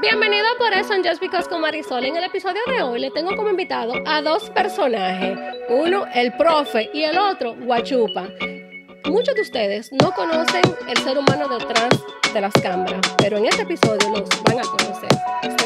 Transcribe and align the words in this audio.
Bienvenido 0.00 0.46
por 0.56 0.72
eso 0.72 0.94
en 0.94 1.04
Just 1.04 1.20
Because 1.20 1.50
con 1.50 1.60
Marisol. 1.60 2.04
En 2.06 2.16
el 2.16 2.24
episodio 2.24 2.62
de 2.66 2.82
hoy 2.82 2.98
le 2.98 3.10
tengo 3.10 3.36
como 3.36 3.50
invitado 3.50 3.92
a 4.06 4.22
dos 4.22 4.48
personajes. 4.48 5.38
Uno, 5.68 6.06
el 6.14 6.32
profe, 6.34 6.88
y 6.94 7.02
el 7.02 7.18
otro, 7.18 7.54
Guachupa. 7.54 8.28
Muchos 9.04 9.34
de 9.34 9.42
ustedes 9.42 9.92
no 9.92 10.10
conocen 10.12 10.62
el 10.88 10.96
ser 10.96 11.18
humano 11.18 11.46
detrás 11.46 11.90
de 12.32 12.40
las 12.40 12.54
cámaras, 12.54 13.00
pero 13.18 13.36
en 13.36 13.44
este 13.44 13.62
episodio 13.62 14.08
los 14.08 14.28
van 14.44 14.60
a 14.60 14.62
conocer. 14.62 15.61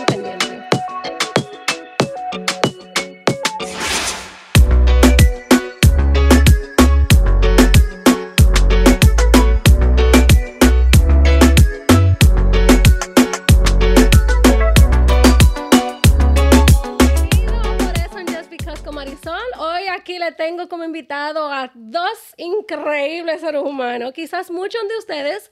Tengo 20.32 20.68
como 20.68 20.84
invitado 20.84 21.50
a 21.52 21.70
dos 21.74 22.34
increíbles 22.36 23.40
seres 23.40 23.62
humanos. 23.62 24.12
Quizás 24.12 24.50
muchos 24.50 24.86
de 24.88 24.96
ustedes 24.98 25.50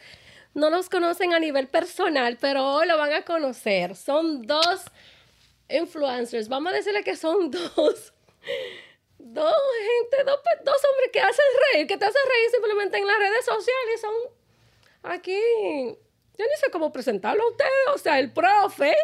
no 0.55 0.71
los 0.71 0.89
conocen 0.89 1.35
a 1.35 1.41
nivel 1.41 1.69
personal, 1.69 2.39
pero 2.41 2.85
lo 2.85 2.97
van 2.97 3.13
a 3.13 3.23
conocer. 3.23 3.97
Son 3.97 4.43
dos 4.43 4.83
influencers. 5.69 6.49
Vamos 6.49 6.73
a 6.73 6.77
decirle 6.77 7.03
que 7.03 7.17
son 7.17 7.51
dos. 7.77 8.13
Dos 9.19 9.55
gente, 9.81 10.25
dos, 10.25 10.41
dos 10.65 10.77
hombres 10.91 11.11
que 11.13 11.21
hacen 11.21 11.45
reír, 11.73 11.87
que 11.87 11.97
te 11.97 12.05
hacen 12.05 12.23
reír 12.29 12.51
simplemente 12.51 12.99
en 12.99 13.07
las 13.07 13.19
redes 13.19 13.45
sociales. 13.45 14.01
Son 14.01 14.15
aquí. 15.03 15.41
Yo 16.37 16.45
ni 16.45 16.57
sé 16.61 16.71
cómo 16.71 16.93
presentarlo 16.93 17.43
a 17.43 17.51
ustedes. 17.51 17.71
O 17.95 17.99
sea, 17.99 18.19
el 18.19 18.33
profe. 18.33 18.95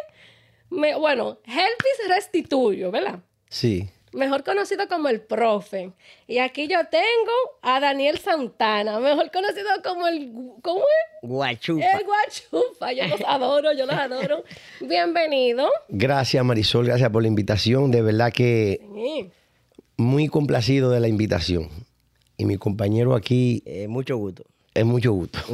bueno, 0.69 1.39
Helpis 1.45 2.07
Restituyo, 2.07 2.91
¿verdad? 2.91 3.19
Sí. 3.49 3.89
Mejor 4.13 4.43
conocido 4.43 4.87
como 4.89 5.07
el 5.07 5.21
profe. 5.21 5.91
Y 6.27 6.39
aquí 6.39 6.67
yo 6.67 6.79
tengo 6.91 7.31
a 7.61 7.79
Daniel 7.79 8.17
Santana, 8.19 8.99
mejor 8.99 9.31
conocido 9.31 9.69
como 9.83 10.05
el... 10.07 10.31
¿Cómo 10.61 10.79
es? 10.81 11.19
Guachupa. 11.29 11.85
El 11.85 12.05
guachufa. 12.05 12.91
Yo 12.91 13.07
los 13.07 13.21
adoro, 13.25 13.71
yo 13.71 13.85
los 13.85 13.95
adoro. 13.95 14.43
Bienvenido. 14.81 15.69
Gracias 15.87 16.43
Marisol, 16.43 16.87
gracias 16.87 17.09
por 17.09 17.21
la 17.21 17.29
invitación. 17.29 17.89
De 17.91 18.01
verdad 18.01 18.33
que 18.33 18.81
Sí. 18.93 19.29
muy 19.95 20.27
complacido 20.27 20.89
de 20.91 20.99
la 20.99 21.07
invitación. 21.07 21.69
Y 22.35 22.43
mi 22.45 22.57
compañero 22.57 23.15
aquí 23.15 23.63
Eh, 23.65 23.87
mucho 23.87 24.17
gusto. 24.17 24.43
es 24.73 24.83
mucho 24.83 25.13
gusto. 25.13 25.39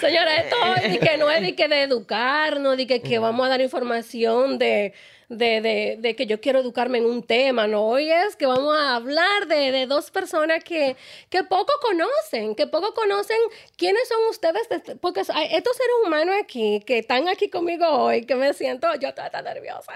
Señora, 0.00 0.36
esto 0.36 0.56
es 0.82 0.92
de 0.92 0.98
que 0.98 1.16
no 1.16 1.30
es 1.30 1.40
de 1.40 1.54
que 1.54 1.68
de 1.68 1.82
educarnos, 1.82 2.76
de 2.76 2.86
que, 2.86 3.00
que 3.00 3.18
vamos 3.18 3.46
a 3.46 3.48
dar 3.50 3.60
información 3.60 4.58
de, 4.58 4.92
de, 5.36 5.96
de- 6.00 6.16
que 6.16 6.26
yo 6.26 6.40
quiero 6.40 6.60
educarme 6.60 6.98
en 6.98 7.06
un 7.06 7.22
tema, 7.22 7.66
no, 7.66 7.86
hoy 7.86 8.10
es 8.10 8.36
que 8.36 8.46
vamos 8.46 8.74
a 8.76 8.96
hablar 8.96 9.46
de, 9.48 9.72
de 9.72 9.86
dos 9.86 10.10
personas 10.10 10.62
que, 10.64 10.96
que 11.30 11.44
poco 11.44 11.72
conocen, 11.80 12.54
que 12.54 12.66
poco 12.66 12.94
conocen 12.94 13.38
quiénes 13.76 14.06
son 14.08 14.18
ustedes, 14.30 14.68
de- 14.68 14.96
porque 14.96 15.20
estos 15.20 15.32
seres 15.36 15.94
humanos 16.06 16.34
aquí, 16.40 16.80
que 16.86 16.98
están 16.98 17.28
aquí 17.28 17.48
conmigo 17.48 17.86
hoy, 17.86 18.24
que 18.26 18.34
me 18.34 18.52
siento, 18.54 18.86
yo 19.00 19.08
estoy 19.08 19.30
tan 19.30 19.44
nerviosa, 19.44 19.92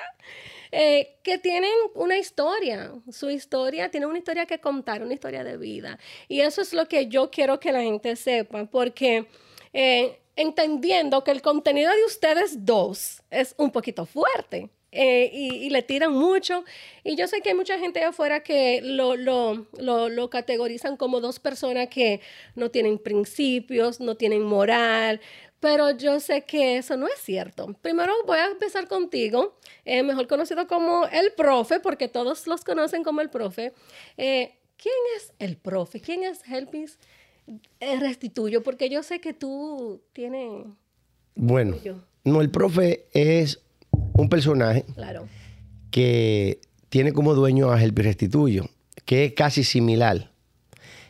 eh, 0.70 1.16
que 1.22 1.39
tienen 1.39 1.72
una 1.94 2.19
historia, 2.19 2.92
su 3.11 3.31
historia, 3.31 3.91
tienen 3.91 4.09
una 4.09 4.19
historia 4.19 4.44
que 4.47 4.59
contar, 4.61 5.03
una 5.03 5.14
historia 5.14 5.42
de 5.44 5.56
vida. 5.56 5.98
Y 6.28 6.41
eso 6.42 6.61
es 6.61 6.72
lo 6.75 6.86
que 6.86 7.06
yo 7.09 7.31
quiero 7.31 7.59
que 7.59 7.72
la 7.72 7.81
gente 7.83 8.16
sepa, 8.16 8.66
porque 8.66 9.27
eh, 9.72 10.19
entendiendo 10.36 11.25
que 11.25 11.31
el 11.31 11.42
contenido 11.42 11.91
de 11.92 12.05
ustedes 12.05 12.64
dos 12.66 13.22
es 13.31 13.55
un 13.59 13.70
poquito 13.70 14.05
fuerte. 14.06 14.69
Eh, 14.92 15.31
y, 15.33 15.55
y 15.67 15.70
le 15.70 15.83
tiran 15.83 16.12
mucho. 16.12 16.64
Y 17.05 17.17
yo 17.17 17.27
sé 17.27 17.41
que 17.41 17.50
hay 17.50 17.55
mucha 17.55 17.78
gente 17.78 18.03
afuera 18.03 18.42
que 18.42 18.81
lo, 18.83 19.17
lo, 19.17 19.66
lo, 19.78 20.09
lo 20.09 20.31
categorizan 20.31 20.97
como 20.97 21.21
dos 21.21 21.38
personas 21.41 21.88
que 21.88 22.21
no 22.54 22.71
tienen 22.71 22.98
principios, 22.98 24.00
no 24.00 24.16
tienen 24.16 24.43
moral, 24.43 25.21
pero 25.60 25.91
yo 25.91 26.21
sé 26.21 26.44
que 26.44 26.77
eso 26.78 26.97
no 26.97 27.09
es 27.09 27.21
cierto. 27.21 27.75
Primero 27.82 28.12
voy 28.27 28.38
a 28.38 28.47
empezar 28.47 28.87
contigo, 28.87 29.56
eh, 29.84 30.03
mejor 30.03 30.27
conocido 30.28 30.66
como 30.66 31.06
el 31.06 31.32
profe, 31.32 31.81
porque 31.81 32.09
todos 32.09 32.47
los 32.47 32.65
conocen 32.65 33.03
como 33.03 33.21
el 33.21 33.31
profe. 33.31 33.72
Eh, 34.16 34.54
¿Quién 34.77 34.94
es 35.16 35.32
el 35.41 35.56
profe? 35.56 36.00
¿Quién 36.00 36.22
es 36.22 36.41
Helpis 36.48 36.98
eh, 37.81 37.98
Restituyo? 37.98 38.62
Porque 38.62 38.88
yo 38.88 39.03
sé 39.03 39.21
que 39.21 39.32
tú 39.32 40.00
tienes... 40.12 40.66
Bueno, 41.34 41.77
no, 42.22 42.41
el 42.41 42.50
profe 42.50 43.06
es 43.12 43.60
un 44.18 44.28
personaje 44.28 44.84
Claro. 44.94 45.26
que 45.90 46.60
tiene 46.88 47.12
como 47.12 47.34
dueño 47.34 47.70
a 47.70 47.82
Helpi 47.82 48.02
Restituyo, 48.02 48.66
que 49.04 49.24
es 49.26 49.32
casi 49.32 49.64
similar. 49.64 50.30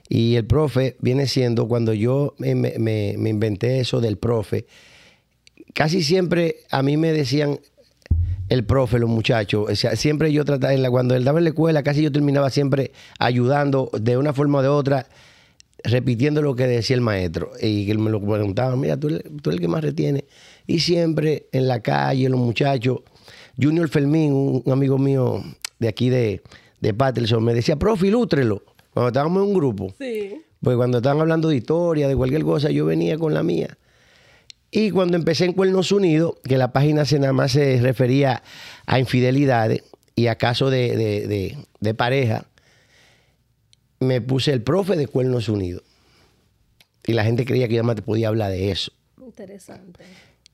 Y 0.08 0.36
el 0.36 0.46
profe 0.46 0.96
viene 1.00 1.26
siendo, 1.26 1.69
cuando 1.69 1.92
yo 1.92 2.34
me, 2.38 2.54
me- 2.54 2.78
me- 2.78 3.14
me 3.19 3.30
inventé 3.30 3.80
eso 3.80 4.00
del 4.00 4.16
profe, 4.16 4.66
casi 5.74 6.02
siempre 6.02 6.56
a 6.70 6.82
mí 6.82 6.96
me 6.96 7.12
decían 7.12 7.58
el 8.48 8.64
profe, 8.64 8.98
los 8.98 9.10
muchachos. 9.10 9.69
O 9.70 9.76
sea, 9.76 9.94
siempre 9.96 10.32
yo 10.32 10.44
trataba, 10.44 10.72
en 10.72 10.82
la, 10.82 10.90
cuando 10.90 11.14
él 11.14 11.25
daba 11.25 11.38
en 11.38 11.44
la 11.44 11.50
escuela, 11.50 11.82
casi 11.82 12.02
yo 12.02 12.10
terminaba 12.12 12.48
siempre 12.50 12.92
ayudando 13.19 13.90
de 13.98 14.16
una 14.16 14.32
forma 14.32 14.58
o 14.58 14.62
de 14.62 14.69
otra, 14.69 15.06
repitiendo 15.84 16.40
lo 16.42 16.56
que 16.56 16.66
decía 16.66 16.96
el 16.96 17.02
maestro. 17.02 17.52
Y 17.60 17.84
que 17.86 17.92
él 17.92 17.98
me 17.98 18.10
lo 18.10 18.20
preguntaba, 18.20 18.75
mira, 18.76 18.96
tú, 18.96 19.08
eres- 19.08 19.22
tú 19.42 19.50
eres 19.50 19.56
el 19.56 19.60
que 19.60 19.69
más 19.69 19.82
retiene. 19.84 20.25
Y 20.69 20.79
siempre 20.81 21.49
en 21.51 21.67
la 21.67 21.81
calle, 21.81 22.29
los 22.29 22.39
muchachos, 22.39 23.01
Junior 23.61 23.89
Fermín, 23.89 24.33
un, 24.33 24.71
amigo 24.71 24.99
mío 24.99 25.43
de 25.81 25.89
aquí 25.89 26.11
de, 26.11 26.43
de 26.81 26.95
Patterson, 26.95 27.43
me 27.43 27.55
decía, 27.55 27.75
profe, 27.77 28.06
ilústrelo. 28.06 28.62
Cuando 28.93 29.09
estábamos 29.09 29.43
en 29.43 29.49
un 29.49 29.55
grupo. 29.55 29.95
Sí. 29.99 30.43
Pues 30.61 30.77
cuando 30.77 30.99
estaban 30.99 31.21
hablando 31.21 31.49
de 31.49 31.56
historia, 31.56 32.06
de 32.06 32.15
cualquier 32.15 32.43
cosa, 32.43 32.71
yo 32.71 32.84
venía 32.84 33.17
con 33.19 33.33
la 33.33 33.43
mía. 33.43 33.79
Y 34.71 34.91
cuando 34.91 35.17
empecé 35.17 35.47
en 35.47 35.55
Cuernos 35.55 35.91
Unidos, 35.91 36.34
que 36.45 36.59
la 36.59 36.73
página 36.73 37.05
se 37.06 37.19
nada 37.19 37.33
más 37.33 37.53
se 37.53 37.81
refería 37.81 38.43
a 38.87 38.99
infidelidades 38.99 39.83
y 40.17 40.27
a 40.27 40.35
casos 40.37 40.71
de, 40.71 40.95
de- 40.97 41.27
de- 41.27 41.56
de 41.81 41.95
pareja, 41.95 42.45
me 44.00 44.21
puse 44.21 44.53
el 44.53 44.62
profe 44.62 44.97
de 44.97 45.06
Cuernos 45.09 45.49
Unidos. 45.49 45.83
Y 47.06 47.15
la 47.15 47.25
gente 47.25 47.45
creía 47.47 47.69
que 47.69 47.75
yo 47.77 47.85
más 47.85 47.99
podía 48.03 48.29
hablar 48.29 48.50
de 48.50 48.71
eso. 48.71 48.93
Interesante. 49.25 50.05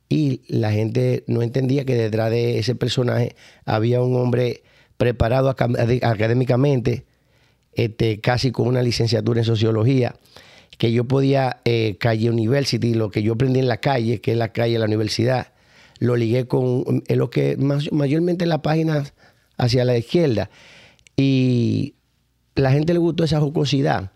Y 0.09 0.43
la 0.49 0.71
gente 0.71 1.25
no 1.27 1.43
entendía 1.43 1.85
que 1.85 1.95
detrás 1.95 2.31
de 2.31 2.59
ese 2.59 2.75
personaje 2.75 3.35
había 3.65 4.01
un 4.03 4.17
hombre 4.17 4.63
preparado 4.97 5.55
acad- 5.55 6.05
académicamente, 6.05 7.05
este, 7.73 8.21
casi 8.21 8.53
con 8.53 8.69
una 8.69 8.83
licenciatura 8.83 9.41
en 9.41 9.45
sociología, 9.45 10.15
que 10.79 10.93
yo 10.93 11.05
podía, 11.05 11.61
eh, 11.65 11.97
Calle 11.99 12.31
University, 12.31 12.95
lo 12.95 13.11
que 13.11 13.23
yo 13.23 13.35
aprendí 13.35 13.61
en 13.61 13.69
la 13.69 13.79
calle, 13.79 14.21
que 14.21 14.33
es 14.33 14.37
la 14.39 14.53
calle 14.53 14.75
de 14.75 14.79
la 14.81 14.87
universidad, 14.87 15.49
lo 15.99 16.17
ligué 16.17 16.47
con 16.47 17.03
lo 17.09 17.31
que 17.31 17.57
mayormente 17.57 18.45
en 18.45 18.49
la 18.49 18.63
página 18.63 19.05
hacia 19.57 19.85
la 19.85 19.97
izquierda. 19.97 20.51
Y 21.17 21.95
la 22.57 22.73
gente 22.73 22.93
le 22.93 22.99
gustó 22.99 23.25
esa 23.25 23.41
jocosidad. 23.41 24.11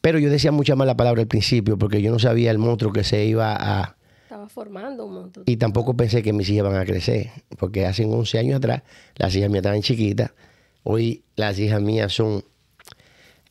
Pero 0.00 0.18
yo 0.18 0.30
decía 0.30 0.50
mucha 0.50 0.76
mala 0.76 0.96
palabra 0.96 1.20
al 1.22 1.28
principio, 1.28 1.78
porque 1.78 2.02
yo 2.02 2.10
no 2.10 2.18
sabía 2.18 2.50
el 2.50 2.58
monstruo 2.58 2.92
que 2.92 3.04
se 3.04 3.24
iba 3.24 3.54
a, 3.54 3.96
formando 4.50 5.06
un 5.06 5.14
montón. 5.14 5.42
y 5.46 5.56
tampoco 5.56 5.94
pensé 5.96 6.22
que 6.22 6.32
mis 6.32 6.48
hijas 6.50 6.64
van 6.64 6.76
a 6.76 6.84
crecer, 6.84 7.30
porque 7.58 7.86
hace 7.86 8.04
11 8.04 8.38
años 8.38 8.56
atrás 8.56 8.82
las 9.16 9.34
hijas 9.36 9.48
mías 9.50 9.60
estaban 9.62 9.82
chiquitas. 9.82 10.32
Hoy 10.82 11.22
las 11.36 11.58
hijas 11.58 11.80
mías 11.80 12.12
son 12.12 12.44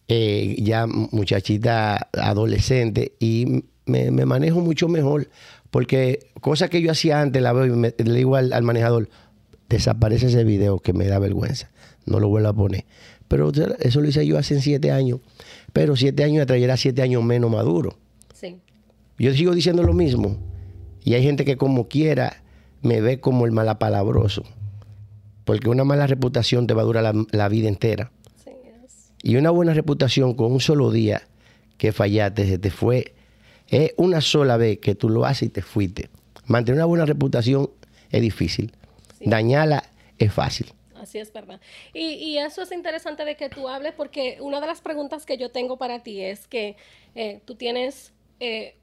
eh, 0.08 0.56
ya 0.60 0.88
muchachitas 0.88 2.02
adolescentes 2.14 3.12
y 3.20 3.64
me, 3.86 4.12
me 4.12 4.26
manejo 4.26 4.60
mucho 4.62 4.88
mejor, 4.88 5.30
porque 5.72 6.28
cosas 6.42 6.70
que 6.70 6.82
yo 6.82 6.92
hacía 6.92 7.22
antes 7.22 7.42
la 7.42 7.54
veo 7.54 7.66
y 7.68 7.70
me- 7.72 7.94
le 7.98 8.14
digo 8.14 8.36
al, 8.36 8.52
al 8.54 8.64
manejador, 8.64 9.10
desaparece 9.70 10.28
ese 10.28 10.44
video 10.44 10.80
que 10.80 10.94
me 10.94 11.06
da 11.08 11.20
vergüenza, 11.20 11.70
no 12.06 12.20
lo 12.20 12.28
vuelvo 12.30 12.50
a 12.50 12.54
poner. 12.54 12.86
Pero 13.28 13.52
eso 13.80 14.02
lo 14.02 14.08
hice 14.08 14.26
yo 14.26 14.40
hace 14.40 14.60
siete 14.60 14.92
años, 14.92 15.20
pero 15.74 15.96
siete 15.96 16.24
años 16.24 16.42
atrás 16.44 16.60
era 16.60 16.76
siete 16.78 17.04
años 17.04 17.24
menos 17.24 17.52
maduro. 17.52 17.96
Sí. 18.34 18.58
Yo 19.20 19.32
sigo 19.36 19.54
diciendo 19.54 19.84
lo 19.84 19.94
mismo. 19.94 20.38
Y 21.10 21.16
hay 21.16 21.24
gente 21.24 21.44
que 21.44 21.58
como 21.58 21.88
quiera 21.88 22.44
me 22.84 23.02
ve 23.02 23.20
como 23.20 23.48
el 23.48 23.52
malapalabroso. 23.52 24.44
Porque 25.44 25.68
una 25.68 25.84
mala 25.84 26.06
reputación 26.06 26.68
te 26.68 26.76
va 26.76 26.84
a 26.84 26.86
durar 26.86 27.02
la, 27.02 27.26
la 27.32 27.50
vida 27.50 27.68
entera. 27.68 28.12
Sí. 28.44 28.52
Y 29.24 29.38
una 29.38 29.50
buena 29.50 29.74
reputación 29.74 30.36
con 30.36 30.52
un 30.52 30.60
solo 30.60 30.92
día 30.92 31.24
que 31.80 31.94
fallaste, 31.94 32.46
se 32.46 32.60
te 32.60 32.70
fue. 32.70 33.16
Es 33.70 33.96
una 33.98 34.22
sola 34.22 34.56
vez 34.58 34.78
que 34.78 34.94
tú 34.94 35.10
lo 35.10 35.26
haces 35.26 35.48
y 35.48 35.50
te 35.50 35.64
fuiste. 35.64 36.12
Mantener 36.46 36.78
una 36.78 36.86
buena 36.86 37.06
reputación 37.08 37.72
es 38.12 38.22
difícil. 38.22 38.72
Dañarla 39.20 39.90
es 40.20 40.32
fácil. 40.32 40.72
Así 40.94 41.18
es 41.18 41.34
verdad. 41.34 41.60
Y, 41.92 42.02
y 42.02 42.38
eso 42.38 42.62
es 42.62 42.72
interesante 42.72 43.26
de 43.26 43.36
que 43.36 43.50
tú 43.50 43.68
hables 43.68 43.94
porque 43.94 44.38
una 44.42 44.62
de 44.62 44.68
las 44.68 44.82
preguntas 44.82 45.26
que 45.26 45.40
yo 45.40 45.50
tengo 45.50 45.78
para 45.78 46.04
ti 46.04 46.22
es 46.22 46.48
que 46.48 46.76
eh, 47.16 47.42
tú 47.46 47.56
tienes 47.56 48.14
eh, 48.40 48.76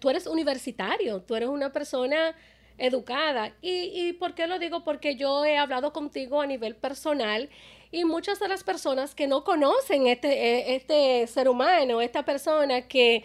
tú 0.00 0.10
eres 0.10 0.26
universitario, 0.26 1.20
tú 1.22 1.34
eres 1.36 1.48
una 1.48 1.72
persona 1.72 2.34
educada. 2.78 3.54
¿Y, 3.60 4.08
¿Y 4.08 4.12
por 4.14 4.34
qué 4.34 4.46
lo 4.46 4.58
digo? 4.58 4.84
Porque 4.84 5.16
yo 5.16 5.44
he 5.44 5.56
hablado 5.56 5.92
contigo 5.92 6.40
a 6.40 6.46
nivel 6.46 6.74
personal 6.74 7.48
y 7.92 8.06
muchas 8.06 8.40
de 8.40 8.48
las 8.48 8.64
personas 8.64 9.14
que 9.14 9.26
no 9.26 9.44
conocen 9.44 10.06
este, 10.06 10.28
e, 10.32 10.74
este 10.76 11.26
ser 11.26 11.48
humano, 11.48 12.00
esta 12.00 12.24
persona 12.24 12.88
que, 12.88 13.22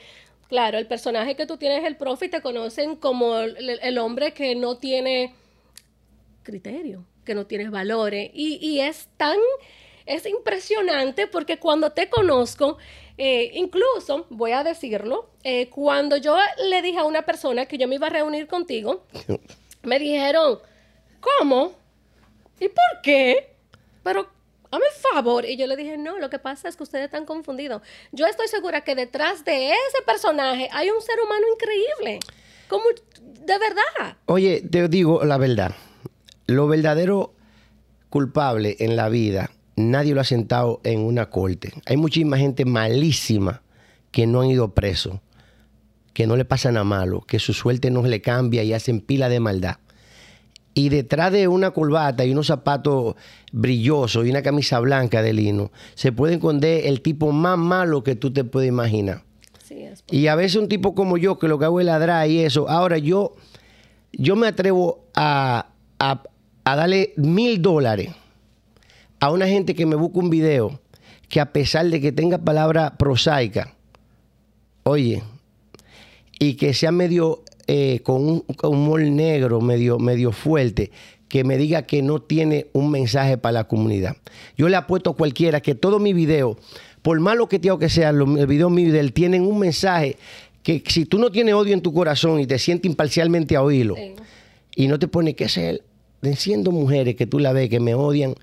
claro, 0.50 0.78
el 0.78 0.88
personaje 0.88 1.38
que 1.38 1.48
tú 1.48 1.58
tienes, 1.58 1.86
el 1.86 1.96
profe, 1.96 2.28
te 2.28 2.42
conocen 2.42 2.98
como 2.98 3.40
el, 3.40 3.98
hombre 3.98 4.34
que 4.34 4.56
no 4.56 4.78
tiene 4.78 5.34
criterio, 6.44 7.06
que 7.24 7.34
no 7.34 7.48
tiene 7.48 7.70
valores. 7.70 8.30
Y, 8.34 8.60
y 8.62 8.82
es 8.82 9.08
tan, 9.16 9.38
es 10.06 10.26
impresionante 10.26 11.28
porque 11.28 11.58
cuando 11.58 11.94
te 11.94 12.10
conozco, 12.10 12.78
eh, 13.18 13.52
incluso, 13.56 14.28
voy 14.30 14.52
a 14.52 14.64
decirlo, 14.64 15.32
eh, 15.44 15.70
cuando 15.70 16.18
yo 16.18 16.38
le 16.70 16.82
dije 16.82 17.00
a 17.00 17.04
una 17.04 17.24
persona 17.24 17.66
que 17.66 17.78
yo 17.78 17.88
me 17.88 17.96
iba 17.96 18.08
a 18.08 18.12
reunir 18.12 18.48
contigo, 18.48 19.06
me 19.84 19.98
dijeron, 19.98 20.60
¿cómo? 21.20 21.74
¿Y 22.60 22.68
por 22.68 23.02
qué? 23.02 23.56
Pero, 24.04 24.28
hazme 24.70 24.86
favor. 25.02 25.46
Y 25.46 25.58
yo 25.58 25.66
le 25.66 25.76
dije, 25.76 25.98
no, 25.98 26.20
lo 26.20 26.30
que 26.30 26.38
pasa 26.38 26.70
es 26.70 26.76
que 26.76 26.84
ustedes 26.84 27.06
están 27.06 27.26
confundidos. 27.26 27.82
Yo 28.12 28.28
estoy 28.28 28.48
segura 28.48 28.82
que 28.82 28.94
detrás 28.94 29.44
de 29.44 29.70
ese 29.70 30.02
personaje 30.06 30.70
hay 30.72 30.90
un 30.90 31.02
ser 31.02 31.20
humano 31.20 31.46
increíble. 31.54 32.20
Como, 32.68 32.84
de 33.22 33.58
verdad. 33.58 34.18
Oye, 34.26 34.62
te 34.62 34.88
digo 34.90 35.24
la 35.24 35.38
verdad. 35.38 35.72
Lo 36.46 36.68
verdadero 36.68 37.34
culpable 38.10 38.76
en 38.80 38.96
la 38.96 39.10
vida 39.10 39.52
nadie 39.78 40.14
lo 40.14 40.20
ha 40.22 40.26
sentado 40.26 40.82
en 40.84 41.00
una 41.00 41.30
corte. 41.30 41.72
Hay 41.86 41.96
muchísima 41.96 42.38
gente 42.38 42.66
malísima 42.66 43.62
que 44.12 44.28
no 44.28 44.42
han 44.42 44.50
ido 44.50 44.74
preso, 44.74 45.22
que 46.14 46.28
no 46.28 46.36
le 46.36 46.44
pasa 46.44 46.72
nada 46.72 46.84
malo, 46.84 47.22
que 47.22 47.40
su 47.40 47.54
suerte 47.54 47.90
no 47.92 48.02
le 48.02 48.20
cambia 48.20 48.64
y 48.64 48.74
hacen 48.74 49.00
pila 49.00 49.30
de 49.30 49.40
maldad. 49.40 49.78
Y 50.74 50.90
detrás 50.90 51.32
de 51.32 51.48
una 51.48 51.72
corbata 51.72 52.26
y 52.26 52.32
unos 52.32 52.48
zapatos 52.48 53.16
brillosos 53.52 54.26
y 54.26 54.30
una 54.30 54.42
camisa 54.42 54.80
blanca 54.80 55.22
de 55.22 55.34
lino, 55.34 55.72
se 55.96 56.12
puede 56.12 56.36
esconder 56.36 56.86
el 56.86 57.02
tipo 57.02 57.32
más 57.32 57.58
malo 57.58 58.04
que 58.04 58.16
tú 58.16 58.34
te 58.34 58.44
puedes 58.44 58.70
imaginar. 58.70 59.24
y 60.10 60.28
a 60.28 60.36
veces 60.36 60.56
un 60.56 60.70
tipo 60.70 60.96
como 60.96 61.18
yo, 61.18 61.38
que 61.38 61.48
lo 61.48 61.60
que 61.60 61.66
hago 61.66 61.80
es 61.80 61.86
ladrar 61.86 62.30
y 62.30 62.40
eso. 62.40 62.70
Ahora 62.70 62.98
yo, 62.98 63.36
yo 64.12 64.36
me 64.36 64.48
atrevo 64.48 65.06
a, 65.14 65.68
a, 66.00 66.24
a 66.64 66.76
darle 66.76 67.14
mil 67.18 67.62
dólares 67.62 68.12
a 69.20 69.32
una 69.32 69.48
gente 69.48 69.76
que 69.76 69.86
me 69.86 69.96
busca 69.96 70.20
un 70.20 70.30
video 70.30 70.80
que 71.30 71.40
a 71.40 71.52
pesar 71.52 71.88
de 71.90 72.00
que 72.00 72.12
tenga 72.12 72.38
palabra 72.38 72.98
prosaica, 72.98 73.74
oye, 74.84 75.24
y 76.40 76.54
que 76.54 76.74
sea 76.74 76.92
medio 76.92 77.44
eh, 77.68 78.00
con 78.04 78.28
un 78.28 78.46
humor 78.64 79.02
negro, 79.02 79.60
medio, 79.60 80.00
medio 80.00 80.32
fuerte, 80.32 80.92
que 81.28 81.44
me 81.44 81.58
diga 81.58 81.82
que 81.82 82.02
no 82.02 82.22
tiene 82.22 82.68
un 82.74 82.90
mensaje 82.90 83.38
para 83.38 83.52
la 83.54 83.64
comunidad. 83.66 84.16
Yo 84.56 84.70
le 84.70 84.78
apuesto 84.78 85.10
a 85.10 85.16
cualquiera 85.16 85.60
que 85.60 85.76
todos 85.76 86.00
mis 86.00 86.16
videos, 86.16 86.58
por 87.02 87.20
malo 87.20 87.50
que 87.50 87.60
tenga 87.60 87.78
que 87.78 87.90
sea, 87.90 88.12
los 88.12 88.48
videos 88.48 88.72
míos 88.72 88.94
de 88.94 89.00
él 89.00 89.14
tienen 89.14 89.44
un 89.44 89.60
mensaje 89.60 90.18
que 90.64 90.84
si 90.88 91.06
tú 91.06 91.20
no 91.20 91.32
tienes 91.32 91.54
odio 91.54 91.74
en 91.74 91.82
tu 91.82 91.94
corazón 91.94 92.40
y 92.40 92.48
te 92.48 92.60
sientes 92.60 92.90
imparcialmente 92.90 93.56
a 93.56 93.62
oírlo, 93.62 93.96
y 94.76 94.88
no 94.88 95.00
te 95.00 95.08
pone 95.08 95.34
que 95.34 95.50
ser, 95.50 95.84
siendo 96.36 96.72
mujeres 96.72 97.16
que 97.16 97.26
tú 97.26 97.40
la 97.40 97.52
ves 97.52 97.70
que 97.70 97.80
me 97.80 97.96
odian, 97.96 98.36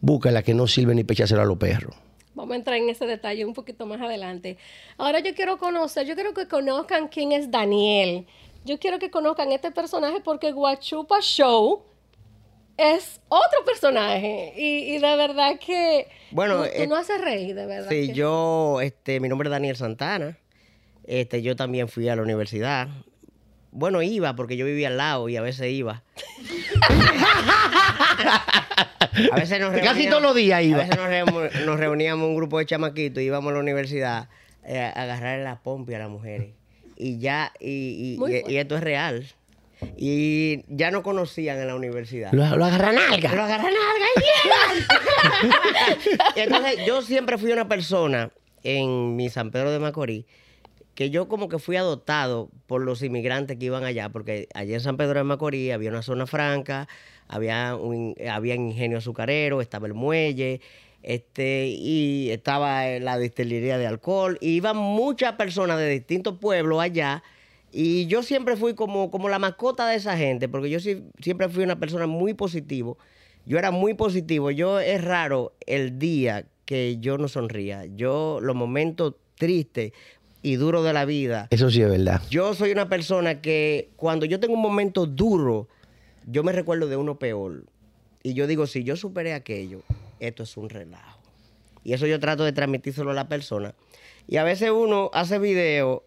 busca 0.00 0.30
la 0.30 0.42
que 0.42 0.54
no 0.54 0.66
sirve 0.66 0.94
ni 0.94 1.04
pechársela 1.04 1.42
a 1.42 1.46
los 1.46 1.58
perros. 1.58 1.94
Vamos 2.34 2.52
a 2.54 2.56
entrar 2.56 2.76
en 2.76 2.88
ese 2.88 3.06
detalle 3.06 3.44
un 3.44 3.54
poquito 3.54 3.86
más 3.86 4.00
adelante. 4.00 4.56
Ahora 4.96 5.20
yo 5.20 5.34
quiero 5.34 5.58
conocer, 5.58 6.06
yo 6.06 6.14
quiero 6.14 6.32
que 6.32 6.48
conozcan 6.48 7.08
quién 7.08 7.32
es 7.32 7.50
Daniel. 7.50 8.26
Yo 8.64 8.78
quiero 8.78 8.98
que 8.98 9.10
conozcan 9.10 9.52
este 9.52 9.70
personaje 9.70 10.20
porque 10.20 10.52
Guachupa 10.52 11.20
Show 11.20 11.82
es 12.76 13.20
otro 13.28 13.64
personaje 13.66 14.54
y, 14.56 14.98
de 14.98 15.16
verdad 15.16 15.58
que 15.58 16.08
bueno, 16.30 16.62
tú, 16.62 16.70
eh, 16.72 16.86
no 16.86 16.96
haces 16.96 17.20
reír, 17.20 17.54
de 17.54 17.66
verdad. 17.66 17.90
Sí, 17.90 18.12
yo, 18.12 18.80
este, 18.80 19.20
mi 19.20 19.28
nombre 19.28 19.48
es 19.48 19.50
Daniel 19.50 19.76
Santana. 19.76 20.38
Este, 21.04 21.42
yo 21.42 21.56
también 21.56 21.88
fui 21.88 22.08
a 22.08 22.16
la 22.16 22.22
universidad. 22.22 22.88
Bueno, 23.72 24.02
iba 24.02 24.34
porque 24.34 24.56
yo 24.56 24.66
vivía 24.66 24.88
al 24.88 24.96
lado 24.96 25.28
y 25.28 25.36
a 25.36 25.42
veces 25.42 25.72
iba. 25.72 26.02
a 29.32 29.36
veces 29.36 29.60
nos 29.60 29.72
Casi 29.80 30.08
todos 30.08 30.22
los 30.22 30.34
días 30.34 30.62
iba. 30.62 30.78
A 30.78 30.86
veces 30.86 30.96
nos, 31.64 31.78
reuníamos, 31.78 32.28
un 32.28 32.36
grupo 32.36 32.58
de 32.58 32.66
chamaquitos 32.66 33.22
y 33.22 33.26
íbamos 33.26 33.50
a 33.50 33.54
la 33.54 33.60
universidad 33.60 34.28
eh, 34.64 34.80
a 34.80 35.02
agarrar 35.02 35.38
la 35.40 35.60
pompa 35.60 35.94
a 35.94 35.98
las 35.98 36.10
mujeres. 36.10 36.54
Y 36.96 37.18
ya, 37.18 37.52
y, 37.60 38.18
y, 38.46 38.56
esto 38.56 38.76
es 38.76 38.82
real. 38.82 39.26
Y 39.96 40.64
ya 40.68 40.90
no 40.90 41.02
conocían 41.02 41.58
en 41.58 41.68
la 41.68 41.74
universidad. 41.74 42.32
Lo, 42.32 42.56
lo 42.56 42.64
agarran 42.64 42.98
alga. 42.98 43.34
Lo 43.34 43.42
agarran 43.42 43.72
alga 43.72 44.06
y 46.36 46.40
entonces 46.40 46.86
yo 46.86 47.02
siempre 47.02 47.38
fui 47.38 47.52
una 47.52 47.68
persona 47.68 48.30
en 48.62 49.16
mi 49.16 49.30
San 49.30 49.50
Pedro 49.50 49.70
de 49.70 49.78
Macorís 49.78 50.26
que 50.94 51.10
yo 51.10 51.28
como 51.28 51.48
que 51.48 51.58
fui 51.58 51.76
adoptado 51.76 52.50
por 52.66 52.82
los 52.82 53.02
inmigrantes 53.02 53.56
que 53.56 53.66
iban 53.66 53.84
allá, 53.84 54.08
porque 54.08 54.48
allá 54.54 54.74
en 54.74 54.80
San 54.80 54.96
Pedro 54.96 55.18
de 55.18 55.24
Macorís 55.24 55.72
había 55.72 55.90
una 55.90 56.02
zona 56.02 56.26
franca, 56.26 56.88
había 57.28 57.76
un 57.76 58.14
había 58.30 58.54
ingenio 58.54 58.98
azucarero, 58.98 59.60
estaba 59.60 59.86
el 59.86 59.94
muelle, 59.94 60.60
este, 61.02 61.68
y 61.68 62.30
estaba 62.30 62.86
la 62.98 63.18
destilería 63.18 63.78
de 63.78 63.86
alcohol, 63.86 64.36
y 64.40 64.50
iban 64.50 64.76
muchas 64.76 65.34
personas 65.34 65.78
de 65.78 65.88
distintos 65.88 66.38
pueblos 66.38 66.80
allá, 66.80 67.22
y 67.72 68.06
yo 68.06 68.22
siempre 68.22 68.56
fui 68.56 68.74
como, 68.74 69.10
como 69.10 69.28
la 69.28 69.38
mascota 69.38 69.88
de 69.88 69.96
esa 69.96 70.16
gente, 70.16 70.48
porque 70.48 70.70
yo 70.70 70.80
siempre 70.80 71.48
fui 71.48 71.62
una 71.62 71.78
persona 71.78 72.06
muy 72.06 72.34
positivo. 72.34 72.98
Yo 73.46 73.58
era 73.58 73.70
muy 73.70 73.94
positivo. 73.94 74.50
Yo 74.50 74.80
es 74.80 75.02
raro 75.02 75.54
el 75.66 75.98
día 75.98 76.46
que 76.64 76.98
yo 76.98 77.16
no 77.16 77.28
sonría. 77.28 77.86
Yo 77.86 78.38
los 78.40 78.56
momentos 78.56 79.14
tristes 79.36 79.92
y 80.42 80.56
duro 80.56 80.82
de 80.82 80.92
la 80.92 81.04
vida. 81.04 81.46
Eso 81.50 81.70
sí 81.70 81.82
es 81.82 81.88
verdad. 81.88 82.22
Yo 82.30 82.54
soy 82.54 82.72
una 82.72 82.88
persona 82.88 83.40
que 83.40 83.90
cuando 83.96 84.26
yo 84.26 84.40
tengo 84.40 84.54
un 84.54 84.62
momento 84.62 85.06
duro, 85.06 85.68
yo 86.26 86.42
me 86.42 86.52
recuerdo 86.52 86.86
de 86.86 86.96
uno 86.96 87.18
peor. 87.18 87.64
Y 88.22 88.34
yo 88.34 88.46
digo, 88.46 88.66
si 88.66 88.84
yo 88.84 88.96
superé 88.96 89.32
aquello, 89.34 89.82
esto 90.18 90.42
es 90.42 90.56
un 90.56 90.68
relajo. 90.68 91.18
Y 91.84 91.94
eso 91.94 92.06
yo 92.06 92.20
trato 92.20 92.44
de 92.44 92.52
transmitírselo 92.52 93.10
a 93.10 93.14
la 93.14 93.28
persona. 93.28 93.74
Y 94.26 94.36
a 94.36 94.44
veces 94.44 94.70
uno 94.70 95.10
hace 95.14 95.38
video 95.38 96.04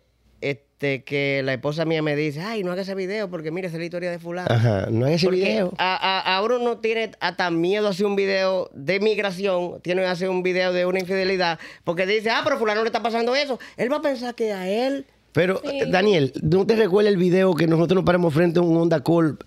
este, 0.83 1.03
que 1.03 1.41
la 1.44 1.53
esposa 1.53 1.85
mía 1.85 2.01
me 2.01 2.15
dice, 2.15 2.41
ay, 2.41 2.63
no 2.63 2.71
haga 2.71 2.81
ese 2.81 2.94
video 2.94 3.30
porque 3.30 3.51
mire, 3.51 3.68
esa 3.68 3.77
es 3.77 3.80
la 3.80 3.85
historia 3.85 4.12
de 4.12 4.19
fulano. 4.19 4.53
Ajá, 4.53 4.88
no 4.91 5.06
haga 5.06 5.15
ese 5.15 5.30
video. 5.30 5.74
A, 5.77 6.41
uno 6.43 6.60
no 6.60 6.77
tiene 6.79 7.12
hasta 7.22 7.50
miedo 7.51 7.88
hacer 7.88 8.05
un 8.05 8.17
video 8.17 8.69
de 8.74 9.00
migración, 9.00 9.79
tiene 9.81 10.01
que 10.01 10.07
hacer 10.07 10.29
un 10.29 10.43
video 10.43 10.74
de 10.74 10.86
una 10.86 11.00
infidelidad, 11.00 11.57
porque 11.86 12.05
dice, 12.05 12.29
ah, 12.29 12.41
pero 12.43 12.57
fulano 12.57 12.81
le 12.81 12.88
está 12.88 13.01
pasando 13.01 13.34
eso. 13.34 13.60
Él 13.77 13.91
va 13.91 13.98
a 13.98 14.01
pensar 14.01 14.36
que 14.36 14.51
a 14.51 14.67
él... 14.67 15.05
Pero, 15.31 15.62
Daniel, 15.88 16.34
¿no 16.43 16.67
te 16.67 16.75
recuerda 16.75 17.10
el 17.10 17.17
video 17.17 17.55
que 17.55 17.65
nosotros 17.65 17.96
nos 17.96 18.05
paramos 18.05 18.34
frente 18.34 18.60
a 18.60 18.62
un 18.62 18.77
Honda 18.77 19.01
Call 19.01 19.38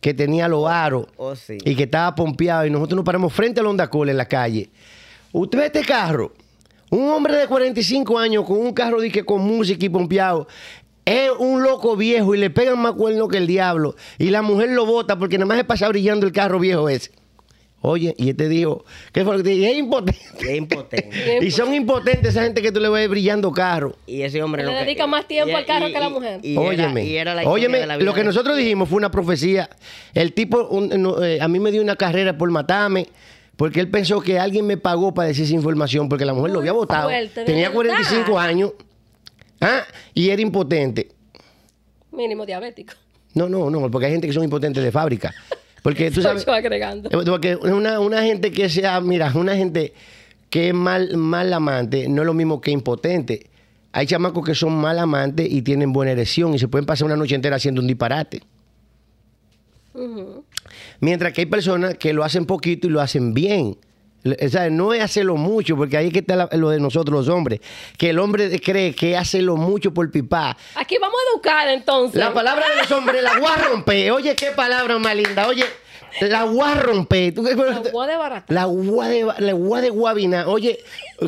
que 0.00 0.14
tenía 0.14 0.48
los 0.48 0.66
aros 0.66 1.06
oh, 1.16 1.34
sí. 1.34 1.58
y 1.64 1.74
que 1.74 1.82
estaba 1.82 2.14
pompeado 2.14 2.64
y 2.66 2.70
nosotros 2.70 2.96
nos 2.96 3.04
paramos 3.04 3.32
frente 3.32 3.60
al 3.60 3.66
Honda 3.66 3.90
Call 3.90 4.08
en 4.10 4.16
la 4.16 4.26
calle? 4.26 4.70
¿Usted 5.32 5.58
ve 5.58 5.66
este 5.66 5.82
carro? 5.82 6.32
Un 6.90 7.10
hombre 7.10 7.36
de 7.36 7.48
45 7.48 8.18
años 8.18 8.44
con 8.46 8.58
un 8.58 8.72
carro 8.72 9.00
de 9.00 9.24
con 9.24 9.42
música 9.42 9.84
y 9.84 9.88
pompeado 9.88 10.46
es 11.04 11.30
un 11.38 11.62
loco 11.62 11.96
viejo 11.96 12.34
y 12.34 12.38
le 12.38 12.50
pegan 12.50 12.78
más 12.78 12.92
cuernos 12.92 13.28
que 13.28 13.38
el 13.38 13.46
diablo. 13.46 13.96
Y 14.18 14.30
la 14.30 14.42
mujer 14.42 14.70
lo 14.70 14.86
bota 14.86 15.18
porque 15.18 15.38
nada 15.38 15.46
más 15.46 15.58
se 15.58 15.64
pasa 15.64 15.88
brillando 15.88 16.26
el 16.26 16.32
carro 16.32 16.58
viejo 16.58 16.88
ese. 16.88 17.10
Oye, 17.86 18.14
y 18.16 18.30
este 18.30 18.48
dijo, 18.48 18.82
¿qué 19.12 19.24
fue 19.24 19.34
lo 19.34 19.42
que 19.42 19.50
te 19.50 19.50
dije? 19.56 19.72
Es 19.72 19.76
impotente. 19.76 20.20
Es 20.40 20.56
impotente. 20.56 21.38
y 21.42 21.50
son 21.50 21.74
impotentes 21.74 22.30
esa 22.30 22.42
gente 22.42 22.62
que 22.62 22.72
tú 22.72 22.80
le 22.80 22.88
ves 22.88 23.10
brillando 23.10 23.52
carro. 23.52 23.94
Y 24.06 24.22
ese 24.22 24.42
hombre 24.42 24.64
le 24.64 24.72
dedica 24.72 25.06
más 25.06 25.28
tiempo 25.28 25.54
al 25.54 25.66
carro 25.66 25.88
que 25.88 25.96
a 25.98 26.00
la 26.00 26.08
mujer. 26.08 26.40
óyeme, 27.44 27.86
lo 27.98 28.14
que 28.14 28.24
nosotros 28.24 28.56
dijimos 28.56 28.88
fue 28.88 28.96
una 28.96 29.10
profecía. 29.10 29.68
El 30.14 30.32
tipo, 30.32 30.66
eh, 31.22 31.38
a 31.42 31.46
mí 31.48 31.60
me 31.60 31.70
dio 31.70 31.82
una 31.82 31.96
carrera 31.96 32.38
por 32.38 32.50
matarme. 32.50 33.06
Porque 33.56 33.80
él 33.80 33.88
pensó 33.88 34.20
que 34.20 34.38
alguien 34.38 34.66
me 34.66 34.76
pagó 34.76 35.14
para 35.14 35.28
decir 35.28 35.44
esa 35.44 35.54
información, 35.54 36.08
porque 36.08 36.24
la 36.24 36.34
mujer 36.34 36.52
lo 36.52 36.58
había 36.60 36.72
votado. 36.72 37.10
Tenía 37.44 37.70
45 37.70 38.38
años. 38.38 38.72
¿Ah? 39.64 39.84
Y 40.12 40.28
era 40.28 40.42
impotente. 40.42 41.08
Mínimo 42.12 42.46
diabético. 42.46 42.94
No, 43.34 43.48
no, 43.48 43.68
no, 43.70 43.90
porque 43.90 44.06
hay 44.06 44.12
gente 44.12 44.26
que 44.26 44.32
son 44.32 44.44
impotentes 44.44 44.82
de 44.82 44.92
fábrica. 44.92 45.34
Porque 45.82 46.10
tú 46.12 46.22
sabes. 46.22 46.46
agregando. 46.46 47.08
Eh, 47.10 47.24
porque 47.26 47.56
una, 47.56 47.98
una 48.00 48.22
gente 48.22 48.52
que 48.52 48.68
sea, 48.68 49.00
mira, 49.00 49.32
una 49.34 49.56
gente 49.56 49.92
que 50.50 50.68
es 50.68 50.74
mal, 50.74 51.16
mal 51.16 51.52
amante 51.52 52.08
no 52.08 52.22
es 52.22 52.26
lo 52.26 52.34
mismo 52.34 52.60
que 52.60 52.70
impotente. 52.70 53.46
Hay 53.92 54.06
chamacos 54.06 54.44
que 54.44 54.54
son 54.54 54.74
mal 54.74 54.98
amantes 54.98 55.50
y 55.50 55.62
tienen 55.62 55.92
buena 55.92 56.12
erección 56.12 56.54
y 56.54 56.58
se 56.58 56.68
pueden 56.68 56.84
pasar 56.84 57.06
una 57.06 57.16
noche 57.16 57.34
entera 57.34 57.56
haciendo 57.56 57.80
un 57.80 57.86
disparate. 57.86 58.42
Mientras 61.00 61.32
que 61.32 61.42
hay 61.42 61.46
personas 61.46 61.94
que 61.96 62.12
lo 62.12 62.24
hacen 62.24 62.44
poquito 62.46 62.88
y 62.88 62.90
lo 62.90 63.00
hacen 63.00 63.34
bien. 63.34 63.76
O 64.24 64.48
sea, 64.48 64.70
no 64.70 64.94
es 64.94 65.02
hacerlo 65.02 65.36
mucho, 65.36 65.76
porque 65.76 65.96
ahí 65.98 66.06
es 66.06 66.12
que 66.12 66.20
está 66.20 66.48
lo 66.56 66.70
de 66.70 66.80
nosotros 66.80 67.26
los 67.26 67.28
hombres. 67.34 67.60
Que 67.98 68.10
el 68.10 68.18
hombre 68.18 68.58
cree 68.60 68.94
que 68.94 69.16
hace 69.16 69.42
lo 69.42 69.56
mucho 69.56 69.92
por 69.92 70.10
pipá. 70.10 70.56
Aquí 70.76 70.96
vamos 71.00 71.16
a 71.20 71.34
educar 71.34 71.68
entonces. 71.68 72.18
La 72.18 72.32
palabra 72.32 72.64
de 72.70 72.76
los 72.76 72.90
hombres, 72.90 73.22
la 73.22 73.38
voy 73.38 73.48
a 73.54 73.56
romper. 73.68 74.10
Oye, 74.12 74.34
qué 74.34 74.52
palabra 74.52 74.98
más 74.98 75.14
linda. 75.14 75.46
Oye, 75.46 75.64
la 76.22 76.44
voy 76.44 76.62
a 76.64 76.74
romper. 76.76 77.34
¿Tú 77.34 77.44
qué- 77.44 77.54
La 77.54 77.80
voy 77.92 78.04
a 78.04 78.08
desbaratar. 78.08 78.44
La 78.54 78.64
gua 78.64 79.08
de, 79.08 79.26
la 79.38 79.52
gua 79.52 79.80
de 79.82 79.90
guabina. 79.90 80.46
Oye, 80.48 80.78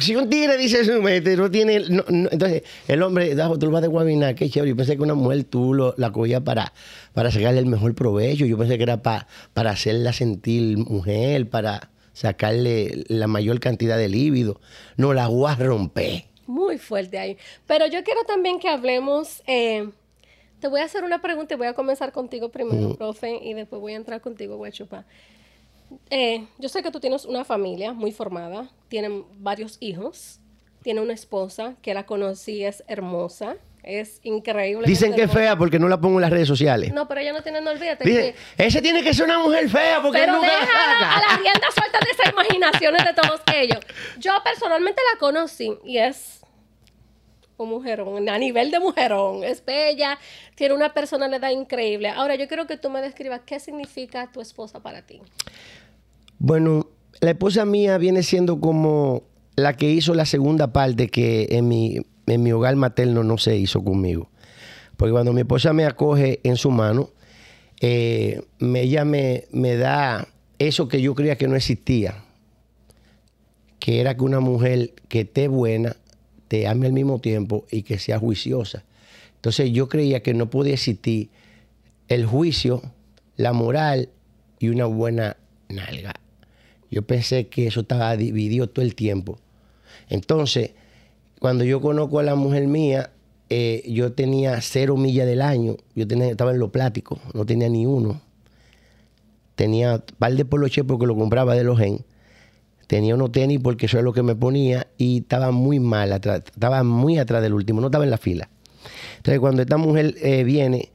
si 0.01 0.17
un 0.17 0.31
tigre 0.31 0.57
dice 0.57 0.81
eso, 0.81 1.03
mete, 1.03 1.37
no 1.37 1.51
tiene. 1.51 1.81
no- 1.81 2.05
no- 2.09 2.29
entonces, 2.31 2.63
el 2.89 3.03
hombre, 3.03 3.35
"Dajo, 3.35 3.59
tú 3.59 3.67
lo 3.67 3.73
vas 3.73 3.83
de 3.83 3.89
guabina, 3.89 4.35
qué 4.35 4.49
chévere. 4.49 4.71
Yo 4.71 4.77
pensé 4.77 4.97
que 4.97 5.03
una 5.03 5.15
mujer 5.15 5.45
tú 5.45 5.75
lo, 5.75 5.93
la 5.99 6.13
cogías 6.13 6.41
para, 6.41 6.73
para 7.13 7.31
sacarle 7.31 7.59
el 7.61 7.67
mejor 7.67 7.95
provecho. 7.95 8.47
Yo 8.47 8.57
pensé 8.57 8.77
que 8.79 8.85
era 8.85 9.03
pa- 9.03 9.27
para 9.53 9.71
hacerla 9.71 10.13
sentir 10.15 10.79
mujer, 10.79 11.51
para 11.51 11.91
sacarle 12.17 13.05
la 13.09 13.27
mayor 13.27 13.61
cantidad 13.61 13.99
de 13.99 14.09
líbido. 14.09 14.59
No, 14.97 15.13
la 15.13 15.29
voy 15.29 15.51
a 15.51 15.55
romper. 15.55 16.25
Muy 16.47 16.79
fuerte 16.79 17.19
ahí. 17.19 17.37
Pero 17.67 17.87
yo 17.87 18.03
quiero 18.05 18.25
también 18.25 18.59
que 18.59 18.69
hablemos. 18.69 19.43
eh, 19.47 19.91
te 20.59 20.69
voy 20.69 20.81
a 20.81 20.85
hacer 20.85 21.05
una 21.05 21.21
pregunta 21.21 21.53
y 21.53 21.59
voy 21.59 21.67
a 21.67 21.75
comenzar 21.75 22.13
contigo 22.13 22.49
primero, 22.49 22.97
profe, 22.97 23.39
y 23.43 23.53
después 23.53 23.79
voy 23.83 23.93
a 23.93 23.97
entrar 23.97 24.23
contigo, 24.23 24.57
Guachupa. 24.57 25.05
Eh, 26.09 26.47
yo 26.59 26.71
sé 26.71 26.83
que 26.83 26.91
tú 26.91 26.99
tienes 26.99 27.27
una 27.27 27.45
familia 27.45 27.93
muy 27.93 28.11
formada, 28.11 28.71
tienen 28.89 29.25
varios 29.39 29.77
hijos, 29.81 30.41
tiene 30.83 31.03
una 31.03 31.13
esposa 31.13 31.77
que 31.83 31.93
la 31.93 32.07
conocí, 32.07 32.65
es 32.65 32.83
hermosa, 32.89 33.57
es 33.87 34.19
increíble. 34.25 34.85
Dicen 34.87 35.15
que 35.15 35.23
es 35.23 35.31
fea 35.33 35.57
porque 35.57 35.79
no 35.79 35.89
la 35.89 36.01
pongo 36.01 36.17
en 36.19 36.23
las 36.23 36.31
redes 36.31 36.49
sociales. 36.49 36.93
No, 36.93 37.07
pero 37.07 37.21
ella 37.21 37.33
no 37.33 37.43
tiene, 37.43 37.61
no 37.61 37.71
olvídate. 37.71 38.05
Que- 38.05 38.35
ese 38.59 38.83
tiene 38.83 39.03
que 39.03 39.15
ser 39.15 39.25
una 39.27 39.39
mujer 39.39 39.71
fea 39.71 40.03
porque 40.03 40.19
pero 40.19 40.33
nunca 40.35 40.47
deja 40.49 40.67
saca. 40.67 41.17
a 41.17 41.21
la 41.21 41.37
rienda 41.39 41.67
suelta 41.73 41.99
de 42.01 42.11
esas 42.11 42.33
imaginaciones 42.33 43.05
de 43.05 43.15
todos 43.15 43.41
ellos. 43.55 43.79
Yo 44.19 44.33
personalmente 44.45 45.01
la 45.13 45.19
conocí 45.21 45.73
y 45.85 45.99
es 45.99 46.41
un 47.59 47.71
mujerón, 47.71 48.29
a 48.29 48.39
nivel 48.39 48.73
de 48.73 48.81
mujerón. 48.81 49.45
Es 49.45 49.65
bella, 49.65 50.19
tiene 50.57 50.75
una 50.75 50.93
personalidad 50.93 51.51
increíble. 51.51 52.09
Ahora, 52.09 52.35
yo 52.35 52.49
quiero 52.49 52.67
que 52.67 52.77
tú 52.77 52.91
me 52.91 53.01
describas 53.01 53.43
qué 53.47 53.61
significa 53.61 54.31
tu 54.33 54.41
esposa 54.41 54.81
para 54.83 55.03
ti. 55.03 55.23
Bueno, 56.39 56.89
la 57.21 57.31
esposa 57.31 57.65
mía 57.65 57.99
viene 57.99 58.23
siendo 58.25 58.61
como 58.61 59.23
la 59.55 59.75
que 59.77 59.89
hizo 59.89 60.13
la 60.13 60.27
segunda 60.27 60.73
parte 60.73 61.09
que 61.09 61.47
en 61.51 61.69
mi, 61.69 62.01
en 62.27 62.43
mi 62.43 62.53
hogar 62.53 62.77
materno 62.77 63.23
no 63.23 63.39
se 63.39 63.57
hizo 63.57 63.83
conmigo. 63.83 64.31
Porque 64.97 65.13
cuando 65.13 65.33
mi 65.33 65.43
esposa 65.43 65.73
me 65.73 65.85
acoge 65.85 66.41
en 66.43 66.57
su 66.57 66.71
mano, 66.71 67.11
eh, 67.81 68.43
ella 68.61 69.05
me, 69.05 69.45
me 69.53 69.77
da 69.77 70.27
eso 70.59 70.89
que 70.89 71.03
yo 71.03 71.15
creía 71.15 71.37
que 71.37 71.49
no 71.49 71.57
existía, 71.57 72.25
que 73.79 74.01
era 74.01 74.17
que 74.17 74.23
una 74.23 74.41
mujer 74.41 74.95
que 75.09 75.21
esté 75.21 75.49
buena, 75.49 75.97
te 76.49 76.67
ame 76.67 76.87
al 76.87 76.93
mismo 76.93 77.21
tiempo 77.21 77.67
y 77.71 77.83
que 77.83 77.99
sea 77.99 78.19
juiciosa. 78.19 78.85
Entonces 79.37 79.71
yo 79.73 79.89
creía 79.89 80.23
que 80.23 80.35
no 80.35 80.49
podía 80.49 80.75
existir 80.75 81.29
el 82.09 82.25
juicio, 82.25 82.83
la 83.37 83.53
moral 83.53 84.09
y 84.59 84.69
una 84.69 84.87
buena 84.87 85.37
nalga. 85.69 86.15
Yo 86.91 87.03
pensé 87.03 87.49
que 87.49 87.67
eso 87.67 87.81
estaba 87.81 88.17
dividido 88.17 88.69
todo 88.69 88.85
el 88.85 88.95
tiempo. 88.95 89.39
Entonces, 90.09 90.73
cuando 91.41 91.65
yo 91.65 91.81
conozco 91.81 92.19
a 92.19 92.23
la 92.23 92.35
mujer 92.35 92.67
mía, 92.67 93.11
eh, 93.49 93.83
yo 93.89 94.13
tenía 94.13 94.61
cero 94.61 94.97
millas 94.97 95.27
del 95.27 95.43
año. 95.43 95.77
Yo 95.95 96.07
tenía, 96.07 96.27
estaba 96.29 96.51
en 96.53 96.59
lo 96.59 96.71
plático, 96.73 97.19
no 97.35 97.45
tenía 97.47 97.69
ni 97.69 97.87
uno. 97.87 98.21
Tenía 99.55 99.95
un 99.95 100.03
par 100.19 100.35
de 100.35 100.45
poloche 100.45 100.85
porque 100.85 101.07
lo 101.07 101.17
compraba 101.17 101.55
de 101.55 101.65
los 101.65 101.79
gen. 101.79 102.05
Tenía 102.87 103.15
unos 103.15 103.33
tenis 103.33 103.59
porque 103.63 103.87
eso 103.87 103.99
es 103.99 104.05
lo 104.05 104.13
que 104.13 104.23
me 104.23 104.37
ponía 104.37 104.87
y 104.97 105.19
estaba 105.19 105.51
muy 105.51 105.81
mal 105.81 106.13
atrás, 106.13 106.43
estaba 106.47 106.85
muy 106.85 107.19
atrás 107.19 107.43
del 107.43 107.53
último, 107.55 107.81
no 107.81 107.89
estaba 107.89 108.05
en 108.05 108.11
la 108.11 108.19
fila. 108.19 108.49
Entonces, 109.17 109.41
cuando 109.41 109.63
esta 109.63 109.77
mujer 109.77 110.15
eh, 110.23 110.45
viene 110.45 110.91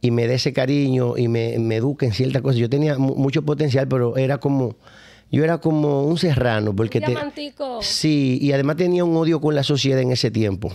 y 0.00 0.10
me 0.10 0.26
da 0.26 0.34
ese 0.34 0.52
cariño 0.52 1.16
y 1.16 1.28
me, 1.28 1.58
me 1.60 1.76
educa 1.76 2.06
en 2.06 2.12
ciertas 2.12 2.42
cosas, 2.42 2.58
yo 2.58 2.68
tenía 2.68 2.98
mu- 2.98 3.14
mucho 3.14 3.42
potencial, 3.42 3.86
pero 3.86 4.16
era 4.16 4.38
como, 4.38 4.76
yo 5.30 5.44
era 5.44 5.58
como 5.58 6.04
un 6.04 6.16
serrano, 6.18 6.74
porque 6.74 6.98
Un 6.98 7.04
te- 7.04 7.14
sí, 7.82 8.38
y 8.40 8.52
además 8.52 8.76
tenía 8.76 9.04
un 9.04 9.16
odio 9.16 9.40
con 9.40 9.54
la 9.54 9.62
sociedad 9.62 10.00
en 10.00 10.12
ese 10.12 10.30
tiempo. 10.30 10.72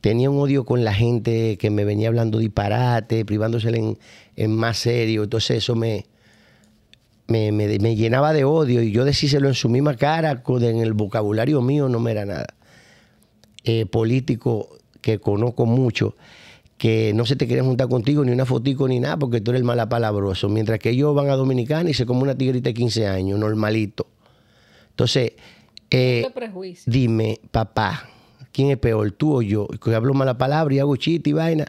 Tenía 0.00 0.30
un 0.30 0.38
odio 0.38 0.64
con 0.64 0.84
la 0.84 0.92
gente 0.94 1.56
que 1.58 1.70
me 1.70 1.84
venía 1.84 2.08
hablando 2.08 2.38
disparate, 2.38 3.24
privándose 3.24 3.70
en, 3.70 3.98
en 4.36 4.54
más 4.54 4.78
serio, 4.78 5.24
entonces 5.24 5.56
eso 5.58 5.74
me, 5.74 6.04
me, 7.26 7.50
me- 7.50 7.78
me 7.78 7.96
llenaba 7.96 8.32
de 8.32 8.44
odio 8.44 8.82
y 8.82 8.92
yo 8.92 9.04
decírselo 9.04 9.48
en 9.48 9.54
su 9.54 9.68
misma 9.68 9.96
cara, 9.96 10.42
con- 10.42 10.62
en 10.62 10.78
el 10.80 10.92
vocabulario 10.92 11.60
mío 11.62 11.88
no 11.88 11.98
me 11.98 12.12
era 12.12 12.24
nada. 12.26 12.46
Eh, 13.64 13.86
político 13.86 14.68
que 15.00 15.18
conozco 15.18 15.66
mucho, 15.66 16.14
que 16.78 17.12
no 17.14 17.24
se 17.24 17.36
te 17.36 17.46
quieren 17.46 17.64
juntar 17.64 17.88
contigo 17.88 18.24
ni 18.24 18.32
una 18.32 18.44
fotico 18.44 18.86
ni 18.86 19.00
nada 19.00 19.16
porque 19.16 19.40
tú 19.40 19.50
eres 19.50 19.60
el 19.60 19.64
malapalabroso, 19.64 20.48
mientras 20.48 20.78
que 20.78 20.90
ellos 20.90 21.14
van 21.14 21.30
a 21.30 21.36
Dominicana 21.36 21.88
y 21.88 21.94
se 21.94 22.04
come 22.04 22.22
una 22.22 22.34
tigrita 22.34 22.68
de 22.70 22.74
15 22.74 23.06
años, 23.06 23.38
normalito. 23.38 24.06
Entonces, 24.90 25.32
eh, 25.90 26.26
dime, 26.86 27.40
papá, 27.50 28.08
¿quién 28.52 28.70
es 28.70 28.78
peor, 28.78 29.10
tú 29.12 29.36
o 29.36 29.42
yo? 29.42 29.66
Que 29.66 29.94
hablo 29.94 30.12
mala 30.14 30.36
palabra 30.36 30.74
y 30.74 30.78
hago 30.78 30.96
chiste 30.96 31.30
y 31.30 31.32
vaina. 31.32 31.66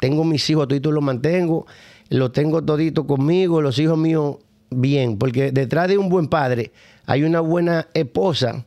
Tengo 0.00 0.24
mis 0.24 0.48
hijos, 0.50 0.66
toditos 0.66 0.92
los 0.92 1.02
mantengo, 1.02 1.66
los 2.08 2.32
tengo 2.32 2.62
toditos 2.62 3.04
conmigo, 3.04 3.62
los 3.62 3.78
hijos 3.78 3.96
míos 3.96 4.38
bien, 4.70 5.18
porque 5.18 5.52
detrás 5.52 5.86
de 5.86 5.98
un 5.98 6.08
buen 6.08 6.26
padre 6.26 6.72
hay 7.06 7.22
una 7.22 7.40
buena 7.40 7.86
esposa 7.94 8.64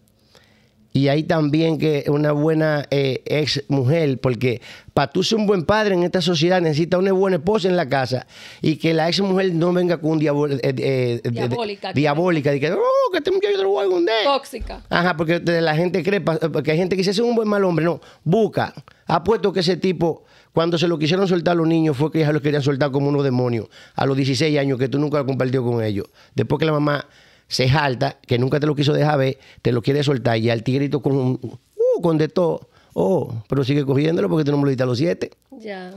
y 0.96 1.10
hay 1.10 1.24
también 1.24 1.78
que 1.78 2.06
una 2.08 2.32
buena 2.32 2.86
eh, 2.90 3.22
ex 3.25 3.62
mujer, 3.68 4.18
porque 4.22 4.62
para 4.94 5.12
tú 5.12 5.24
ser 5.24 5.38
un 5.38 5.46
buen 5.46 5.66
padre 5.66 5.94
en 5.94 6.04
esta 6.04 6.22
sociedad 6.22 6.62
necesitas 6.62 7.02
una 7.02 7.12
buena 7.12 7.36
esposa 7.36 7.68
en 7.68 7.75
la 7.75 7.90
casa 7.90 8.28
y 8.62 8.78
que 8.78 8.94
la 8.94 9.10
ex 9.10 9.20
mujer 9.20 9.54
no 9.54 9.74
venga 9.74 9.98
con 10.00 10.12
un 10.12 10.22
diabol- 10.22 10.54
eh, 10.64 10.74
eh, 10.78 11.22
eh, 11.22 11.30
Diabólica. 11.32 11.92
diabólica, 11.92 12.52
de 12.52 12.60
que, 12.62 12.72
oh, 12.72 13.12
que 13.12 13.18
este 13.18 13.32
muchacho 13.32 13.58
te 13.58 13.64
lo 13.64 13.70
voy 13.72 13.82
a 13.84 13.88
esconder". 13.88 14.24
Tóxica. 14.24 14.84
Ajá, 14.90 15.18
porque 15.18 15.40
la 15.42 15.75
gente 15.75 16.02
cree, 16.02 16.22
pa- 16.22 16.40
porque 16.40 16.72
hay 16.72 16.78
gente 16.78 16.96
que 16.96 17.02
ese 17.02 17.12
es 17.12 17.20
un 17.20 17.36
buen 17.36 17.50
mal 17.50 17.66
hombre. 17.66 17.84
No, 17.84 18.00
busca. 18.24 18.74
Apuesto 19.06 19.52
que 19.52 19.60
ese 19.60 19.75
tipo, 19.75 20.24
cuando 20.54 20.78
se 20.78 20.88
lo 20.88 20.98
quisieron 20.98 21.28
soltar 21.28 21.52
a 21.52 21.56
los 21.56 21.68
niños, 21.68 21.98
fue 21.98 22.10
que 22.10 22.20
ya 22.20 22.32
lo 22.32 22.42
querían 22.42 22.62
soltar 22.64 22.90
como 22.92 23.10
unos 23.10 23.25
demonios. 23.25 23.68
A 23.96 24.06
los 24.06 24.16
16 24.16 24.58
años, 24.58 24.80
que 24.80 24.88
tú 24.88 24.98
nunca 24.98 25.18
lo 25.18 25.25
compartió 25.25 25.62
con 25.62 25.84
ellos. 25.84 26.06
Después 26.36 26.58
que 26.58 26.66
la 26.66 26.72
mamá 26.72 27.06
se 27.48 27.70
jalta, 27.70 28.18
que 28.25 28.38
nunca 28.38 28.60
te 28.60 28.68
lo 28.68 28.75
quiso 28.75 28.94
dejar 28.94 29.18
ver, 29.20 29.38
te 29.62 29.72
lo 29.72 29.82
quiere 29.82 30.04
soltar. 30.04 30.38
Y 30.38 30.50
al 30.50 30.64
tigrito 30.64 31.02
con, 31.02 31.16
un- 31.16 31.40
uh, 31.44 32.02
con 32.02 32.18
de 32.18 32.28
todo. 32.28 32.70
Oh, 32.94 33.44
pero 33.50 33.64
sigue 33.64 33.84
cogiéndolo 33.86 34.30
porque 34.30 34.46
tú 34.46 34.52
no 34.52 34.58
me 34.58 34.64
lo 34.64 34.70
diste 34.70 34.84
a 34.84 34.86
los 34.86 34.98
siete. 34.98 35.32
Ya. 35.52 35.94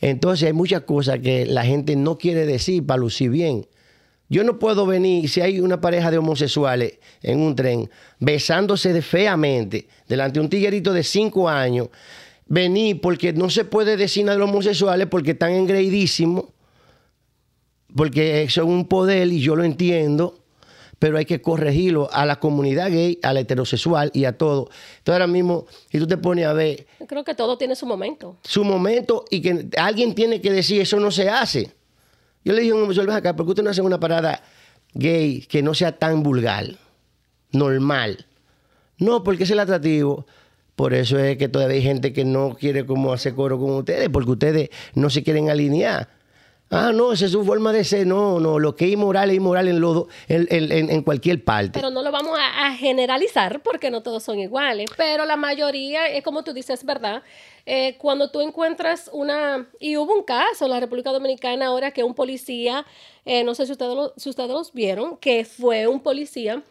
Entonces 0.00 0.46
hay 0.48 0.52
muchas 0.52 0.82
cosas 0.82 1.20
que 1.20 1.46
la 1.46 1.64
gente 1.64 1.96
no 1.96 2.18
quiere 2.18 2.44
decir 2.44 2.84
para 2.84 2.98
lucir 3.00 3.30
bien. 3.30 3.66
Yo 4.28 4.44
no 4.44 4.58
puedo 4.58 4.86
venir, 4.86 5.28
si 5.28 5.40
hay 5.40 5.60
una 5.60 5.80
pareja 5.80 6.10
de 6.10 6.18
homosexuales 6.18 6.94
en 7.22 7.40
un 7.40 7.54
tren, 7.54 7.90
besándose 8.18 8.92
de 8.92 9.02
feamente 9.02 9.86
delante 10.08 10.38
de 10.38 10.44
un 10.44 10.50
tiguerito 10.50 10.92
de 10.92 11.02
cinco 11.04 11.48
años, 11.48 11.88
venir 12.46 13.00
porque 13.00 13.32
no 13.32 13.50
se 13.50 13.64
puede 13.64 13.96
decir 13.96 14.24
nada 14.24 14.36
de 14.36 14.40
los 14.40 14.48
homosexuales 14.50 15.06
porque 15.08 15.32
están 15.32 15.52
engreidísimos, 15.52 16.46
porque 17.94 18.42
eso 18.42 18.62
es 18.62 18.68
un 18.68 18.86
poder 18.86 19.28
y 19.28 19.40
yo 19.40 19.54
lo 19.54 19.64
entiendo, 19.64 20.38
pero 21.02 21.18
hay 21.18 21.24
que 21.24 21.42
corregirlo 21.42 22.08
a 22.12 22.24
la 22.24 22.38
comunidad 22.38 22.88
gay, 22.88 23.18
a 23.24 23.32
la 23.32 23.40
heterosexual 23.40 24.12
y 24.14 24.24
a 24.24 24.38
todo. 24.38 24.68
Entonces 24.98 25.12
ahora 25.14 25.26
mismo, 25.26 25.66
si 25.90 25.98
tú 25.98 26.06
te 26.06 26.16
pones 26.16 26.46
a 26.46 26.52
ver, 26.52 26.86
Yo 27.00 27.08
creo 27.08 27.24
que 27.24 27.34
todo 27.34 27.58
tiene 27.58 27.74
su 27.74 27.86
momento. 27.86 28.36
su 28.44 28.62
momento 28.62 29.24
y 29.28 29.42
que 29.42 29.66
alguien 29.76 30.14
tiene 30.14 30.40
que 30.40 30.52
decir 30.52 30.80
eso 30.80 31.00
no 31.00 31.10
se 31.10 31.28
hace. 31.28 31.72
Yo 32.44 32.52
le 32.52 32.60
dije 32.60 32.70
a 32.70 32.76
un 32.76 32.82
homosexual, 32.82 33.08
"Ven 33.08 33.16
acá, 33.16 33.34
¿por 33.34 33.44
qué 33.46 33.50
usted 33.50 33.64
no 33.64 33.70
hace 33.70 33.82
una 33.82 33.98
parada 33.98 34.44
gay 34.94 35.40
que 35.40 35.60
no 35.60 35.74
sea 35.74 35.90
tan 35.98 36.22
vulgar, 36.22 36.66
normal? 37.50 38.24
No, 38.98 39.24
porque 39.24 39.42
es 39.42 39.50
el 39.50 39.58
atractivo. 39.58 40.24
Por 40.76 40.94
eso 40.94 41.18
es 41.18 41.36
que 41.36 41.48
todavía 41.48 41.78
hay 41.78 41.82
gente 41.82 42.12
que 42.12 42.24
no 42.24 42.54
quiere 42.54 42.86
como 42.86 43.12
hacer 43.12 43.34
coro 43.34 43.58
con 43.58 43.72
ustedes, 43.72 44.08
porque 44.08 44.30
ustedes 44.30 44.70
no 44.94 45.10
se 45.10 45.24
quieren 45.24 45.50
alinear. 45.50 46.08
Ah, 46.74 46.90
no, 46.90 47.12
esa 47.12 47.26
es 47.26 47.32
su 47.32 47.44
forma 47.44 47.70
de 47.70 47.84
ser. 47.84 48.06
No, 48.06 48.40
no, 48.40 48.58
lo 48.58 48.74
que 48.74 48.86
es 48.86 48.92
inmoral 48.92 49.28
es 49.28 49.36
inmoral 49.36 49.68
en, 49.68 49.78
lo- 49.78 50.08
en, 50.26 50.46
en- 50.50 50.88
en- 50.90 51.02
cualquier 51.02 51.44
parte. 51.44 51.72
Pero 51.74 51.90
no 51.90 52.02
lo 52.02 52.10
vamos 52.10 52.38
a, 52.40 52.72
generalizar 52.76 53.62
porque 53.62 53.90
no 53.90 54.02
todos 54.02 54.22
son 54.22 54.38
iguales. 54.38 54.86
Pero 54.96 55.26
la 55.26 55.36
mayoría, 55.36 56.06
es 56.06 56.24
como 56.24 56.42
tú 56.44 56.54
dices, 56.54 56.82
¿verdad? 56.84 57.22
Eh, 57.66 57.96
cuando 57.98 58.30
tú 58.30 58.40
encuentras 58.40 59.10
una... 59.12 59.68
Y 59.80 59.98
hubo 59.98 60.14
un 60.14 60.22
caso 60.22 60.64
en 60.64 60.70
la 60.70 60.80
República 60.80 61.12
Dominicana 61.12 61.66
ahora 61.66 61.90
que 61.90 62.04
un 62.04 62.14
policía, 62.14 62.86
eh, 63.26 63.44
no 63.44 63.54
sé 63.54 63.66
si 63.66 63.72
ustedes, 63.72 63.94
si 64.16 64.30
ustedes 64.30 64.48
los 64.50 64.72
vieron, 64.72 65.18
que 65.18 65.44
fue 65.44 65.86
un 65.86 66.00
policía 66.00 66.62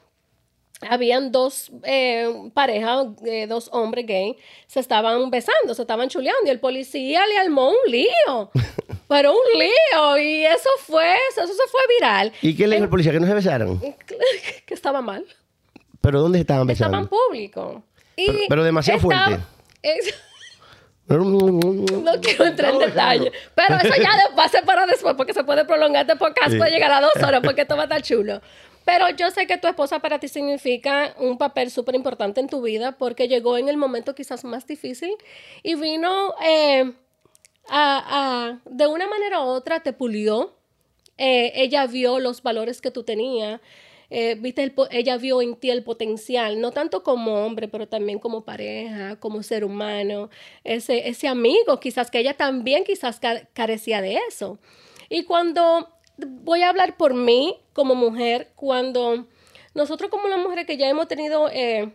habían 0.89 1.31
dos 1.31 1.71
eh, 1.83 2.27
parejas, 2.53 3.07
eh, 3.25 3.47
dos 3.47 3.69
hombres 3.71 4.05
gay, 4.05 4.37
se 4.67 4.79
estaban 4.79 5.29
besando, 5.29 5.73
se 5.73 5.81
estaban 5.83 6.09
chuleando 6.09 6.41
y 6.45 6.49
el 6.49 6.59
policía 6.59 7.25
le 7.27 7.37
armó 7.37 7.69
un 7.69 7.91
lío. 7.91 8.51
Pero 9.07 9.33
un 9.33 9.59
lío 9.59 10.17
y 10.19 10.45
eso 10.45 10.69
fue, 10.79 11.15
eso, 11.29 11.45
se 11.45 11.53
fue 11.69 11.81
viral. 11.99 12.31
¿Y 12.41 12.55
qué 12.55 12.65
le 12.65 12.75
dijo 12.75 12.85
el 12.85 12.89
policía? 12.89 13.11
¿Que 13.11 13.19
no 13.19 13.27
se 13.27 13.33
besaran? 13.33 13.79
que 14.65 14.73
estaba 14.73 15.01
mal. 15.01 15.25
¿Pero 15.99 16.21
dónde 16.21 16.39
estaban 16.39 16.65
besando? 16.65 16.97
Estaban 16.97 17.09
público. 17.09 17.83
Y 18.15 18.25
Pero- 18.25 18.39
pero 18.49 18.63
demasiado 18.63 18.99
fuerte. 18.99 19.39
es- 19.81 20.13
no 21.07 22.21
quiero 22.21 22.45
entrar 22.45 22.73
en 22.73 22.79
detalle. 22.79 23.31
Pero 23.53 23.75
eso 23.75 24.01
ya 24.01 24.11
va 24.37 24.45
a 24.45 24.49
ser 24.49 24.63
para 24.63 24.85
después, 24.85 25.13
porque 25.15 25.33
se 25.33 25.43
puede 25.43 25.65
prolongar 25.65 26.03
este 26.05 26.15
podcast, 26.15 26.55
puede 26.57 26.71
llegar 26.71 26.91
a 26.91 27.01
dos 27.01 27.11
horas, 27.21 27.41
porque 27.43 27.61
esto 27.61 27.75
va 27.75 27.81
a 27.83 27.85
estar 27.85 28.01
chulo. 28.01 28.41
Pero 28.85 29.09
yo 29.11 29.29
sé 29.31 29.47
que 29.47 29.57
tu 29.57 29.67
esposa 29.67 29.99
para 29.99 30.19
ti 30.19 30.27
significa 30.27 31.15
un 31.19 31.37
papel 31.37 31.69
súper 31.71 31.95
importante 31.95 32.41
en 32.41 32.47
tu 32.47 32.61
vida, 32.61 32.93
porque 32.97 33.27
llegó 33.27 33.57
en 33.57 33.69
el 33.69 33.77
momento 33.77 34.15
quizás 34.15 34.43
más 34.43 34.65
difícil 34.67 35.13
y 35.63 35.75
vino 35.75 36.33
eh, 36.43 36.91
a, 37.69 38.49
a- 38.49 38.59
de 38.65 38.87
una 38.87 39.07
manera 39.07 39.41
u 39.41 39.45
otra, 39.47 39.81
te 39.81 39.93
pulió. 39.93 40.53
Eh, 41.17 41.51
ella 41.55 41.85
vio 41.87 42.19
los 42.19 42.41
valores 42.43 42.81
que 42.81 42.91
tú 42.91 43.03
tenías. 43.03 43.61
eh, 44.09 44.35
viste 44.39 44.63
el 44.63 44.73
ella 44.91 45.17
vio 45.17 45.41
en 45.41 45.55
ti 45.55 45.69
el 45.69 45.83
potencial, 45.83 46.59
no 46.59 46.71
tanto 46.71 47.03
como 47.03 47.45
hombre, 47.45 47.67
pero 47.69 47.87
también 47.87 48.19
como 48.19 48.43
pareja, 48.43 49.17
como 49.19 49.41
ser 49.43 49.63
humano, 49.63 50.29
ese, 50.65 51.07
ese 51.09 51.27
amigo, 51.29 51.79
quizás 51.79 52.11
que 52.11 52.19
ella 52.19 52.35
también 52.35 52.83
quizás 52.83 53.19
ca- 53.21 53.47
carecía 53.53 54.01
de 54.01 54.19
eso. 54.27 54.59
Y 55.09 55.23
cuando 55.23 55.89
voy 56.27 56.63
a 56.63 56.69
hablar 56.69 56.97
por 56.97 57.13
mí 57.13 57.57
como 57.73 57.95
mujer, 57.95 58.51
cuando 58.55 59.27
nosotros 59.73 60.09
como 60.09 60.27
las 60.27 60.39
mujeres 60.39 60.65
que 60.65 60.77
ya 60.77 60.89
hemos 60.89 61.07
tenido 61.07 61.49
eh, 61.49 61.93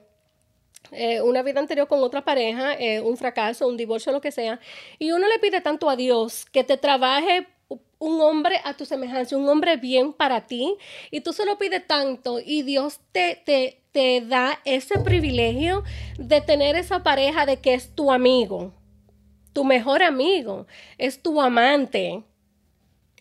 eh, 0.92 1.20
una 1.20 1.42
vida 1.42 1.60
anterior 1.60 1.88
con 1.88 2.02
otra 2.02 2.24
pareja, 2.24 2.74
eh, 2.74 3.00
un 3.00 3.16
fracaso, 3.16 3.66
un 3.66 3.76
divorcio, 3.76 4.12
lo 4.12 4.20
que 4.20 4.32
sea, 4.32 4.60
y 4.98 5.10
uno 5.12 5.26
le 5.28 5.38
pide 5.38 5.60
tanto 5.60 5.90
a 5.90 5.96
Dios 5.96 6.46
que 6.46 6.64
te 6.64 6.76
trabaje 6.76 7.46
un 7.98 8.20
hombre 8.20 8.60
a 8.64 8.74
tu 8.74 8.84
semejanza, 8.84 9.36
un 9.36 9.48
hombre 9.48 9.76
bien 9.76 10.12
para 10.12 10.46
ti, 10.46 10.76
y 11.10 11.20
tú 11.20 11.32
se 11.32 11.46
lo 11.46 11.58
pides 11.58 11.86
tanto, 11.86 12.40
y 12.44 12.62
Dios 12.62 13.00
te, 13.12 13.42
te, 13.44 13.82
te 13.92 14.20
da 14.20 14.60
ese 14.64 14.98
privilegio 15.00 15.82
de 16.18 16.40
tener 16.40 16.76
esa 16.76 17.02
pareja 17.02 17.46
de 17.46 17.58
que 17.58 17.74
es 17.74 17.94
tu 17.94 18.12
amigo, 18.12 18.72
tu 19.52 19.64
mejor 19.64 20.02
amigo, 20.02 20.66
es 20.98 21.22
tu 21.22 21.40
amante, 21.40 22.22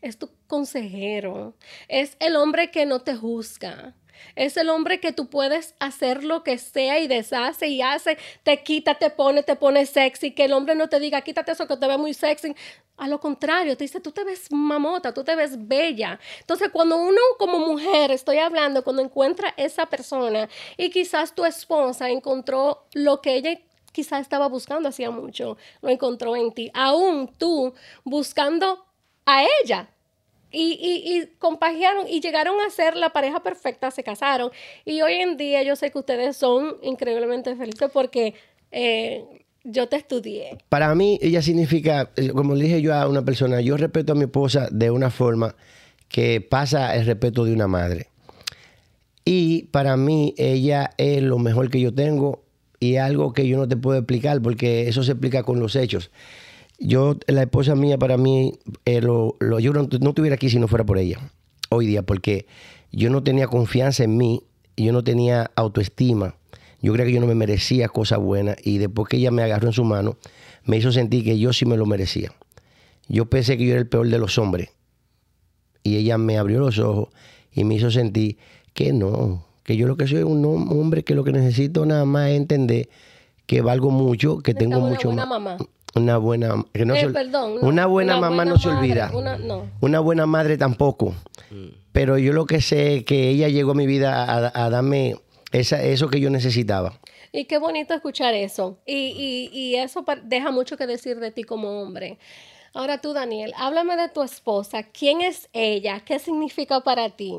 es 0.01 0.17
tu 0.17 0.29
consejero, 0.47 1.55
es 1.87 2.17
el 2.19 2.35
hombre 2.35 2.71
que 2.71 2.85
no 2.85 3.01
te 3.01 3.15
juzga. 3.15 3.95
Es 4.35 4.57
el 4.57 4.69
hombre 4.69 4.99
que 4.99 5.11
tú 5.11 5.29
puedes 5.29 5.75
hacer 5.79 6.23
lo 6.23 6.43
que 6.43 6.57
sea 6.57 6.99
y 6.99 7.07
deshace 7.07 7.67
y 7.67 7.81
hace, 7.81 8.17
te 8.43 8.63
quita, 8.63 8.95
te 8.95 9.09
pone, 9.09 9.43
te 9.43 9.55
pone 9.55 9.85
sexy, 9.85 10.31
que 10.31 10.45
el 10.45 10.53
hombre 10.53 10.75
no 10.75 10.89
te 10.89 10.99
diga, 10.99 11.21
quítate 11.21 11.51
eso 11.51 11.67
que 11.67 11.77
te 11.77 11.87
ve 11.87 11.97
muy 11.97 12.13
sexy. 12.13 12.55
A 12.97 13.07
lo 13.07 13.19
contrario, 13.19 13.75
te 13.75 13.83
dice, 13.83 13.99
tú 13.99 14.11
te 14.11 14.23
ves 14.23 14.51
mamota, 14.51 15.13
tú 15.13 15.23
te 15.23 15.35
ves 15.35 15.67
bella. 15.67 16.19
Entonces, 16.39 16.69
cuando 16.71 16.97
uno 16.97 17.19
como 17.37 17.59
mujer, 17.59 18.11
estoy 18.11 18.37
hablando, 18.37 18.83
cuando 18.83 19.01
encuentra 19.01 19.53
esa 19.57 19.85
persona 19.85 20.49
y 20.77 20.89
quizás 20.89 21.35
tu 21.35 21.45
esposa 21.45 22.09
encontró 22.09 22.87
lo 22.93 23.21
que 23.21 23.35
ella 23.35 23.59
quizás 23.91 24.21
estaba 24.21 24.47
buscando 24.47 24.89
hacía 24.89 25.09
mucho, 25.09 25.57
lo 25.81 25.89
encontró 25.89 26.35
en 26.35 26.53
ti, 26.53 26.69
aún 26.73 27.33
tú 27.37 27.73
buscando 28.03 28.85
a 29.25 29.45
ella, 29.63 29.89
y, 30.55 30.79
y, 30.81 31.17
y 31.17 31.27
compagiaron 31.37 32.07
y 32.07 32.21
llegaron 32.21 32.55
a 32.65 32.69
ser 32.69 32.95
la 32.95 33.11
pareja 33.11 33.43
perfecta, 33.43 33.91
se 33.91 34.03
casaron. 34.03 34.51
Y 34.85 35.01
hoy 35.01 35.15
en 35.15 35.37
día 35.37 35.61
yo 35.63 35.75
sé 35.75 35.91
que 35.91 35.99
ustedes 35.99 36.37
son 36.37 36.77
increíblemente 36.81 37.55
felices 37.55 37.89
porque 37.93 38.33
eh, 38.71 39.25
yo 39.65 39.87
te 39.87 39.97
estudié. 39.97 40.57
Para 40.69 40.95
mí, 40.95 41.19
ella 41.21 41.41
significa, 41.41 42.11
eh, 42.15 42.29
como 42.29 42.55
le 42.55 42.65
dije 42.65 42.81
yo 42.81 42.93
a 42.93 43.07
una 43.07 43.25
persona, 43.25 43.59
yo 43.61 43.75
respeto 43.75 44.13
a 44.13 44.15
mi 44.15 44.23
esposa 44.23 44.69
de 44.71 44.91
una 44.91 45.09
forma 45.09 45.55
que 46.07 46.39
pasa 46.39 46.95
el 46.95 47.05
respeto 47.05 47.43
de 47.43 47.53
una 47.53 47.67
madre. 47.67 48.07
Y 49.25 49.63
para 49.63 49.97
mí, 49.97 50.35
ella 50.37 50.91
es 50.97 51.21
lo 51.21 51.39
mejor 51.39 51.69
que 51.69 51.81
yo 51.81 51.93
tengo 51.93 52.43
y 52.79 52.97
algo 52.97 53.33
que 53.33 53.47
yo 53.47 53.57
no 53.57 53.67
te 53.67 53.75
puedo 53.75 53.97
explicar 53.97 54.41
porque 54.41 54.87
eso 54.87 55.03
se 55.03 55.13
explica 55.13 55.43
con 55.43 55.59
los 55.59 55.75
hechos. 55.75 56.11
Yo, 56.79 57.15
la 57.27 57.43
esposa 57.43 57.75
mía, 57.75 57.97
para 57.97 58.17
mí, 58.17 58.53
eh, 58.85 59.01
lo, 59.01 59.35
lo- 59.39 59.59
yo 59.59 59.71
no, 59.73 59.87
no 59.99 60.09
estuviera 60.09 60.35
aquí 60.35 60.49
si 60.49 60.59
no 60.59 60.67
fuera 60.67 60.85
por 60.85 60.97
ella, 60.97 61.19
hoy 61.69 61.85
día, 61.87 62.01
porque 62.03 62.45
yo 62.91 63.09
no 63.09 63.23
tenía 63.23 63.47
confianza 63.47 64.03
en 64.03 64.17
mí, 64.17 64.43
yo 64.77 64.91
no 64.91 65.03
tenía 65.03 65.51
autoestima. 65.55 66.35
Yo 66.81 66.91
creía 66.93 67.07
que 67.07 67.13
yo 67.13 67.21
no 67.21 67.27
me 67.27 67.35
merecía 67.35 67.87
cosas 67.87 68.19
buenas 68.19 68.57
y 68.63 68.77
después 68.77 69.07
que 69.07 69.17
ella 69.17 69.31
me 69.31 69.41
agarró 69.41 69.67
en 69.67 69.73
su 69.73 69.83
mano, 69.85 70.17
me 70.65 70.77
hizo 70.77 70.91
sentir 70.91 71.23
que 71.23 71.39
yo 71.39 71.53
sí 71.53 71.65
me 71.65 71.77
lo 71.77 71.85
merecía. 71.85 72.31
Yo 73.07 73.25
pensé 73.25 73.57
que 73.57 73.65
yo 73.65 73.71
era 73.71 73.79
el 73.79 73.87
peor 73.87 74.07
de 74.09 74.19
los 74.19 74.37
hombres 74.37 74.69
y 75.83 75.95
ella 75.97 76.17
me 76.17 76.37
abrió 76.37 76.59
los 76.59 76.77
ojos 76.79 77.09
y 77.53 77.63
me 77.63 77.75
hizo 77.75 77.89
sentir 77.91 78.37
que 78.73 78.91
no, 78.93 79.45
que 79.63 79.77
yo 79.77 79.87
lo 79.87 79.95
que 79.97 80.07
soy 80.07 80.19
es 80.19 80.23
un 80.25 80.43
hom- 80.43 80.71
hombre 80.71 81.03
que 81.03 81.15
lo 81.15 81.23
que 81.23 81.31
necesito 81.31 81.85
nada 81.85 82.05
más 82.05 82.29
es 82.29 82.37
entender 82.37 82.89
que 83.45 83.61
valgo 83.61 83.89
mucho, 83.91 84.39
que 84.39 84.53
tengo 84.53 84.79
mucho 84.89 85.09
mamá. 85.15 85.57
Una 85.95 86.17
buena, 86.17 86.63
que 86.73 86.85
no 86.85 86.93
Eh, 86.95 86.99
se 86.99 87.05
ol- 87.07 87.13
perdón, 87.13 87.55
no, 87.55 87.67
una 87.67 87.85
buena 87.85 88.17
una 88.17 88.21
mamá 88.21 88.35
buena 88.43 88.51
no 88.51 88.57
se 88.59 88.67
madre, 88.67 88.79
olvida. 88.79 89.11
una- 89.13 89.37
no. 89.37 89.69
Una 89.81 89.99
buena 90.01 90.25
madre 90.25 90.57
tampoco. 90.57 91.13
Pero 91.93 92.17
yo 92.17 92.33
lo 92.33 92.45
que 92.45 92.59
sé 92.59 92.97
es 92.97 93.03
que 93.05 93.29
ella 93.29 93.47
llegó 93.47 93.71
a 93.71 93.75
mi 93.75 93.87
vida 93.87 94.25
a, 94.25 94.65
a 94.65 94.69
darme 94.69 95.15
esa, 95.53 95.81
eso 95.81 96.09
que 96.09 96.19
yo 96.19 96.29
necesitaba. 96.29 96.99
Y 97.31 97.45
qué 97.45 97.57
bonito 97.59 97.93
escuchar 97.93 98.33
eso. 98.33 98.77
Y, 98.85 98.93
y, 99.53 99.57
y 99.57 99.75
eso 99.75 100.03
deja 100.23 100.51
mucho 100.51 100.75
que 100.75 100.85
decir 100.87 101.19
de 101.19 101.31
ti 101.31 101.43
como 101.43 101.81
hombre. 101.81 102.17
Ahora 102.73 102.99
tú, 102.99 103.13
Daniel, 103.13 103.53
háblame 103.57 103.95
de 103.95 104.09
tu 104.09 104.21
esposa. 104.21 104.83
¿Quién 104.83 105.21
es 105.21 105.47
ella? 105.53 106.01
¿Qué 106.01 106.19
significa 106.19 106.81
para 106.81 107.09
ti? 107.11 107.33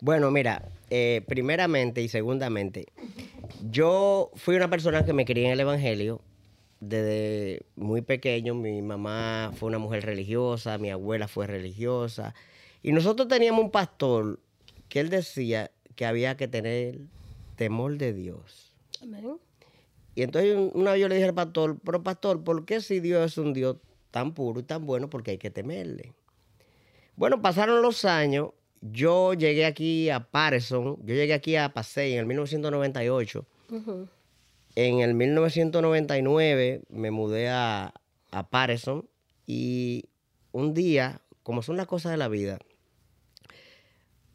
Bueno, 0.00 0.30
mira, 0.30 0.62
eh, 0.90 1.22
primeramente 1.26 2.00
y 2.02 2.08
segundamente, 2.08 2.86
yo 3.70 4.30
fui 4.36 4.54
una 4.54 4.68
persona 4.70 5.04
que 5.04 5.12
me 5.12 5.24
crié 5.24 5.46
en 5.46 5.52
el 5.52 5.60
Evangelio 5.60 6.20
desde 6.80 7.62
muy 7.76 8.02
pequeño. 8.02 8.54
Mi 8.54 8.82
mamá 8.82 9.52
fue 9.56 9.68
una 9.68 9.78
mujer 9.78 10.04
religiosa, 10.04 10.78
mi 10.78 10.90
abuela 10.90 11.28
fue 11.28 11.46
religiosa. 11.46 12.34
Y 12.82 12.92
nosotros 12.92 13.28
teníamos 13.28 13.64
un 13.64 13.70
pastor 13.70 14.38
que 14.88 15.00
él 15.00 15.10
decía 15.10 15.70
que 15.94 16.06
había 16.06 16.36
que 16.36 16.48
tener 16.48 16.98
temor 17.56 17.96
de 17.96 18.12
Dios. 18.12 18.72
Amén. 19.02 19.38
Y 20.14 20.22
entonces 20.22 20.56
un- 20.56 20.70
una 20.74 20.92
vez 20.92 21.00
yo 21.00 21.08
le 21.08 21.16
dije 21.16 21.28
al 21.28 21.34
pastor, 21.34 21.78
pero 21.84 22.02
pastor, 22.02 22.42
¿por 22.44 22.64
qué 22.64 22.80
si 22.80 23.00
Dios 23.00 23.32
es 23.32 23.38
un 23.38 23.52
Dios 23.52 23.76
tan 24.10 24.32
puro 24.34 24.60
y 24.60 24.62
tan 24.62 24.86
bueno, 24.86 25.10
porque 25.10 25.32
hay 25.32 25.38
que 25.38 25.50
temerle? 25.50 26.12
Bueno, 27.16 27.40
pasaron 27.40 27.82
los 27.82 28.04
años, 28.04 28.50
yo 28.82 29.32
llegué 29.34 29.64
aquí 29.64 30.10
a 30.10 30.20
Patterson, 30.20 30.96
yo 31.04 31.14
llegué 31.14 31.32
aquí 31.34 31.56
a 31.56 31.72
Pasey 31.72 32.12
en 32.12 32.20
el 32.20 32.26
1998. 32.26 33.44
Ujú. 33.70 34.06
En 34.76 35.00
el 35.00 35.14
1999 35.14 36.82
me 36.88 37.10
mudé 37.10 37.48
a, 37.48 37.92
a 38.30 38.48
Patterson 38.50 39.08
y 39.46 40.04
un 40.52 40.72
día, 40.74 41.22
como 41.42 41.62
son 41.62 41.76
las 41.76 41.86
cosas 41.86 42.12
de 42.12 42.18
la 42.18 42.28
vida, 42.28 42.58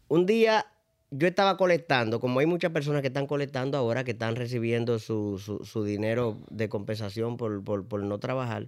un 0.08 0.26
día 0.26 0.66
yo 1.12 1.28
estaba 1.28 1.58
colectando, 1.58 2.20
como 2.20 2.40
hay 2.40 2.46
muchas 2.46 2.72
personas 2.72 3.02
que 3.02 3.08
están 3.10 3.28
colectando 3.28 3.78
ahora, 3.78 4.04
que 4.04 4.12
están 4.12 4.36
recibiendo 4.36 4.98
su, 5.00 5.38
su- 5.40 5.84
dinero 5.84 6.38
de 6.50 6.70
compensación 6.70 7.38
por, 7.38 7.64
por- 7.64 7.86
por 7.88 8.04
no 8.04 8.20
trabajar, 8.20 8.68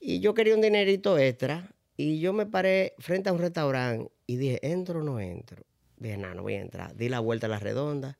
y 0.00 0.20
yo 0.20 0.34
quería 0.34 0.54
un 0.54 0.60
dinerito 0.60 1.18
extra, 1.18 1.74
y 1.96 2.20
yo 2.20 2.32
me 2.32 2.46
paré 2.46 2.94
frente 2.98 3.30
a 3.30 3.32
un 3.32 3.40
restaurante 3.40 4.10
y 4.26 4.36
dije, 4.36 4.60
¿entro 4.62 5.00
o 5.00 5.04
no 5.04 5.20
entro? 5.20 5.64
Dije, 5.98 6.16
no, 6.16 6.34
no 6.34 6.42
voy 6.42 6.54
a 6.54 6.60
entrar. 6.60 6.94
Di 6.96 7.08
la 7.08 7.20
vuelta 7.20 7.46
a 7.46 7.50
la 7.50 7.58
redonda 7.58 8.18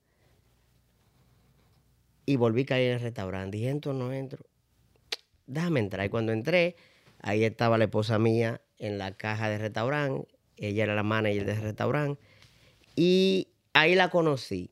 y 2.28 2.36
volví 2.36 2.64
a 2.64 2.66
caer 2.66 2.90
en 2.90 2.94
el 2.96 3.00
restaurante. 3.00 3.56
Dije, 3.56 3.70
¿entro 3.70 3.94
no 3.94 4.12
entro? 4.12 4.44
Déjame 5.46 5.80
entrar. 5.80 6.04
Y 6.04 6.10
cuando 6.10 6.32
entré, 6.32 6.76
ahí 7.22 7.42
estaba 7.42 7.78
la 7.78 7.84
esposa 7.84 8.18
mía 8.18 8.60
en 8.76 8.98
la 8.98 9.16
caja 9.16 9.48
del 9.48 9.60
restaurante. 9.60 10.28
Ella 10.58 10.84
era 10.84 10.94
la 10.94 11.02
manager 11.02 11.46
del 11.46 11.62
restaurante. 11.62 12.20
Y 12.96 13.48
ahí 13.72 13.94
la 13.94 14.10
conocí. 14.10 14.70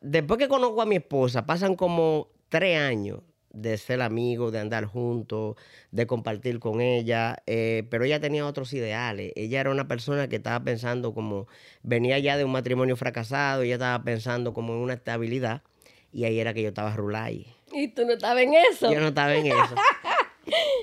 Después 0.00 0.38
que 0.38 0.46
conozco 0.46 0.80
a 0.80 0.86
mi 0.86 0.94
esposa, 0.94 1.44
pasan 1.44 1.74
como 1.74 2.28
tres 2.50 2.78
años 2.78 3.22
de 3.54 3.78
ser 3.78 4.02
amigos, 4.02 4.52
de 4.52 4.58
andar 4.60 4.84
juntos, 4.84 5.56
de 5.92 6.06
compartir 6.06 6.58
con 6.58 6.80
ella, 6.80 7.36
eh, 7.46 7.84
pero 7.90 8.04
ella 8.04 8.20
tenía 8.20 8.46
otros 8.46 8.72
ideales. 8.72 9.32
Ella 9.36 9.60
era 9.60 9.70
una 9.70 9.86
persona 9.88 10.28
que 10.28 10.36
estaba 10.36 10.62
pensando 10.64 11.14
como, 11.14 11.46
venía 11.82 12.18
ya 12.18 12.36
de 12.36 12.44
un 12.44 12.52
matrimonio 12.52 12.96
fracasado, 12.96 13.62
ella 13.62 13.74
estaba 13.74 14.02
pensando 14.04 14.52
como 14.52 14.74
en 14.74 14.80
una 14.80 14.94
estabilidad, 14.94 15.62
y 16.12 16.24
ahí 16.24 16.38
era 16.40 16.52
que 16.54 16.62
yo 16.62 16.68
estaba 16.68 16.94
rulay. 16.94 17.46
Y 17.72 17.88
tú 17.88 18.04
no 18.04 18.12
estabas 18.12 18.42
en 18.42 18.54
eso. 18.54 18.92
Yo 18.92 19.00
no 19.00 19.08
estaba 19.08 19.34
en 19.34 19.46
eso. 19.46 19.56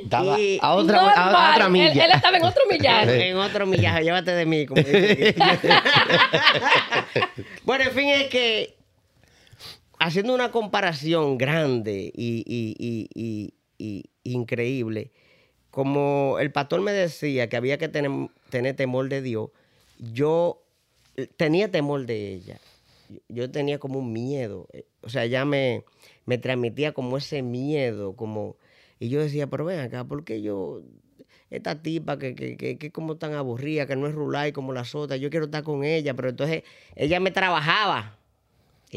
Estaba 0.04 0.40
Y- 0.40 0.58
a 0.60 0.74
otra, 0.74 1.00
a- 1.00 1.12
a 1.12 1.26
Normal. 1.26 1.52
otra 1.54 1.66
Él- 1.68 1.72
milla. 1.72 2.06
Él, 2.06 2.12
estaba 2.16 2.38
en 2.38 2.44
otro 2.44 2.64
millaje. 2.68 3.28
En 3.30 3.38
otro 3.38 3.66
millaje, 3.68 4.04
llévate 4.04 4.32
de 4.32 4.46
mí. 4.48 4.66
como 4.66 4.82
dice. 4.82 5.36
bueno, 7.64 7.84
en 7.86 7.92
fin, 7.92 8.10
es 8.10 8.28
que 8.30 8.76
haciendo 10.02 10.34
una 10.34 10.52
comparación 10.52 11.38
grande 11.38 12.12
y, 12.16 12.44
y- 12.48 13.08
y- 13.14 13.54
y- 13.78 14.06
increíble, 14.24 15.12
como 15.70 16.38
el 16.40 16.52
pastor 16.52 16.82
me 16.82 16.92
decía 16.92 17.50
que 17.50 17.56
había 17.58 17.78
que 17.78 17.88
tener, 17.88 18.12
tener 18.50 18.76
temor 18.76 19.10
de 19.10 19.22
Dios, 19.22 19.50
yo 20.14 20.64
tenía 21.38 21.70
temor 21.72 22.06
de 22.06 22.34
ella. 22.34 22.60
Yo 23.28 23.52
tenía 23.52 23.78
como 23.80 24.00
un 24.00 24.12
miedo. 24.14 24.68
eh, 24.74 24.86
O 25.02 25.10
sea, 25.10 25.26
ella 25.26 25.46
me, 25.46 25.84
me 26.26 26.38
transmitía 26.38 26.94
como 26.94 27.18
ese 27.18 27.42
miedo, 27.42 28.16
como... 28.16 28.56
Y 29.00 29.10
yo 29.10 29.20
decía, 29.22 29.48
pero 29.48 29.66
ven 29.66 29.80
acá, 29.82 30.04
¿por 30.06 30.24
qué 30.24 30.42
yo 30.42 30.82
esta 31.50 31.82
tipa 31.82 32.18
que, 32.18 32.34
que, 32.36 32.56
que, 32.58 32.78
que 32.78 32.92
como 32.92 33.18
tan 33.18 33.34
aburrida, 33.34 33.86
que 33.86 33.96
no 33.98 34.08
es 34.08 34.16
rulay 34.16 34.52
como 34.54 34.72
las 34.74 34.96
otras, 34.96 35.20
yo 35.20 35.30
quiero 35.30 35.46
estar 35.46 35.64
con 35.64 35.84
ella, 35.84 36.14
pero 36.16 36.30
entonces 36.30 36.64
ella 36.96 37.20
me 37.20 37.32
trabajaba, 37.32 38.18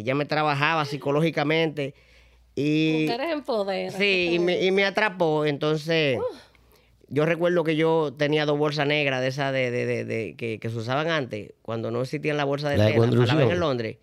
ella 0.01 0.15
me 0.15 0.25
trabajaba 0.25 0.85
psicológicamente 0.85 1.95
y 2.57 3.07
Mujeres 3.09 3.33
en 3.33 3.43
poder. 3.43 3.93
sí, 3.93 4.31
y 4.35 4.39
me, 4.39 4.63
y 4.63 4.71
me 4.71 4.85
atrapó, 4.85 5.45
entonces 5.45 6.19
yo 7.09 7.27
recuerdo 7.27 7.65
que 7.65 7.77
yo 7.77 8.13
tenía 8.17 8.47
dos 8.47 8.59
bolsas 8.59 8.87
negras 8.87 9.21
de 9.21 9.29
esas 9.29 9.53
de, 9.53 9.71
de, 9.71 9.87
de, 9.87 10.05
de- 10.05 10.35
que, 10.37 10.59
que 10.59 10.71
se 10.71 10.77
usaban 10.77 11.09
antes, 11.09 11.53
cuando 11.63 11.91
no 11.91 12.03
existían 12.03 12.37
las 12.37 12.47
bolsas 12.47 12.71
de 12.71 12.79
La 12.79 12.85
de 12.87 12.93
tela, 12.93 13.07
la 13.27 13.53
en 13.53 13.61
Londres. 13.61 13.97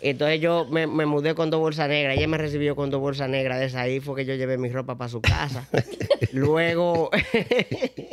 Entonces 0.00 0.40
yo 0.40 0.66
me, 0.68 0.88
me 0.88 1.06
mudé 1.06 1.36
con 1.36 1.50
dos 1.50 1.60
bolsas 1.60 1.88
negras. 1.88 2.16
Ella 2.16 2.26
me 2.26 2.36
recibió 2.36 2.74
con 2.74 2.90
dos 2.90 3.00
bolsas 3.00 3.28
negras 3.28 3.60
de 3.60 3.66
esas. 3.66 3.82
Ahí 3.82 4.00
fue 4.00 4.16
que 4.16 4.24
yo 4.24 4.34
llevé 4.34 4.58
mi 4.58 4.68
ropa 4.68 4.98
para 4.98 5.08
su 5.08 5.20
casa. 5.20 5.68
Luego, 6.32 7.08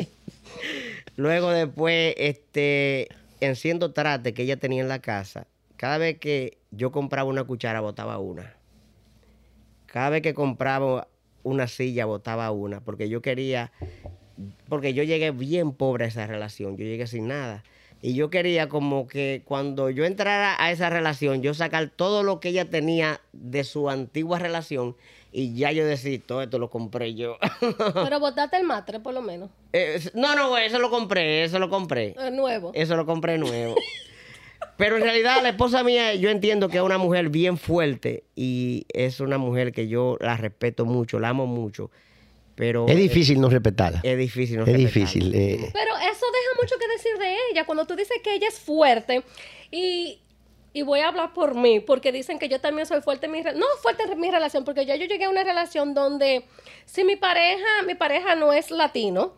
luego 1.15 1.49
después, 1.51 2.13
este, 2.17 3.07
enciendo 3.39 3.91
trate 3.91 4.33
que 4.33 4.43
ella 4.43 4.57
tenía 4.57 4.81
en 4.81 4.87
la 4.89 4.99
casa. 4.99 5.47
Cada 5.79 5.97
vez 5.97 6.19
que 6.19 6.57
yo 6.71 6.91
compraba 6.91 7.29
una 7.29 7.45
cuchara, 7.45 7.79
botaba 7.79 8.19
una. 8.19 8.53
Cada 9.85 10.09
vez 10.09 10.21
que 10.21 10.33
compraba 10.33 11.07
una 11.43 11.69
silla, 11.69 12.03
botaba 12.03 12.51
una. 12.51 12.81
Porque 12.81 13.07
yo 13.07 13.21
quería, 13.21 13.71
porque 14.67 14.93
yo 14.93 15.03
llegué 15.03 15.31
bien 15.31 15.71
pobre 15.71 16.03
a 16.03 16.07
esa 16.09 16.27
relación. 16.27 16.75
Yo 16.75 16.83
llegué 16.83 17.07
sin 17.07 17.29
nada. 17.29 17.63
Y 18.01 18.13
yo 18.13 18.29
quería 18.29 18.67
como 18.67 19.07
que 19.07 19.41
cuando 19.45 19.89
yo 19.89 20.03
entrara 20.03 20.61
a 20.61 20.69
esa 20.69 20.89
relación, 20.89 21.41
yo 21.41 21.53
sacar 21.53 21.89
todo 21.89 22.23
lo 22.23 22.41
que 22.41 22.49
ella 22.49 22.69
tenía 22.69 23.21
de 23.31 23.63
su 23.63 23.89
antigua 23.89 24.37
relación 24.37 24.97
y 25.31 25.55
ya 25.55 25.71
yo 25.71 25.85
decir, 25.85 26.21
todo 26.27 26.41
esto 26.41 26.59
lo 26.59 26.69
compré 26.69 27.15
yo. 27.15 27.37
Pero 27.93 28.19
botaste 28.19 28.57
el 28.57 28.65
matre, 28.65 28.99
por 28.99 29.13
lo 29.13 29.21
menos. 29.21 29.49
Eh, 29.71 30.01
no, 30.13 30.35
no, 30.35 30.57
eso 30.57 30.77
lo 30.77 30.89
compré, 30.89 31.45
eso 31.45 31.57
lo 31.57 31.69
compré. 31.69 32.15
El 32.19 32.35
nuevo. 32.35 32.71
Eso 32.73 32.97
lo 32.97 33.05
compré 33.05 33.37
nuevo. 33.37 33.75
Pero 34.79 34.95
en 34.97 35.03
realidad 35.03 35.43
la 35.43 35.49
esposa 35.49 35.83
mía, 35.83 36.15
yo 36.15 36.29
entiendo 36.31 36.69
que 36.69 36.77
es 36.77 36.83
una 36.83 36.97
mujer 36.97 37.29
bien 37.29 37.57
fuerte 37.57 38.23
y 38.35 38.85
es 38.93 39.19
una 39.19 39.37
mujer 39.37 39.71
que 39.73 39.87
yo 39.89 40.17
la 40.21 40.37
respeto 40.37 40.85
mucho, 40.85 41.19
la 41.19 41.29
amo 41.29 41.45
mucho. 41.45 41.91
Pero 42.55 42.87
Es 42.87 42.95
difícil 42.97 43.39
no 43.39 43.49
respetarla. 43.49 43.99
Es 44.03 44.17
difícil. 44.17 44.57
no 44.57 44.63
Es 44.63 44.69
respetarla. 44.73 44.99
difícil. 45.01 45.35
eh, 45.35 45.69
Pero 45.73 45.91
eso 45.97 46.25
deja 46.25 46.61
mucho 46.61 46.75
que 46.79 46.87
decir 46.87 47.17
de 47.19 47.35
ella. 47.51 47.65
Cuando 47.65 47.85
tú 47.85 47.95
dices 47.95 48.17
que 48.23 48.33
ella 48.33 48.47
es 48.47 48.57
fuerte 48.59 49.23
y, 49.69 50.19
y 50.73 50.81
voy 50.81 51.01
a 51.01 51.09
hablar 51.09 51.33
por 51.33 51.55
mí, 51.55 51.79
porque 51.81 52.11
dicen 52.13 52.39
que 52.39 52.47
yo 52.49 52.59
también 52.61 52.85
soy 52.85 53.01
fuerte 53.01 53.25
en 53.27 53.33
mi 53.33 53.39
relación. 53.39 53.59
No 53.59 53.65
fuerte 53.81 54.03
en 54.11 54.19
mi 54.19 54.31
relación, 54.31 54.63
porque 54.65 54.85
ya 54.85 54.95
yo 54.95 55.05
llegué 55.07 55.25
a 55.25 55.29
una 55.29 55.43
relación 55.43 55.93
donde 55.93 56.45
si 56.85 57.03
mi 57.03 57.15
pareja, 57.17 57.65
mi 57.85 57.95
pareja 57.95 58.35
no 58.35 58.51
es 58.53 58.71
latino, 58.71 59.33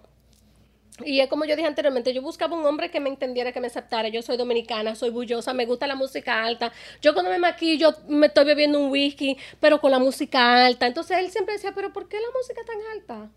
y 0.99 1.19
es 1.19 1.29
como 1.29 1.45
yo 1.45 1.55
dije 1.55 1.67
anteriormente, 1.67 2.13
yo 2.13 2.21
buscaba 2.21 2.55
un 2.55 2.65
hombre 2.65 2.91
que 2.91 2.99
me 2.99 3.09
entendiera, 3.09 3.51
que 3.51 3.59
me 3.59 3.67
aceptara. 3.67 4.09
Yo 4.09 4.21
soy 4.21 4.37
dominicana, 4.37 4.95
soy 4.95 5.09
bullosa, 5.09 5.53
me 5.53 5.65
gusta 5.65 5.87
la 5.87 5.95
música 5.95 6.43
alta. 6.43 6.71
Yo 7.01 7.13
cuando 7.13 7.31
me 7.31 7.39
maquillo 7.39 7.95
me 8.07 8.27
estoy 8.27 8.45
bebiendo 8.45 8.79
un 8.79 8.91
whisky, 8.91 9.37
pero 9.59 9.79
con 9.79 9.91
la 9.91 9.99
música 9.99 10.65
alta. 10.65 10.87
Entonces 10.87 11.17
él 11.17 11.31
siempre 11.31 11.55
decía, 11.55 11.71
pero 11.73 11.93
¿por 11.93 12.07
qué 12.07 12.17
la 12.19 12.27
música 12.35 12.61
tan 12.65 12.77
alta? 12.93 13.31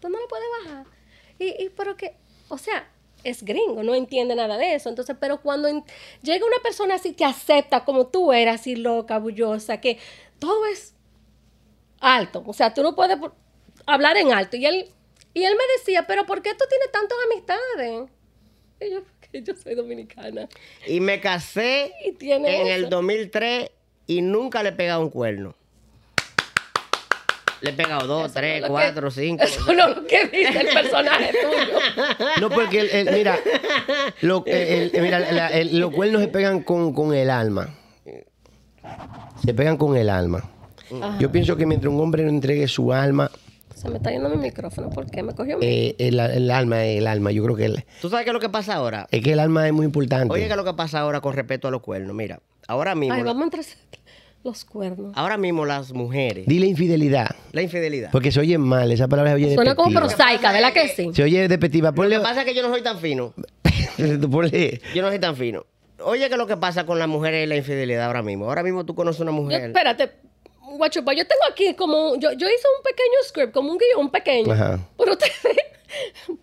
Tú 0.00 0.08
no 0.08 0.18
la 0.18 0.26
puedes 0.28 0.46
bajar. 0.64 0.86
Y, 1.38 1.64
y 1.64 1.68
pero 1.70 1.96
que, 1.96 2.16
o 2.48 2.58
sea, 2.58 2.86
es 3.24 3.44
gringo, 3.44 3.82
no 3.82 3.94
entiende 3.94 4.34
nada 4.34 4.56
de 4.58 4.74
eso. 4.74 4.88
Entonces, 4.88 5.16
pero 5.18 5.40
cuando 5.40 5.68
llega 6.22 6.46
una 6.46 6.58
persona 6.62 6.96
así 6.96 7.14
que 7.14 7.24
acepta 7.24 7.84
como 7.84 8.08
tú 8.08 8.32
eres, 8.32 8.56
así 8.56 8.76
loca, 8.76 9.18
bullosa, 9.18 9.80
que 9.80 9.98
todo 10.38 10.66
es 10.66 10.94
alto. 12.00 12.42
O 12.46 12.52
sea, 12.52 12.74
tú 12.74 12.82
no 12.82 12.94
puedes 12.94 13.18
hablar 13.86 14.16
en 14.16 14.32
alto. 14.32 14.56
Y 14.56 14.66
él, 14.66 14.90
y 15.34 15.44
él 15.44 15.54
me 15.56 15.64
decía, 15.78 16.06
pero 16.06 16.26
¿por 16.26 16.42
qué 16.42 16.50
tú 16.54 16.64
tienes 16.68 16.90
tantas 16.92 17.16
amistades? 17.32 18.10
Y 18.80 18.90
yo, 18.92 19.02
porque 19.02 19.42
yo 19.42 19.54
soy 19.54 19.74
dominicana. 19.74 20.48
Y 20.86 21.00
me 21.00 21.20
casé 21.20 21.92
Y 22.04 22.12
tiene 22.12 22.60
en 22.60 22.66
eso. 22.66 22.76
el 22.76 22.90
2003 22.90 23.70
y 24.06 24.22
nunca 24.22 24.62
le 24.62 24.70
he 24.70 24.72
pegado 24.72 25.00
un 25.02 25.10
cuerno. 25.10 25.54
Le 27.60 27.70
he 27.70 27.72
pegado 27.74 28.06
dos, 28.06 28.24
Eso 28.30 28.34
tres, 28.40 28.62
no 28.62 28.68
cuatro, 28.68 29.08
que- 29.08 29.14
cinco. 29.20 29.44
Eso 29.44 29.72
no 29.74 29.88
es 29.88 29.96
lo 29.96 30.06
que 30.06 30.26
dice 30.28 30.60
el 30.60 30.68
personaje 30.68 31.30
tuyo. 31.42 31.78
No, 32.40 32.48
porque, 32.48 32.80
el- 32.80 32.90
el- 33.08 33.14
mira, 33.14 33.38
lo- 34.22 34.42
el- 34.46 34.90
el- 34.94 35.02
mira, 35.02 35.18
la- 35.18 35.48
el- 35.48 35.78
los 35.78 35.92
cuernos 35.92 36.22
se 36.22 36.28
pegan 36.28 36.62
con, 36.62 36.94
con 36.94 37.12
el 37.14 37.28
alma. 37.28 37.68
Se 39.44 39.52
pegan 39.52 39.76
con 39.76 39.94
el 39.96 40.08
alma. 40.08 40.42
Yo 41.18 41.30
pienso 41.30 41.54
que 41.56 41.66
mientras 41.66 41.92
un 41.92 42.00
hombre 42.00 42.22
no 42.24 42.30
entregue 42.30 42.66
su 42.66 42.92
alma, 42.94 43.30
Se 43.80 43.88
me 43.88 43.96
está 43.96 44.10
yendo 44.10 44.28
mi 44.28 44.36
micrófono. 44.36 44.90
¿Por 44.90 45.10
qué? 45.10 45.22
Me 45.22 45.34
cogió 45.34 45.56
mi... 45.58 45.64
eh, 45.66 45.96
el, 45.98 46.20
el 46.20 46.50
alma 46.50 46.84
es 46.84 46.98
el 46.98 47.06
alma. 47.06 47.30
Yo 47.32 47.42
creo 47.44 47.56
que 47.56 47.64
el- 47.64 47.84
¿Tú 48.02 48.10
sabes 48.10 48.24
qué 48.24 48.30
es 48.30 48.34
lo 48.34 48.40
que 48.40 48.48
pasa 48.50 48.74
ahora? 48.74 49.06
es 49.10 49.22
que 49.22 49.32
el 49.32 49.40
alma 49.40 49.66
es 49.66 49.72
muy 49.72 49.86
importante. 49.86 50.32
Oye, 50.32 50.44
¿qué 50.44 50.50
es 50.50 50.56
lo 50.56 50.64
que 50.64 50.74
pasa 50.74 51.00
ahora 51.00 51.20
con 51.20 51.34
respecto 51.34 51.68
a 51.68 51.70
los 51.70 51.80
cuernos? 51.80 52.14
Mira, 52.14 52.40
ahora 52.68 52.94
mismo, 52.94 53.14
Ay, 53.14 53.22
vamos 53.22 53.40
a 53.40 53.44
entrar 53.44 53.64
los 54.44 54.64
cuernos. 54.64 55.12
ahora 55.16 55.36
mismo 55.36 55.64
las 55.66 55.92
mujeres, 55.92 56.46
Dile 56.46 56.66
infidelidad. 56.66 57.28
la 57.52 57.62
infidelidad. 57.62 58.10
Porque 58.10 58.32
se 58.32 58.40
oye 58.40 58.58
mal, 58.58 58.90
esa 58.92 59.06
palabra 59.08 59.30
se 59.32 59.36
oye 59.36 59.54
Suena 59.54 59.74
como 59.74 59.98
prosaica, 59.98 60.52
¿verdad 60.52 60.72
que 60.72 60.88
sí? 60.88 61.10
Se 61.14 61.22
oye 61.22 61.48
despectiva. 61.48 61.90
Lo 61.94 62.08
que 62.08 62.20
pasa 62.20 62.40
es 62.40 62.46
que 62.46 62.54
yo 62.54 62.62
no 62.62 62.68
soy 62.68 62.82
tan 62.82 62.98
fino. 62.98 63.32
ponle- 64.30 64.80
Yo 64.94 65.02
no 65.02 65.08
soy 65.08 65.18
tan 65.18 65.36
fino. 65.36 65.64
Oye, 66.02 66.26
¿qué 66.28 66.34
es 66.34 66.38
lo 66.38 66.46
que 66.46 66.56
pasa 66.56 66.86
con 66.86 66.98
las 66.98 67.08
mujeres 67.08 67.44
y 67.44 67.46
la 67.48 67.56
infidelidad 67.56 68.06
ahora 68.06 68.22
mismo? 68.22 68.46
Ahora 68.46 68.62
mismo 68.62 68.84
tú 68.86 68.94
conoces 68.94 69.20
una 69.20 69.30
Yo- 69.32 69.36
mujer. 69.36 69.62
espérate, 69.64 70.10
guachupa, 70.80 71.12
yo 71.12 71.24
tengo 71.26 71.42
aquí 71.50 71.74
como... 71.74 72.16
Yo, 72.16 72.32
yo 72.32 72.46
hice 72.48 72.66
un 72.76 72.82
pequeño 72.82 73.18
script, 73.24 73.52
como 73.54 73.70
un 73.72 73.78
guion 73.78 74.10
pequeño. 74.10 74.52
Ajá. 74.52 74.78
Pero 74.98 75.12
ustedes... 75.12 75.32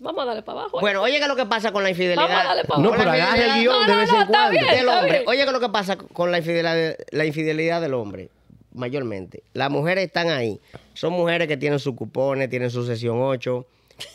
Vamos 0.00 0.22
a 0.22 0.26
darle 0.26 0.42
para 0.42 0.60
abajo. 0.60 0.78
¿eh? 0.78 0.80
Bueno, 0.80 1.02
oye, 1.02 1.16
¿qué 1.18 1.22
es 1.22 1.28
lo 1.28 1.36
que 1.36 1.46
pasa 1.46 1.70
con 1.70 1.82
la 1.82 1.90
infidelidad? 1.90 2.22
Vamos 2.22 2.40
a 2.40 2.44
darle 2.48 2.64
pa' 2.64 2.78
No, 2.78 2.88
abajo. 2.88 2.96
pero 2.98 3.10
Con 3.10 3.18
la 3.18 3.24
agarra 3.24 3.54
el 3.56 3.62
guion 3.62 3.86
de 3.86 3.86
No, 3.86 3.94
no, 3.94 4.00
vez 4.00 4.10
no, 4.12 4.20
en 4.20 4.26
cuando. 4.26 4.50
bien. 4.50 4.66
del 4.66 4.88
hombre. 4.88 5.10
bien. 5.12 5.24
Oye, 5.28 5.38
¿qué 5.38 5.44
es 5.46 5.52
lo 5.52 5.60
que 5.60 5.68
pasa 5.68 5.96
con 5.96 6.30
la 6.32 6.38
infidelidad, 6.38 6.96
la 7.10 7.24
infidelidad 7.24 7.80
del 7.80 7.94
hombre? 7.94 8.28
Mayormente. 8.72 9.42
Las 9.52 9.70
mujeres 9.70 10.04
están 10.06 10.30
ahí. 10.30 10.60
Son 10.94 11.12
mujeres 11.12 11.46
que 11.48 11.56
tienen 11.56 11.78
sus 11.78 11.94
cupones, 11.94 12.50
tienen 12.50 12.70
su 12.70 12.84
sesión 12.84 13.18
8. 13.20 13.66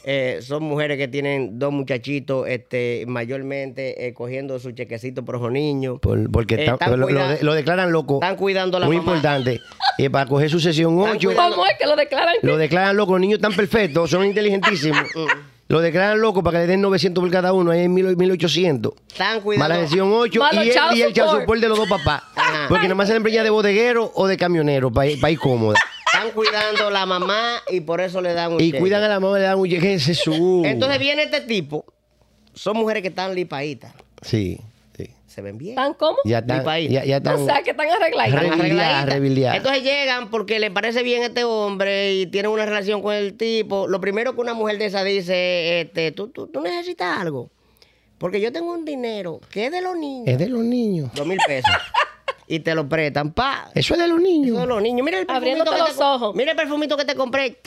Eh, 0.03 0.39
son 0.41 0.63
mujeres 0.63 0.97
que 0.97 1.07
tienen 1.07 1.59
dos 1.59 1.71
muchachitos, 1.71 2.47
este, 2.47 3.05
mayormente 3.07 4.07
eh, 4.07 4.13
cogiendo 4.13 4.59
su 4.59 4.71
chequecito 4.71 5.23
por 5.23 5.39
los 5.39 5.51
niños. 5.51 5.99
Por- 5.99 6.29
porque 6.31 6.55
Eh, 6.55 6.75
lo, 6.87 6.97
lo 6.97 7.07
cuida- 7.07 7.35
de- 7.35 7.43
lo 7.43 7.53
declaran 7.53 7.91
loco. 7.91 8.15
Están 8.15 8.35
cuidando 8.35 8.77
a 8.77 8.79
la 8.81 8.85
Muy 8.87 8.97
mamá. 8.97 9.11
importante. 9.13 9.59
Y 9.97 10.09
para 10.09 10.25
coger 10.27 10.49
su 10.49 10.59
sesión 10.59 10.97
Están 10.99 11.15
8, 11.17 11.29
cuidando- 11.29 11.55
¿Cómo 11.55 11.67
es 11.67 11.77
que 11.77 11.85
lo 11.85 11.95
declaran? 11.95 12.35
lo 12.41 12.57
declaran 12.57 12.95
loco. 12.97 13.13
Los 13.13 13.21
niños 13.21 13.37
están 13.37 13.53
perfectos, 13.55 14.09
son 14.09 14.25
inteligentísimos. 14.25 15.03
lo 15.67 15.81
declaran 15.81 16.19
loco 16.19 16.41
para 16.43 16.59
que 16.59 16.65
le 16.65 16.71
den 16.71 16.81
900 16.81 17.21
por 17.21 17.31
cada 17.31 17.53
uno, 17.53 17.71
ahí 17.71 17.81
en 17.83 17.93
1000 17.93 18.15
1800. 18.17 18.93
Están 19.07 19.41
cuidando. 19.41 19.69
Más 19.69 19.77
la 19.77 19.85
sesión 19.87 20.09
8 20.11 20.39
Más 20.39 20.53
los 20.55 20.65
y 20.65 20.69
el, 20.69 20.75
y 20.97 21.01
el 21.03 21.13
de 21.61 21.67
los 21.69 21.77
dos 21.77 21.87
papás. 21.89 22.23
Ajá. 22.35 22.65
Porque 22.69 22.87
nomás 22.87 23.07
salen 23.07 23.21
preñadas 23.23 23.45
de 23.45 23.49
bodeguero 23.51 24.11
o 24.15 24.25
de 24.27 24.35
camionero 24.37 24.91
para 24.91 25.07
ir, 25.09 25.19
pa' 25.19 25.29
ir 25.29 25.37
cómoda. 25.39 25.77
Están 26.19 26.31
cuidando 26.33 26.87
a 26.87 26.91
la 26.91 27.05
mamá 27.05 27.61
y 27.69 27.81
por 27.81 28.01
eso 28.01 28.21
le 28.21 28.33
dan 28.33 28.53
un 28.53 28.59
Y 28.61 28.67
cheque. 28.71 28.79
cuidan 28.79 29.03
a 29.03 29.07
la 29.07 29.19
mamá, 29.19 29.37
le 29.37 29.45
dan 29.45 29.57
un 29.59 29.67
llegue 29.67 29.97
Jesús. 29.99 30.65
Entonces 30.65 30.99
viene 30.99 31.23
este 31.23 31.41
tipo. 31.41 31.85
Son 32.53 32.75
mujeres 32.77 33.01
que 33.01 33.07
están 33.09 33.33
lipaditas. 33.35 33.93
Sí, 34.21 34.59
sí. 34.97 35.07
Se 35.27 35.41
ven 35.41 35.57
bien. 35.57 35.71
¿Están 35.71 35.93
cómo? 35.93 36.17
Ya 36.25 36.39
están, 36.39 36.59
Lipaditas. 36.59 36.93
ya, 36.93 37.05
ya 37.05 37.17
están. 37.17 37.35
O 37.35 37.45
sea, 37.45 37.61
que 37.63 37.71
están 37.71 37.87
arregladitas. 37.89 38.43
Están 38.43 38.59
arregladitas. 38.59 39.05
rebildeadas. 39.05 39.57
Entonces 39.57 39.83
llegan 39.83 40.29
porque 40.29 40.59
le 40.59 40.71
parece 40.71 41.03
bien 41.03 41.23
este 41.23 41.43
hombre 41.45 42.13
y 42.15 42.25
tienen 42.27 42.51
una 42.51 42.65
relación 42.65 43.01
con 43.01 43.13
el 43.15 43.35
tipo. 43.35 43.87
Lo 43.87 44.01
primero 44.01 44.35
que 44.35 44.41
una 44.41 44.53
mujer 44.53 44.77
de 44.77 44.85
esa 44.87 45.03
dice, 45.03 45.81
este, 45.81 46.11
¿tú, 46.11 46.27
tú, 46.27 46.47
tú 46.47 46.59
necesitas 46.61 47.17
algo. 47.19 47.49
Porque 48.17 48.41
yo 48.41 48.51
tengo 48.51 48.73
un 48.73 48.83
dinero 48.83 49.39
que 49.49 49.67
es 49.67 49.71
de 49.71 49.81
los 49.81 49.95
niños. 49.95 50.27
es 50.27 50.37
de 50.37 50.49
los 50.49 50.61
niños. 50.61 51.09
Dos 51.13 51.25
mil 51.25 51.39
pesos. 51.47 51.71
y 52.49 52.59
te 52.59 52.75
lo 52.75 52.89
prestan. 52.89 53.31
Pa. 53.31 53.71
Eso 53.73 53.93
es 53.93 53.99
de 54.01 54.07
los 54.07 54.19
niños. 54.19 54.49
Eso 54.57 54.61
de 54.61 54.67
los 54.67 54.81
niños. 54.81 55.05
Mira 55.05 55.19
el 55.19 55.25
perfumito 55.27 55.37
Abriéndote 55.61 55.71
que 55.77 55.87
los 55.89 55.97
te, 55.97 56.03
ojos. 56.03 56.35
Mira 56.35 56.51
el 56.51 56.57
perfumito 56.57 56.97
que 56.97 57.05
te 57.05 57.15
compré. 57.15 57.59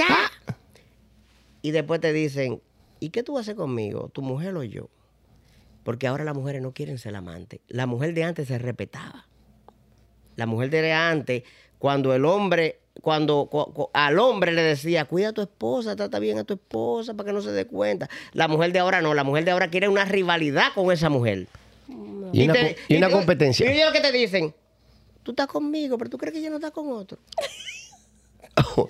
Y 1.63 1.71
después 1.71 2.01
te 2.01 2.13
dicen, 2.13 2.61
¿y 3.01 3.11
qué 3.11 3.23
tú 3.23 3.39
haces 3.39 3.55
conmigo? 3.55 4.11
¿Tu 4.13 4.21
mujer 4.23 4.55
o 4.57 4.63
yo? 4.65 4.89
Porque 5.85 6.07
ahora 6.07 6.25
las 6.25 6.35
mujeres 6.35 6.61
no 6.63 6.73
quieren 6.73 6.99
ser 6.99 7.15
amantes. 7.17 7.61
La 7.69 7.87
mujer 7.87 8.13
de 8.15 8.25
antes 8.25 8.49
se 8.49 8.59
respetaba. 8.59 9.27
La 10.37 10.47
mujer 10.47 10.71
de 10.71 10.93
antes, 10.93 11.43
cuando 11.79 12.15
el 12.15 12.25
hombre 12.25 12.79
cuando 13.01 13.47
cu- 13.51 13.73
cu- 13.73 13.91
al 13.95 14.19
hombre 14.19 14.53
le 14.53 14.63
decía, 14.63 15.07
cuida 15.07 15.29
a 15.31 15.33
tu 15.33 15.41
esposa, 15.41 15.97
trata 15.97 16.19
bien 16.19 16.39
a 16.39 16.45
tu 16.45 16.55
esposa 16.55 17.15
para 17.15 17.29
que 17.29 17.33
no 17.33 17.41
se 17.41 17.51
dé 17.51 17.67
cuenta. 17.67 18.11
La 18.35 18.49
mujer 18.49 18.71
de 18.73 18.81
ahora 18.81 19.01
no, 19.01 19.15
la 19.15 19.25
mujer 19.25 19.47
de 19.47 19.51
ahora 19.51 19.71
quiere 19.71 19.89
una 19.89 20.05
rivalidad 20.05 20.75
con 20.75 20.93
esa 20.93 21.09
mujer. 21.09 21.47
Y 22.33 22.45
una, 22.45 22.53
te- 22.53 22.77
y 22.89 22.97
una 22.99 23.07
te- 23.07 23.13
competencia. 23.15 23.67
Y 23.73 23.79
ellos 23.79 23.93
que 23.93 24.01
te 24.03 24.13
dicen, 24.13 24.55
tú 25.23 25.31
estás 25.33 25.47
conmigo, 25.47 25.97
pero 25.99 26.11
tú 26.11 26.19
crees 26.19 26.33
que 26.35 26.41
ella 26.41 26.51
no 26.51 26.57
está 26.57 26.71
con 26.71 26.91
otro. 26.93 27.19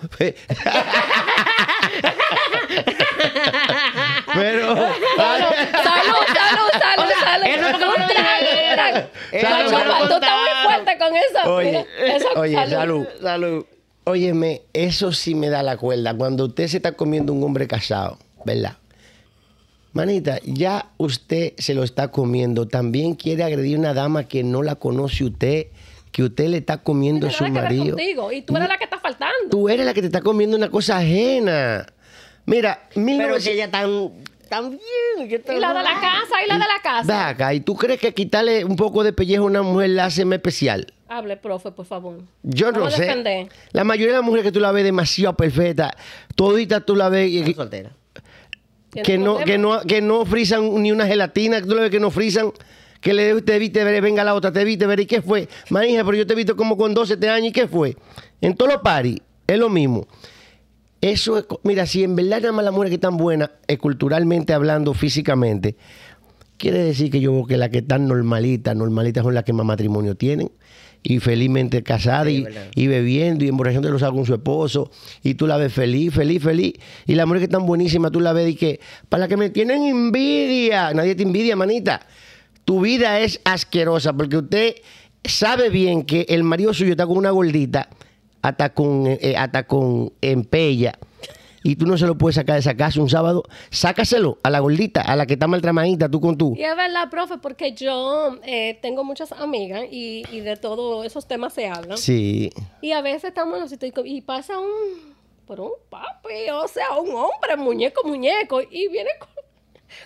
Pero. 4.35 4.75
Salud, 4.75 5.55
salud, 6.35 6.71
salud, 6.81 7.11
salud. 7.25 7.47
Tú 10.09 10.15
estás 10.15 10.33
muy 10.39 10.65
fuerte 10.65 10.99
con 10.99 11.17
eso. 11.17 11.55
Oye, 11.55 11.67
Mira, 11.71 12.17
eso- 12.17 12.29
oye, 12.41 12.67
salud. 12.69 13.07
Salud. 13.21 13.65
Óyeme, 14.05 14.63
eso 14.73 15.13
sí 15.13 15.35
me 15.35 15.49
da 15.49 15.63
la 15.63 15.77
cuerda. 15.77 16.15
Cuando 16.17 16.47
usted 16.47 16.67
se 16.67 16.79
está 16.79 16.93
comiendo 16.93 17.33
un 17.33 17.43
hombre 17.45 17.69
casado, 17.69 18.19
¿verdad? 18.45 18.77
Manita, 19.93 20.39
ya 20.45 20.87
usted 20.97 21.53
se 21.59 21.75
lo 21.75 21.85
está 21.85 22.09
comiendo. 22.09 22.67
También 22.67 23.15
quiere 23.15 23.45
agredir 23.45 23.77
a 23.77 23.81
una 23.81 23.95
dama 23.95 24.25
que 24.25 24.43
no 24.43 24.63
la 24.63 24.75
conoce 24.75 25.25
usted, 25.25 25.67
que 26.13 26.23
usted 26.23 26.47
le 26.49 26.59
está 26.59 26.77
comiendo 26.83 27.27
a 27.27 27.31
su 27.31 27.45
marido. 27.49 27.97
contigo, 27.97 28.31
y 28.31 28.43
tú 28.43 28.57
eres 28.57 28.69
la 28.69 28.79
que 28.79 28.85
está 28.85 28.99
faltando. 29.01 29.49
Tú 29.51 29.69
eres 29.69 29.85
la 29.87 29.95
que 29.95 30.01
te 30.03 30.07
está 30.07 30.21
comiendo 30.21 30.57
una 30.57 30.69
cosa 30.71 30.99
ajena. 30.99 31.87
Mira, 32.47 32.87
Pero 32.95 33.01
1900 33.07 33.45
que 33.45 33.53
ella 33.55 33.71
tan, 33.71 34.11
tan 34.49 34.71
bien. 34.71 35.29
que 35.29 35.39
tan- 35.39 35.57
Y 35.57 35.61
la 35.61 35.69
de 35.73 35.83
la 35.83 35.95
casa, 35.95 36.43
y 36.45 36.49
la 36.49 36.55
de 36.55 36.61
la 36.61 36.67
Ve 36.67 36.81
casa. 36.83 37.29
acá, 37.29 37.55
¿y 37.55 37.61
tú 37.61 37.75
crees 37.77 37.99
que 37.99 38.13
quitarle 38.13 38.65
un 38.65 38.77
poco 38.77 39.03
de 39.05 39.13
pellejo 39.13 39.45
a 39.45 39.47
una 39.47 39.63
mujer 39.63 39.91
la 39.91 40.05
hace 40.07 40.25
más 40.25 40.37
especial? 40.37 40.93
Hable, 41.09 41.37
profe, 41.37 41.71
por 41.73 41.87
favor. 41.87 42.19
Yo 42.43 42.73
no 42.73 42.91
sé. 42.91 43.03
defender. 43.03 43.49
La 43.73 43.85
mayoría 43.85 44.13
de 44.13 44.19
las 44.19 44.25
mujeres 44.25 44.45
que 44.45 44.53
tú 44.53 44.61
la 44.61 44.73
ves 44.73 44.85
demasiado 44.85 45.35
perfecta, 45.37 45.95
todita 46.35 46.81
tú 46.81 46.97
la 46.97 47.09
ves 47.09 47.31
y- 47.31 47.55
soltera. 47.55 47.91
¿Tiene 48.91 49.07
que 49.07 49.17
no, 49.19 49.39
que 49.39 49.57
no, 49.57 49.81
que 49.83 50.03
no 50.03 50.27
frisan 50.27 50.83
ni 50.83 50.93
una 50.93 51.07
gelatina, 51.07 51.61
que 51.63 51.67
tú 51.67 51.75
la 51.75 51.83
ves 51.83 51.91
que 51.91 52.01
no 52.01 52.11
frisan, 52.11 52.53
que 53.03 53.13
le 53.13 53.43
te 53.43 53.59
viste 53.59 53.83
ver, 53.85 54.01
venga 54.01 54.23
la 54.25 54.35
otra, 54.35 54.53
te 54.53 54.65
viste 54.65 54.87
ver, 54.87 55.01
¿y 55.01 55.07
qué 55.07 55.21
fue? 55.21 55.49
Manija, 55.69 56.05
pero 56.05 56.17
yo 56.17 56.27
te 56.27 56.33
he 56.33 56.37
visto 56.37 56.57
como 56.57 56.79
con 56.79 56.95
12 56.95 57.15
años, 57.29 57.49
¿y 57.49 57.53
qué 57.53 57.67
fue? 57.67 57.97
En 58.41 58.55
todos 58.55 58.73
los 58.73 58.81
paris, 58.81 59.19
es 59.47 59.59
lo 59.59 59.69
mismo. 59.69 60.07
Eso 61.01 61.37
es, 61.37 61.47
mira, 61.65 61.85
si 61.85 62.05
en 62.05 62.15
verdad 62.15 62.41
nada 62.41 62.53
más 62.53 62.65
las 62.65 62.73
mujeres 62.73 62.91
que 62.91 62.95
están 62.95 63.17
buenas, 63.17 63.51
eh, 63.67 63.77
culturalmente 63.77 64.53
hablando, 64.53 64.95
físicamente, 64.95 65.75
quiere 66.59 66.79
decir 66.79 67.11
que 67.11 67.21
yo 67.21 67.33
veo 67.33 67.45
que 67.45 67.57
las 67.57 67.71
que 67.71 67.79
están 67.79 68.07
normalitas, 68.07 68.77
normalitas 68.77 69.25
son 69.25 69.35
las 69.35 69.43
que 69.43 69.53
más 69.53 69.67
matrimonio 69.67 70.15
tienen. 70.15 70.51
Y 71.05 71.19
felizmente 71.19 71.83
casadas 71.83 72.29
Sí, 72.29 72.47
y, 72.77 72.85
y 72.85 72.87
bebiendo 72.87 73.45
y 73.45 73.49
emborrachando 73.49 73.91
los 73.91 74.01
con 74.01 74.25
su 74.25 74.35
esposo. 74.35 74.93
Y 75.25 75.35
tú 75.35 75.49
la 75.49 75.57
ves 75.57 75.73
feliz, 75.73 76.15
feliz, 76.15 76.41
feliz. 76.41 76.75
Y 77.09 77.17
las 77.17 77.27
mujeres 77.27 77.49
que 77.49 77.53
están 77.53 77.67
buenísimas, 77.67 78.13
tú 78.13 78.21
la 78.21 78.33
ves 78.33 78.51
y 78.51 78.55
que, 78.55 78.79
para 79.09 79.23
las 79.23 79.29
que 79.29 79.37
me 79.37 79.51
tienen 79.51 79.83
envidia, 79.83 80.95
nadie 80.95 81.17
te 81.17 81.25
envidia, 81.25 81.57
manita. 81.57 82.07
Tu 82.65 82.81
vida 82.81 83.21
es 83.21 83.41
asquerosa 83.45 84.13
porque 84.13 84.37
usted 84.37 84.75
sabe 85.25 85.69
bien 85.69 86.05
que 86.05 86.27
el 86.29 86.45
marido 86.45 86.75
suyo 86.75 86.93
está 86.93 87.07
con 87.07 87.17
una 87.17 87.31
gordita, 87.31 87.89
hasta 88.43 88.73
con, 88.75 89.07
eh, 89.07 89.35
hasta 89.37 89.65
con 89.67 90.13
empella. 90.21 90.99
Y 91.65 91.77
tú 91.77 91.87
no 91.87 91.97
se 91.97 92.07
lo 92.07 92.19
puedes 92.19 92.35
sacar 92.35 92.55
de 92.55 92.61
esa 92.61 92.77
casa 92.77 93.01
un 93.01 93.09
sábado. 93.09 93.45
Sácaselo 93.71 94.39
a 94.43 94.51
la 94.51 94.59
gordita, 94.59 95.01
a 95.03 95.15
la 95.15 95.27
que 95.27 95.35
está 95.35 95.47
maltramadita, 95.47 96.09
tú 96.09 96.21
con 96.21 96.37
tú. 96.37 96.55
Y 96.57 96.65
es 96.65 96.77
verdad, 96.77 97.09
profe, 97.09 97.39
porque 97.39 97.73
yo 97.73 98.39
eh, 98.43 98.79
tengo 98.83 99.05
muchas 99.05 99.31
amigas 99.33 99.85
y, 99.91 100.25
y 100.33 100.41
de 100.41 100.57
todos 100.57 101.07
esos 101.07 101.29
temas 101.29 101.53
se 101.53 101.69
hablan. 101.69 101.99
Sí. 101.99 102.51
Y 102.81 102.93
a 102.93 103.01
veces 103.01 103.25
estamos 103.25 103.55
en 103.55 103.61
los 103.61 103.71
sitios 103.71 103.93
y, 104.05 104.23
pasa 104.23 104.59
un, 104.59 105.15
pero 105.47 105.67
un 105.67 105.73
papi, 105.89 106.51
o 106.53 106.67
sea, 106.67 106.97
un 106.99 107.11
hombre, 107.11 107.57
muñeco, 107.57 108.03
muñeco, 108.09 108.61
y 108.61 108.89
viene 108.89 109.11
con, 109.21 109.29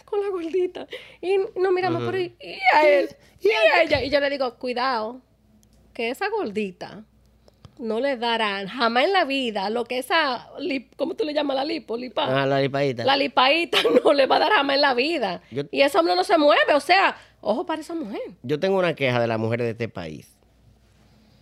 con 0.04 0.20
la 0.20 0.28
gordita. 0.28 0.86
Y 1.20 1.36
nos 1.58 1.72
miramos, 1.72 2.02
pero 2.04 2.18
y, 2.18 2.34
y 2.40 2.58
a 2.74 2.88
él, 2.88 3.08
y 3.40 3.48
a 3.50 3.82
ella. 3.82 4.02
Y 4.04 4.10
yo 4.10 4.20
le 4.20 4.30
digo, 4.30 4.54
cuidado, 4.56 5.20
que 5.92 6.10
esa 6.10 6.28
gordita 6.28 7.04
no 7.78 8.00
le 8.00 8.16
darán 8.16 8.68
jamás 8.68 9.04
en 9.04 9.12
la 9.12 9.24
vida 9.24 9.68
lo 9.68 9.84
que 9.84 9.98
esa, 9.98 10.48
lip- 10.58 10.94
¿cómo 10.96 11.14
tú 11.14 11.24
le 11.24 11.34
llamas 11.34 11.56
la 11.56 11.64
lipo? 11.64 11.96
Lipa. 11.96 12.42
Ah, 12.42 12.46
la 12.46 12.60
lipadita. 12.60 13.04
La 13.04 13.16
lipaíta 13.16 13.78
no 14.04 14.12
le 14.14 14.26
va 14.26 14.36
a 14.36 14.38
dar 14.40 14.52
jamás 14.52 14.76
en 14.76 14.80
la 14.82 14.94
vida. 14.94 15.42
Yo- 15.50 15.64
Y 15.70 15.82
ese 15.82 15.98
hombre 15.98 16.16
no 16.16 16.24
se 16.24 16.38
mueve, 16.38 16.72
o 16.74 16.80
sea, 16.80 17.16
ojo 17.42 17.66
para 17.66 17.80
esa 17.82 17.94
mujer. 17.94 18.20
Yo 18.42 18.58
tengo 18.58 18.78
una 18.78 18.94
queja 18.94 19.20
de 19.20 19.26
las 19.26 19.38
mujeres 19.38 19.66
de 19.66 19.70
este 19.72 19.88
país. 19.90 20.32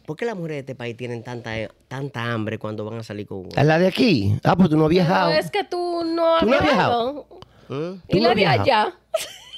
¿Por 0.06 0.16
qué 0.16 0.24
las 0.26 0.34
mujeres 0.36 0.56
de 0.56 0.60
este 0.60 0.74
país 0.74 0.96
tienen 0.96 1.22
tanta, 1.22 1.52
tanta 1.88 2.24
hambre 2.32 2.58
cuando 2.58 2.84
van 2.84 2.98
a 2.98 3.02
salir 3.02 3.26
con 3.26 3.38
un 3.38 3.48
¿A 3.56 3.64
la 3.64 3.78
de 3.78 3.86
aquí? 3.86 4.36
Ah, 4.44 4.54
pues 4.54 4.68
tú 4.68 4.76
no 4.76 4.84
has 4.84 4.90
viajado. 4.90 5.28
Pero 5.30 5.40
es 5.40 5.50
que 5.50 5.64
tú 5.64 6.02
no 6.04 6.34
has 6.34 6.40
¿Tú 6.40 6.46
no 6.50 6.56
has 6.56 6.62
viajado. 6.62 7.26
¿Mm? 7.68 7.92
Y 8.08 8.18
¿Tú 8.18 8.22
la 8.22 8.34
de 8.34 8.46
allá. 8.46 8.92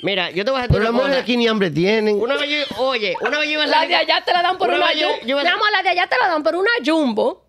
Mira, 0.02 0.30
yo 0.30 0.44
te 0.44 0.50
voy 0.50 0.58
a 0.60 0.62
decir 0.64 0.72
Pero 0.74 0.84
las 0.84 0.90
una 0.92 1.02
mujeres 1.02 1.22
aquí 1.22 1.36
ni 1.36 1.48
hambre 1.48 1.70
tienen. 1.70 2.20
Una 2.20 2.36
vez 2.36 2.50
yo, 2.68 2.82
oye, 2.82 3.14
una 3.22 3.38
vez 3.38 3.46
yo 3.48 3.52
iba 3.54 3.62
a 3.64 3.66
La 3.66 3.72
salir... 3.74 3.88
de 3.90 3.96
allá 3.96 4.22
te 4.24 4.32
la 4.32 4.42
dan 4.42 4.58
por 4.58 4.68
Una 4.68 4.76
una 4.76 4.86
vez 4.88 5.00
yo- 5.00 5.08
jumbo. 5.22 5.64
la 5.72 5.82
de 5.82 5.88
allá 5.88 6.06
te 6.06 6.16
la 6.20 6.28
dan 6.28 6.42
por 6.42 6.54
una 6.56 6.70
jumbo. 6.84 7.44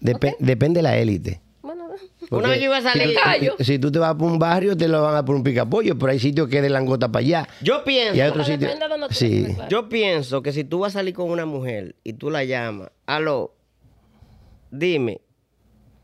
Dep- 0.00 0.36
Depende 0.40 0.78
de 0.78 0.82
la 0.82 0.96
élite. 0.96 1.40
Bueno, 1.62 1.86
Una 2.30 2.48
vez 2.48 2.58
yo 2.58 2.64
iba 2.64 2.76
a 2.78 2.82
salir... 2.82 3.06
Me 3.08 3.14
callo. 3.14 3.54
Si 3.60 3.78
tú 3.78 3.92
te 3.92 4.00
vas 4.00 4.14
por 4.16 4.30
un 4.30 4.38
barrio, 4.38 4.76
te 4.76 4.88
lo 4.88 5.00
van 5.00 5.14
a 5.14 5.24
por 5.24 5.36
un 5.36 5.44
picapollo, 5.44 5.96
pero 5.96 6.10
hay 6.10 6.18
sitios 6.18 6.48
que 6.48 6.60
de 6.60 6.68
langota 6.70 7.10
para 7.10 7.24
allá. 7.24 7.48
Yo 7.60 7.84
pienso... 7.84 8.16
Y 8.16 8.20
hay 8.20 8.28
otros 8.28 8.46
Depende 8.48 8.66
sitios. 8.72 8.80
de 8.80 8.88
donde 8.88 9.08
tú 9.08 9.14
Sí. 9.14 9.36
estés, 9.38 9.54
claro. 9.54 9.70
Yo 9.70 9.88
pienso 9.88 10.42
que 10.42 10.52
si 10.52 10.64
tú 10.64 10.80
vas 10.80 10.96
a 10.96 10.98
salir 10.98 11.14
con 11.14 11.30
una 11.30 11.46
mujer 11.46 11.94
y 12.02 12.14
tú 12.14 12.30
la 12.30 12.42
llamas, 12.42 12.90
aló, 13.06 13.54
dime, 14.72 15.20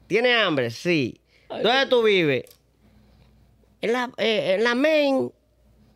¿tienes 0.06 0.36
hambre? 0.36 0.70
Sí. 0.70 1.20
¿Dónde 1.50 1.86
tú 1.88 2.02
vives? 2.04 2.44
En 3.80 3.92
la, 3.92 4.10
eh, 4.16 4.54
en 4.54 4.64
la 4.64 4.74
main. 4.74 5.30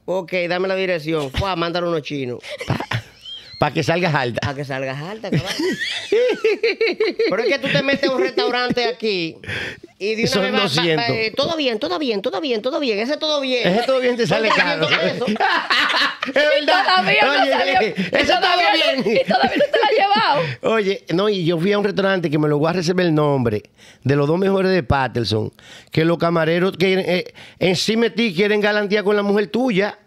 Ok, 0.04 0.32
dame 0.48 0.68
la 0.68 0.76
dirección. 0.76 1.30
Fue 1.30 1.50
a 1.50 1.56
mandar 1.56 1.84
unos 1.84 2.02
chinos. 2.02 2.40
Para 3.62 3.72
que 3.74 3.84
salgas 3.84 4.12
alta. 4.12 4.40
A 4.50 4.56
que 4.56 4.64
salgas 4.64 5.00
alta, 5.00 5.30
cabrón. 5.30 5.52
Pero 7.30 7.42
es 7.44 7.48
que 7.48 7.58
tú 7.60 7.68
te 7.68 7.80
metes 7.84 8.10
a 8.10 8.12
un 8.12 8.20
restaurante 8.20 8.84
aquí 8.86 9.36
y 10.00 10.16
de 10.16 10.22
una 10.22 10.30
Son 10.32 10.42
vez 10.42 10.52
va- 10.52 10.56
va- 10.56 10.62
200. 10.64 11.04
eh, 11.10 11.32
todo 11.36 11.56
bien, 11.56 11.78
todo 11.78 11.96
bien, 12.00 12.22
todo 12.22 12.40
bien, 12.40 12.60
todo 12.60 12.80
bien. 12.80 12.98
Ese 12.98 13.16
todo 13.18 13.40
bien. 13.40 13.68
Ese 13.68 13.82
todo 13.86 14.00
bien 14.00 14.16
te 14.16 14.26
sale 14.26 14.48
Todo 14.48 14.56
caro. 14.58 14.86
todo 14.88 15.00
eso. 15.00 15.26
Es 16.26 16.34
verdad. 16.34 16.84
Todavía 16.84 17.24
no 17.24 17.40
Oye, 17.42 17.50
salió. 17.52 17.80
Eso 17.80 17.94
Y 17.94 18.26
todo 18.26 18.40
todavía 18.40 18.68
no- 18.96 19.02
bien. 19.04 19.16
Y 19.22 19.24
todavía 19.28 19.56
no 19.56 19.64
te 19.72 19.78
la 19.78 19.86
ha 19.86 19.90
llevado. 19.92 20.74
Oye, 20.74 21.04
no, 21.14 21.28
y 21.28 21.44
yo 21.44 21.56
fui 21.58 21.72
a 21.72 21.78
un 21.78 21.84
restaurante 21.84 22.30
que 22.30 22.38
me 22.38 22.48
lo 22.48 22.58
voy 22.58 22.68
a 22.68 22.72
reservar 22.72 23.06
el 23.06 23.14
nombre 23.14 23.62
de 24.02 24.16
los 24.16 24.26
dos 24.26 24.38
mejores 24.40 24.72
de 24.72 24.82
Patterson, 24.82 25.52
que 25.92 26.04
los 26.04 26.18
camareros 26.18 26.76
que 26.76 26.94
eh, 26.94 27.34
encima 27.60 28.06
de 28.06 28.10
ti 28.10 28.34
quieren 28.34 28.60
galantía 28.60 29.04
con 29.04 29.14
la 29.14 29.22
mujer 29.22 29.46
tuya. 29.46 29.98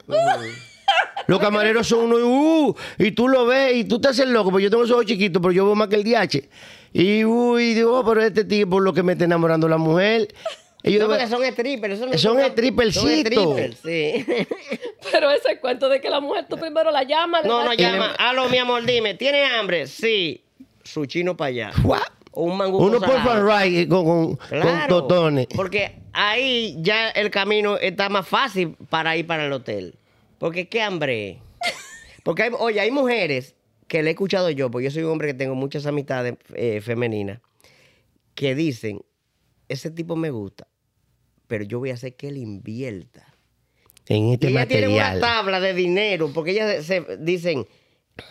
Los 1.28 1.40
camareros 1.40 1.88
son 1.88 2.12
unos, 2.12 2.22
uh, 2.24 2.76
y 2.98 3.12
tú 3.12 3.28
lo 3.28 3.46
ves 3.46 3.76
y 3.76 3.84
tú 3.86 4.00
te 4.00 4.10
haces 4.10 4.28
loco, 4.28 4.52
porque 4.52 4.64
yo 4.66 4.70
tengo 4.70 4.84
los 4.84 4.92
ojos 4.92 5.06
chiquitos, 5.06 5.42
pero 5.42 5.52
yo 5.52 5.66
veo 5.66 5.76
más 5.76 5.88
que 5.88 5.96
el 5.96 6.04
DH. 6.04 6.48
Y 6.94 7.26
uy, 7.26 7.74
digo, 7.74 8.00
oh, 8.00 8.06
pero 8.06 8.22
este 8.22 8.44
tipo 8.46 8.78
es 8.78 8.84
lo 8.84 8.94
que 8.94 9.04
me 9.04 9.14
está 9.14 9.26
enamorando 9.26 9.68
la 9.68 9.78
mujer. 9.78 10.28
Y 10.84 10.94
yo 10.94 11.00
No, 11.00 11.08
porque 11.08 11.28
son 11.28 11.44
strippers. 11.44 11.96
eso 11.96 12.06
no 12.06 12.18
Son 12.18 12.40
strippers, 12.40 12.96
sí. 13.84 14.26
Pero 15.12 15.32
ese 15.32 15.60
cuento 15.60 15.90
de 15.90 16.00
que 16.00 16.12
la 16.12 16.20
mujer 16.20 16.46
tú 16.48 16.58
primero 16.58 16.92
la 16.92 17.02
llamas. 17.04 17.44
No, 17.44 17.66
no 17.66 17.74
llama. 17.74 18.14
Aló, 18.20 18.50
mi 18.50 18.60
amor, 18.60 18.86
dime, 18.86 19.16
¿tienes 19.16 19.50
hambre? 19.52 19.88
Sí. 19.88 20.44
Su 20.84 21.08
chino 21.08 21.36
para 21.36 21.50
allá. 21.50 21.72
"What?". 21.84 22.02
O 22.32 22.44
un 22.44 22.58
mangú 22.58 22.78
uno 22.78 23.00
con 23.00 23.24
por 23.24 23.62
eh, 23.64 23.88
con, 23.88 24.06
con, 24.06 24.36
con 24.36 24.48
Claro, 24.50 24.88
totones. 24.88 25.48
Porque 25.56 25.96
ahí 26.14 26.76
ya 26.80 27.10
el 27.10 27.32
camino 27.32 27.78
está 27.78 28.10
más 28.10 28.28
fácil 28.28 28.76
para 28.90 29.16
ir 29.18 29.26
para 29.26 29.46
el 29.46 29.54
hotel. 29.54 29.96
Porque 30.46 30.70
qué 30.70 30.80
hambre. 30.84 31.40
Porque, 32.24 32.44
hay, 32.44 32.52
oye, 32.60 32.80
hay 32.80 32.92
mujeres 32.92 33.56
que 33.88 34.04
le 34.04 34.10
he 34.10 34.14
escuchado 34.14 34.52
yo, 34.52 34.70
porque 34.70 34.86
yo 34.86 34.92
soy 34.92 35.02
un 35.02 35.10
hombre 35.10 35.30
que 35.30 35.34
tengo 35.34 35.56
muchas 35.56 35.88
amistades 35.88 36.36
eh, 36.54 36.82
femeninas, 36.82 37.42
que 38.36 38.54
dicen, 38.54 39.02
ese 39.70 39.90
tipo 39.90 40.16
me 40.16 40.30
gusta, 40.30 40.68
pero 41.48 41.64
yo 41.64 41.80
voy 41.80 41.90
a 41.90 41.96
hacer 41.96 42.16
que 42.16 42.28
él 42.28 42.38
invierta. 42.38 43.26
En 44.06 44.30
este 44.34 44.48
y 44.48 44.52
ellas 44.52 44.68
tienen 44.68 44.92
una 44.92 45.00
material. 45.06 45.20
tabla 45.20 45.60
de 45.60 45.74
dinero, 45.74 46.30
porque 46.32 46.52
ellas 46.52 46.86
se, 46.86 47.02
se- 47.04 47.18
dicen, 47.18 47.66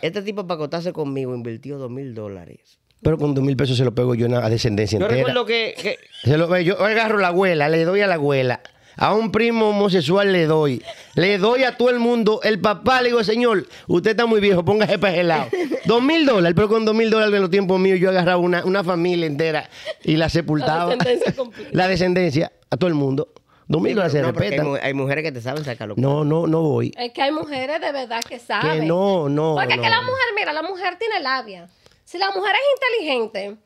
este 0.01 0.21
tipo 0.21 0.47
para 0.47 0.55
acostarse 0.55 0.93
conmigo 0.93 1.35
invirtió 1.35 1.77
dos 1.77 1.91
mil 1.91 2.13
dólares. 2.15 2.79
Pero 3.01 3.17
con 3.17 3.33
dos 3.35 3.43
mil 3.43 3.57
pesos 3.57 3.75
se 3.75 3.83
lo 3.83 3.93
pego 3.93 4.15
yo 4.15 4.27
a 4.37 4.49
descendencia 4.49 4.97
Yo 4.99 5.03
entera. 5.05 5.19
recuerdo 5.19 5.45
que, 5.45 5.75
que- 5.81 5.97
Se 6.23 6.37
lo, 6.37 6.57
yo 6.61 6.79
agarro 6.81 7.17
la 7.17 7.27
abuela, 7.27 7.67
le 7.67 7.83
doy 7.83 7.99
a 7.99 8.07
la 8.07 8.13
abuela. 8.15 8.61
A 8.97 9.13
un 9.13 9.31
primo 9.31 9.69
homosexual 9.69 10.31
le 10.31 10.45
doy. 10.45 10.83
Le 11.15 11.37
doy 11.37 11.63
a 11.63 11.77
todo 11.77 11.89
el 11.89 11.99
mundo. 11.99 12.39
El 12.43 12.59
papá 12.59 13.01
le 13.01 13.09
digo, 13.09 13.23
señor, 13.23 13.67
usted 13.87 14.11
está 14.11 14.25
muy 14.25 14.39
viejo, 14.39 14.63
póngase 14.63 14.97
para 14.97 15.21
lado. 15.23 15.47
Dos 15.85 16.01
mil 16.01 16.25
dólares, 16.25 16.53
pero 16.55 16.67
con 16.67 16.83
dos 16.85 16.95
mil 16.95 17.09
dólares 17.09 17.35
en 17.35 17.41
los 17.41 17.51
tiempos 17.51 17.79
míos 17.79 17.99
yo 17.99 18.09
agarraba 18.09 18.37
una, 18.37 18.65
una 18.65 18.83
familia 18.83 19.27
entera 19.27 19.69
y 20.03 20.17
la 20.17 20.29
sepultaba. 20.29 20.95
La 20.95 20.95
descendencia 20.95 21.33
completa. 21.35 21.69
La 21.73 21.87
descendencia, 21.87 22.51
a 22.69 22.77
todo 22.77 22.87
el 22.87 22.95
mundo. 22.95 23.29
Dos 23.67 23.81
mil 23.81 23.93
dólares 23.95 24.13
se 24.13 24.21
no, 24.21 24.77
hay, 24.81 24.93
mujeres 24.93 25.23
que 25.23 25.31
te 25.31 25.41
saben 25.41 25.63
sacar 25.63 25.87
los 25.87 25.97
No, 25.97 26.23
no, 26.23 26.47
no 26.47 26.61
voy. 26.61 26.93
Es 26.97 27.11
que 27.11 27.21
hay 27.21 27.31
mujeres 27.31 27.81
de 27.81 27.91
verdad 27.91 28.21
que 28.27 28.39
saben. 28.39 28.81
Que 28.81 28.85
no, 28.85 29.29
no. 29.29 29.55
Porque 29.55 29.73
es 29.73 29.79
que 29.79 29.89
la 29.89 30.01
mujer, 30.01 30.25
mira, 30.37 30.53
la 30.53 30.63
mujer 30.63 30.97
tiene 30.97 31.19
labia. 31.19 31.67
Si 32.03 32.17
la 32.17 32.31
mujer 32.31 32.53
es 32.55 32.97
inteligente, 32.99 33.57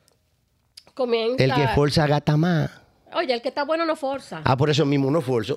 Comienza. 1.00 1.42
El 1.42 1.54
que 1.54 1.68
forza 1.70 2.06
gata 2.08 2.36
más. 2.36 2.70
Oye, 3.14 3.34
el 3.34 3.42
que 3.42 3.50
está 3.50 3.64
bueno 3.64 3.86
no 3.86 3.96
forza. 3.96 4.42
Ah, 4.44 4.56
por 4.58 4.70
eso 4.70 4.86
mismo 4.86 5.10
no 5.12 5.22
forzo. 5.22 5.56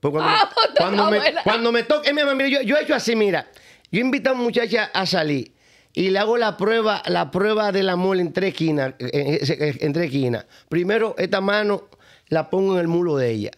Pues 0.00 0.12
cuando, 0.12 0.22
Ah, 0.30 0.50
pues 0.54 0.68
cuando, 0.76 1.10
me, 1.10 1.18
buena. 1.18 1.42
cuando 1.42 1.72
me 1.72 1.82
toque, 1.82 2.10
eh, 2.10 2.12
mira, 2.12 2.48
yo, 2.48 2.62
yo 2.62 2.76
he 2.76 2.82
hecho 2.82 2.94
así, 2.94 3.14
mira. 3.16 3.46
Yo 3.90 4.00
invito 4.00 4.30
a 4.30 4.32
una 4.32 4.42
muchacha 4.42 4.90
a 4.92 5.06
salir 5.06 5.52
y 5.92 6.10
le 6.10 6.18
hago 6.18 6.36
la 6.36 6.56
prueba, 6.56 7.02
la 7.06 7.30
prueba 7.30 7.70
del 7.72 7.88
amor 7.88 8.18
en 8.18 8.32
tres 8.32 8.50
esquinas. 8.52 8.94
En, 8.98 9.10
en- 9.12 9.76
en 9.80 9.92
tres 9.92 10.06
esquinas. 10.06 10.46
Primero, 10.68 11.14
esta 11.18 11.40
mano 11.40 11.88
la 12.28 12.50
pongo 12.50 12.74
en 12.74 12.80
el 12.80 12.88
mulo 12.88 13.16
de 13.16 13.30
ella. 13.30 13.50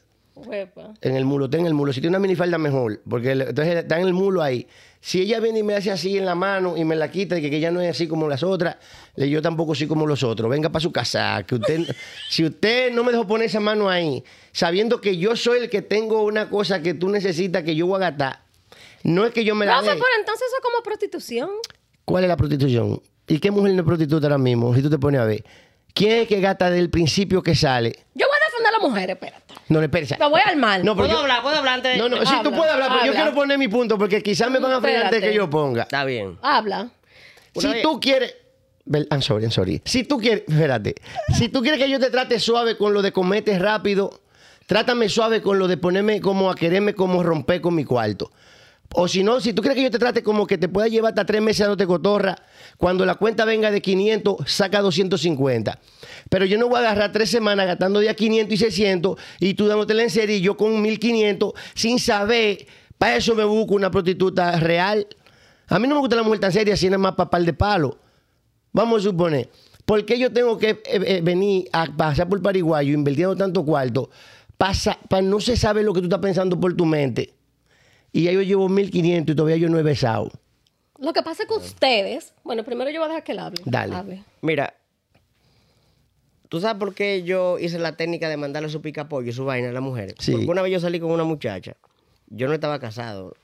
En 1.01 1.17
el 1.17 1.25
mulo, 1.25 1.47
está 1.47 1.57
en 1.59 1.67
el 1.67 1.75
mulo. 1.75 1.93
Si 1.93 2.01
tiene 2.01 2.17
una 2.17 2.21
minifalda, 2.23 2.59
mejor. 2.59 3.01
Porque 3.09 3.33
el- 3.33 3.41
entonces 3.43 3.77
está 3.77 3.99
en 4.01 4.07
el 4.07 4.13
mulo 4.13 4.43
ahí. 4.43 4.67
Si 5.01 5.21
ella 5.21 5.41
viene 5.41 5.61
y 5.61 5.63
me 5.63 5.75
hace 5.75 5.91
así 5.91 6.19
en 6.19 6.25
la 6.27 6.35
mano 6.35 6.77
y 6.77 6.85
me 6.85 6.97
la 6.97 7.11
quita, 7.11 7.39
y 7.39 7.43
que, 7.43 7.49
que 7.51 7.57
ella 7.59 7.71
no 7.71 7.81
es 7.81 7.91
así 7.91 8.07
como 8.09 8.29
las 8.29 8.43
otras, 8.43 8.77
le 9.15 9.31
yo 9.31 9.41
tampoco 9.41 9.75
soy 9.75 9.87
como 9.87 10.07
los 10.07 10.23
otros. 10.23 10.51
Venga 10.51 10.69
para 10.71 10.81
su 10.83 10.93
casa. 10.93 11.43
Que 11.47 11.55
usted, 11.55 11.81
si 12.31 12.45
usted 12.45 12.93
no 12.93 13.05
me 13.05 13.13
dejó 13.13 13.27
poner 13.27 13.47
esa 13.47 13.61
mano 13.61 13.89
ahí, 13.89 14.23
sabiendo 14.53 15.01
que 15.01 15.17
yo 15.17 15.37
soy 15.37 15.61
el 15.61 15.71
que 15.71 15.83
tengo 15.83 16.23
una 16.25 16.51
cosa 16.51 16.83
que 16.83 16.95
tú 16.95 17.09
necesitas 17.09 17.63
que 17.63 17.75
yo 17.77 17.87
voy 17.87 17.97
a 17.97 18.11
gastar, 18.11 18.41
no 19.05 19.25
es 19.25 19.33
que 19.33 19.45
yo 19.45 19.55
me 19.55 19.65
la 19.67 19.79
Profe, 19.79 19.93
dé. 19.95 19.97
pero 19.97 20.11
entonces 20.19 20.47
eso 20.49 20.57
es 20.57 20.63
como 20.63 20.83
prostitución. 20.83 21.51
¿Cuál 22.05 22.25
es 22.25 22.29
la 22.29 22.37
prostitución? 22.37 23.01
¿Y 23.29 23.39
qué 23.39 23.51
mujer 23.51 23.73
no 23.75 23.81
es 23.83 23.87
prostituta 23.87 24.27
ahora 24.27 24.39
mismo? 24.39 24.75
Si 24.75 24.83
tú 24.83 24.91
te 24.91 24.99
pones 24.99 25.21
a 25.21 25.25
ver. 25.25 25.45
¿Quién 25.95 26.19
es 26.23 26.29
que 26.29 26.41
gasta 26.41 26.67
desde 26.69 26.81
el 26.83 26.91
principio 26.91 27.43
que 27.43 27.55
sale? 27.55 27.91
Yo 28.15 28.27
voy 28.27 28.36
a 28.67 28.71
defender 28.71 28.75
a 28.75 28.79
las 28.79 28.83
mujeres, 28.91 29.15
espérate. 29.17 29.55
No, 29.69 29.79
le 29.81 29.87
espérese. 29.87 30.17
Me 30.19 30.29
voy 30.29 30.41
al 30.45 30.57
mal. 30.57 30.85
No, 30.85 30.95
¿Puedo 30.97 31.09
yo- 31.11 31.19
hablar? 31.19 31.43
¿Puedo 31.43 31.57
hablar 31.57 31.75
antes 31.75 31.93
de- 31.93 31.99
No, 31.99 32.09
no, 32.09 32.25
sí, 32.25 32.35
tú 32.43 32.51
puedes 32.53 32.73
hablar, 32.73 32.91
pero 32.93 33.07
yo 33.07 33.13
quiero 33.13 33.35
poner 33.35 33.59
mi 33.59 33.69
punto 33.69 33.99
porque 33.99 34.23
quizás 34.23 34.51
me 34.51 34.59
van 34.59 34.73
a 34.73 34.81
frenar 34.81 35.05
antes 35.07 35.21
de 35.21 35.27
que 35.29 35.33
Espérate. 35.33 35.37
yo 35.37 35.51
ponga. 35.51 35.83
Está 35.83 36.05
bien. 36.05 36.39
Habla. 36.43 36.89
Una 37.55 37.69
Si 37.69 37.69
vez- 37.69 37.83
tú 37.83 38.01
quieres. 38.01 38.35
I'm 39.11 39.21
sorry, 39.23 39.43
I'm 39.45 39.51
sorry. 39.51 39.83
Si 39.85 40.05
tú 40.05 40.19
quieres, 40.19 40.45
espérate. 40.47 40.95
Si 41.37 41.49
tú 41.49 41.61
quieres 41.63 41.81
que 41.83 41.91
yo 41.91 41.99
te 41.99 42.11
trate 42.11 42.39
suave 42.39 42.77
con 42.77 42.95
lo 42.95 43.03
de 43.03 43.11
comerte 43.13 43.59
rápido, 43.59 44.21
trátame 44.67 45.09
suave 45.09 45.43
con 45.43 45.59
lo 45.59 45.67
de 45.67 45.77
ponerme 45.77 46.21
como 46.21 46.51
a 46.51 46.55
quererme 46.55 46.95
como 46.95 47.23
romper 47.25 47.61
con 47.61 47.75
mi 47.75 47.85
cuarto. 47.85 48.31
O 48.95 49.09
si 49.09 49.23
no, 49.23 49.41
si 49.41 49.53
tú 49.53 49.63
quieres 49.63 49.77
que 49.77 49.83
yo 49.83 49.91
te 49.91 49.99
trate 49.99 50.23
como 50.23 50.47
que 50.47 50.59
te 50.59 50.69
pueda 50.69 50.89
llevar 50.89 51.11
hasta 51.11 51.27
tres 51.27 51.43
meses 51.43 51.61
dándote 51.61 51.87
cotorra, 51.87 52.37
cuando 52.77 53.05
la 53.05 53.17
cuenta 53.17 53.45
venga 53.45 53.71
de 53.71 53.83
500, 53.83 54.51
saca 54.51 54.81
250. 54.81 55.79
Pero 56.31 56.45
yo 56.45 56.59
no 56.59 56.69
voy 56.69 56.79
a 56.79 56.81
agarrar 56.81 57.13
tres 57.13 57.31
semanas 57.31 57.67
gastando 57.67 58.03
ya 58.03 58.15
500 58.15 58.55
y 58.55 58.57
600 58.57 59.19
y 59.41 59.55
tú 59.55 59.67
dándotela 59.67 60.03
en 60.03 60.11
serio 60.11 60.37
y 60.37 60.41
yo 60.41 60.57
con 60.57 60.81
1500 60.81 61.53
sin 61.75 61.99
saber. 61.99 62.67
Para 62.99 63.17
eso 63.17 63.35
me 63.35 63.45
busco 63.45 63.75
una 63.75 63.91
prostituta 63.91 64.59
real. 64.59 65.07
A 65.69 65.79
mí 65.79 65.89
no 65.89 65.97
me 65.97 66.01
gusta 66.01 66.17
la 66.17 66.23
mujer 66.23 66.41
tan 66.41 66.53
seria, 66.53 66.77
si 66.77 66.89
no 66.89 66.95
es 66.95 67.01
más 67.01 67.15
papal 67.15 67.45
de 67.45 67.53
palo. 67.53 67.99
Vamos 68.73 69.03
a 69.03 69.05
suponer, 69.11 69.51
¿por 69.85 70.05
qué 70.05 70.19
yo 70.19 70.33
tengo 70.33 70.59
que 70.59 70.71
eh, 70.71 70.83
eh, 70.85 71.21
venir 71.23 71.69
a 71.73 71.87
pasar 71.87 72.29
por 72.29 72.41
Paraguayo 72.43 72.93
invirtiendo 72.93 73.35
tanto 73.37 73.65
cuarto 73.65 74.11
para 74.57 75.23
no 75.23 75.41
se 75.41 75.57
sabe 75.57 75.83
lo 75.83 75.93
que 75.93 76.01
tú 76.01 76.07
estás 76.07 76.21
pensando 76.21 76.59
por 76.59 76.75
tu 76.75 76.87
mente? 76.87 77.36
Y 78.17 78.23
ya 78.23 78.33
yo 78.33 78.41
llevo 78.41 78.71
1500 78.71 79.31
y 79.31 79.37
todavía 79.37 79.59
yo 79.59 79.69
no 79.69 79.79
he 79.79 79.83
besado. 79.83 80.31
Lo 80.99 81.13
que 81.13 81.23
pasa 81.23 81.43
es 81.43 81.49
que 81.51 81.55
ustedes. 81.55 82.33
Bueno, 82.45 82.65
primero 82.65 82.91
yo 82.91 83.01
voy 83.01 83.05
a 83.05 83.09
dejar 83.09 83.25
que 83.25 83.33
él 83.33 83.39
hable. 83.41 83.61
Dale. 83.67 83.95
Hable. 83.95 84.25
Mira, 84.41 84.73
¿tú 86.49 86.59
sabes 86.59 86.79
por 86.79 86.95
qué 86.95 87.25
yo 87.25 87.59
hice 87.59 87.79
la 87.79 87.95
técnica 87.95 88.31
de 88.31 88.39
mandarle 88.39 88.71
su 88.71 88.81
pica 88.81 89.07
pollo 89.07 89.29
y 89.29 89.35
su 89.35 89.45
vaina 89.45 89.69
a 89.69 89.73
las 89.73 89.83
mujeres? 89.83 90.15
Sí. 90.19 90.33
Porque 90.33 90.47
una 90.47 90.63
vez 90.63 90.73
yo 90.73 90.81
salí 90.81 90.99
con 90.99 91.11
una 91.11 91.25
muchacha. 91.25 91.77
Yo 92.29 92.49
no 92.49 92.55
estaba 92.55 92.79
casado. 92.79 93.35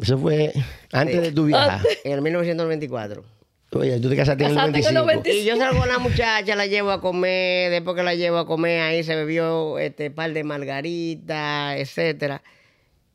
Eso 0.00 0.16
fue 0.16 0.54
antes 0.92 1.20
de 1.20 1.32
tu 1.32 1.44
viaje. 1.44 1.86
En 2.04 2.12
el 2.12 2.22
1994. 2.22 3.22
Oye, 3.72 4.00
tú 4.00 4.08
te 4.08 4.16
casaste 4.16 4.44
en 4.44 4.50
el 4.52 4.56
Casaste 4.56 4.78
en 4.78 4.86
el 4.86 4.94
95. 4.94 5.38
Y 5.38 5.44
yo 5.44 5.56
salgo 5.58 5.78
con 5.78 5.88
la 5.90 5.98
muchacha, 5.98 6.56
la 6.56 6.64
llevo 6.64 6.90
a 6.90 7.02
comer, 7.02 7.70
después 7.70 7.94
que 7.96 8.02
la 8.02 8.14
llevo 8.14 8.38
a 8.38 8.46
comer, 8.46 8.80
ahí 8.80 9.04
se 9.04 9.14
bebió 9.14 9.78
este 9.78 10.10
par 10.10 10.32
de 10.32 10.42
margaritas, 10.42 11.76
etcétera. 11.76 12.42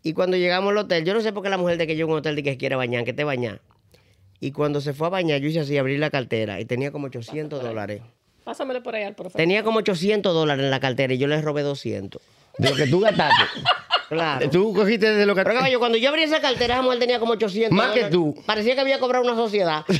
Y 0.07 0.13
cuando 0.13 0.37
llegamos 0.37 0.71
al 0.71 0.77
hotel, 0.77 1.03
yo 1.03 1.13
no 1.13 1.19
sé 1.19 1.33
por 1.33 1.43
qué 1.43 1.49
la 1.49 1.57
mujer 1.57 1.77
de 1.77 1.85
que 1.85 2.01
a 2.01 2.05
un 2.05 2.13
hotel 2.13 2.37
de 2.37 2.43
que 2.43 2.55
quiere 2.55 2.77
bañar, 2.77 3.03
que 3.03 3.11
te 3.11 3.25
bañar. 3.25 3.59
Y 4.39 4.53
cuando 4.53 4.79
se 4.79 4.93
fue 4.93 5.07
a 5.07 5.09
bañar, 5.09 5.41
yo 5.41 5.49
hice 5.49 5.59
así, 5.59 5.77
abrí 5.77 5.97
la 5.97 6.09
cartera 6.09 6.61
y 6.61 6.65
tenía 6.65 6.91
como 6.93 7.07
800 7.07 7.61
dólares. 7.61 8.01
Pásamele 8.45 8.79
por 8.79 8.95
ahí 8.95 9.03
al 9.03 9.15
profe. 9.15 9.35
Tenía 9.37 9.63
como 9.63 9.79
800 9.79 10.33
dólares 10.33 10.63
en 10.63 10.71
la 10.71 10.79
cartera 10.79 11.13
y 11.13 11.17
yo 11.17 11.27
le 11.27 11.41
robé 11.41 11.63
200. 11.63 12.21
De 12.57 12.69
lo 12.69 12.75
que 12.77 12.87
tú 12.87 13.01
gastaste. 13.01 13.43
Claro. 14.07 14.49
Tú 14.49 14.73
cogiste 14.73 15.11
de 15.11 15.25
lo 15.25 15.35
que 15.35 15.43
Pero 15.43 15.55
caballo, 15.55 15.79
cuando 15.79 15.97
yo 15.97 16.07
abrí 16.07 16.23
esa 16.23 16.39
cartera, 16.39 16.75
esa 16.75 16.81
mujer 16.81 16.97
tenía 16.99 17.19
como 17.19 17.33
800 17.33 17.75
Más 17.77 17.91
que 17.91 18.05
tú. 18.05 18.41
Parecía 18.45 18.73
que 18.73 18.79
había 18.79 18.99
cobrado 18.99 19.25
una 19.25 19.35
sociedad. 19.35 19.83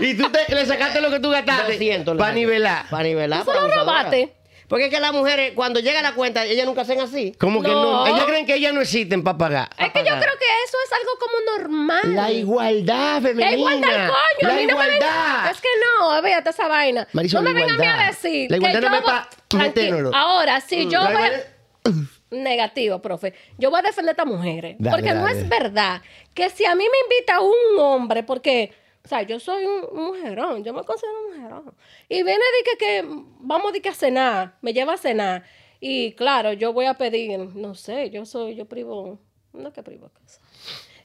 Y 0.00 0.14
tú 0.14 0.30
te- 0.30 0.54
le 0.54 0.66
sacaste 0.66 1.00
lo 1.00 1.10
que 1.10 1.20
tú 1.20 1.30
gastaste 1.30 1.72
200 1.72 2.14
le 2.14 2.18
para 2.18 2.32
nivelar. 2.34 2.86
Para 2.90 3.04
nivelar. 3.04 3.44
¿Tú 3.44 3.52
se 3.52 3.58
lo 3.60 3.68
robaste? 3.74 4.35
Porque 4.68 4.86
es 4.86 4.90
que 4.90 4.98
las 5.00 5.12
mujeres, 5.12 5.52
cuando 5.54 5.78
llega 5.80 6.02
la 6.02 6.14
cuenta, 6.14 6.44
ellas 6.44 6.66
nunca 6.66 6.80
hacen 6.82 7.00
así. 7.00 7.32
Como 7.38 7.62
que 7.62 7.68
no. 7.68 8.04
No. 8.04 8.06
Ellas 8.06 8.24
creen 8.26 8.46
que 8.46 8.54
ellas 8.56 8.74
no 8.74 8.80
existen 8.80 9.22
para 9.22 9.38
pagar. 9.38 9.68
Es 9.78 9.92
que 9.92 10.00
yo 10.00 10.14
creo 10.18 10.34
que 10.38 10.46
eso 10.64 10.76
es 10.84 10.92
algo 10.92 11.10
como 11.20 11.58
normal. 11.58 12.14
La 12.16 12.30
igualdad 12.32 13.22
femenina. 13.22 13.50
La 13.50 13.56
igualdad, 13.56 14.08
coño. 14.08 14.08
a 14.08 14.42
La 14.42 14.48
no 14.48 14.54
me 14.56 14.62
igualdad. 14.64 15.50
Es 15.50 15.60
que 15.60 15.68
no, 16.00 16.22
véate 16.22 16.50
esa 16.50 16.66
vaina. 16.68 17.06
Marisol, 17.12 17.44
no 17.44 17.50
me 17.50 17.54
vengan 17.60 17.76
a 17.76 17.78
mí 17.78 17.86
a 17.86 18.06
decir. 18.08 18.50
La 18.50 18.56
igualdad 18.56 18.80
que 18.80 18.88
no 18.90 18.96
yo 18.98 19.04
pa' 19.04 19.28
Tranqui- 19.48 19.58
metérnoslo. 19.62 20.10
Ahora, 20.14 20.60
si 20.60 20.88
yo 20.88 21.00
La 21.00 21.10
voy. 21.12 21.12
igualdad- 21.14 21.44
Negativo, 22.30 23.00
profe. 23.00 23.34
Yo 23.56 23.70
voy 23.70 23.78
a 23.78 23.82
defender 23.82 24.10
a 24.10 24.12
estas 24.12 24.26
mujeres. 24.26 24.76
Dale, 24.80 24.96
porque 24.96 25.14
no 25.14 25.28
es 25.28 25.48
verdad 25.48 26.02
que 26.34 26.50
si 26.50 26.64
a 26.64 26.74
mí 26.74 26.84
me 26.84 26.98
invita 27.16 27.40
un 27.40 27.78
hombre, 27.78 28.24
porque, 28.24 28.72
o 29.06 29.08
sea, 29.08 29.22
yo 29.22 29.38
soy 29.38 29.64
un 29.64 29.86
mujerón, 30.06 30.64
yo 30.64 30.74
me 30.74 30.82
considero 30.82 31.14
un 31.28 31.36
mujerón. 31.36 31.74
Y 32.08 32.16
viene 32.24 32.32
de 32.32 32.64
que, 32.64 32.76
que 32.78 33.04
vamos 33.40 33.72
de 33.72 33.80
que 33.80 33.88
a 33.88 33.94
cenar, 33.94 34.56
me 34.62 34.72
lleva 34.72 34.94
a 34.94 34.98
cenar. 34.98 35.44
Y 35.80 36.12
claro, 36.12 36.52
yo 36.52 36.72
voy 36.72 36.86
a 36.86 36.94
pedir, 36.94 37.38
no 37.38 37.74
sé, 37.74 38.10
yo 38.10 38.26
soy, 38.26 38.56
yo 38.56 38.64
privo, 38.66 39.18
no 39.52 39.72
que 39.72 39.82
privo 39.82 40.08
casa. 40.10 40.40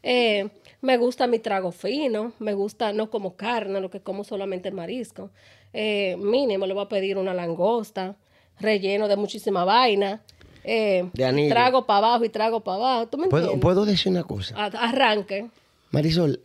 Eh, 0.03 0.49
me 0.81 0.97
gusta 0.97 1.27
mi 1.27 1.37
trago 1.37 1.71
fino, 1.71 2.33
me 2.39 2.53
gusta, 2.55 2.91
no 2.91 3.11
como 3.11 3.35
carne, 3.35 3.79
lo 3.79 3.91
que 3.91 4.01
como 4.01 4.23
solamente 4.23 4.71
marisco. 4.71 5.29
Eh, 5.73 6.15
mínimo 6.17 6.65
le 6.65 6.73
voy 6.73 6.83
a 6.83 6.89
pedir 6.89 7.17
una 7.19 7.33
langosta, 7.35 8.15
relleno 8.59 9.07
de 9.07 9.15
muchísima 9.15 9.63
vaina. 9.63 10.21
Eh, 10.63 11.09
De 11.13 11.25
anillo. 11.25 11.49
trago 11.53 11.85
para 11.85 12.07
abajo 12.07 12.25
y 12.25 12.29
trago 12.29 12.61
para 12.61 12.77
abajo. 12.77 13.07
¿Tú 13.09 13.17
me 13.19 13.27
¿Puedo, 13.27 13.43
entiendes? 13.45 13.63
puedo 13.63 13.85
decir 13.85 14.11
una 14.11 14.23
cosa. 14.23 14.55
A- 14.57 14.65
Arranque. 14.89 15.49
Marisol, 15.91 16.41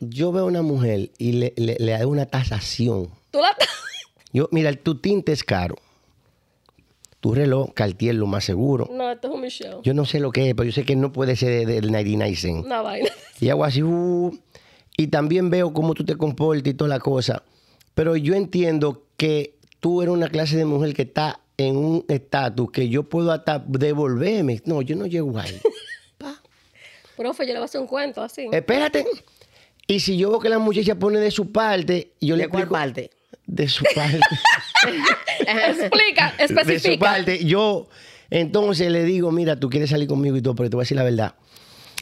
yo 0.00 0.32
veo 0.32 0.44
a 0.44 0.46
una 0.46 0.62
mujer 0.62 1.10
y 1.18 1.32
le, 1.32 1.52
le, 1.56 1.76
le 1.78 1.94
hago 1.94 2.10
una 2.10 2.26
tasación. 2.26 3.10
Tú 3.30 3.40
la 3.40 3.56
Yo, 4.32 4.48
mira, 4.52 4.72
tu 4.74 4.96
tinte 4.96 5.32
es 5.32 5.44
caro. 5.44 5.76
Tu 7.20 7.34
reloj, 7.34 7.72
Cartier, 7.72 8.14
lo 8.14 8.26
más 8.26 8.44
seguro. 8.44 8.88
No, 8.92 9.10
esto 9.10 9.28
es 9.28 9.34
un 9.34 9.40
Michelle. 9.40 9.76
Yo 9.82 9.94
no 9.94 10.04
sé 10.04 10.20
lo 10.20 10.30
que 10.30 10.50
es, 10.50 10.54
pero 10.54 10.64
yo 10.64 10.72
sé 10.72 10.84
que 10.84 10.94
no 10.94 11.12
puede 11.12 11.36
ser 11.36 11.66
del 11.66 11.86
99 11.86 12.36
cent. 12.36 12.66
Una 12.66 12.82
vaina. 12.82 13.08
Y 13.40 13.48
hago 13.48 13.64
así, 13.64 13.82
uh, 13.82 14.38
y 14.96 15.06
también 15.06 15.50
veo 15.50 15.72
cómo 15.72 15.94
tú 15.94 16.04
te 16.04 16.16
comportas 16.16 16.66
y 16.66 16.74
toda 16.74 16.88
la 16.88 17.00
cosa. 17.00 17.42
Pero 17.94 18.16
yo 18.16 18.34
entiendo 18.34 19.06
que 19.16 19.56
tú 19.80 20.02
eres 20.02 20.12
una 20.12 20.28
clase 20.28 20.56
de 20.56 20.64
mujer 20.64 20.94
que 20.94 21.02
está 21.02 21.40
en 21.56 21.76
un 21.76 22.04
estatus 22.08 22.70
que 22.70 22.88
yo 22.88 23.04
puedo 23.04 23.32
hasta 23.32 23.58
devolverme. 23.58 24.60
No, 24.66 24.82
yo 24.82 24.96
no 24.96 25.06
llego 25.06 25.38
ahí. 25.38 25.60
Profe, 27.16 27.46
yo 27.46 27.52
le 27.52 27.58
voy 27.60 27.62
a 27.62 27.64
hacer 27.66 27.80
un 27.80 27.86
cuento 27.86 28.22
así. 28.22 28.48
Espérate. 28.50 29.06
Y 29.86 30.00
si 30.00 30.16
yo 30.16 30.30
veo 30.30 30.40
que 30.40 30.48
la 30.48 30.58
muchacha 30.58 30.94
pone 30.98 31.18
de 31.18 31.30
su 31.30 31.52
parte, 31.52 32.12
yo 32.20 32.36
le 32.36 32.44
¿De 32.44 32.48
cuál 32.48 32.62
explico- 32.64 32.72
parte? 32.72 33.10
De 33.46 33.68
su 33.68 33.84
parte. 33.94 34.18
Explica, 35.40 36.34
de 36.38 36.48
su 36.48 36.54
especifica. 36.58 36.98
parte. 37.12 37.44
Yo 37.44 37.88
entonces 38.30 38.90
le 38.90 39.04
digo, 39.04 39.30
mira, 39.30 39.58
tú 39.58 39.68
quieres 39.70 39.90
salir 39.90 40.08
conmigo 40.08 40.36
y 40.36 40.42
todo, 40.42 40.54
pero 40.54 40.70
te 40.70 40.76
voy 40.76 40.82
a 40.82 40.84
decir 40.84 40.96
la 40.96 41.04
verdad. 41.04 41.34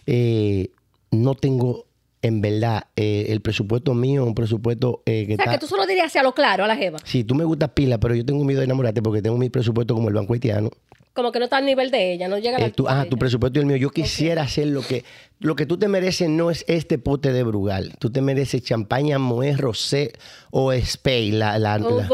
Eh, 0.07 0.68
no 1.11 1.35
tengo, 1.35 1.87
en 2.23 2.41
verdad, 2.41 2.85
eh, 2.97 3.27
el 3.31 3.41
presupuesto 3.41 3.95
mío, 3.95 4.25
un 4.25 4.35
presupuesto 4.35 5.03
eh, 5.07 5.27
que 5.27 5.35
O 5.35 5.37
sea, 5.37 5.45
está... 5.45 5.53
que 5.55 5.59
tú 5.61 5.67
solo 5.67 5.87
dirías 5.87 6.07
hacia 6.07 6.23
lo 6.23 6.33
claro 6.35 6.65
a 6.65 6.69
la 6.69 6.77
jeva. 6.77 6.99
Sí, 7.05 7.25
tú 7.25 7.35
me 7.35 7.45
gustas 7.45 7.71
pila, 7.71 7.99
pero 7.99 8.15
yo 8.15 8.25
tengo 8.25 8.45
miedo 8.45 8.61
de 8.61 8.65
enamorarte 8.67 9.03
porque 9.03 9.21
tengo 9.21 9.37
mi 9.39 9.51
presupuesto 9.51 9.95
como 9.95 10.09
el 10.09 10.15
banco 10.15 10.33
haitiano. 10.33 10.71
Como 11.15 11.31
que 11.31 11.41
no 11.41 11.45
está 11.45 11.59
al 11.59 11.67
nivel 11.67 11.91
de 11.91 12.15
ella, 12.15 12.27
no 12.27 12.39
llega 12.39 12.57
a 12.57 12.61
la 12.61 12.67
Eh, 12.69 12.71
tú- 12.75 12.87
ah, 12.89 13.01
de 13.03 13.11
tu 13.11 13.17
ella. 13.17 13.21
presupuesto 13.21 13.59
y 13.59 13.61
el 13.61 13.67
mío. 13.67 13.77
Yo 13.77 13.91
quisiera 13.91 14.43
hacer 14.43 14.69
lo 14.69 14.81
que 14.81 15.05
lo 15.41 15.57
que 15.57 15.67
tú 15.67 15.77
te 15.77 15.87
mereces 15.89 16.31
no 16.31 16.51
es 16.51 16.65
este 16.69 16.97
pote 16.99 17.33
de 17.33 17.43
Brugal. 17.43 17.93
Tú 17.99 18.11
te 18.11 18.23
mereces 18.23 18.63
champaña, 18.63 19.19
Moët, 19.19 19.59
Rosé 19.59 20.13
o 20.53 20.73
Spey. 20.73 21.33
La, 21.33 21.59
la, 21.59 21.77
O 21.85 21.99
la-. 22.01 22.09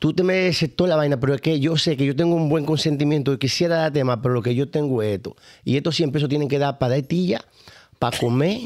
Tú 0.00 0.12
te 0.14 0.22
mereces 0.24 0.74
toda 0.74 0.88
la 0.90 0.96
vaina, 0.96 1.20
pero 1.20 1.34
es 1.34 1.40
que 1.40 1.60
yo 1.60 1.76
sé 1.76 1.96
que 1.96 2.04
yo 2.06 2.16
tengo 2.16 2.34
un 2.34 2.48
buen 2.48 2.64
consentimiento 2.64 3.32
y 3.32 3.38
quisiera 3.38 3.76
darte 3.76 4.02
más, 4.02 4.18
pero 4.22 4.34
lo 4.34 4.42
que 4.42 4.54
yo 4.56 4.70
tengo 4.70 5.02
es 5.02 5.16
esto. 5.16 5.36
Y 5.64 5.76
estos 5.76 5.94
100 5.94 6.10
pesos 6.10 6.28
tienen 6.28 6.48
que 6.48 6.58
dar 6.58 6.78
para 6.78 6.94
dar 6.94 7.02
tilla, 7.04 7.44
para 8.00 8.18
comer. 8.18 8.60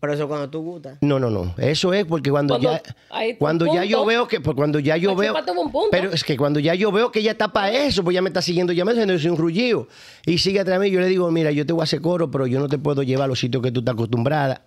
Por 0.00 0.10
eso 0.10 0.28
cuando 0.28 0.48
tú 0.48 0.62
gustas. 0.62 0.98
No, 1.00 1.18
no, 1.18 1.28
no. 1.28 1.54
Eso 1.58 1.92
es 1.92 2.04
porque 2.04 2.30
cuando, 2.30 2.54
Cuando- 2.58 2.80
ya 2.82 3.36
cuando 3.38 3.66
ya 3.74 3.84
yo 3.84 4.04
veo 4.04 4.28
que 4.28 4.40
pues 4.40 4.54
cuando 4.54 4.78
ya 4.78 4.96
yo 4.96 5.16
veo 5.16 5.32
chúpate 5.34 5.50
un 5.50 5.72
punto. 5.72 5.88
pero 5.90 6.12
es 6.12 6.22
que 6.22 6.36
cuando 6.36 6.60
ya 6.60 6.74
yo 6.74 6.92
veo 6.92 7.10
que 7.10 7.18
ella 7.18 7.32
está 7.32 7.48
para 7.48 7.72
eso, 7.72 8.04
pues 8.04 8.14
ya 8.14 8.22
me 8.22 8.28
está 8.28 8.40
siguiendo, 8.40 8.72
ya 8.72 8.84
me 8.84 8.92
está 8.92 9.02
haciendo 9.02 9.32
un 9.34 9.40
rullido 9.40 9.88
y 10.24 10.38
sigue 10.38 10.60
atrás 10.60 10.78
de 10.78 10.86
mí, 10.86 10.92
yo 10.92 11.00
le 11.00 11.06
digo, 11.08 11.28
mira, 11.32 11.50
yo 11.50 11.66
te 11.66 11.72
voy 11.72 11.80
a 11.80 11.84
hacer 11.84 12.00
coro, 12.00 12.30
pero 12.30 12.46
yo 12.46 12.60
no 12.60 12.68
te 12.68 12.78
puedo 12.78 13.02
llevar 13.02 13.24
a 13.24 13.28
los 13.28 13.40
sitios 13.40 13.60
que 13.62 13.72
tú 13.72 13.80
estás 13.80 13.94
acostumbrada. 13.94 14.62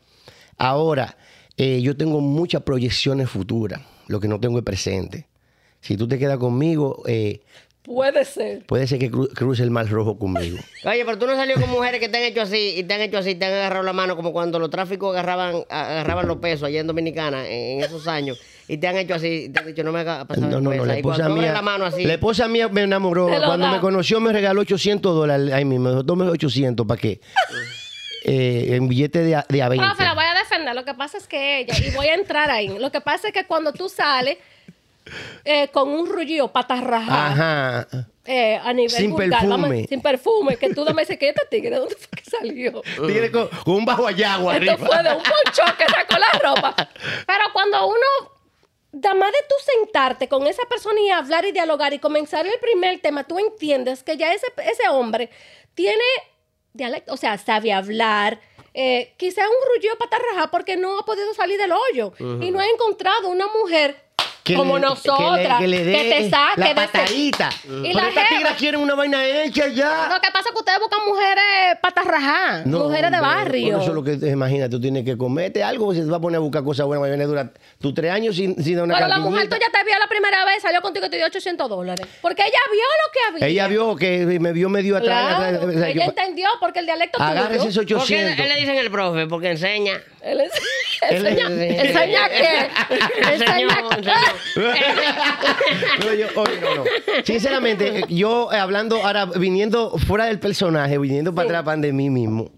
Ahora, 0.57 1.17
eh, 1.57 1.81
yo 1.81 1.95
tengo 1.95 2.19
muchas 2.19 2.63
proyecciones 2.63 3.29
futuras, 3.29 3.81
lo 4.07 4.19
que 4.19 4.27
no 4.27 4.39
tengo 4.39 4.57
es 4.57 4.63
presente. 4.65 5.27
Si 5.79 5.95
tú 5.97 6.07
te 6.07 6.19
quedas 6.19 6.37
conmigo, 6.37 7.03
eh, 7.07 7.41
Puede 7.83 8.25
ser. 8.25 8.63
puede 8.67 8.85
ser 8.85 8.99
que 8.99 9.09
cru- 9.11 9.33
cruce 9.33 9.63
el 9.63 9.71
mar 9.71 9.89
rojo 9.89 10.17
conmigo. 10.19 10.57
Oye, 10.85 11.03
pero 11.03 11.17
tú 11.17 11.25
no 11.25 11.35
salió 11.35 11.55
con 11.59 11.69
mujeres 11.69 11.99
que 11.99 12.09
te 12.09 12.17
han 12.17 12.23
hecho 12.23 12.41
así 12.43 12.75
y 12.77 12.83
te 12.83 12.93
han 12.93 13.01
hecho 13.01 13.17
así, 13.17 13.33
te 13.35 13.45
han 13.45 13.53
agarrado 13.53 13.83
la 13.83 13.93
mano 13.93 14.15
como 14.15 14.31
cuando 14.31 14.59
los 14.59 14.69
tráficos 14.69 15.11
agarraban, 15.15 15.63
agarraban 15.69 16.27
los 16.27 16.37
pesos 16.37 16.67
allá 16.67 16.79
en 16.79 16.87
Dominicana 16.87 17.47
en, 17.47 17.79
en 17.79 17.83
esos 17.83 18.07
años 18.07 18.39
y 18.67 18.77
te 18.77 18.87
han 18.87 18.97
hecho 18.97 19.15
así, 19.15 19.45
y 19.45 19.49
te 19.49 19.59
han 19.59 19.65
dicho 19.65 19.83
no 19.83 19.91
me 19.91 19.99
hagas 20.01 20.25
pasar 20.27 20.43
No, 20.43 20.49
no, 20.51 20.61
no, 20.61 20.69
vergüenza". 20.69 20.93
la 20.93 20.99
Y 20.99 21.01
cuando 21.01 21.23
esposa 21.23 21.41
mía, 21.41 21.53
la 21.53 21.61
mano 21.63 21.85
así. 21.85 22.03
la 22.05 22.13
esposa 22.13 22.47
mía 22.47 22.67
me 22.69 22.83
enamoró. 22.83 23.25
Cuando 23.27 23.65
da. 23.65 23.71
me 23.73 23.79
conoció 23.79 24.19
me 24.19 24.31
regaló 24.31 24.61
800 24.61 25.15
dólares 25.15 25.51
ahí 25.51 25.65
mismo. 25.65 25.85
Me 25.85 25.89
dijo, 25.91 26.05
tome 26.05 26.25
800, 26.29 26.85
¿para 26.85 27.01
qué? 27.01 27.19
Eh, 28.23 28.75
en 28.75 28.87
billete 28.87 29.19
de 29.23 29.35
a, 29.35 29.45
de 29.49 29.63
a 29.63 29.67
20. 29.69 29.83
Profe, 29.87 30.03
la 30.03 30.13
voy 30.13 30.23
a 30.25 30.37
defender. 30.39 30.75
Lo 30.75 30.85
que 30.85 30.93
pasa 30.93 31.17
es 31.17 31.27
que 31.27 31.61
ella, 31.61 31.73
y 31.85 31.89
voy 31.95 32.05
a 32.05 32.13
entrar 32.13 32.51
ahí. 32.51 32.77
Lo 32.77 32.91
que 32.91 33.01
pasa 33.01 33.27
es 33.29 33.33
que 33.33 33.45
cuando 33.47 33.73
tú 33.73 33.89
sales 33.89 34.37
eh, 35.45 35.67
con 35.69 35.89
un 35.89 36.07
rullillo 36.07 36.49
patas 36.49 36.83
rajadas, 36.83 37.31
Ajá. 37.91 38.07
eh, 38.25 38.59
a 38.63 38.71
nivel 38.73 38.89
Sin 38.91 39.11
vulgar, 39.11 39.41
perfume. 39.41 39.85
sin 39.87 40.01
perfume, 40.01 40.57
que 40.57 40.73
tú 40.73 40.85
me 40.93 41.01
dices 41.01 41.17
que 41.17 41.29
este 41.29 41.45
tigre, 41.49 41.75
¿dónde 41.77 41.95
fue 41.95 42.09
que 42.15 42.29
salió? 42.29 42.81
Tigre 43.07 43.31
con, 43.31 43.47
con 43.47 43.75
un 43.75 43.85
bajo 43.85 44.07
allagua 44.07 44.57
Esto 44.57 44.71
arriba. 44.71 44.87
fue 44.87 45.03
de 45.03 45.09
un 45.15 45.23
poncho 45.23 45.63
que 45.77 45.85
sacó 45.85 46.17
la 46.19 46.39
ropa. 46.39 46.75
Pero 47.27 47.43
cuando 47.53 47.87
uno, 47.87 48.31
además 48.93 49.31
de 49.31 49.37
tú 49.49 49.55
sentarte 49.79 50.27
con 50.27 50.45
esa 50.47 50.63
persona 50.69 50.99
y 51.01 51.09
hablar 51.09 51.45
y 51.45 51.51
dialogar 51.51 51.93
y 51.93 51.99
comenzar 51.99 52.45
el 52.45 52.59
primer 52.59 52.99
tema, 53.01 53.23
tú 53.25 53.39
entiendes 53.39 54.03
que 54.03 54.17
ya 54.17 54.33
ese, 54.33 54.47
ese 54.65 54.87
hombre 54.89 55.29
tiene 55.73 56.03
dialecto, 56.73 57.13
o 57.13 57.17
sea, 57.17 57.37
sabe 57.37 57.73
hablar. 57.73 58.39
Eh, 58.73 59.13
quizá 59.17 59.41
un 59.41 59.55
rullido 59.75 59.97
para 59.97 60.17
rajar 60.31 60.49
porque 60.49 60.77
no 60.77 60.97
ha 60.99 61.03
podido 61.03 61.33
salir 61.33 61.57
del 61.57 61.73
hoyo 61.73 62.13
y 62.39 62.51
no 62.51 62.59
ha 62.61 62.65
encontrado 62.65 63.27
una 63.27 63.47
mujer 63.47 64.01
Que 64.43 64.55
como 64.55 64.75
le- 64.79 64.81
nosotras 64.87 65.59
que, 65.59 65.67
le, 65.67 65.77
que 65.77 65.83
le 65.83 65.85
dé 65.85 66.09
te 66.23 66.29
saque 66.31 66.59
la 66.59 66.65
de 66.65 66.71
ese- 66.71 66.75
patadita. 66.87 67.49
Y 67.63 67.93
Pero 67.93 68.07
estas 68.07 68.29
tigras 68.29 68.57
quieren 68.57 68.81
una 68.81 68.95
vaina 68.95 69.23
hecha 69.23 69.67
ya. 69.67 70.07
Lo 70.11 70.19
que 70.19 70.29
pasa 70.31 70.49
es 70.49 70.51
que 70.51 70.57
ustedes 70.59 70.79
buscan 70.79 70.99
mujeres 71.07 71.77
patas 71.79 72.05
rajadas, 72.05 72.65
No, 72.65 72.79
mujeres 72.85 73.11
de 73.11 73.19
barrio. 73.21 73.79
Eso 73.81 73.93
lo 73.93 74.03
que 74.03 74.17
te 74.17 74.29
imaginas, 74.29 74.69
tú 74.71 74.81
tienes 74.81 75.05
que 75.05 75.15
comerte 75.15 75.63
algo, 75.63 75.93
si 75.93 75.99
te 75.99 76.05
vas 76.07 76.17
a 76.17 76.21
poner 76.21 76.37
a 76.37 76.39
buscar 76.39 76.63
cosas 76.63 76.87
buenas, 76.87 77.07
va 77.07 77.23
a 77.23 77.27
durar 77.27 77.51
tus 77.79 77.93
tres 77.93 78.11
años 78.11 78.35
sin, 78.35 78.55
sin 78.63 78.75
dar 78.77 78.85
una 78.85 78.95
Pero 78.95 79.07
la 79.09 79.19
mujer 79.19 79.47
cartillita. 79.47 79.57
tuya 79.71 79.79
te 79.79 79.85
vio 79.87 79.99
la 79.99 80.07
primera 80.07 80.43
vez, 80.45 80.61
salió 80.61 80.81
contigo 80.81 81.05
y 81.05 81.09
te 81.09 81.17
dio 81.17 81.25
800 81.27 81.69
dólares. 81.69 82.07
Porque 82.21 82.41
ella 82.41 82.59
vio 82.71 82.81
lo 82.81 83.11
que 83.13 83.19
había. 83.45 83.47
Ella 83.47 83.67
vio 83.67 83.95
que 83.95 84.39
me 84.39 84.53
vio 84.53 84.69
medio 84.69 84.97
atrás. 84.97 85.35
Claro, 85.35 85.57
atrás, 85.57 85.63
o 85.75 85.79
sea, 85.79 85.89
ella 85.89 86.05
yo- 86.05 86.09
entendió 86.09 86.47
porque 86.59 86.79
el 86.79 86.85
dialecto 86.87 87.21
Agárrese 87.21 87.67
esos 87.67 87.75
¿Por 87.77 87.85
qué 87.85 87.95
800. 87.95 88.39
él 88.39 88.49
le 88.49 88.59
dicen 88.59 88.75
el 88.77 88.89
profe? 88.89 89.27
Porque 89.27 89.51
enseña. 89.51 90.01
Él 90.23 90.41
es- 90.41 90.51
enseña, 91.09 91.47
enseña 91.47 92.29
qué. 92.29 92.69
Enseña. 93.33 93.67
No, 95.99 96.13
yo- 96.13 96.27
oye, 96.35 96.59
no, 96.61 96.75
no. 96.75 96.83
Sinceramente, 97.25 98.03
yo 98.09 98.51
eh, 98.51 98.57
hablando 98.57 98.97
ahora, 99.03 99.25
viniendo 99.25 99.97
fuera 99.97 100.25
del 100.25 100.39
personaje, 100.39 100.97
viniendo 100.97 101.33
para 101.33 101.47
atrás 101.47 101.63
pan 101.63 101.81
de 101.81 101.93
mí 101.93 102.09
mismo, 102.09 102.51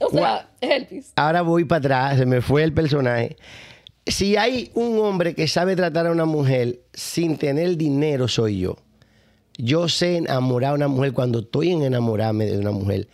O 0.00 0.10
sea, 0.10 0.48
Elvis. 0.60 1.12
ahora 1.16 1.42
voy 1.42 1.64
para 1.64 1.78
atrás, 1.78 2.18
se 2.18 2.26
me 2.26 2.40
fue 2.40 2.62
el 2.62 2.72
personaje. 2.72 3.36
Si 4.06 4.36
hay 4.36 4.70
un 4.74 4.98
hombre 4.98 5.34
que 5.34 5.46
sabe 5.46 5.76
tratar 5.76 6.06
a 6.06 6.10
una 6.10 6.24
mujer 6.24 6.80
sin 6.92 7.36
tener 7.36 7.76
dinero, 7.76 8.28
soy 8.28 8.60
yo. 8.60 8.76
Yo 9.58 9.88
sé 9.88 10.16
enamorar 10.16 10.72
a 10.72 10.74
una 10.74 10.88
mujer 10.88 11.12
cuando 11.12 11.40
estoy 11.40 11.72
en 11.72 11.82
enamorarme 11.82 12.46
de 12.46 12.58
una 12.58 12.70
mujer. 12.70 13.08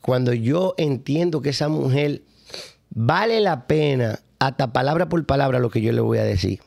Cuando 0.00 0.32
yo 0.32 0.74
entiendo 0.78 1.42
que 1.42 1.50
esa 1.50 1.68
mujer 1.68 2.22
vale 2.94 3.40
la 3.40 3.66
pena, 3.66 4.18
hasta 4.38 4.72
palabra 4.72 5.08
por 5.08 5.24
palabra, 5.26 5.58
lo 5.58 5.70
que 5.70 5.80
yo 5.80 5.92
le 5.92 6.00
voy 6.00 6.18
a 6.18 6.24
decir. 6.24 6.60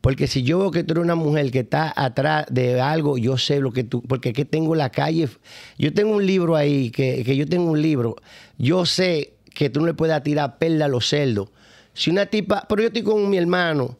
Porque 0.00 0.26
si 0.28 0.42
yo 0.44 0.58
veo 0.60 0.70
que 0.70 0.84
tú 0.84 0.92
eres 0.92 1.04
una 1.04 1.16
mujer 1.16 1.50
que 1.50 1.60
está 1.60 1.92
atrás 1.96 2.46
de 2.50 2.80
algo, 2.80 3.18
yo 3.18 3.36
sé 3.36 3.58
lo 3.60 3.72
que 3.72 3.82
tú, 3.84 4.02
porque 4.02 4.28
aquí 4.30 4.44
tengo 4.44 4.74
la 4.76 4.90
calle, 4.90 5.28
yo 5.76 5.92
tengo 5.92 6.14
un 6.14 6.24
libro 6.26 6.54
ahí, 6.54 6.90
que, 6.90 7.24
que 7.24 7.36
yo 7.36 7.46
tengo 7.48 7.70
un 7.70 7.82
libro, 7.82 8.14
yo 8.58 8.86
sé 8.86 9.34
que 9.54 9.70
tú 9.70 9.80
no 9.80 9.86
le 9.86 9.94
puedes 9.94 10.22
tirar 10.22 10.58
perla 10.58 10.84
a 10.84 10.88
los 10.88 11.08
cerdos. 11.08 11.48
Si 11.94 12.10
una 12.10 12.26
tipa, 12.26 12.64
pero 12.68 12.82
yo 12.82 12.88
estoy 12.88 13.02
con 13.02 13.28
mi 13.28 13.38
hermano 13.38 13.98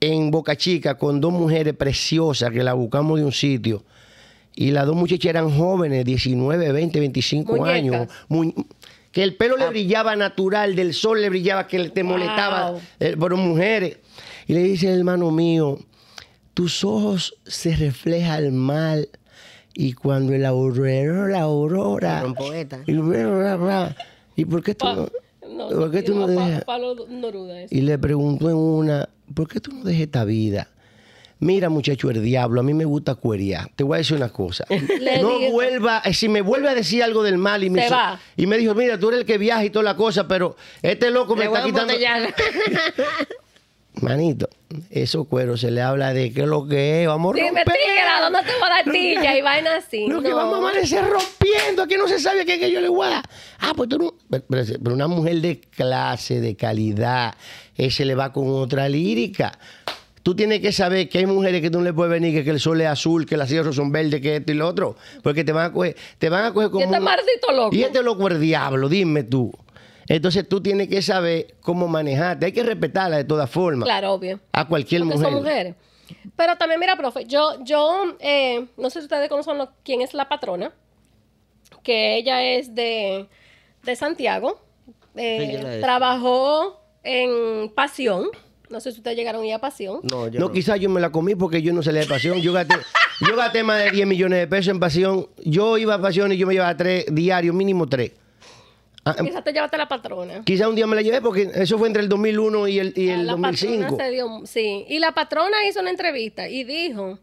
en 0.00 0.30
Boca 0.30 0.56
Chica 0.56 0.96
con 0.96 1.20
dos 1.20 1.32
mujeres 1.32 1.74
preciosas 1.74 2.50
que 2.52 2.62
la 2.62 2.74
buscamos 2.74 3.18
de 3.18 3.24
un 3.24 3.32
sitio. 3.32 3.84
Y 4.54 4.70
las 4.70 4.86
dos 4.86 4.94
muchachas 4.96 5.26
eran 5.30 5.50
jóvenes, 5.50 6.04
19, 6.04 6.72
20, 6.72 7.00
25 7.00 7.56
Muñecas. 7.56 7.74
años. 7.74 8.08
Mu- 8.28 8.52
que 9.16 9.22
el 9.22 9.34
pelo 9.34 9.54
Ah. 9.56 9.60
le 9.60 9.68
brillaba 9.70 10.14
natural, 10.14 10.76
del 10.76 10.92
sol 10.92 11.22
le 11.22 11.30
brillaba, 11.30 11.66
que 11.66 11.88
te 11.88 12.02
Wow. 12.02 12.12
molestaba. 12.12 12.74
eh, 13.00 13.16
pero 13.18 13.38
mujeres. 13.38 13.96
Y 14.46 14.52
le 14.52 14.62
dice, 14.62 14.92
hermano 14.92 15.30
mío, 15.30 15.78
tus 16.52 16.84
ojos 16.84 17.34
se 17.46 17.74
refleja 17.76 18.36
el 18.36 18.52
mal. 18.52 19.08
Y 19.72 19.94
cuando 19.94 20.34
el 20.34 20.44
aurora, 20.44 21.28
la 21.28 21.40
aurora. 21.40 22.20
Son 22.20 22.34
poetas. 22.34 22.80
Y, 22.86 22.92
bla, 22.92 23.26
bla, 23.26 23.56
bla. 23.56 23.96
¿Y 24.36 24.44
por 24.44 24.62
qué 24.62 24.74
tú 24.74 24.84
Pa- 24.84 24.94
no? 24.96 25.08
no, 25.50 25.68
¿Por 25.70 25.90
qué 25.90 26.02
tú 26.02 26.14
no 26.14 26.26
pa- 26.26 26.32
dejas? 26.32 26.64
Y 27.70 27.80
le 27.80 27.96
preguntó 27.98 28.50
en 28.50 28.56
una, 28.56 29.08
¿por 29.34 29.48
qué 29.48 29.60
tú 29.60 29.72
no 29.72 29.82
dejas 29.82 30.02
esta 30.02 30.24
vida? 30.26 30.68
Mira, 31.38 31.68
muchacho, 31.68 32.08
el 32.10 32.22
diablo, 32.22 32.60
a 32.60 32.62
mí 32.62 32.72
me 32.72 32.86
gusta 32.86 33.14
cuerear. 33.14 33.68
Te 33.76 33.84
voy 33.84 33.96
a 33.96 33.98
decir 33.98 34.16
una 34.16 34.30
cosa. 34.30 34.64
Le 34.70 35.20
no 35.20 35.38
digo- 35.38 35.52
vuelva, 35.52 36.00
eh, 36.04 36.14
si 36.14 36.28
me 36.30 36.40
vuelve 36.40 36.68
a 36.70 36.74
decir 36.74 37.02
algo 37.02 37.22
del 37.22 37.36
mal 37.36 37.62
y 37.62 37.68
me, 37.70 37.86
y 38.36 38.46
me 38.46 38.56
dijo, 38.56 38.74
mira, 38.74 38.98
tú 38.98 39.08
eres 39.08 39.20
el 39.20 39.26
que 39.26 39.36
viaja 39.36 39.64
y 39.64 39.70
toda 39.70 39.82
la 39.82 39.96
cosa, 39.96 40.26
pero 40.26 40.56
este 40.80 41.10
loco 41.10 41.36
me 41.36 41.44
Le 41.44 41.50
está 41.52 41.62
quitando. 41.64 41.92
Manito, 44.02 44.50
esos 44.90 45.26
cueros 45.26 45.62
se 45.62 45.70
le 45.70 45.80
habla 45.80 46.12
de 46.12 46.30
qué 46.30 46.42
es 46.42 46.46
lo 46.46 46.68
que 46.68 47.00
es, 47.02 47.08
vamos 47.08 47.32
a 47.32 47.36
Dime, 47.36 47.48
romper. 47.64 47.64
tigra, 47.64 48.20
¿dónde 48.20 48.40
te 48.40 48.52
voy 48.58 48.62
a 48.64 48.68
dar 48.68 48.84
tilla 48.92 49.38
y 49.38 49.40
vaina 49.40 49.76
así? 49.76 50.06
No, 50.06 50.20
que 50.20 50.28
No. 50.28 50.36
vamos 50.36 50.54
a 50.56 50.58
amanecer 50.58 51.02
rompiendo, 51.02 51.82
aquí 51.82 51.94
no 51.96 52.06
se 52.06 52.20
sabe 52.20 52.44
qué 52.44 52.58
que 52.58 52.70
yo 52.70 52.82
le 52.82 52.88
voy 52.90 53.06
a 53.06 53.10
dar. 53.10 53.24
Ah, 53.58 53.72
pues 53.74 53.88
tú 53.88 53.96
no. 53.98 54.14
Pero, 54.50 54.92
una 54.94 55.06
mujer 55.06 55.40
de 55.40 55.60
clase, 55.60 56.42
de 56.42 56.54
calidad, 56.56 57.34
ese 57.74 58.04
le 58.04 58.14
va 58.14 58.34
con 58.34 58.46
otra 58.50 58.86
lírica. 58.86 59.58
Tú 60.26 60.34
tienes 60.34 60.58
que 60.58 60.72
saber 60.72 61.08
que 61.08 61.18
hay 61.18 61.26
mujeres 61.26 61.62
que 61.62 61.70
tú 61.70 61.78
no 61.78 61.84
le 61.84 61.92
puedes 61.92 62.10
venir, 62.10 62.34
que, 62.34 62.42
que 62.42 62.50
el 62.50 62.58
sol 62.58 62.80
es 62.80 62.88
azul, 62.88 63.26
que 63.26 63.36
las 63.36 63.48
cierros 63.48 63.76
son 63.76 63.92
verdes, 63.92 64.20
que 64.20 64.34
esto 64.34 64.50
y 64.50 64.56
lo 64.56 64.66
otro. 64.66 64.96
Porque 65.22 65.44
te 65.44 65.52
van 65.52 65.66
a 65.66 65.72
coger, 65.72 65.94
te 66.18 66.28
van 66.28 66.46
a 66.46 66.52
coger 66.52 66.70
como. 66.70 66.84
este 66.84 66.98
un- 66.98 67.04
maldito 67.04 67.52
loco. 67.52 67.76
Y 67.76 67.84
este 67.84 68.02
loco 68.02 68.26
es 68.26 68.34
el 68.34 68.40
diablo, 68.40 68.88
dime 68.88 69.22
tú. 69.22 69.52
Entonces 70.08 70.48
tú 70.48 70.60
tienes 70.60 70.88
que 70.88 71.00
saber 71.00 71.54
cómo 71.60 71.86
manejarte. 71.86 72.46
Hay 72.46 72.50
que 72.52 72.64
respetarla 72.64 73.18
de 73.18 73.22
todas 73.24 73.48
formas. 73.48 73.86
Claro, 73.86 74.14
obvio. 74.14 74.40
A 74.50 74.66
cualquier 74.66 75.02
Porque 75.02 75.14
mujer. 75.14 75.30
son 75.30 75.38
mujeres. 75.44 75.74
Pero 76.34 76.56
también, 76.56 76.80
mira, 76.80 76.96
profe, 76.96 77.24
yo, 77.26 77.62
yo, 77.64 78.16
eh, 78.18 78.66
no 78.76 78.90
sé 78.90 78.98
si 78.98 79.04
ustedes 79.04 79.28
conocen 79.28 79.58
lo- 79.58 79.70
quién 79.84 80.00
es 80.00 80.12
la 80.12 80.28
patrona, 80.28 80.72
que 81.84 82.16
ella 82.16 82.42
es 82.42 82.74
de, 82.74 83.28
de 83.84 83.94
Santiago, 83.96 84.60
eh, 85.14 85.60
Sí, 85.76 85.80
trabajó 85.80 86.80
en 87.04 87.68
Pasión, 87.76 88.24
no 88.70 88.80
sé 88.80 88.92
si 88.92 88.98
ustedes 88.98 89.16
llegaron 89.16 89.42
a 89.42 89.46
ir 89.46 89.54
a 89.54 89.58
Pasión. 89.60 90.00
No, 90.02 90.28
yo 90.28 90.40
No, 90.40 90.46
no. 90.46 90.52
quizás 90.52 90.78
yo 90.80 90.88
me 90.90 91.00
la 91.00 91.10
comí 91.10 91.34
porque 91.34 91.62
yo 91.62 91.72
no 91.72 91.82
salía 91.82 92.00
de 92.02 92.06
pasión. 92.06 92.40
Yo 92.40 92.52
gasté, 92.52 92.74
yo 93.28 93.36
gasté 93.36 93.62
más 93.62 93.82
de 93.82 93.90
10 93.90 94.06
millones 94.06 94.38
de 94.40 94.46
pesos 94.46 94.68
en 94.72 94.80
pasión. 94.80 95.28
Yo 95.44 95.78
iba 95.78 95.94
a 95.94 96.00
pasión 96.00 96.32
y 96.32 96.36
yo 96.36 96.46
me 96.46 96.54
llevaba 96.54 96.76
tres 96.76 97.06
diarios, 97.12 97.54
mínimo 97.54 97.88
tres. 97.88 98.12
Ah, 99.04 99.14
Quizás 99.22 99.44
te 99.44 99.52
llevaste 99.52 99.78
la 99.78 99.86
patrona. 99.86 100.42
quizás 100.44 100.66
un 100.66 100.74
día 100.74 100.84
me 100.88 100.96
la 100.96 101.02
llevé 101.02 101.20
porque 101.20 101.48
eso 101.54 101.78
fue 101.78 101.86
entre 101.86 102.02
el 102.02 102.08
2001 102.08 102.66
y 102.66 102.78
el, 102.80 102.92
y 102.96 103.08
el 103.10 103.24
la 103.26 103.32
2005. 103.34 103.82
patrona 103.82 104.04
se 104.04 104.10
dio, 104.10 104.40
sí. 104.46 104.84
Y 104.88 104.98
la 104.98 105.12
patrona 105.12 105.64
hizo 105.68 105.78
una 105.80 105.90
entrevista 105.90 106.48
y 106.48 106.64
dijo 106.64 107.20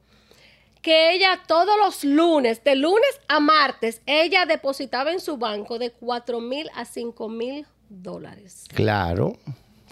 que 0.81 1.13
ella 1.13 1.41
todos 1.45 1.77
los 1.77 2.05
lunes, 2.05 2.63
de 2.63 2.75
lunes 2.77 3.19
a 3.27 3.41
martes, 3.41 4.01
ella 4.05 4.45
depositaba 4.45 5.11
en 5.11 5.19
su 5.19 5.35
banco 5.37 5.77
de 5.77 5.91
4 5.91 6.39
mil 6.39 6.69
a 6.73 6.85
5 6.85 7.27
mil 7.27 7.65
dólares. 7.89 8.63
Claro, 8.73 9.35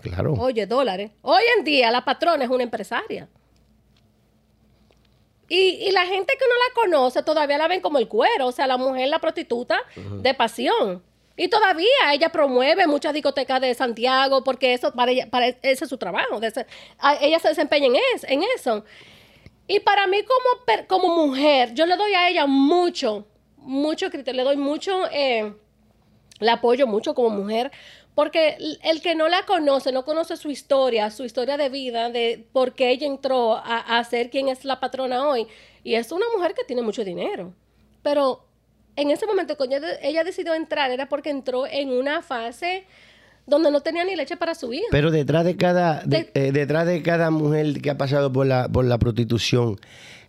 claro. 0.01 0.33
Oye, 0.33 0.65
dólares. 0.65 1.11
Hoy 1.21 1.43
en 1.57 1.63
día 1.63 1.91
la 1.91 2.03
patrona 2.03 2.43
es 2.43 2.49
una 2.49 2.63
empresaria. 2.63 3.27
Y, 5.49 5.55
y 5.87 5.91
la 5.91 6.05
gente 6.05 6.33
que 6.39 6.45
no 6.47 6.53
la 6.55 6.73
conoce 6.97 7.23
todavía 7.23 7.57
la 7.57 7.67
ven 7.67 7.81
como 7.81 7.97
el 7.97 8.07
cuero, 8.07 8.47
o 8.47 8.51
sea, 8.53 8.67
la 8.67 8.77
mujer, 8.77 9.09
la 9.09 9.19
prostituta 9.19 9.79
de 9.95 10.33
pasión. 10.33 11.03
Y 11.35 11.47
todavía 11.49 11.87
ella 12.13 12.29
promueve 12.29 12.87
muchas 12.87 13.13
discotecas 13.13 13.59
de 13.59 13.73
Santiago 13.73 14.43
porque 14.43 14.73
eso 14.73 14.93
para 14.93 15.11
ella, 15.11 15.27
para 15.29 15.47
ese 15.47 15.83
es 15.83 15.89
su 15.89 15.97
trabajo. 15.97 16.39
de 16.39 16.47
ese- 16.47 16.67
a- 16.99 17.15
ella 17.15 17.39
se 17.39 17.49
desempeña 17.49 17.87
en, 17.87 17.95
es- 18.15 18.23
en 18.25 18.43
eso. 18.55 18.85
Y 19.67 19.79
para 19.81 20.07
mí 20.07 20.19
como, 20.23 20.65
per- 20.65 20.87
como 20.87 21.25
mujer, 21.25 21.73
yo 21.73 21.85
le 21.85 21.95
doy 21.97 22.13
a 22.13 22.29
ella 22.29 22.45
mucho, 22.45 23.25
mucho 23.57 24.09
criterio, 24.09 24.37
le 24.41 24.43
doy 24.43 24.57
mucho, 24.57 25.05
eh, 25.11 25.53
la 26.39 26.53
apoyo 26.53 26.87
mucho 26.87 27.13
como 27.13 27.29
mujer, 27.29 27.71
porque 28.15 28.57
el- 28.83 29.01
que 29.01 29.15
no 29.15 29.29
la 29.29 29.43
conoce, 29.45 29.91
no 29.91 30.03
conoce 30.05 30.37
su 30.37 30.49
historia, 30.51 31.09
su 31.11 31.23
historia 31.23 31.57
de 31.57 31.69
vida, 31.69 32.09
de 32.09 32.45
por 32.51 32.73
qué 32.73 32.89
ella 32.91 33.07
entró 33.07 33.55
a, 33.55 33.97
a 33.97 34.03
ser 34.03 34.29
quien 34.29 34.49
es 34.49 34.65
la 34.65 34.79
patrona 34.79 35.27
hoy. 35.27 35.47
Y 35.83 35.95
es 35.95 36.11
una 36.11 36.25
mujer 36.35 36.53
que 36.53 36.63
tiene 36.63 36.81
mucho 36.81 37.03
dinero. 37.03 37.53
Pero 38.03 38.45
en 38.95 39.09
ese 39.11 39.25
momento, 39.25 39.55
cuando 39.57 39.77
ella, 39.77 39.87
ella 40.01 40.23
decidió 40.23 40.53
entrar, 40.53 40.91
era 40.91 41.07
porque 41.09 41.29
entró 41.29 41.65
en 41.65 41.89
una 41.89 42.21
fase 42.21 42.83
donde 43.47 43.71
no 43.71 43.81
tenía 43.81 44.03
ni 44.03 44.15
leche 44.15 44.37
para 44.37 44.53
su 44.55 44.71
hija. 44.73 44.85
Pero 44.91 45.09
detrás 45.09 45.43
de 45.45 45.57
cada, 45.57 46.01
de- 46.05 46.29
De- 46.33 46.47
eh, 46.47 46.51
detrás 46.51 46.85
de 46.85 47.01
cada 47.01 47.31
mujer 47.31 47.81
que 47.81 47.89
ha 47.89 47.97
pasado 47.97 48.31
por 48.31 48.45
la, 48.45 48.67
por 48.67 48.85
la 48.85 48.97
prostitución 48.99 49.79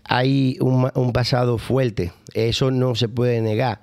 hay 0.04 0.56
un, 0.60 0.90
un 0.94 1.12
pasado 1.12 1.58
fuerte. 1.58 2.12
Eso 2.34 2.70
no 2.70 2.94
se 2.94 3.08
puede 3.08 3.40
negar. 3.40 3.80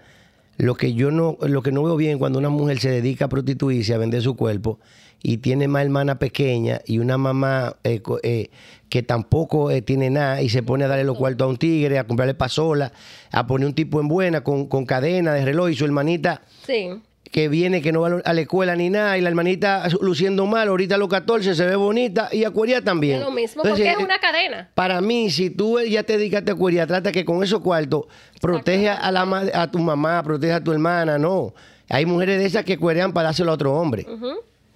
Lo 0.60 0.76
que 0.76 0.94
yo 0.94 1.10
no, 1.10 1.38
lo 1.42 1.64
que 1.64 1.72
no 1.72 1.82
veo 1.84 1.96
bien 1.96 2.20
cuando 2.20 2.38
una 2.38 2.50
mujer 2.50 2.80
se 2.80 2.90
dedica 2.90 3.26
a 3.26 3.30
prostituirse, 3.30 3.94
a 3.94 3.98
vender 3.98 4.22
su 4.22 4.36
cuerpo, 4.36 4.78
y 5.24 5.38
tiene 5.38 5.70
más 5.70 5.84
hermana 5.84 6.20
pequeña 6.20 6.82
y 6.86 7.00
una 7.00 7.18
mamá 7.18 7.78
eh, 7.86 8.02
eh, 8.24 8.50
que 8.90 9.02
tampoco 9.02 9.72
eh, 9.72 9.82
tiene 9.82 10.10
nada 10.10 10.42
y 10.42 10.50
se 10.50 10.62
pone 10.62 10.84
a 10.84 10.88
darle 10.90 11.06
los 11.06 11.18
cuartos 11.18 11.46
a 11.46 11.50
un 11.50 11.58
tigre, 11.58 11.98
a 11.98 12.06
comprarle 12.06 12.34
pasola, 12.34 12.92
a 13.32 13.48
poner 13.48 13.68
un 13.68 13.74
tipo 13.74 14.02
en 14.02 14.10
buena 14.10 14.42
con, 14.44 14.68
con 14.68 14.86
cadena 14.86 15.34
de 15.34 15.46
reloj 15.46 15.70
y 15.70 15.76
su 15.76 15.86
hermanita 15.86 16.42
Sí. 16.66 16.90
Que 17.32 17.48
viene, 17.48 17.82
que 17.82 17.92
no 17.92 18.02
va 18.02 18.22
a 18.24 18.34
la 18.34 18.42
escuela 18.42 18.76
ni 18.76 18.90
nada, 18.90 19.18
y 19.18 19.22
la 19.22 19.30
hermanita 19.30 19.88
luciendo 20.02 20.46
mal, 20.46 20.68
ahorita 20.68 20.96
a 20.96 20.98
los 20.98 21.10
14 21.10 21.54
se 21.54 21.66
ve 21.66 21.76
bonita, 21.76 22.30
y 22.32 22.44
acuaria 22.44 22.82
también. 22.82 23.20
Es 23.20 23.26
lo 23.26 23.32
mismo, 23.32 23.62
Entonces, 23.64 23.86
porque 23.86 23.92
es 23.92 24.00
eh, 24.00 24.04
una 24.04 24.20
cadena. 24.20 24.70
Para 24.74 25.00
mí, 25.02 25.30
si 25.30 25.50
tú 25.50 25.80
ya 25.80 26.04
te 26.04 26.18
dedicaste 26.18 26.52
a 26.52 26.54
acuaria, 26.56 26.88
trata 26.88 27.12
que 27.12 27.26
con 27.26 27.44
esos 27.44 27.62
cuartos 27.62 28.06
protege 28.42 28.90
a, 28.90 29.12
la, 29.12 29.22
a 29.54 29.70
tu 29.70 29.80
mamá, 29.80 30.24
protege 30.24 30.54
a 30.54 30.64
tu 30.64 30.72
hermana, 30.72 31.18
no. 31.18 31.54
Hay 31.90 32.06
mujeres 32.06 32.40
de 32.40 32.46
esas 32.46 32.66
que 32.66 32.78
cuerean 32.78 33.14
para 33.14 33.26
dárselo 33.30 33.52
a 33.52 33.56
otro 33.56 33.74
hombre. 33.74 34.06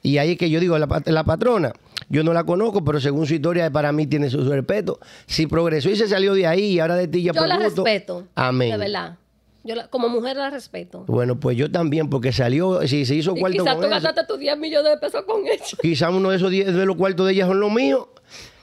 Y 0.01 0.17
ahí 0.17 0.31
es 0.31 0.37
que 0.37 0.49
yo 0.49 0.59
digo, 0.59 0.77
la, 0.77 0.87
la 1.05 1.23
patrona, 1.23 1.71
yo 2.09 2.23
no 2.23 2.33
la 2.33 2.43
conozco, 2.43 2.83
pero 2.83 2.99
según 2.99 3.25
su 3.25 3.35
historia, 3.35 3.71
para 3.71 3.91
mí 3.91 4.05
tiene 4.05 4.29
su, 4.29 4.43
su 4.43 4.51
respeto. 4.51 4.99
Si 5.25 5.47
progresó 5.47 5.89
y 5.89 5.95
se 5.95 6.07
salió 6.07 6.33
de 6.33 6.45
ahí, 6.45 6.73
y 6.73 6.79
ahora 6.79 6.95
de 6.95 7.07
ti 7.07 7.23
ya 7.23 7.31
Yo 7.31 7.39
por 7.39 7.47
la 7.47 7.57
gusto, 7.57 7.83
respeto. 7.83 8.27
Amén. 8.35 8.71
De 8.71 8.77
verdad. 8.77 9.17
Yo 9.63 9.75
la- 9.75 9.87
como 9.87 10.09
mujer 10.09 10.35
la 10.37 10.49
respeto. 10.49 11.05
Bueno, 11.07 11.39
pues 11.39 11.55
yo 11.57 11.71
también, 11.71 12.09
porque 12.09 12.31
salió, 12.33 12.85
si 12.87 13.05
se 13.05 13.15
hizo 13.15 13.33
Y 13.35 13.39
cuarto 13.39 13.63
quizás 13.63 13.75
con 13.75 13.83
tú 13.85 13.89
gastaste 13.89 14.25
tus 14.25 14.39
10 14.39 14.57
millones 14.57 14.91
de 14.91 14.97
pesos 14.97 15.23
con 15.25 15.47
eso. 15.47 15.77
Quizás 15.81 16.11
uno 16.13 16.29
de 16.31 16.35
esos 16.37 16.51
10 16.51 16.73
de 16.73 16.85
los 16.85 16.95
cuartos 16.97 17.25
de 17.27 17.33
ella 17.33 17.47
son 17.47 17.59
los 17.59 17.71
míos. 17.71 18.07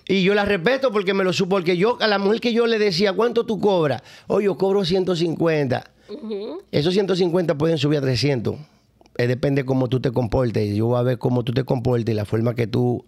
Y 0.06 0.22
yo 0.22 0.34
la 0.34 0.44
respeto 0.44 0.90
porque 0.90 1.14
me 1.14 1.24
lo 1.24 1.32
supo. 1.32 1.50
Porque 1.56 1.76
yo, 1.76 1.96
a 2.00 2.06
la 2.08 2.18
mujer 2.18 2.40
que 2.40 2.52
yo 2.52 2.66
le 2.66 2.78
decía, 2.78 3.12
¿cuánto 3.12 3.46
tú 3.46 3.60
cobras? 3.60 4.02
Oye, 4.26 4.46
yo 4.46 4.58
cobro 4.58 4.84
150. 4.84 5.90
Esos 6.72 6.92
150 6.94 7.56
pueden 7.56 7.78
subir 7.78 7.98
a 7.98 8.02
300. 8.02 8.56
Eh, 9.16 9.26
depende 9.26 9.64
cómo 9.64 9.88
tú 9.88 10.00
te 10.00 10.10
comportes. 10.10 10.74
Yo 10.74 10.86
voy 10.86 10.98
a 10.98 11.02
ver 11.02 11.18
cómo 11.18 11.44
tú 11.44 11.52
te 11.52 11.64
comportes 11.64 12.12
y 12.12 12.16
la 12.16 12.24
forma 12.24 12.54
que 12.54 12.66
tú 12.66 13.04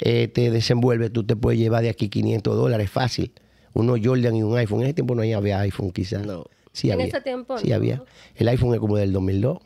eh, 0.00 0.28
te 0.28 0.50
desenvuelves. 0.50 1.12
Tú 1.12 1.24
te 1.24 1.36
puedes 1.36 1.60
llevar 1.60 1.82
de 1.82 1.90
aquí 1.90 2.08
500 2.08 2.56
dólares 2.56 2.90
fácil. 2.90 3.32
Uno 3.72 3.94
Jordan 4.02 4.34
y 4.36 4.42
un 4.42 4.56
iPhone. 4.58 4.80
En 4.80 4.86
ese 4.86 4.94
tiempo 4.94 5.14
no 5.14 5.22
había 5.22 5.60
iPhone, 5.60 5.92
quizás. 5.92 6.26
No. 6.26 6.44
Sí 6.72 6.88
En 6.88 6.94
había. 6.94 7.06
ese 7.06 7.20
tiempo 7.20 7.58
Sí 7.58 7.68
no. 7.68 7.76
había. 7.76 8.02
El 8.36 8.48
iPhone 8.48 8.74
es 8.74 8.80
como 8.80 8.96
del 8.96 9.12
2002, 9.12 9.58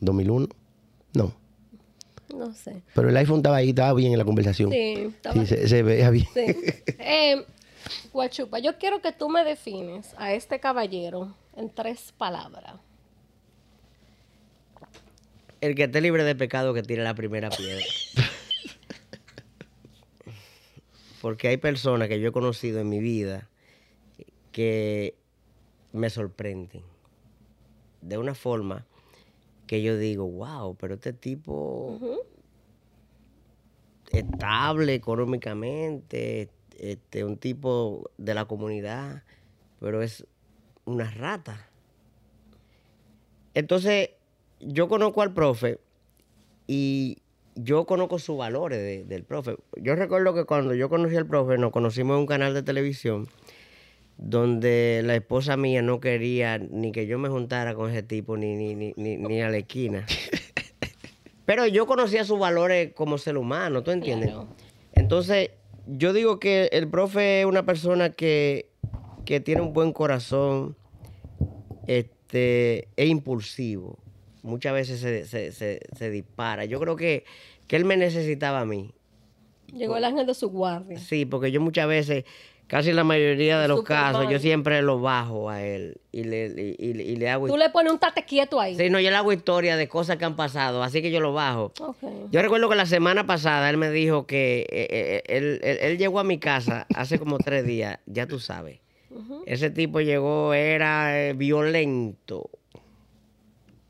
2001. 0.00 0.48
No. 1.14 1.34
No 2.34 2.54
sé. 2.54 2.82
Pero 2.94 3.08
el 3.10 3.16
iPhone 3.16 3.38
estaba 3.38 3.56
ahí, 3.56 3.70
estaba 3.70 3.92
bien 3.94 4.12
en 4.12 4.18
la 4.18 4.24
conversación. 4.24 4.70
Sí, 4.70 5.10
estaba- 5.14 5.34
Sí, 5.34 5.46
se, 5.46 5.68
se 5.68 5.82
veía 5.82 6.10
bien. 6.10 6.26
Sí. 6.34 6.46
Eh, 6.98 7.44
Guachupa, 8.12 8.58
yo 8.58 8.78
quiero 8.78 9.00
que 9.02 9.12
tú 9.12 9.28
me 9.28 9.44
defines 9.44 10.14
a 10.18 10.32
este 10.32 10.60
caballero 10.60 11.34
en 11.56 11.68
tres 11.70 12.12
palabras. 12.16 12.74
El 15.60 15.74
que 15.74 15.84
esté 15.84 16.00
libre 16.00 16.24
de 16.24 16.34
pecado 16.34 16.74
que 16.74 16.82
tire 16.82 17.02
la 17.04 17.14
primera 17.14 17.50
piedra. 17.50 17.84
Porque 21.20 21.48
hay 21.48 21.56
personas 21.56 22.08
que 22.08 22.20
yo 22.20 22.28
he 22.28 22.32
conocido 22.32 22.80
en 22.80 22.88
mi 22.88 22.98
vida 22.98 23.48
que 24.50 25.14
me 25.92 26.10
sorprenden. 26.10 26.82
De 28.00 28.18
una 28.18 28.34
forma 28.34 28.86
que 29.66 29.82
yo 29.82 29.96
digo, 29.96 30.26
wow, 30.26 30.74
pero 30.76 30.94
este 30.94 31.12
tipo 31.12 31.98
estable 34.10 34.94
económicamente, 34.94 36.48
este, 36.78 37.24
un 37.24 37.36
tipo 37.36 38.10
de 38.18 38.34
la 38.34 38.44
comunidad, 38.46 39.22
pero 39.80 40.02
es 40.02 40.26
una 40.84 41.10
rata. 41.10 41.68
Entonces, 43.54 44.10
yo 44.60 44.88
conozco 44.88 45.22
al 45.22 45.32
profe 45.32 45.78
y 46.66 47.18
yo 47.54 47.84
conozco 47.86 48.18
sus 48.18 48.36
valores 48.36 48.78
de- 48.78 49.04
del 49.04 49.24
profe. 49.24 49.56
Yo 49.76 49.94
recuerdo 49.94 50.34
que 50.34 50.44
cuando 50.44 50.74
yo 50.74 50.88
conocí 50.88 51.16
al 51.16 51.26
profe, 51.26 51.58
nos 51.58 51.70
conocimos 51.72 52.14
en 52.14 52.20
un 52.20 52.26
canal 52.26 52.54
de 52.54 52.62
televisión 52.62 53.28
donde 54.18 55.02
la 55.04 55.14
esposa 55.16 55.56
mía 55.56 55.82
no 55.82 56.00
quería 56.00 56.58
ni 56.58 56.92
que 56.92 57.06
yo 57.06 57.18
me 57.18 57.28
juntara 57.28 57.74
con 57.74 57.90
ese 57.90 58.02
tipo 58.02 58.36
ni, 58.36 58.54
ni, 58.54 58.74
ni, 58.74 58.92
ni, 58.96 59.16
ni 59.16 59.40
a 59.42 59.48
la 59.50 59.56
esquina. 59.58 60.06
Pero 61.44 61.66
yo 61.66 61.86
conocía 61.86 62.24
sus 62.24 62.38
valores 62.38 62.92
como 62.94 63.18
ser 63.18 63.36
humano, 63.36 63.82
¿tú 63.82 63.90
entiendes? 63.90 64.30
Claro. 64.30 64.48
Entonces, 64.94 65.50
yo 65.86 66.12
digo 66.12 66.38
que 66.38 66.68
el 66.72 66.88
profe 66.88 67.40
es 67.40 67.46
una 67.46 67.64
persona 67.66 68.10
que, 68.10 68.70
que 69.24 69.40
tiene 69.40 69.60
un 69.60 69.72
buen 69.72 69.92
corazón, 69.92 70.76
este, 71.86 72.88
es 72.96 73.08
impulsivo. 73.08 73.98
Muchas 74.42 74.72
veces 74.72 75.00
se, 75.00 75.24
se- 75.26 75.52
se- 75.52 75.80
se 75.96 76.10
dispara. 76.10 76.64
Yo 76.64 76.80
creo 76.80 76.96
que, 76.96 77.24
que 77.66 77.76
él 77.76 77.84
me 77.84 77.96
necesitaba 77.96 78.60
a 78.60 78.64
mí. 78.64 78.92
Llegó 79.72 79.96
el 79.96 80.04
ángel 80.04 80.26
de 80.26 80.34
su 80.34 80.50
guardia. 80.50 80.98
Sí, 80.98 81.24
porque 81.24 81.50
yo 81.50 81.60
muchas 81.60 81.88
veces, 81.88 82.24
casi 82.72 82.90
la 82.94 83.04
mayoría 83.04 83.60
de 83.60 83.68
los 83.68 83.82
casos, 83.82 84.22
yo 84.30 84.38
siempre 84.38 84.80
lo 84.80 84.98
bajo 84.98 85.50
a 85.50 85.62
él 85.62 86.00
y 86.10 86.24
le, 86.24 86.46
y, 86.78 86.82
y- 86.82 87.02
y 87.02 87.16
le 87.16 87.28
hago... 87.28 87.46
Tú 87.46 87.58
le 87.58 87.68
pones 87.68 87.92
un 87.92 87.98
tate 87.98 88.24
quieto 88.24 88.58
ahí. 88.58 88.74
Sí, 88.76 88.88
no, 88.88 88.98
yo 88.98 89.10
le 89.10 89.16
hago 89.16 89.30
historia 89.30 89.76
de 89.76 89.88
cosas 89.88 90.16
que 90.16 90.24
han 90.24 90.36
pasado, 90.36 90.82
así 90.82 91.02
que 91.02 91.10
yo 91.10 91.20
lo 91.20 91.34
bajo. 91.34 91.74
Yo 92.30 92.40
recuerdo 92.40 92.70
que 92.70 92.74
la 92.76 92.86
semana 92.86 93.26
pasada 93.26 93.68
él 93.68 93.76
me 93.76 93.90
dijo 93.90 94.26
que 94.26 94.60
eh, 94.70 94.86
eh, 94.90 95.22
él, 95.26 95.60
él- 95.62 95.78
él 95.82 95.98
llegó 95.98 96.18
a 96.18 96.24
mi 96.24 96.38
casa 96.38 96.86
hace 96.94 97.18
como 97.18 97.36
tres 97.36 97.66
días, 97.66 97.98
ya 98.06 98.26
tú 98.26 98.38
sabes. 98.40 98.80
Ese 99.44 99.68
tipo 99.68 100.00
llegó, 100.00 100.54
era 100.54 101.28
eh, 101.28 101.34
violento. 101.34 102.48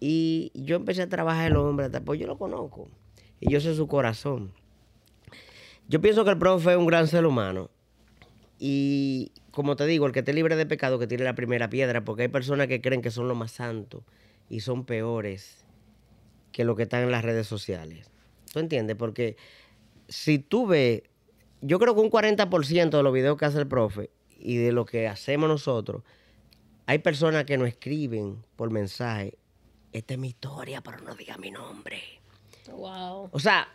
Y 0.01 0.51
yo 0.55 0.75
empecé 0.75 1.03
a 1.03 1.09
trabajar 1.09 1.53
el 1.53 1.57
hombre, 1.57 1.89
pues 2.05 2.19
yo 2.19 2.27
lo 2.27 2.37
conozco. 2.37 2.89
Y 3.39 3.49
yo 3.53 3.61
sé 3.61 3.77
su 3.77 3.87
corazón. 3.87 4.53
Yo 5.87 6.01
pienso 6.01 6.25
que 6.25 6.31
el 6.31 6.39
profe 6.39 6.73
es 6.73 6.77
un 6.77 6.87
gran 6.87 7.07
ser 7.07 7.25
humano. 7.27 7.71
Y 8.65 9.33
como 9.51 9.75
te 9.75 9.87
digo, 9.87 10.07
el 10.07 10.13
que 10.13 10.21
esté 10.21 10.33
libre 10.33 10.55
de 10.55 10.67
pecado, 10.67 11.01
que 11.01 11.09
tire 11.09 11.25
la 11.25 11.35
primera 11.35 11.69
piedra, 11.69 12.05
porque 12.05 12.23
hay 12.23 12.29
personas 12.29 12.69
que 12.69 12.81
creen 12.81 13.03
que 13.03 13.11
son 13.11 13.27
lo 13.27 13.35
más 13.35 13.51
santos 13.51 14.05
y 14.49 14.61
son 14.61 14.85
peores 14.85 15.65
que 16.53 16.65
lo 16.65 16.77
que 16.77 16.85
están 16.85 17.03
en 17.03 17.11
las 17.11 17.25
redes 17.25 17.49
sociales. 17.49 18.09
¿Tú 18.53 18.61
entiendes? 18.61 18.95
Porque 18.95 19.37
si 20.07 20.39
tú 20.39 20.69
ves, 20.69 21.03
yo 21.61 21.81
creo 21.81 21.97
que 21.97 22.03
un 22.03 22.11
40% 22.13 22.91
de 22.91 23.03
los 23.03 23.13
videos 23.13 23.37
que 23.37 23.47
hace 23.47 23.59
el 23.59 23.67
profe 23.67 24.11
y 24.39 24.59
de 24.59 24.71
lo 24.71 24.85
que 24.85 25.09
hacemos 25.09 25.49
nosotros, 25.49 26.05
hay 26.87 27.01
personas 27.01 27.47
que 27.47 27.59
nos 27.59 27.67
escriben 27.67 28.45
por 28.55 28.71
mensaje, 28.71 29.39
esta 29.93 30.15
es 30.15 30.21
mi 30.21 30.29
historia, 30.29 30.83
pero 30.83 31.01
no 31.01 31.17
diga 31.17 31.37
mi 31.37 31.51
nombre. 31.51 32.01
Wow. 32.71 33.29
O 33.33 33.41
sea, 33.41 33.67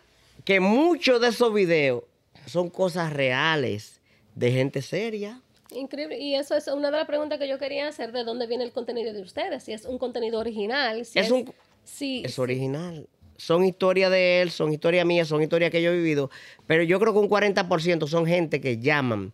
que 0.46 0.60
muchos 0.60 1.20
de 1.20 1.28
esos 1.28 1.52
videos 1.52 2.04
son 2.46 2.70
cosas 2.70 3.12
reales 3.12 3.97
de 4.38 4.52
gente 4.52 4.82
seria. 4.82 5.40
Increíble. 5.74 6.18
Y 6.18 6.34
eso 6.34 6.56
es 6.56 6.66
una 6.68 6.90
de 6.90 6.96
las 6.96 7.06
preguntas 7.06 7.38
que 7.38 7.48
yo 7.48 7.58
quería 7.58 7.88
hacer, 7.88 8.12
de 8.12 8.24
dónde 8.24 8.46
viene 8.46 8.64
el 8.64 8.72
contenido 8.72 9.12
de 9.12 9.20
ustedes. 9.20 9.64
Si 9.64 9.72
es 9.72 9.84
un 9.84 9.98
contenido 9.98 10.38
original. 10.38 11.04
Si 11.04 11.18
Es 11.18 11.26
es, 11.26 11.32
un- 11.32 11.52
si- 11.84 12.22
Es 12.24 12.38
original. 12.38 13.06
Son 13.36 13.64
historias 13.64 14.10
de 14.10 14.40
él, 14.42 14.50
son 14.50 14.72
historias 14.72 15.04
mías, 15.06 15.28
son 15.28 15.42
historias 15.42 15.70
que 15.70 15.80
yo 15.82 15.90
he 15.92 15.96
vivido. 15.96 16.30
Pero 16.66 16.82
yo 16.82 16.98
creo 16.98 17.12
que 17.12 17.18
un 17.20 17.28
40% 17.28 18.06
son 18.08 18.26
gente 18.26 18.60
que 18.60 18.78
llaman. 18.78 19.32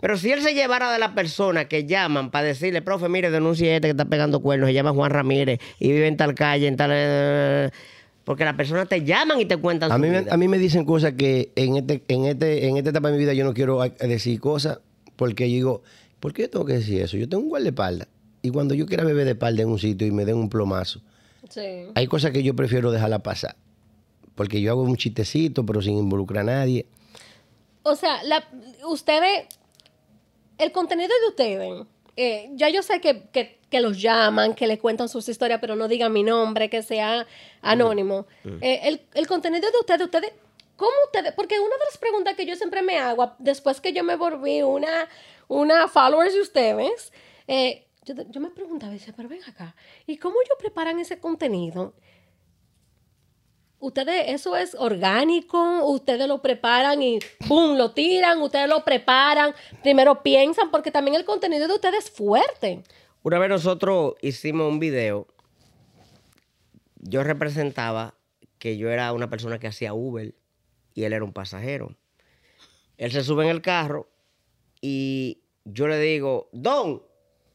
Pero 0.00 0.16
si 0.16 0.32
él 0.32 0.40
se 0.42 0.54
llevara 0.54 0.92
de 0.92 0.98
la 0.98 1.14
persona 1.14 1.68
que 1.68 1.84
llaman 1.84 2.30
para 2.30 2.46
decirle, 2.46 2.82
profe, 2.82 3.08
mire, 3.08 3.30
denuncie 3.30 3.70
a 3.72 3.74
este 3.76 3.88
que 3.88 3.90
está 3.92 4.04
pegando 4.06 4.40
cuernos, 4.40 4.68
se 4.68 4.74
llama 4.74 4.92
Juan 4.92 5.10
Ramírez 5.12 5.60
y 5.78 5.92
vive 5.92 6.06
en 6.08 6.16
tal 6.16 6.34
calle, 6.34 6.66
en 6.66 6.76
tal... 6.76 7.72
Porque 8.24 8.44
las 8.44 8.54
personas 8.54 8.88
te 8.88 9.04
llaman 9.04 9.40
y 9.40 9.46
te 9.46 9.56
cuentan 9.56 9.90
A 9.90 9.96
su 9.96 10.00
mí, 10.00 10.08
me, 10.08 10.20
vida. 10.22 10.32
a 10.32 10.36
mí 10.36 10.46
me 10.48 10.58
dicen 10.58 10.84
cosas 10.84 11.14
que 11.14 11.52
en, 11.56 11.76
este, 11.76 12.04
en, 12.08 12.24
este, 12.26 12.68
en 12.68 12.76
esta 12.76 12.90
etapa 12.90 13.08
de 13.08 13.14
mi 13.14 13.18
vida 13.18 13.32
yo 13.32 13.44
no 13.44 13.52
quiero 13.52 13.80
decir 14.00 14.38
cosas 14.40 14.78
porque 15.16 15.48
yo 15.50 15.54
digo, 15.56 15.82
¿por 16.20 16.32
qué 16.32 16.42
yo 16.42 16.50
tengo 16.50 16.64
que 16.64 16.74
decir 16.74 17.00
eso? 17.02 17.16
Yo 17.16 17.28
tengo 17.28 17.42
un 17.42 17.48
guardaespaldas. 17.48 18.08
Y 18.42 18.50
cuando 18.50 18.74
yo 18.74 18.86
quiera 18.86 19.04
beber 19.04 19.24
de 19.24 19.32
espalda 19.32 19.62
en 19.62 19.68
un 19.70 19.78
sitio 19.78 20.06
y 20.06 20.10
me 20.12 20.24
den 20.24 20.36
un 20.36 20.48
plomazo, 20.48 21.00
Sí. 21.48 21.60
hay 21.94 22.06
cosas 22.06 22.30
que 22.30 22.42
yo 22.42 22.54
prefiero 22.56 22.90
dejarla 22.92 23.18
pasar. 23.22 23.56
Porque 24.34 24.60
yo 24.60 24.70
hago 24.70 24.82
un 24.82 24.96
chistecito, 24.96 25.66
pero 25.66 25.82
sin 25.82 25.98
involucrar 25.98 26.42
a 26.48 26.52
nadie. 26.54 26.86
O 27.82 27.94
sea, 27.96 28.22
la, 28.22 28.44
ustedes, 28.88 29.46
el 30.58 30.72
contenido 30.72 31.08
de 31.22 31.28
ustedes, 31.28 31.86
eh, 32.16 32.50
ya 32.52 32.68
yo 32.68 32.82
sé 32.82 33.00
que, 33.00 33.24
que- 33.32 33.58
que 33.70 33.80
los 33.80 34.00
llaman, 34.02 34.54
que 34.54 34.66
les 34.66 34.78
cuentan 34.78 35.08
sus 35.08 35.28
historias, 35.30 35.58
pero 35.60 35.76
no 35.76 35.88
digan 35.88 36.12
mi 36.12 36.22
nombre, 36.22 36.68
que 36.68 36.82
sea 36.82 37.26
anónimo. 37.62 38.26
Eh, 38.60 38.80
el, 38.84 39.00
el 39.14 39.26
contenido 39.26 39.70
de 39.70 39.78
ustedes, 39.78 40.02
ustedes, 40.02 40.32
¿cómo 40.76 40.92
ustedes? 41.06 41.32
Porque 41.32 41.58
una 41.58 41.74
de 41.76 41.84
las 41.86 41.96
preguntas 41.98 42.34
que 42.34 42.44
yo 42.44 42.54
siempre 42.56 42.82
me 42.82 42.98
hago, 42.98 43.32
después 43.38 43.80
que 43.80 43.92
yo 43.94 44.04
me 44.04 44.16
volví 44.16 44.60
una, 44.62 45.08
una 45.48 45.88
followers 45.88 46.34
de 46.34 46.40
ustedes, 46.42 47.12
eh, 47.48 47.86
yo, 48.04 48.14
yo 48.28 48.40
me 48.42 48.50
preguntaba, 48.50 48.92
decía, 48.92 49.14
pero 49.16 49.28
ven 49.30 49.40
acá, 49.46 49.74
¿y 50.06 50.18
cómo 50.18 50.34
ellos 50.44 50.56
preparan 50.58 50.98
ese 50.98 51.18
contenido? 51.18 51.94
Ustedes, 53.82 54.26
eso 54.28 54.56
es 54.56 54.76
orgánico, 54.78 55.84
ustedes 55.86 56.26
lo 56.28 56.40
preparan 56.40 57.02
y 57.02 57.18
¡pum! 57.48 57.76
lo 57.76 57.90
tiran, 57.90 58.40
ustedes 58.40 58.68
lo 58.68 58.84
preparan, 58.84 59.52
primero 59.82 60.22
piensan, 60.22 60.70
porque 60.70 60.90
también 60.90 61.16
el 61.16 61.24
contenido 61.24 61.66
de 61.66 61.74
ustedes 61.74 62.04
es 62.04 62.10
fuerte. 62.10 62.82
Una 63.24 63.38
vez 63.38 63.50
nosotros 63.50 64.14
hicimos 64.22 64.68
un 64.68 64.78
video, 64.78 65.26
yo 66.96 67.24
representaba 67.24 68.14
que 68.58 68.76
yo 68.76 68.88
era 68.88 69.12
una 69.12 69.28
persona 69.28 69.58
que 69.58 69.66
hacía 69.66 69.92
Uber 69.92 70.32
y 70.94 71.04
él 71.04 71.12
era 71.12 71.24
un 71.24 71.32
pasajero. 71.32 71.96
Él 72.96 73.10
se 73.10 73.24
sube 73.24 73.44
en 73.44 73.50
el 73.50 73.62
carro 73.62 74.08
y 74.80 75.42
yo 75.64 75.88
le 75.88 75.98
digo, 75.98 76.48
Don, 76.52 77.02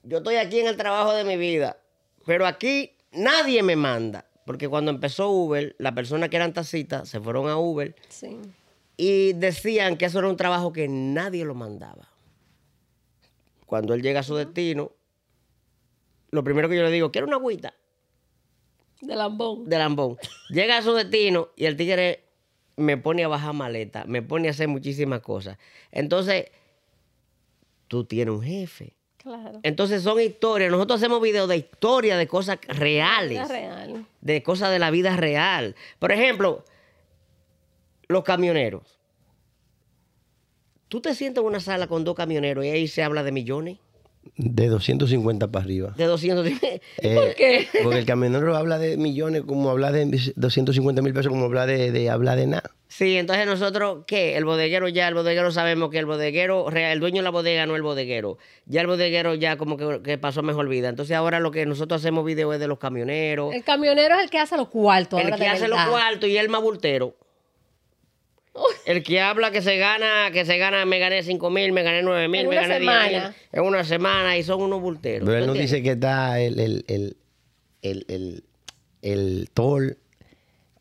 yo 0.03 0.17
estoy 0.17 0.35
aquí 0.35 0.59
en 0.59 0.67
el 0.67 0.75
trabajo 0.75 1.13
de 1.13 1.23
mi 1.23 1.37
vida, 1.37 1.77
pero 2.25 2.45
aquí 2.45 2.97
nadie 3.13 3.63
me 3.63 3.77
manda. 3.77 4.25
Porque 4.47 4.69
cuando 4.69 4.91
empezó 4.91 5.29
Uber, 5.29 5.75
las 5.77 5.91
personas 5.93 6.29
que 6.29 6.37
eran 6.37 6.53
tacitas 6.53 7.09
se 7.09 7.19
fueron 7.19 7.49
a 7.49 7.57
Uber 7.57 7.93
Sí. 8.07 8.39
y 8.95 9.33
decían 9.33 9.97
que 9.97 10.05
eso 10.05 10.19
era 10.19 10.29
un 10.29 10.37
trabajo 10.37 10.71
que 10.71 10.87
nadie 10.87 11.43
lo 11.43 11.53
mandaba. 11.53 12.07
Cuando 13.65 13.93
él 13.93 14.01
llega 14.01 14.21
a 14.21 14.23
su 14.23 14.35
destino, 14.37 14.93
lo 16.31 16.43
primero 16.45 16.69
que 16.69 16.77
yo 16.77 16.83
le 16.83 16.91
digo, 16.91 17.11
quiero 17.11 17.27
una 17.27 17.35
agüita 17.35 17.73
De 19.01 19.15
lambón. 19.17 19.65
de 19.67 19.77
lambón. 19.77 20.17
Llega 20.49 20.77
a 20.77 20.81
su 20.81 20.93
destino 20.93 21.49
y 21.57 21.65
el 21.65 21.75
tigre 21.75 22.23
me 22.77 22.95
pone 22.97 23.25
a 23.25 23.27
bajar 23.27 23.53
maleta, 23.53 24.05
me 24.05 24.21
pone 24.21 24.47
a 24.47 24.51
hacer 24.51 24.69
muchísimas 24.69 25.19
cosas. 25.19 25.57
Entonces, 25.91 26.45
tú 27.89 28.05
tienes 28.05 28.33
un 28.33 28.41
jefe. 28.43 28.95
Claro. 29.27 29.59
Entonces 29.63 30.03
son 30.03 30.21
historias. 30.21 30.71
Nosotros 30.71 31.01
hacemos 31.01 31.21
videos 31.21 31.49
de 31.49 31.57
historias 31.57 32.17
de 32.17 32.27
cosas 32.27 32.59
reales. 32.67 33.41
Es 33.41 33.49
real. 33.49 34.05
De 34.21 34.41
cosas 34.41 34.71
de 34.71 34.79
la 34.79 34.89
vida 34.89 35.17
real. 35.17 35.75
Por 35.99 36.13
ejemplo, 36.13 36.63
los 38.07 38.23
camioneros. 38.23 38.99
Tú 40.87 41.01
te 41.01 41.13
sientas 41.13 41.41
en 41.41 41.47
una 41.49 41.59
sala 41.59 41.87
con 41.87 42.05
dos 42.05 42.15
camioneros 42.15 42.63
y 42.63 42.69
ahí 42.69 42.87
se 42.87 43.03
habla 43.03 43.23
de 43.23 43.33
millones. 43.33 43.79
De 44.37 44.67
250 44.67 45.51
para 45.51 45.65
arriba. 45.65 45.93
De 45.97 46.05
200. 46.05 46.47
Eh, 46.47 47.15
¿Por 47.15 47.35
qué? 47.35 47.67
Porque 47.83 47.99
el 47.99 48.05
camionero 48.05 48.55
habla 48.55 48.79
de 48.79 48.95
millones, 48.95 49.43
como 49.45 49.69
habla 49.69 49.91
de 49.91 50.05
250 50.35 51.01
mil 51.01 51.13
pesos, 51.13 51.31
como 51.31 51.45
habla 51.45 51.65
de, 51.65 51.91
de 51.91 52.09
habla 52.09 52.37
de 52.37 52.47
nada. 52.47 52.76
Sí, 52.89 53.17
entonces 53.17 53.45
nosotros, 53.45 54.05
¿qué? 54.07 54.37
El 54.37 54.45
bodeguero 54.45 54.87
ya, 54.87 55.09
el 55.09 55.13
bodeguero 55.13 55.51
sabemos 55.51 55.89
que 55.89 55.99
el 55.99 56.05
bodeguero, 56.05 56.69
el 56.71 56.99
dueño 57.01 57.17
de 57.17 57.23
la 57.23 57.31
bodega 57.31 57.65
no 57.65 57.75
el 57.75 57.81
bodeguero. 57.81 58.37
Ya 58.65 58.79
el 58.81 58.87
bodeguero 58.87 59.35
ya 59.35 59.57
como 59.57 59.75
que, 59.75 60.01
que 60.01 60.17
pasó 60.17 60.41
mejor 60.41 60.69
vida. 60.69 60.87
Entonces 60.87 61.15
ahora 61.15 61.39
lo 61.41 61.51
que 61.51 61.65
nosotros 61.65 62.01
hacemos 62.01 62.23
videos 62.23 62.53
es 62.53 62.59
de 62.61 62.67
los 62.67 62.79
camioneros. 62.79 63.53
El 63.53 63.63
camionero 63.65 64.15
es 64.15 64.23
el 64.23 64.29
que 64.29 64.39
hace 64.39 64.55
los 64.55 64.69
cuartos. 64.69 65.19
El 65.19 65.25
ahora 65.25 65.37
que 65.37 65.47
hace 65.47 65.67
los 65.67 65.79
cuartos 65.85 66.29
y 66.29 66.37
el 66.37 66.47
más 66.47 66.61
bultero. 66.61 67.15
El 68.85 69.03
que 69.03 69.21
habla 69.21 69.51
que 69.51 69.61
se 69.61 69.77
gana, 69.77 70.31
que 70.31 70.43
se 70.45 70.57
gana, 70.57 70.83
me 70.85 70.97
gané 70.97 71.21
5 71.21 71.49
mil, 71.51 71.73
me 71.73 71.83
gané 71.83 72.01
9 72.01 72.27
mil, 72.27 72.41
En 72.41 72.49
me 72.49 72.57
una 72.57 72.67
gané 72.67 72.79
10 72.79 72.81
mil 72.81 72.89
semana. 73.11 73.35
en 73.51 73.63
una 73.63 73.83
semana 73.83 74.37
y 74.37 74.43
son 74.43 74.61
unos 74.61 74.81
bulteros. 74.81 75.27
Pero 75.27 75.37
él 75.37 75.45
¿Tú 75.45 75.53
no 75.53 75.59
dice 75.59 75.83
que 75.83 75.91
está 75.91 76.39
el, 76.39 76.59
el, 76.59 76.85
el, 76.87 77.17
el, 77.83 78.05
el, 78.07 78.43
el 79.03 79.49
toll 79.53 79.97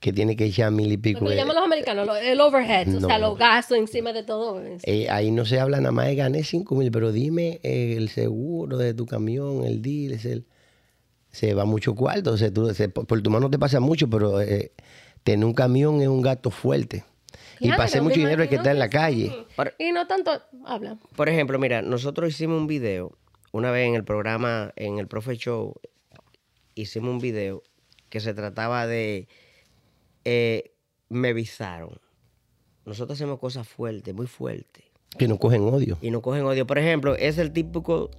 que 0.01 0.13
tiene 0.13 0.37
que 0.37 0.45
echar 0.45 0.71
mil 0.73 0.93
y 0.93 0.97
Lo 0.97 1.03
pico. 1.03 1.19
que 1.21 1.25
le 1.27 1.31
de- 1.31 1.37
llaman 1.37 1.57
los 1.57 1.65
americanos, 1.65 2.07
lo- 2.07 2.17
el 2.17 2.41
overhead, 2.41 2.95
o 2.97 3.01
sea, 3.07 3.19
los 3.19 3.37
gastos 3.39 3.79
encima 3.79 4.13
de 4.13 4.23
todo. 4.23 4.63
Eh, 4.83 5.09
ahí 5.11 5.31
no 5.31 5.45
se 5.45 5.59
habla 5.59 5.79
nada 5.79 5.93
más 5.93 6.07
de 6.07 6.15
gané 6.17 6.45
5 6.45 6.75
mil, 6.77 6.91
pero 6.91 7.13
dime 7.13 7.61
eh, 7.63 7.95
el 7.97 8.09
seguro 8.11 8.77
de 8.77 8.95
tu 8.95 9.07
camión, 9.07 9.65
el 9.65 9.81
deal, 9.83 10.13
es 10.13 10.25
el, 10.27 10.45
se 11.31 11.55
va 11.55 11.65
mucho 11.65 11.95
cuarto. 11.95 12.33
O 12.33 12.37
sea, 12.37 12.53
tú, 12.53 12.73
se- 12.75 12.89
por, 12.89 13.07
por 13.07 13.21
tu 13.23 13.31
mano 13.31 13.51
te 13.51 13.59
pasa 13.59 13.81
mucho, 13.81 14.09
pero 14.09 14.41
eh, 14.41 14.73
tener 15.25 15.45
un 15.45 15.55
camión 15.55 16.01
es 16.03 16.09
un 16.09 16.21
gasto 16.23 16.51
fuerte. 16.51 17.05
y 17.59 17.69
Claro, 17.69 17.85
me 17.95 18.01
mucho 18.03 18.17
dinero 18.21 18.43
hay 18.43 18.49
que 18.49 18.57
estar 18.57 18.73
en 18.73 18.79
la 18.79 18.91
calle. 18.91 19.47
Por- 19.57 19.75
Y 19.79 19.93
no 19.93 20.07
tanto, 20.07 20.31
habla. 20.67 20.99
Por 21.17 21.29
ejemplo, 21.31 21.59
mira, 21.59 21.81
nosotros 21.83 22.29
hicimos 22.31 22.59
un 22.61 22.67
video, 22.67 23.17
una 23.53 23.71
vez 23.71 23.89
en 23.89 23.95
el 23.95 24.05
programa, 24.05 24.73
en 24.77 24.99
el 24.99 25.07
Profe 25.09 25.37
Show, 25.37 25.75
hicimos 26.75 27.11
un 27.11 27.19
video 27.19 27.63
que 28.11 28.21
se 28.21 28.35
trataba 28.35 28.87
de 28.87 29.27
eh, 30.29 30.73
me 31.09 31.33
visaron. 31.33 32.01
Nosotros 32.85 33.17
hacemos 33.17 33.39
cosas 33.39 33.67
fuertes, 33.69 34.13
muy 34.13 34.27
fuertes. 34.27 34.85
Que 35.17 35.29
no 35.29 35.39
cogen 35.39 35.63
odio. 35.63 35.99
Y 36.03 36.11
nos 36.11 36.21
cogen 36.21 36.43
odio. 36.45 36.67
Por 36.67 36.79
ejemplo, 36.79 37.15
es 37.15 37.39
el 37.39 37.53
típico 37.53 38.11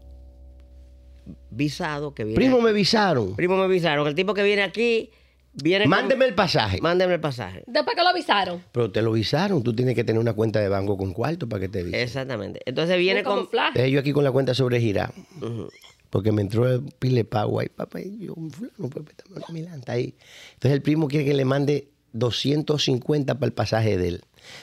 visado 1.49 2.13
que 2.13 2.23
viene. 2.23 2.35
Primo, 2.37 2.55
aquí. 2.55 2.65
me 2.65 2.71
visaron. 2.73 3.35
Primo 3.35 3.57
me 3.57 3.67
visaron. 3.67 4.07
El 4.07 4.15
tipo 4.15 4.33
que 4.33 4.43
viene 4.43 4.63
aquí, 4.63 5.11
viene 5.53 5.83
con- 5.83 5.89
Mándeme 5.89 6.25
el 6.25 6.33
pasaje. 6.33 6.79
Mándeme 6.81 7.15
el 7.15 7.19
pasaje. 7.19 7.63
Después 7.67 7.95
que 7.95 8.01
lo 8.03 8.07
avisaron. 8.09 8.63
Pero 8.71 8.89
te 8.89 9.01
lo 9.01 9.11
visaron. 9.11 9.63
Tú 9.63 9.73
tienes 9.73 9.95
que 9.95 10.05
tener 10.05 10.19
una 10.19 10.33
cuenta 10.33 10.59
de 10.61 10.69
banco 10.69 10.97
con 10.97 11.11
cuarto 11.13 11.47
para 11.49 11.59
que 11.59 11.69
te 11.69 11.83
visen. 11.83 11.99
Exactamente. 11.99 12.61
Entonces 12.65 12.97
viene 12.97 13.23
con. 13.23 13.49
Eh, 13.75 13.91
yo 13.91 13.99
aquí 13.99 14.13
con 14.13 14.23
la 14.23 14.31
cuenta 14.31 14.53
sobregirada. 14.53 15.13
Ujú. 15.41 15.67
Porque 16.09 16.31
me 16.31 16.41
entró 16.41 16.65
el 16.67 16.83
pile 16.99 17.25
pago 17.25 17.59
ahí, 17.59 17.67
papá, 17.67 17.99
y 17.99 18.25
yo, 18.27 18.33
fulano, 18.33 18.89
pues, 18.89 19.49
milanta 19.51 19.91
ahí. 19.91 20.15
Entonces 20.53 20.71
el 20.71 20.81
primo 20.81 21.09
quiere 21.09 21.25
que 21.25 21.33
le 21.33 21.43
mande 21.43 21.89
250 22.17 23.35
para 23.35 23.45
el 23.45 23.53
pasaje 23.53 23.97
de 23.97 24.07
él. 24.09 24.21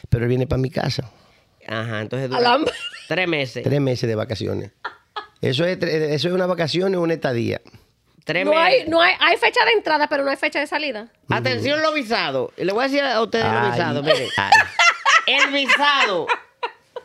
Pero 0.09 0.25
él 0.25 0.29
viene 0.29 0.47
para 0.47 0.61
mi 0.61 0.71
casa. 0.71 1.11
Ajá, 1.67 2.01
entonces 2.03 2.29
dura 2.29 2.41
Alambre. 2.41 2.73
tres 3.09 3.29
meses. 3.29 3.63
Tres 3.63 3.81
meses 3.81 4.09
de 4.09 4.15
vacaciones. 4.15 4.73
Eso 5.41 5.65
es, 5.65 5.79
eso 5.83 6.29
es 6.29 6.35
una 6.35 6.47
vacación 6.47 6.95
o 6.95 7.01
una 7.03 7.15
estadía. 7.15 7.61
Tres 8.25 8.45
No 8.47 8.57
hay, 8.59 8.73
meses. 8.79 8.89
no 8.89 9.01
hay, 9.03 9.15
hay 9.21 9.37
fecha 9.37 9.65
de 9.67 9.73
entrada, 9.73 10.09
pero 10.09 10.25
no 10.25 10.31
hay 10.31 10.37
fecha 10.37 10.59
de 10.61 10.67
salida. 10.67 11.13
Atención, 11.29 11.83
los 11.83 11.93
visados. 11.95 12.51
Y 12.57 12.65
le 12.65 12.73
voy 12.73 12.85
a 12.85 12.89
decir 12.89 13.03
a 13.05 13.21
ustedes 13.23 13.45
los 13.45 13.55
Ay, 13.55 13.71
visados. 13.73 14.05
Miren, 14.05 14.29
ay. 14.39 14.51
el 15.27 15.53
visado 15.53 16.27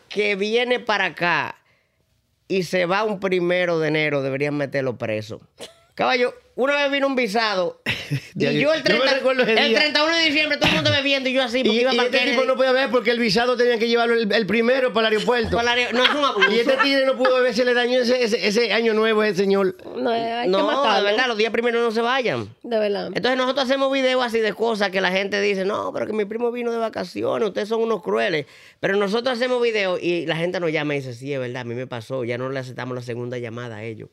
que 0.07 0.35
viene 0.35 0.79
para 0.79 1.05
acá 1.05 1.55
y 2.47 2.63
se 2.63 2.85
va 2.85 3.03
un 3.03 3.19
primero 3.19 3.79
de 3.79 3.89
enero, 3.89 4.21
deberían 4.21 4.55
meterlo 4.55 4.97
preso. 4.97 5.41
Caballo, 5.93 6.33
una 6.61 6.75
vez 6.75 6.91
vino 6.91 7.07
un 7.07 7.15
visado 7.15 7.81
y 8.35 8.43
yo 8.43 8.51
yo- 8.51 8.73
el, 8.73 8.83
yo 8.83 8.93
me 8.93 8.99
30 8.99 9.13
recuerdo 9.15 9.43
ese 9.43 9.53
el 9.53 9.69
día. 9.69 9.79
31 9.79 10.15
de 10.17 10.23
diciembre 10.25 10.57
todo 10.57 10.69
el 10.69 10.75
mundo 10.75 10.91
bebiendo 10.91 11.29
y 11.29 11.33
yo 11.33 11.43
así 11.43 11.59
Y, 11.59 11.63
porque 11.63 11.81
iba 11.81 11.93
y 11.93 11.99
este 11.99 12.19
tipo 12.19 12.43
no 12.43 12.55
podía 12.55 12.71
ver 12.71 12.89
porque 12.89 13.11
el 13.11 13.19
visado 13.19 13.55
tenía 13.57 13.77
que 13.79 13.87
llevarlo 13.87 14.15
el, 14.15 14.31
el 14.31 14.45
primero 14.45 14.91
para 14.93 15.07
el 15.07 15.13
aeropuerto. 15.15 15.55
Para 15.57 15.75
la- 15.75 15.91
No 15.91 16.03
es 16.03 16.09
un 16.11 16.25
abuso. 16.25 16.51
Y 16.51 16.59
este 16.59 16.77
tigre 16.77 17.05
no 17.05 17.15
pudo 17.17 17.35
beber, 17.35 17.53
se 17.53 17.65
le 17.65 17.73
dañó 17.73 17.99
ese, 17.99 18.23
ese, 18.23 18.47
ese 18.47 18.73
año 18.73 18.93
nuevo 18.93 19.21
a 19.21 19.27
ese 19.27 19.37
señor. 19.43 19.75
No, 19.97 20.09
hay 20.11 20.43
que 20.43 20.47
No, 20.49 20.65
matarlo. 20.65 21.05
de 21.05 21.11
verdad, 21.11 21.27
los 21.27 21.37
días 21.37 21.51
primeros 21.51 21.81
no 21.81 21.91
se 21.91 22.01
vayan. 22.01 22.53
De 22.63 22.77
verdad. 22.79 23.07
Entonces 23.13 23.37
nosotros 23.37 23.65
hacemos 23.65 23.91
videos 23.91 24.23
así 24.23 24.39
de 24.39 24.53
cosas 24.53 24.89
que 24.89 25.01
la 25.01 25.11
gente 25.11 25.39
dice, 25.41 25.65
no, 25.65 25.91
pero 25.93 26.05
que 26.07 26.13
mi 26.13 26.25
primo 26.25 26.51
vino 26.51 26.71
de 26.71 26.77
vacaciones, 26.77 27.47
ustedes 27.47 27.69
son 27.69 27.81
unos 27.81 28.01
crueles. 28.03 28.45
Pero 28.79 28.95
nosotros 28.97 29.37
hacemos 29.37 29.61
videos 29.61 29.99
y 30.01 30.25
la 30.25 30.35
gente 30.35 30.59
nos 30.59 30.71
llama 30.71 30.95
y 30.95 30.99
dice, 30.99 31.13
sí, 31.13 31.33
es 31.33 31.39
verdad, 31.39 31.61
a 31.61 31.63
mí 31.65 31.73
me 31.75 31.87
pasó, 31.87 32.23
ya 32.23 32.37
no 32.37 32.49
le 32.49 32.59
aceptamos 32.59 32.95
la 32.95 33.01
segunda 33.01 33.37
llamada 33.37 33.77
a 33.77 33.83
ellos. 33.83 34.09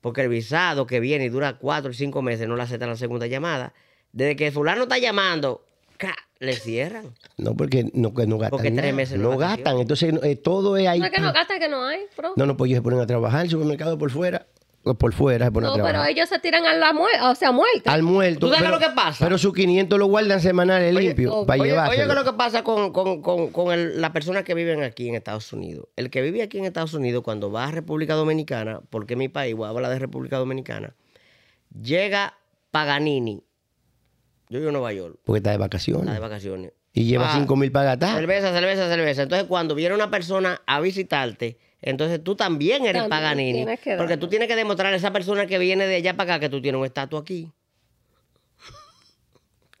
Porque 0.00 0.22
el 0.22 0.28
visado 0.28 0.86
que 0.86 1.00
viene 1.00 1.26
y 1.26 1.28
dura 1.28 1.58
cuatro 1.58 1.90
o 1.90 1.94
cinco 1.94 2.22
meses 2.22 2.48
no 2.48 2.56
le 2.56 2.62
aceptan 2.62 2.88
la 2.88 2.96
segunda 2.96 3.26
llamada. 3.26 3.74
Desde 4.12 4.36
que 4.36 4.50
fulano 4.50 4.82
está 4.82 4.98
llamando, 4.98 5.64
¡ca! 5.96 6.14
le 6.40 6.54
cierran. 6.54 7.14
No, 7.36 7.54
porque 7.54 7.90
no, 7.92 8.14
que 8.14 8.26
no 8.26 8.38
gastan. 8.38 8.50
Porque 8.50 8.70
tres 8.70 8.94
meses 8.94 9.18
no 9.18 9.30
vacaciones. 9.30 9.64
gastan. 9.64 9.80
Entonces 9.80 10.14
eh, 10.22 10.36
todo 10.36 10.76
es 10.78 10.88
ahí. 10.88 10.98
No 10.98 11.04
es 11.04 11.12
que 11.12 11.20
no 11.20 11.32
gasta, 11.32 11.58
que 11.58 11.68
no 11.68 11.84
hay, 11.84 12.00
bro. 12.16 12.32
No, 12.34 12.46
no, 12.46 12.56
pues 12.56 12.70
ellos 12.70 12.78
se 12.78 12.82
ponen 12.82 13.00
a 13.00 13.06
trabajar, 13.06 13.44
el 13.44 13.50
supermercado 13.50 13.98
por 13.98 14.10
fuera. 14.10 14.46
O 14.82 14.94
Por 14.94 15.12
fuera 15.12 15.46
se 15.46 15.52
ponen 15.52 15.66
No, 15.66 15.72
a 15.72 15.74
trabajar. 15.76 16.00
pero 16.00 16.10
ellos 16.10 16.28
se 16.28 16.38
tiran 16.38 16.64
a 16.66 16.72
la 16.74 16.92
muerte, 16.92 17.20
o 17.22 17.34
sea, 17.34 17.52
muerte. 17.52 17.82
Al 17.90 18.02
muerto. 18.02 18.40
¿Tú 18.40 18.46
sabes 18.48 18.62
pero, 18.62 18.74
lo 18.74 18.78
que 18.80 18.90
pasa? 18.94 19.24
Pero 19.24 19.36
sus 19.38 19.52
500 19.52 19.98
lo 19.98 20.06
guardan 20.06 20.40
semanales 20.40 20.96
Oye, 20.96 21.08
limpio 21.08 21.34
oh, 21.34 21.46
para 21.46 21.62
Oye, 21.62 21.72
oye. 21.78 21.96
¿qué 21.96 22.02
es 22.02 22.08
lo 22.14 22.24
que 22.24 22.32
pasa 22.32 22.64
con, 22.64 22.92
con, 22.92 23.20
con, 23.20 23.50
con 23.50 23.72
el- 23.72 24.00
las 24.00 24.10
personas 24.10 24.42
que 24.44 24.54
viven 24.54 24.82
aquí 24.82 25.08
en 25.08 25.14
Estados 25.16 25.52
Unidos? 25.52 25.86
El 25.96 26.08
que 26.10 26.22
vive 26.22 26.42
aquí 26.42 26.58
en 26.58 26.64
Estados 26.64 26.94
Unidos, 26.94 27.22
cuando 27.22 27.52
va 27.52 27.64
a 27.66 27.70
República 27.70 28.14
Dominicana, 28.14 28.80
porque 28.90 29.16
mi 29.16 29.28
país, 29.28 29.54
voy 29.54 29.66
a 29.66 29.68
hablar 29.70 29.90
de 29.92 29.98
República 29.98 30.38
Dominicana, 30.38 30.94
llega 31.80 32.34
Paganini. 32.70 33.42
Yo 34.48 34.58
vivo 34.58 34.70
en 34.70 34.72
Nueva 34.74 34.92
York, 34.92 35.16
Porque 35.24 35.38
está 35.38 35.50
de 35.50 35.58
vacaciones. 35.58 36.02
está 36.02 36.14
de 36.14 36.20
vacaciones. 36.20 36.72
Y 36.92 37.04
lleva 37.04 37.30
Ah, 37.32 37.36
5 37.38 37.54
mil 37.54 37.70
para 37.70 37.84
gastar. 37.94 38.16
Cerveza, 38.16 38.52
cerveza, 38.52 38.88
cerveza. 38.88 39.22
Entonces, 39.22 39.46
cuando 39.46 39.76
viene 39.76 39.94
una 39.94 40.10
persona 40.10 40.60
a 40.66 40.80
visitarte, 40.80 41.56
entonces 41.82 42.22
tú 42.22 42.34
también 42.34 42.84
eres 42.84 43.02
También 43.02 43.08
Paganini. 43.08 43.66
Porque 43.96 44.16
tú 44.16 44.28
tienes 44.28 44.48
que 44.48 44.56
demostrar 44.56 44.92
a 44.92 44.96
esa 44.96 45.12
persona 45.12 45.46
que 45.46 45.58
viene 45.58 45.86
de 45.86 45.96
allá 45.96 46.16
para 46.16 46.34
acá 46.34 46.40
que 46.40 46.48
tú 46.48 46.60
tienes 46.60 46.78
un 46.78 46.84
estatus 46.84 47.20
aquí. 47.20 47.50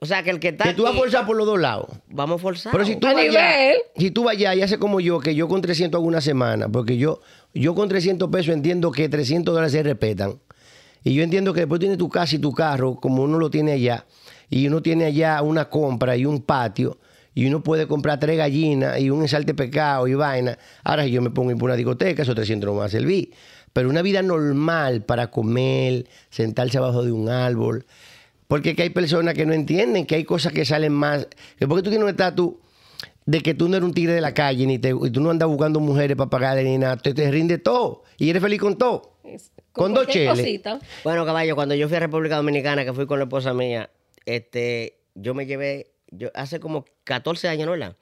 O 0.02 0.06
sea, 0.06 0.22
que 0.22 0.30
el 0.30 0.40
que 0.40 0.48
está 0.48 0.64
Que 0.64 0.72
tú 0.72 0.84
vas 0.84 0.94
a 0.94 0.96
forzar 0.96 1.26
por 1.26 1.36
los 1.36 1.46
dos 1.46 1.60
lados. 1.60 1.86
vamos 2.08 2.40
a 2.40 2.42
forzar. 2.42 2.72
Pero 2.72 2.86
si 2.86 2.96
tú 2.96 3.06
A 3.06 3.12
vas 3.12 3.22
allá, 3.22 3.74
si 3.96 4.10
tú 4.10 4.24
vas 4.24 4.34
allá 4.34 4.54
y 4.54 4.62
haces 4.62 4.78
como 4.78 4.98
yo, 4.98 5.20
que 5.20 5.34
yo 5.34 5.46
con 5.46 5.60
300 5.60 5.98
hago 5.98 6.06
una 6.06 6.22
semana, 6.22 6.70
porque 6.70 6.96
yo, 6.96 7.20
yo 7.52 7.74
con 7.74 7.88
300 7.88 8.30
pesos 8.30 8.54
entiendo 8.54 8.90
que 8.92 9.10
300 9.10 9.52
dólares 9.52 9.72
se 9.72 9.82
respetan. 9.82 10.40
Y 11.04 11.14
yo 11.14 11.22
entiendo 11.22 11.52
que 11.52 11.60
después 11.60 11.80
tienes 11.80 11.98
tu 11.98 12.08
casa 12.08 12.36
y 12.36 12.38
tu 12.38 12.52
carro, 12.52 12.96
como 12.96 13.22
uno 13.22 13.38
lo 13.38 13.50
tiene 13.50 13.72
allá, 13.72 14.06
y 14.48 14.66
uno 14.66 14.80
tiene 14.80 15.04
allá 15.04 15.42
una 15.42 15.68
compra 15.68 16.16
y 16.16 16.24
un 16.24 16.40
patio, 16.40 16.98
y 17.34 17.46
uno 17.46 17.62
puede 17.62 17.86
comprar 17.86 18.18
tres 18.18 18.36
gallinas 18.36 18.98
y 19.00 19.10
un 19.10 19.22
ensalte 19.22 19.52
de 19.52 19.54
pescado 19.56 20.06
y 20.08 20.14
vaina. 20.14 20.58
Ahora 20.84 21.04
si 21.04 21.10
yo 21.12 21.22
me 21.22 21.30
pongo 21.30 21.50
a 21.50 21.52
ir 21.52 21.58
por 21.58 21.68
una 21.70 21.76
discoteca, 21.76 22.22
esos 22.22 22.34
300 22.34 22.66
no 22.66 22.72
me 22.74 22.78
van 22.80 22.86
a 22.88 22.90
servir. 22.90 23.32
Pero 23.72 23.88
una 23.88 24.02
vida 24.02 24.20
normal 24.22 25.02
para 25.04 25.30
comer, 25.30 26.06
sentarse 26.28 26.76
abajo 26.78 27.02
de 27.04 27.12
un 27.12 27.28
árbol, 27.28 27.86
Porque 28.48 28.74
que 28.74 28.82
hay 28.82 28.90
personas 28.90 29.34
que 29.34 29.46
no 29.46 29.52
entienden 29.52 30.06
que 30.06 30.16
hay 30.16 30.24
cosas 30.24 30.52
que 30.52 30.64
salen 30.64 30.92
más. 30.92 31.28
Que 31.56 31.68
porque 31.68 31.82
tú 31.84 31.90
tienes 31.90 32.02
un 32.04 32.10
estatus 32.10 32.54
de 33.26 33.40
que 33.42 33.54
tú 33.54 33.68
no 33.68 33.76
eres 33.76 33.86
un 33.86 33.94
tigre 33.94 34.12
de 34.14 34.20
la 34.20 34.34
calle, 34.34 34.66
ni 34.66 34.80
te, 34.80 34.88
y 34.88 35.10
tú 35.10 35.20
no 35.20 35.30
andas 35.30 35.48
buscando 35.48 35.78
mujeres 35.78 36.16
para 36.16 36.28
pagarle 36.30 36.64
ni 36.64 36.78
nada, 36.78 36.96
te, 36.96 37.14
te 37.14 37.30
rinde 37.30 37.58
todo 37.58 38.02
y 38.18 38.28
eres 38.28 38.42
feliz 38.42 38.58
con 38.58 38.76
todo. 38.76 39.18
Es- 39.22 39.52
Con 39.70 39.94
dos 39.94 40.08
cheles. 40.08 40.36
Bueno, 41.04 41.24
caballo, 41.24 41.54
cuando 41.54 41.76
yo 41.76 41.86
fui 41.86 41.96
a 41.96 42.00
República 42.00 42.34
Dominicana, 42.38 42.84
que 42.84 42.92
fui 42.92 43.06
con 43.06 43.20
la 43.20 43.26
esposa 43.26 43.54
mía, 43.54 43.88
este, 44.26 44.98
yo 45.14 45.32
me 45.32 45.46
llevé, 45.46 45.92
yo 46.10 46.30
hace 46.34 46.60
como 46.60 46.84
14 47.04 47.48
años, 47.48 47.66
¿no? 47.66 47.72
¿verdad? 47.72 47.96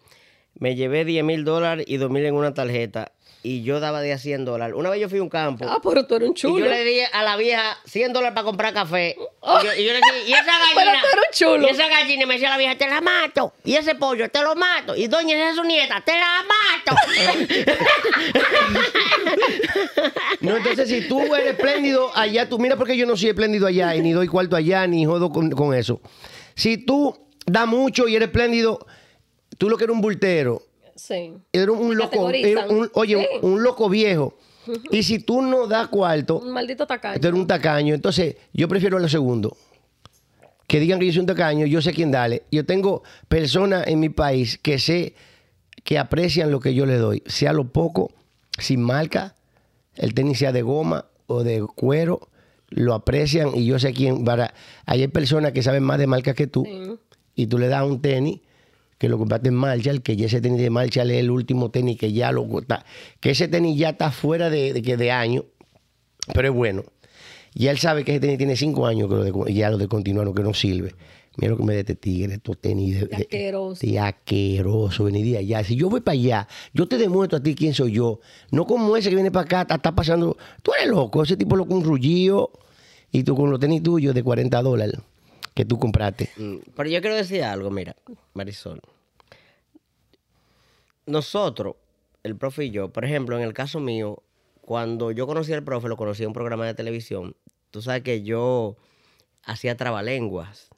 Me 0.55 0.75
llevé 0.75 1.05
10 1.05 1.25
mil 1.25 1.45
dólares 1.45 1.85
y 1.89 1.99
2 1.99 2.11
mil 2.11 2.25
en 2.25 2.35
una 2.35 2.53
tarjeta 2.53 3.13
y 3.45 3.63
yo 3.63 3.79
daba 3.79 4.01
de 4.01 4.13
a 4.13 4.19
100 4.19 4.45
dólares. 4.45 4.75
Una 4.77 4.91
vez 4.91 5.01
yo 5.01 5.09
fui 5.09 5.21
a 5.21 5.23
un 5.23 5.29
campo 5.29 5.65
Ah, 5.69 5.79
pero 5.81 6.05
tú 6.07 6.17
eres 6.17 6.29
un 6.29 6.35
y 6.35 6.37
chulo. 6.37 6.65
yo 6.65 6.71
le 6.73 6.83
di 6.85 6.99
a 7.13 7.23
la 7.23 7.37
vieja 7.37 7.79
100 7.85 8.13
dólares 8.13 8.35
para 8.35 8.45
comprar 8.45 8.75
café. 8.75 9.15
Oh. 9.41 9.61
Y, 9.61 9.65
yo, 9.67 9.75
y 9.75 9.85
yo 9.87 9.93
le 9.93 10.01
dije, 10.01 10.29
y 10.29 10.33
esa 10.33 10.45
Pero 10.75 10.87
gallina. 10.91 11.01
tú 11.01 11.07
eres 11.07 11.25
un 11.29 11.33
chulo. 11.33 11.69
Y 11.69 11.71
esa 11.71 11.87
gallina 11.89 12.27
me 12.27 12.35
decía 12.35 12.49
la 12.51 12.59
vieja, 12.59 12.77
te 12.77 12.89
la 12.89 13.01
mato. 13.01 13.53
Y 13.65 13.77
ese 13.77 13.95
pollo, 13.95 14.29
te 14.31 14.43
lo 14.43 14.57
mato. 14.57 14.97
Y 14.97 15.07
doña, 15.07 15.37
esa 15.37 15.51
es 15.51 15.57
su 15.57 15.63
nieta, 15.63 16.03
te 16.05 16.13
la 16.13 16.43
mato. 16.43 16.97
No, 20.41 20.57
entonces 20.57 20.89
si 20.89 21.09
tú 21.09 21.35
eres 21.35 21.55
espléndido 21.55 22.11
allá, 22.17 22.49
tú 22.49 22.59
mira 22.59 22.77
porque 22.77 22.97
yo 22.97 23.07
no 23.07 23.17
soy 23.17 23.29
espléndido 23.31 23.67
allá 23.67 23.95
y 23.97 24.01
ni 24.01 24.13
doy 24.13 24.27
cuarto 24.29 24.57
allá 24.57 24.87
ni 24.87 25.05
jodo 25.05 25.31
con, 25.31 25.51
con 25.51 25.75
eso. 25.75 26.01
Si 26.55 26.79
tú 26.79 27.28
das 27.51 27.67
mucho 27.67 28.09
y 28.09 28.17
eres 28.17 28.29
espléndido, 28.29 28.87
tú 29.59 29.69
lo 29.69 29.77
que 29.77 29.85
eres 29.85 29.95
un 29.95 30.01
bultero, 30.03 30.63
Sí. 30.95 31.33
eres 31.53 31.69
un 31.69 31.97
loco, 31.97 32.29
eres 32.31 32.59
un- 32.69 32.91
oye, 32.95 33.17
Sí. 33.19 33.27
un, 33.43 33.53
un 33.55 33.63
loco 33.63 33.89
viejo. 33.89 34.35
Y 34.91 35.03
si 35.03 35.19
tú 35.21 35.41
no 35.41 35.67
das 35.67 35.89
cuarto, 35.89 36.39
Un 36.41 36.53
maldito 36.53 36.87
tacaño. 36.87 37.21
tú 37.21 37.29
eres 37.29 37.41
un 37.41 37.47
tacaño. 37.47 37.95
Entonces, 37.95 38.37
yo 38.53 38.69
prefiero 38.69 38.99
lo 38.99 39.09
segundo. 39.09 39.57
Que 40.67 40.79
digan 40.81 40.99
que 40.99 41.07
yo 41.07 41.13
soy 41.13 41.21
un 41.21 41.27
tacaño, 41.27 41.65
yo 41.65 41.81
sé 41.81 41.95
quién 41.95 42.11
darle. 42.11 42.43
Yo 42.51 42.67
tengo 42.67 43.03
personas 43.29 43.87
en 43.87 44.01
mi 44.01 44.11
país 44.11 44.59
que 44.59 44.79
sé 44.79 45.15
que 45.85 45.99
aprecian 45.99 46.51
lo 46.51 46.61
que 46.61 46.75
yo 46.75 46.85
les 46.85 47.01
doy, 47.01 47.23
sea 47.25 47.55
lo 47.55 47.65
poco, 47.73 48.11
sin 48.59 48.83
marca, 48.83 49.35
el 49.95 50.13
tenis 50.13 50.39
sea 50.41 50.53
de 50.53 50.61
goma 50.61 51.07
o 51.27 51.43
de 51.45 51.65
cuero, 51.75 52.29
lo 52.69 52.93
aprecian 52.93 53.55
y 53.55 53.65
yo 53.65 53.79
sé 53.79 53.95
quién. 53.95 54.25
Para, 54.25 54.53
ahí 54.85 55.01
hay 55.01 55.09
personas 55.09 55.53
que 55.53 55.63
saben 55.63 55.83
más 55.85 55.99
de 55.99 56.07
marca 56.07 56.35
que 56.35 56.47
tú 56.47 56.65
Sí. 56.67 56.99
Y 57.39 57.47
tú 57.47 57.59
le 57.59 57.69
das 57.69 57.85
un 57.85 58.01
tenis 58.03 58.41
que 58.99 59.09
lo 59.09 59.17
compraste 59.17 59.49
en 59.49 59.55
Marshall, 59.55 60.03
que 60.03 60.17
ya 60.17 60.27
ese 60.27 60.41
tenis 60.41 60.61
de 60.61 60.71
Marshall 60.71 61.11
es 61.13 61.19
el 61.19 61.31
último 61.31 61.71
tenis 61.71 61.97
que 61.97 62.13
ya 62.13 62.33
lo 62.33 62.47
está, 62.59 62.85
que 63.21 63.31
ese 63.31 63.47
tenis 63.47 63.79
ya 63.79 63.91
está 63.91 64.11
fuera 64.11 64.51
de, 64.51 64.73
de, 64.73 64.97
de 64.97 65.11
año, 65.13 65.45
pero 66.35 66.49
es 66.49 66.55
bueno. 66.55 66.83
Y 67.55 67.69
él 67.69 67.79
sabe 67.79 68.05
que 68.05 68.11
ese 68.13 68.21
tenis 68.21 68.39
tiene 68.39 68.57
cinco 68.57 68.87
años 68.87 69.09
que 69.09 69.15
lo 69.15 69.23
de- 69.45 69.55
ya 69.55 69.71
lo 69.71 69.79
descontinuaron, 69.79 70.35
que 70.35 70.43
no 70.43 70.53
sirve. 70.53 70.95
Mira 71.37 71.51
lo 71.53 71.57
que 71.57 71.63
me 71.63 71.73
de 71.75 71.81
este 71.81 71.95
tigre, 71.95 72.35
estos 72.35 72.59
tenis 72.61 73.01
de, 73.01 73.07
De 73.07 73.15
asqueroso. 73.17 73.87
de 73.87 73.99
asqueroso, 74.01 75.05
venir 75.05 75.25
de 75.27 75.39
allá. 75.39 75.63
Si 75.63 75.77
yo 75.77 75.89
voy 75.89 76.01
para 76.01 76.15
allá, 76.15 76.49
yo 76.75 76.89
te 76.89 76.99
demuestro 76.99 77.39
a 77.39 77.43
ti 77.43 77.55
quién 77.55 77.75
soy 77.75 77.93
yo. 77.93 78.19
No 78.51 78.67
como 78.67 78.97
ese 78.97 79.09
que 79.11 79.15
viene 79.15 79.31
para 79.31 79.45
acá, 79.45 79.63
está, 79.63 79.77
está 79.77 79.95
pasando. 79.95 80.37
Tú 80.65 80.73
eres 80.77 80.89
loco, 80.91 81.23
ese 81.23 81.37
tipo 81.37 81.55
loco, 81.55 81.73
un 81.75 81.85
rullío. 81.85 82.51
Y 83.13 83.23
tú 83.23 83.37
con 83.37 83.51
los 83.51 83.61
tenis 83.61 83.83
tuyos 83.85 84.13
de 84.15 84.23
40 84.25 84.61
dólares 84.63 84.97
que 85.59 85.65
tú 85.65 85.77
compraste. 85.77 86.31
Mm, 86.37 86.59
Pero 86.77 86.89
yo 86.89 87.01
quiero 87.01 87.17
decir 87.17 87.43
algo, 87.43 87.69
mira, 87.69 87.97
Marisol. 88.33 88.81
Nosotros, 91.05 91.75
el 92.23 92.37
profe 92.37 92.67
y 92.67 92.71
yo, 92.71 92.91
por 92.93 93.05
ejemplo, 93.05 93.37
en 93.37 93.43
el 93.43 93.53
caso 93.55 93.81
mío, 93.81 94.23
cuando 94.61 95.11
yo 95.11 95.27
conocí 95.27 95.53
al 95.53 95.65
profe, 95.65 95.89
lo 95.89 95.97
conocí 95.97 96.23
en 96.23 96.29
un 96.29 96.33
programa 96.35 96.65
de 96.65 96.75
televisión. 96.75 97.35
Tú 97.73 97.83
sabes 97.83 98.03
que 98.03 98.23
yo 98.23 98.77
hacía 99.45 99.77
trabalenguas. 99.77 100.69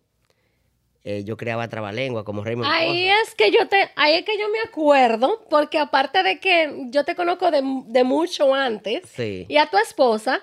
Eh, 1.05 1.25
yo 1.25 1.37
creaba 1.37 1.69
trabalenguas 1.69 2.25
como 2.25 2.43
Raymond 2.43 2.71
Ahí 2.71 3.09
es 3.09 3.35
que 3.35 3.51
yo 3.51 3.69
te, 3.69 3.91
ahí 3.97 4.15
es 4.15 4.25
que 4.25 4.39
yo 4.39 4.49
me 4.51 4.61
acuerdo, 4.67 5.45
porque 5.51 5.79
aparte 5.79 6.23
de 6.23 6.39
que 6.41 6.87
yo 6.91 7.05
te 7.05 7.15
conozco 7.15 7.51
de, 7.51 7.63
de 7.87 8.05
mucho 8.05 8.55
antes, 8.55 9.03
Sí. 9.15 9.45
y 9.49 9.57
a 9.59 9.67
tu 9.69 9.77
esposa, 9.77 10.41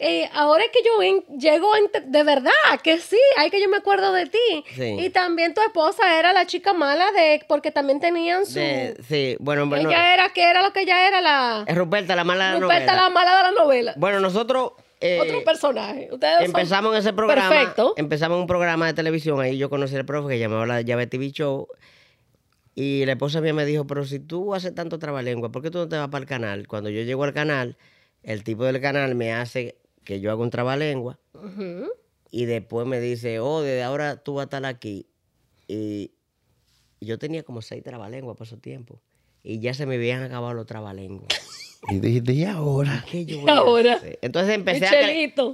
eh, 0.00 0.28
ahora 0.32 0.64
es 0.64 0.70
que 0.70 0.80
yo 0.84 1.02
en- 1.02 1.24
llego 1.38 1.72
a 1.74 1.78
ent- 1.78 2.04
de 2.06 2.22
verdad, 2.24 2.50
que 2.82 2.98
sí, 2.98 3.18
ahí 3.36 3.50
que 3.50 3.60
yo 3.60 3.68
me 3.68 3.76
acuerdo 3.76 4.12
de 4.12 4.26
ti. 4.26 4.64
Sí. 4.74 4.96
Y 4.98 5.10
también 5.10 5.54
tu 5.54 5.60
esposa 5.60 6.18
era 6.18 6.32
la 6.32 6.46
chica 6.46 6.72
mala 6.72 7.12
de, 7.12 7.44
porque 7.46 7.70
también 7.70 8.00
tenían 8.00 8.46
su... 8.46 8.54
De- 8.58 8.96
sí, 9.08 9.36
bueno, 9.40 9.66
bueno. 9.66 9.88
ella 9.90 10.14
era, 10.14 10.30
¿qué 10.30 10.44
era 10.50 10.62
lo 10.62 10.72
que 10.72 10.80
ella 10.82 11.06
era? 11.06 11.20
La... 11.20 11.64
Es 11.66 11.76
Ruperta, 11.76 12.16
la 12.16 12.24
mala 12.24 12.46
de 12.48 12.54
la 12.54 12.60
Ruperta, 12.60 12.86
novela. 12.86 13.02
la 13.02 13.10
mala 13.10 13.36
de 13.36 13.42
la 13.42 13.50
novela. 13.62 13.94
Bueno, 13.96 14.20
nosotros... 14.20 14.72
eh, 15.00 15.18
Otro 15.20 15.44
personaje. 15.44 16.08
Ustedes 16.10 16.42
Empezamos 16.46 16.92
en 16.94 16.98
ese 17.00 17.12
programa. 17.12 17.48
Perfecto. 17.50 17.94
Empezamos 17.96 18.36
en 18.36 18.40
un 18.42 18.46
programa 18.46 18.86
de 18.86 18.94
televisión. 18.94 19.40
Ahí 19.40 19.58
yo 19.58 19.68
conocí 19.70 19.94
al 19.96 20.04
profe 20.06 20.30
que 20.30 20.38
llamaba 20.38 20.66
la 20.66 20.80
llave 20.80 21.06
TV 21.06 21.30
Show. 21.30 21.68
Y 22.74 23.04
la 23.04 23.12
esposa 23.12 23.40
mía 23.40 23.52
me 23.52 23.64
dijo, 23.66 23.86
pero 23.86 24.04
si 24.06 24.18
tú 24.20 24.54
haces 24.54 24.74
tanto 24.74 24.98
trabalengua, 24.98 25.50
¿por 25.50 25.60
qué 25.62 25.70
tú 25.70 25.78
no 25.78 25.88
te 25.88 25.96
vas 25.96 26.08
para 26.08 26.22
el 26.22 26.28
canal? 26.28 26.66
Cuando 26.68 26.88
yo 26.88 27.02
llego 27.02 27.24
al 27.24 27.34
canal, 27.34 27.76
el 28.22 28.44
tipo 28.44 28.64
del 28.64 28.80
canal 28.80 29.14
me 29.14 29.32
hace 29.34 29.76
que 30.04 30.20
yo 30.20 30.30
haga 30.32 30.42
un 30.42 30.50
trabalengua. 30.50 31.18
Ujú. 31.34 31.88
Y 32.30 32.44
después 32.44 32.86
me 32.86 33.00
dice, 33.00 33.40
oh, 33.40 33.60
desde 33.62 33.82
ahora 33.82 34.16
tú 34.22 34.34
vas 34.34 34.42
a 34.42 34.44
estar 34.44 34.64
aquí. 34.64 35.06
Y 35.66 36.12
yo 37.00 37.18
tenía 37.18 37.42
como 37.42 37.62
seis 37.62 37.82
trabalenguas 37.82 38.36
por 38.36 38.46
esos 38.46 38.60
tiempos. 38.60 38.98
Y 39.42 39.58
ya 39.60 39.72
se 39.74 39.86
me 39.86 39.94
habían 39.96 40.22
acabado 40.22 40.54
los 40.54 40.66
trabalenguas. 40.66 41.28
Y 41.88 41.98
dijiste, 41.98 42.32
¿y 42.34 42.44
ahora? 42.44 43.04
¿Qué 43.10 43.24
yo 43.24 43.36
Y 43.36 43.40
voy 43.40 43.50
a 43.50 43.56
ahora. 43.56 43.94
hacer? 43.94 44.18
Entonces 44.20 44.54
empecé 44.54 44.86
a, 44.86 44.90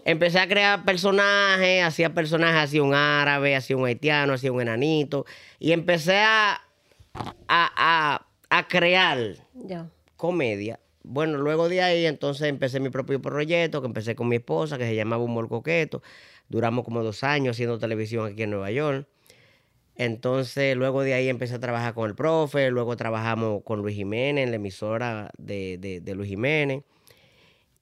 empecé 0.05 0.39
a 0.41 0.49
crear 0.49 0.85
personajes, 0.85 1.85
hacía 1.85 2.13
personajes, 2.15 2.57
hacía 2.65 2.83
un 2.83 2.95
árabe, 2.95 3.55
hacía 3.55 3.77
un 3.77 3.87
haitiano, 3.87 4.33
hacía 4.33 4.51
un 4.51 4.61
enanito. 4.61 5.25
Y 5.61 5.71
empecé 5.73 6.17
a, 6.19 6.61
a, 7.15 7.33
a- 7.49 8.27
a 8.51 8.69
crear 8.69 9.37
Ya. 9.55 9.89
comedia. 10.17 10.81
Bueno, 11.09 11.39
luego 11.39 11.69
de 11.69 11.83
ahí 11.83 12.05
entonces 12.05 12.49
empecé 12.49 12.81
mi 12.81 12.91
propio 12.91 13.23
proyecto, 13.23 13.81
que 13.81 13.87
empecé 13.87 14.17
con 14.17 14.29
mi 14.29 14.37
esposa, 14.37 14.77
que 14.77 14.85
se 14.85 14.97
llamaba 14.97 15.23
Humor 15.23 15.49
Coqueto. 15.49 16.03
Duramos 16.49 16.85
como 16.85 17.05
dos 17.05 17.23
años 17.23 17.57
haciendo 17.57 17.79
televisión 17.79 18.27
aquí 18.33 18.43
en 18.43 18.51
Nueva 18.51 18.73
York. 18.73 19.07
Entonces, 19.95 20.77
luego 20.77 21.03
de 21.03 21.15
ahí 21.15 21.29
empecé 21.29 21.55
a 21.55 21.61
trabajar 21.61 21.95
con 21.95 22.09
el 22.11 22.17
profe, 22.17 22.71
luego 22.71 22.97
trabajamos 22.97 23.63
con 23.63 23.81
Luis 23.83 23.95
Jiménez, 23.95 24.45
en 24.45 24.51
la 24.51 24.57
emisora 24.57 25.31
de, 25.39 25.79
de- 26.03 26.15
Luis 26.17 26.29
Jiménez. 26.29 26.83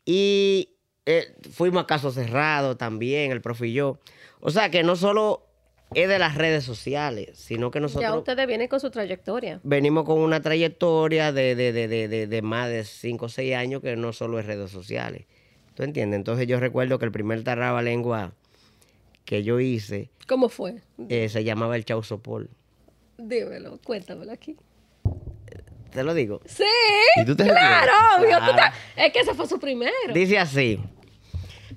Y 0.05 0.69
eh, 1.07 1.35
fuimos 1.51 1.83
a 1.83 1.87
Caso 1.87 2.13
Cerrado 2.13 2.77
también, 2.77 3.33
el 3.33 3.41
profe 3.41 3.69
y 3.69 3.73
yo. 3.73 3.99
O 4.41 4.51
sea 4.51 4.71
que 4.71 4.83
no 4.83 4.97
solo 4.97 5.44
es 5.95 6.09
de 6.09 6.19
las 6.19 6.35
redes 6.37 6.65
sociales, 6.65 7.31
sino 7.39 7.71
que 7.71 7.81
nosotros 7.81 8.03
Ya 8.11 8.17
ustedes 8.17 8.47
vienen 8.47 8.69
con 8.69 8.81
su 8.81 8.91
trayectoria. 8.91 9.61
venimos 9.63 10.05
con 10.05 10.19
una 10.19 10.41
trayectoria 10.41 11.33
de, 11.33 11.55
de, 11.55 11.73
de, 11.73 12.27
de, 12.27 12.43
más 12.43 12.69
de 12.69 12.85
5 12.85 13.27
o 13.27 13.29
6 13.29 13.55
años 13.55 13.83
que 13.83 13.97
no 13.97 14.13
solo 14.13 14.39
es 14.39 14.47
redes 14.47 14.71
sociales. 14.71 15.27
¿Tú 15.75 15.83
entiendes? 15.83 16.19
Entonces 16.19 16.47
yo 16.47 16.61
recuerdo 16.61 16.99
que 16.99 17.05
el 17.05 17.13
primer 17.13 17.43
lengua 17.83 18.33
que 19.25 19.43
yo 19.43 19.59
hice 19.61 20.11
¿Cómo 20.27 20.49
fue? 20.49 20.83
eh, 21.09 21.29
se 21.29 21.45
llamaba 21.45 21.77
el 21.77 21.85
Chausopol. 21.85 22.51
Dímelo, 23.19 23.79
cuéntamelo 23.85 24.33
aquí. 24.33 24.57
¿Te 25.91 26.03
lo 26.03 26.13
digo? 26.13 26.41
Sí, 26.45 26.65
¿Y 27.17 27.25
tú 27.25 27.37
te 27.37 27.45
claro, 27.45 27.93
obvio. 28.19 28.37
Claro. 28.39 28.75
Es 28.97 29.13
que 29.13 29.21
ese 29.21 29.33
fue 29.33 29.47
su 29.47 29.61
primero. 29.61 29.93
Dice 30.13 30.39
así. 30.39 30.81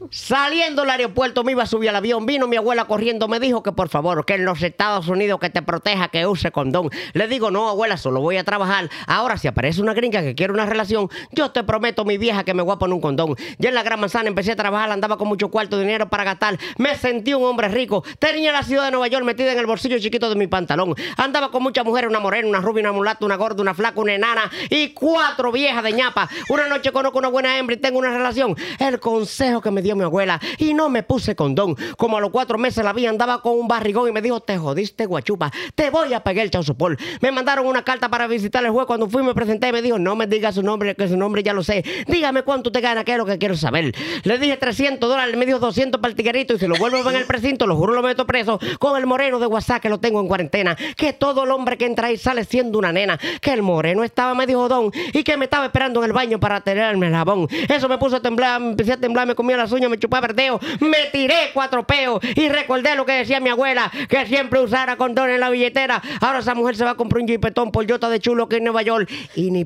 Saliendo 0.09 0.83
del 0.83 0.91
aeropuerto 0.91 1.43
me 1.43 1.51
iba 1.51 1.63
a 1.63 1.65
subir 1.65 1.89
al 1.89 1.95
avión, 1.95 2.25
vino 2.25 2.47
mi 2.47 2.55
abuela 2.55 2.85
corriendo, 2.85 3.27
me 3.27 3.39
dijo 3.39 3.63
que 3.63 3.71
por 3.71 3.89
favor, 3.89 4.25
que 4.25 4.35
en 4.35 4.45
los 4.45 4.61
Estados 4.61 5.07
Unidos 5.07 5.39
que 5.39 5.49
te 5.49 5.61
proteja, 5.61 6.07
que 6.09 6.25
use 6.25 6.51
condón. 6.51 6.89
Le 7.13 7.27
digo, 7.27 7.51
no, 7.51 7.69
abuela, 7.69 7.97
solo 7.97 8.21
voy 8.21 8.37
a 8.37 8.43
trabajar. 8.43 8.89
Ahora, 9.05 9.37
si 9.37 9.47
aparece 9.47 9.81
una 9.81 9.93
gringa 9.93 10.21
que 10.21 10.35
quiere 10.35 10.53
una 10.53 10.65
relación, 10.65 11.09
yo 11.31 11.51
te 11.51 11.63
prometo, 11.63 12.05
mi 12.05 12.17
vieja, 12.17 12.43
que 12.43 12.53
me 12.53 12.63
voy 12.63 12.73
a 12.73 12.77
poner 12.77 12.93
un 12.93 13.01
condón. 13.01 13.35
Ya 13.57 13.69
en 13.69 13.75
la 13.75 13.83
Gran 13.83 13.99
Manzana 13.99 14.27
empecé 14.27 14.51
a 14.51 14.55
trabajar, 14.55 14.91
andaba 14.91 15.17
con 15.17 15.27
mucho 15.27 15.49
cuarto, 15.49 15.79
dinero 15.79 16.09
para 16.09 16.23
gastar. 16.23 16.57
Me 16.77 16.95
sentí 16.95 17.33
un 17.33 17.43
hombre 17.43 17.67
rico. 17.67 18.03
Tenía 18.19 18.51
la 18.51 18.63
ciudad 18.63 18.85
de 18.85 18.91
Nueva 18.91 19.07
York 19.07 19.25
metida 19.25 19.51
en 19.51 19.59
el 19.59 19.65
bolsillo 19.65 19.99
chiquito 19.99 20.29
de 20.29 20.35
mi 20.35 20.47
pantalón. 20.47 20.95
Andaba 21.17 21.51
con 21.51 21.63
muchas 21.63 21.85
mujeres, 21.85 22.09
una 22.09 22.19
morena, 22.19 22.47
una 22.47 22.59
rubia, 22.59 22.81
una 22.81 22.91
mulata, 22.91 23.25
una 23.25 23.35
gorda, 23.35 23.61
una 23.61 23.73
flaca, 23.73 23.99
una 23.99 24.13
enana 24.13 24.51
y 24.69 24.89
cuatro 24.89 25.51
viejas 25.51 25.83
de 25.83 25.93
ñapa. 25.93 26.29
Una 26.49 26.67
noche 26.67 26.91
conozco 26.91 27.17
una 27.17 27.29
buena 27.29 27.57
hembra 27.57 27.75
y 27.75 27.79
tengo 27.79 27.99
una 27.99 28.11
relación. 28.11 28.55
El 28.79 28.99
consejo 28.99 29.61
que 29.61 29.71
me 29.71 29.81
dio 29.87 29.95
mi 29.95 30.03
abuela 30.03 30.39
y 30.57 30.73
no 30.73 30.89
me 30.89 31.01
puse 31.03 31.35
condón. 31.35 31.75
Como 31.97 32.17
a 32.17 32.21
los 32.21 32.29
cuatro 32.29 32.57
meses 32.57 32.83
la 32.83 32.91
vi, 32.91 33.05
andaba 33.05 33.41
con 33.41 33.57
un 33.57 33.67
barrigón 33.67 34.09
y 34.09 34.11
me 34.11 34.21
dijo, 34.21 34.41
te 34.41 34.57
jodiste, 34.57 35.05
guachupa, 35.05 35.51
te 35.75 35.89
voy 35.89 36.13
a 36.13 36.19
pegar 36.19 36.43
el 36.43 36.51
chausopol. 36.51 36.97
Me 37.21 37.31
mandaron 37.31 37.65
una 37.65 37.83
carta 37.83 38.09
para 38.09 38.27
visitar 38.27 38.63
el 38.65 38.71
juez. 38.71 38.85
Cuando 38.85 39.07
fui 39.09 39.23
me 39.23 39.33
presenté 39.33 39.69
y 39.69 39.71
me 39.71 39.81
dijo, 39.81 39.97
no 39.97 40.15
me 40.15 40.27
diga 40.27 40.51
su 40.51 40.61
nombre, 40.61 40.93
que 40.93 41.07
su 41.07 41.15
nombre 41.15 41.41
ya 41.41 41.53
lo 41.53 41.63
sé. 41.63 41.83
Dígame 42.07 42.43
cuánto 42.43 42.71
te 42.71 42.81
gana, 42.81 43.05
que 43.05 43.13
es 43.13 43.17
lo 43.17 43.25
que 43.25 43.37
quiero 43.37 43.55
saber. 43.55 43.95
Le 44.23 44.37
dije 44.37 44.57
300 44.57 45.09
dólares, 45.09 45.37
me 45.37 45.45
dijo 45.45 45.59
200 45.59 46.01
para 46.01 46.09
el 46.09 46.15
tiguerito 46.15 46.53
y 46.55 46.59
si 46.59 46.67
lo 46.67 46.75
vuelvo 46.75 46.97
a 46.97 47.03
ver 47.03 47.15
en 47.15 47.21
el 47.21 47.27
precinto, 47.27 47.65
lo 47.65 47.77
juro 47.77 47.93
lo 47.93 48.03
meto 48.03 48.27
preso 48.27 48.59
con 48.79 48.97
el 48.97 49.05
moreno 49.05 49.39
de 49.39 49.47
WhatsApp 49.47 49.81
que 49.81 49.89
lo 49.89 49.99
tengo 49.99 50.19
en 50.19 50.27
cuarentena. 50.27 50.75
Que 50.97 51.13
todo 51.13 51.45
el 51.45 51.51
hombre 51.51 51.77
que 51.77 51.85
entra 51.85 52.07
ahí 52.07 52.17
sale 52.17 52.43
siendo 52.43 52.77
una 52.77 52.91
nena. 52.91 53.17
Que 53.39 53.53
el 53.53 53.61
moreno 53.61 54.03
estaba 54.03 54.35
medio 54.35 54.59
jodón 54.59 54.91
y 55.13 55.23
que 55.23 55.37
me 55.37 55.45
estaba 55.45 55.65
esperando 55.65 56.01
en 56.01 56.07
el 56.07 56.13
baño 56.13 56.39
para 56.39 56.59
tenerme 56.61 57.07
el 57.07 57.13
jabón. 57.13 57.47
Eso 57.69 57.87
me 57.87 57.97
puso 57.97 58.17
a 58.17 58.21
temblar, 58.21 58.61
empecé 58.61 58.93
a 58.93 58.97
temblar, 58.97 59.27
me 59.27 59.35
comía 59.35 59.55
las 59.57 59.71
me 59.89 59.97
chupaba 59.97 60.27
el 60.27 60.35
dedo, 60.35 60.59
me 60.79 61.09
tiré 61.11 61.51
cuatro 61.53 61.85
peos 61.85 62.19
y 62.35 62.49
recordé 62.49 62.95
lo 62.95 63.05
que 63.05 63.13
decía 63.13 63.39
mi 63.39 63.49
abuela, 63.49 63.91
que 64.09 64.25
siempre 64.25 64.59
usara 64.59 64.97
condón 64.97 65.29
en 65.29 65.39
la 65.39 65.49
billetera. 65.49 66.01
Ahora 66.19 66.39
esa 66.39 66.55
mujer 66.55 66.75
se 66.75 66.83
va 66.83 66.91
a 66.91 66.95
comprar 66.95 67.21
un 67.21 67.27
jipetón 67.27 67.71
por 67.71 67.85
yota 67.85 68.09
de 68.09 68.19
chulo 68.19 68.43
aquí 68.43 68.57
en 68.57 68.63
Nueva 68.63 68.81
York 68.81 69.09
y 69.35 69.51
ni 69.51 69.65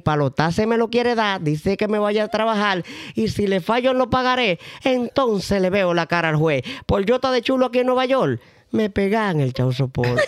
se 0.52 0.68
me 0.68 0.78
lo 0.78 0.90
quiere 0.90 1.16
dar, 1.16 1.42
dice 1.42 1.78
que 1.78 1.88
me 1.88 2.00
vaya 2.00 2.26
a 2.26 2.28
trabajar 2.28 2.84
y 3.16 3.30
si 3.30 3.48
le 3.48 3.62
fallo 3.62 3.94
lo 3.94 4.10
pagaré. 4.10 4.60
Entonces 4.84 5.62
le 5.62 5.70
veo 5.70 5.94
la 5.94 6.08
cara 6.08 6.30
al 6.30 6.36
juez. 6.36 6.64
Por 6.86 7.06
yota 7.06 7.32
de 7.32 7.42
chulo 7.42 7.68
aquí 7.68 7.80
en 7.80 7.88
Nueva 7.88 8.06
York, 8.06 8.42
me 8.72 8.90
pegan 8.90 9.40
el 9.40 9.54
chau 9.54 9.72
sopor. 9.72 10.08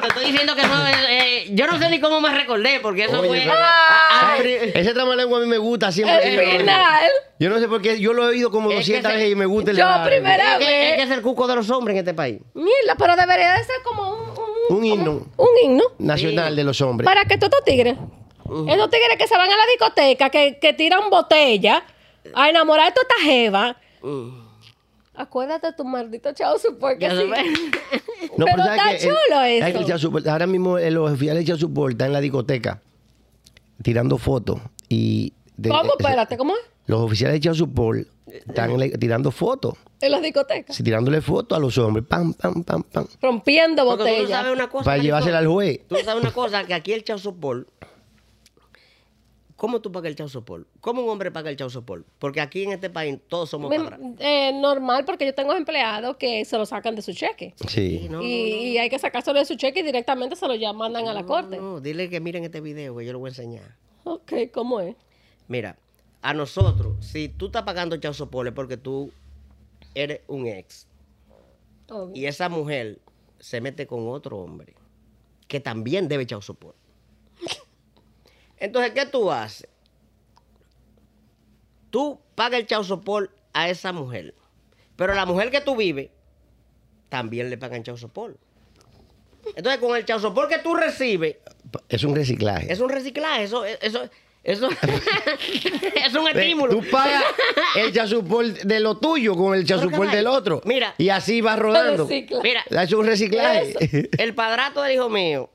Te 0.00 0.08
estoy 0.08 0.24
diciendo 0.26 0.54
que 0.54 0.62
no, 0.62 0.86
eh, 0.86 1.46
yo 1.50 1.66
no 1.66 1.78
sé 1.78 1.88
ni 1.90 2.00
cómo 2.00 2.20
me 2.20 2.32
recordé, 2.34 2.80
porque 2.80 3.04
eso 3.04 3.18
Oye, 3.20 3.28
fue. 3.28 3.40
pero- 3.40 3.54
Ah, 3.56 4.34
Ay, 4.38 4.72
ese 4.74 4.92
tramalengua 4.94 5.38
a 5.38 5.42
mí 5.42 5.46
me 5.48 5.58
gusta 5.58 5.90
siempre. 5.90 6.34
El 6.44 6.58
final. 6.60 7.10
Yo 7.38 7.48
no 7.50 7.58
sé 7.58 7.68
por 7.68 7.80
qué, 7.82 7.98
yo 8.00 8.12
lo 8.12 8.24
he 8.24 8.26
oído 8.28 8.50
como 8.50 8.68
Es 8.70 8.74
que 8.74 8.80
200 8.80 9.10
se- 9.10 9.16
veces 9.16 9.32
y 9.32 9.34
me 9.34 9.46
gusta 9.46 9.70
el 9.70 9.76
Yo 9.78 9.84
tramalengua. 9.84 10.10
primera 10.10 10.52
es, 10.52 10.58
que, 10.58 10.64
es 10.64 10.88
vez. 10.90 10.96
que 10.96 11.02
es 11.04 11.10
el 11.10 11.22
cuco 11.22 11.46
de 11.46 11.56
los 11.56 11.70
hombres 11.70 11.94
en 11.94 11.98
este 12.00 12.14
país. 12.14 12.40
Mira, 12.54 12.94
pero 12.98 13.16
debería 13.16 13.52
de 13.54 13.64
ser 13.64 13.76
como 13.84 14.10
un, 14.10 14.20
un, 14.70 14.76
Un 14.78 14.84
himno 14.84 15.26
un 15.36 15.48
himno. 15.64 15.84
nacional 15.98 16.54
de 16.54 16.64
los 16.64 16.80
hombres. 16.80 17.04
Para 17.06 17.24
que 17.24 17.36
todos 17.38 17.50
estos 17.52 17.64
tigres, 17.64 17.96
estos 18.68 18.90
tigres 18.90 19.16
que 19.18 19.26
se 19.26 19.36
van 19.36 19.50
a 19.50 19.56
la 19.56 19.66
discoteca, 19.66 20.30
que, 20.30 20.58
que 20.60 20.72
tiran 20.74 21.08
botella 21.10 21.82
a 22.34 22.48
enamorar 22.50 22.88
a 22.88 22.94
toda 22.94 23.06
esta 23.08 23.22
jeva. 23.24 23.76
Acuérdate 25.14 25.66
de 25.68 25.72
tu 25.74 25.84
maldito 25.84 26.32
chao 26.32 26.58
support 26.58 26.98
que 26.98 27.04
Ya 27.06 27.10
sí. 27.14 27.30
No, 28.40 28.46
Pero 28.46 28.64
¿sabes 28.64 28.94
está 28.94 29.08
chulo 29.08 29.16
¿sabes 29.30 30.20
eso. 30.24 30.30
ahora 30.32 30.46
mismo 30.46 30.78
eh, 30.78 30.90
los 30.90 31.10
oficiales 31.10 31.46
support 31.60 31.92
están 31.92 32.08
en 32.08 32.12
la 32.14 32.20
discoteca 32.20 32.80
tirando 33.82 34.18
fotos 34.18 34.60
y... 34.88 35.32
de- 35.56 35.68
¿Cómo? 35.68 35.82
eh, 35.92 35.96
Espérate, 35.98 36.36
¿cómo 36.36 36.54
es? 36.54 36.60
Los 36.86 37.00
oficiales 37.02 37.34
de 37.34 37.40
child 37.40 37.54
support 37.56 38.00
están 38.26 38.78
tirando 38.98 39.30
fotos. 39.30 39.74
En 40.00 40.12
las 40.12 40.22
discotecas. 40.22 40.74
sí, 40.74 40.82
tirándole 40.82 41.20
fotos 41.20 41.56
a 41.56 41.60
los 41.60 41.76
hombres. 41.78 42.06
Pam, 42.08 42.32
pam, 42.32 42.62
pam, 42.64 42.82
pam. 42.82 43.06
Rompiendo 43.20 43.84
Porque 43.84 44.04
tú 44.04 44.08
no 44.08 44.14
botellas. 44.16 44.30
sabes 44.30 44.52
una 44.52 44.68
cosa. 44.70 44.84
Para 44.84 45.02
llevársela 45.02 45.38
al 45.38 45.46
juez. 45.46 45.80
Tú 45.88 45.96
sabes 46.04 46.22
una 46.22 46.32
cosa, 46.32 46.64
que 46.64 46.72
aquí 46.74 46.92
el 46.92 47.04
chau 47.04 47.18
sopor. 47.18 47.66
¿Cómo 49.60 49.82
tú 49.82 49.92
pagas 49.92 50.08
el 50.08 50.16
chau 50.16 50.26
sopor? 50.30 50.66
¿Cómo 50.80 51.02
un 51.02 51.10
hombre 51.10 51.30
paga 51.30 51.50
el 51.50 51.56
chau 51.56 51.68
sopor? 51.68 52.06
Porque 52.18 52.40
aquí 52.40 52.62
en 52.62 52.72
este 52.72 52.88
país 52.88 53.18
todos 53.28 53.50
somos 53.50 53.68
Me- 53.68 53.76
padras. 53.78 54.00
eh, 54.18 54.52
normal, 54.58 55.04
porque 55.04 55.26
yo 55.26 55.34
tengo 55.34 55.52
empleados 55.52 56.16
que 56.16 56.46
se 56.46 56.56
lo 56.56 56.64
sacan 56.64 56.96
de 56.96 57.02
su 57.02 57.12
cheque. 57.12 57.52
Sí. 57.68 58.06
No, 58.10 58.22
y, 58.22 58.26
y 58.26 58.78
hay 58.78 58.88
que 58.88 58.98
sacárselo 58.98 59.38
de 59.38 59.44
su 59.44 59.56
cheque 59.56 59.80
y 59.80 59.82
directamente 59.82 60.34
se 60.34 60.48
lo 60.48 60.54
ya 60.54 60.72
mandan 60.72 61.06
a 61.08 61.12
la 61.12 61.24
corte. 61.26 61.58
no, 61.58 61.78
dile 61.78 62.08
que 62.08 62.20
miren 62.20 62.42
este 62.44 62.62
video 62.62 62.96
que 62.96 63.04
yo 63.04 63.12
lo 63.12 63.18
voy 63.18 63.28
a 63.28 63.32
enseñar. 63.32 63.76
Ok, 64.04 64.32
¿cómo 64.50 64.80
es? 64.80 64.96
Mira, 65.46 65.76
a 66.22 66.32
nosotros, 66.32 66.96
si 67.04 67.28
tú 67.28 67.46
estás 67.46 67.64
pagando 67.64 67.98
chau 67.98 68.14
sopor 68.14 68.46
es 68.48 68.54
porque 68.54 68.78
tú 68.78 69.12
eres 69.94 70.22
un 70.26 70.46
ex. 70.46 70.86
Obvio. 71.90 72.12
y 72.16 72.24
esa 72.24 72.48
mujer 72.48 72.98
se 73.40 73.60
mete 73.60 73.86
con 73.86 74.08
otro 74.08 74.38
hombre 74.38 74.74
que 75.48 75.60
también 75.60 76.08
debe 76.08 76.22
echar 76.22 76.42
sopor. 76.42 76.76
Entonces, 78.60 78.92
¿qué 78.92 79.06
tú 79.06 79.30
haces? 79.32 79.66
Tú 81.90 82.20
pagas 82.34 82.60
el 82.60 82.66
chau 82.66 82.84
sopor 82.84 83.30
a 83.52 83.68
esa 83.68 83.92
mujer, 83.92 84.34
pero 84.96 85.14
la 85.14 85.26
mujer 85.26 85.50
que 85.50 85.60
tú 85.60 85.74
vives 85.74 86.10
también 87.08 87.50
le 87.50 87.58
pagan 87.58 87.82
chau 87.82 87.96
sopor. 87.96 88.36
Entonces, 89.56 89.80
con 89.80 89.96
el 89.96 90.04
chau 90.04 90.20
sopor 90.20 90.48
que 90.48 90.58
tú 90.58 90.74
recibes, 90.74 91.36
Es 91.88 92.04
un 92.04 92.14
reciclaje. 92.14 92.70
es 92.72 92.78
un 92.78 92.90
reciclaje, 92.90 93.44
eso, 93.44 93.64
eso, 93.64 94.08
eso 94.44 94.68
es 96.04 96.14
un 96.14 96.28
estímulo. 96.28 96.72
Tú 96.72 96.84
pagas 96.90 97.24
el 97.76 97.92
child 97.92 98.08
support 98.08 98.46
de 98.60 98.80
lo 98.80 98.98
tuyo 98.98 99.34
con 99.34 99.54
el 99.54 99.66
caray, 99.66 100.16
del 100.16 100.26
otro. 100.28 100.60
mira. 100.64 100.94
Y 100.98 101.08
así 101.08 101.40
vas 101.40 101.58
rodando. 101.58 102.04
Recicla. 102.06 102.40
Mira, 102.42 102.64
Es 102.70 102.92
un 102.92 103.06
reciclaje. 103.06 104.08
El 104.18 104.34
padrato 104.34 104.82
del 104.82 104.92
hijo 104.94 105.08
mío 105.08 105.50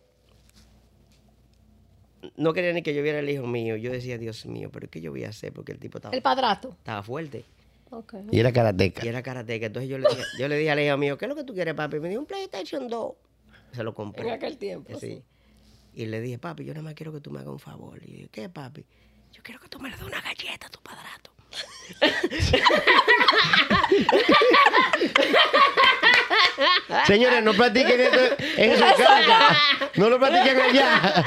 no 2.37 2.53
quería 2.53 2.73
ni 2.73 2.81
que 2.81 2.93
yo 2.93 3.01
viera 3.03 3.19
el 3.19 3.29
hijo 3.29 3.45
mío. 3.47 3.75
Yo 3.77 3.91
decía, 3.91 4.17
Dios 4.17 4.45
mío, 4.45 4.69
pero 4.71 4.89
¿qué 4.89 5.01
yo 5.01 5.11
voy 5.11 5.23
a 5.23 5.29
hacer? 5.29 5.53
Porque 5.53 5.71
el 5.71 5.79
tipo 5.79 5.97
estaba, 5.97 6.15
El 6.15 6.21
padrato. 6.21 6.69
estaba 6.69 7.01
fuerte 7.03 7.45
Ok. 7.91 8.13
y 8.31 8.39
era 8.39 8.51
karateca. 8.51 9.05
y 9.05 9.07
era 9.07 9.21
karateca. 9.23 9.67
Entonces 9.67 9.89
yo 9.89 9.97
le, 9.97 10.07
dije, 10.09 10.23
yo 10.39 10.47
le 10.47 10.57
dije 10.57 10.71
al 10.71 10.79
hijo 10.79 10.97
mío, 10.97 11.17
¿qué 11.17 11.25
es 11.25 11.29
lo 11.29 11.35
que 11.35 11.43
tú 11.43 11.53
quieres, 11.53 11.73
papi? 11.75 11.99
Me 11.99 12.09
dijo 12.09 12.21
un 12.21 12.27
PlayStation 12.27 12.87
2. 12.87 13.13
Se 13.73 13.83
lo 13.83 13.93
compré. 13.93 14.27
En 14.27 14.33
aquel 14.33 14.57
tiempo. 14.57 14.99
Sí. 14.99 15.07
sí. 15.07 15.23
Y 15.93 16.05
le 16.07 16.19
dije, 16.19 16.37
papi, 16.37 16.65
yo 16.65 16.73
nada 16.73 16.83
más 16.83 16.93
quiero 16.93 17.13
que 17.13 17.21
tú 17.21 17.31
me 17.31 17.39
hagas 17.39 17.53
un 17.53 17.59
favor. 17.59 18.01
Y 18.03 18.11
dije, 18.11 18.27
¿qué, 18.31 18.49
papi? 18.49 18.85
Yo 19.31 19.41
quiero 19.43 19.61
que 19.61 19.69
tú 19.69 19.79
me 19.79 19.89
le 19.89 19.95
des 19.95 20.05
una 20.05 20.19
galleta 20.21 20.67
a 20.67 20.69
tu 20.69 20.79
padrato. 20.81 21.31
Señores, 27.07 27.43
no 27.43 27.53
practiquen 27.53 27.99
esto 28.01 28.19
en 28.57 28.73
su 28.73 28.79
casa. 28.81 29.57
No 29.95 30.09
lo 30.09 30.19
practiquen 30.19 30.59
allá. 30.61 31.23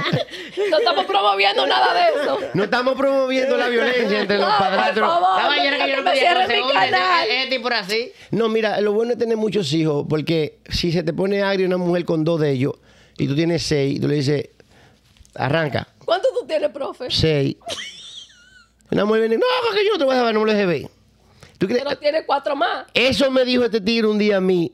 No 0.70 0.78
estamos 0.78 1.06
promoviendo 1.06 1.66
nada 1.66 1.94
de 1.94 2.20
eso. 2.22 2.38
No 2.54 2.64
estamos 2.64 2.94
promoviendo 2.96 3.56
la 3.56 3.68
violencia 3.68 4.20
entre 4.20 4.38
los 4.38 4.48
No, 4.48 4.56
por 4.58 4.66
padrastros. 4.66 5.12
no 8.30 8.48
mira, 8.48 8.80
lo 8.80 8.92
bueno 8.92 9.12
es 9.12 9.18
tener 9.18 9.36
muchos 9.36 9.72
hijos, 9.72 10.06
porque 10.08 10.58
si 10.68 10.92
se 10.92 11.02
te 11.02 11.12
pone 11.12 11.42
agrio 11.42 11.66
una 11.66 11.76
mujer 11.76 12.04
con 12.04 12.24
dos 12.24 12.40
de 12.40 12.50
ellos 12.52 12.74
y 13.16 13.26
tú 13.26 13.34
tienes 13.34 13.62
seis, 13.62 13.96
y 13.96 14.00
tú 14.00 14.08
le 14.08 14.16
dices, 14.16 14.48
arranca, 15.34 15.88
¿Cuánto 16.04 16.28
tú 16.32 16.46
tienes, 16.46 16.70
profe? 16.70 17.06
seis. 17.10 17.56
Una 18.90 19.04
mujer 19.04 19.22
viene, 19.22 19.36
no, 19.36 19.74
que 19.74 19.84
yo 19.84 19.92
no 19.92 19.98
te 19.98 20.04
voy 20.04 20.14
a 20.14 20.18
dejar, 20.18 20.34
no 20.34 20.40
me 20.40 20.46
lo 20.46 20.52
dejes 20.52 20.66
ver. 20.66 20.90
¿Tú 21.58 21.66
crees? 21.66 21.82
Pero 21.84 21.98
tiene 21.98 22.24
cuatro 22.24 22.54
más. 22.56 22.86
Eso 22.94 23.30
me 23.30 23.44
dijo 23.44 23.64
este 23.64 23.80
tigre 23.80 24.06
un 24.06 24.16
día 24.18 24.36
a 24.36 24.40
mí, 24.40 24.72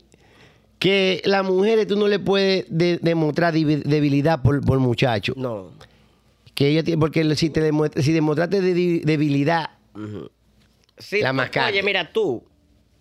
que 0.78 1.22
las 1.24 1.44
mujeres 1.44 1.86
tú 1.86 1.96
no 1.96 2.08
le 2.08 2.18
puedes 2.18 2.66
de- 2.68 2.98
demostrar 3.00 3.54
debi- 3.54 3.82
debilidad 3.82 4.42
por, 4.42 4.64
por 4.64 4.78
muchacho. 4.78 5.32
No. 5.36 5.70
Que 6.54 6.68
ella 6.68 6.82
tiene, 6.84 7.00
porque 7.00 7.34
si 7.36 7.50
te 7.50 7.60
demuestra- 7.60 8.02
si 8.02 8.12
demostraste 8.12 8.60
de- 8.60 9.00
debilidad, 9.04 9.70
Sí, 10.98 11.20
La 11.20 11.32
mascate. 11.32 11.72
Oye, 11.72 11.82
mira, 11.82 12.12
tú, 12.12 12.44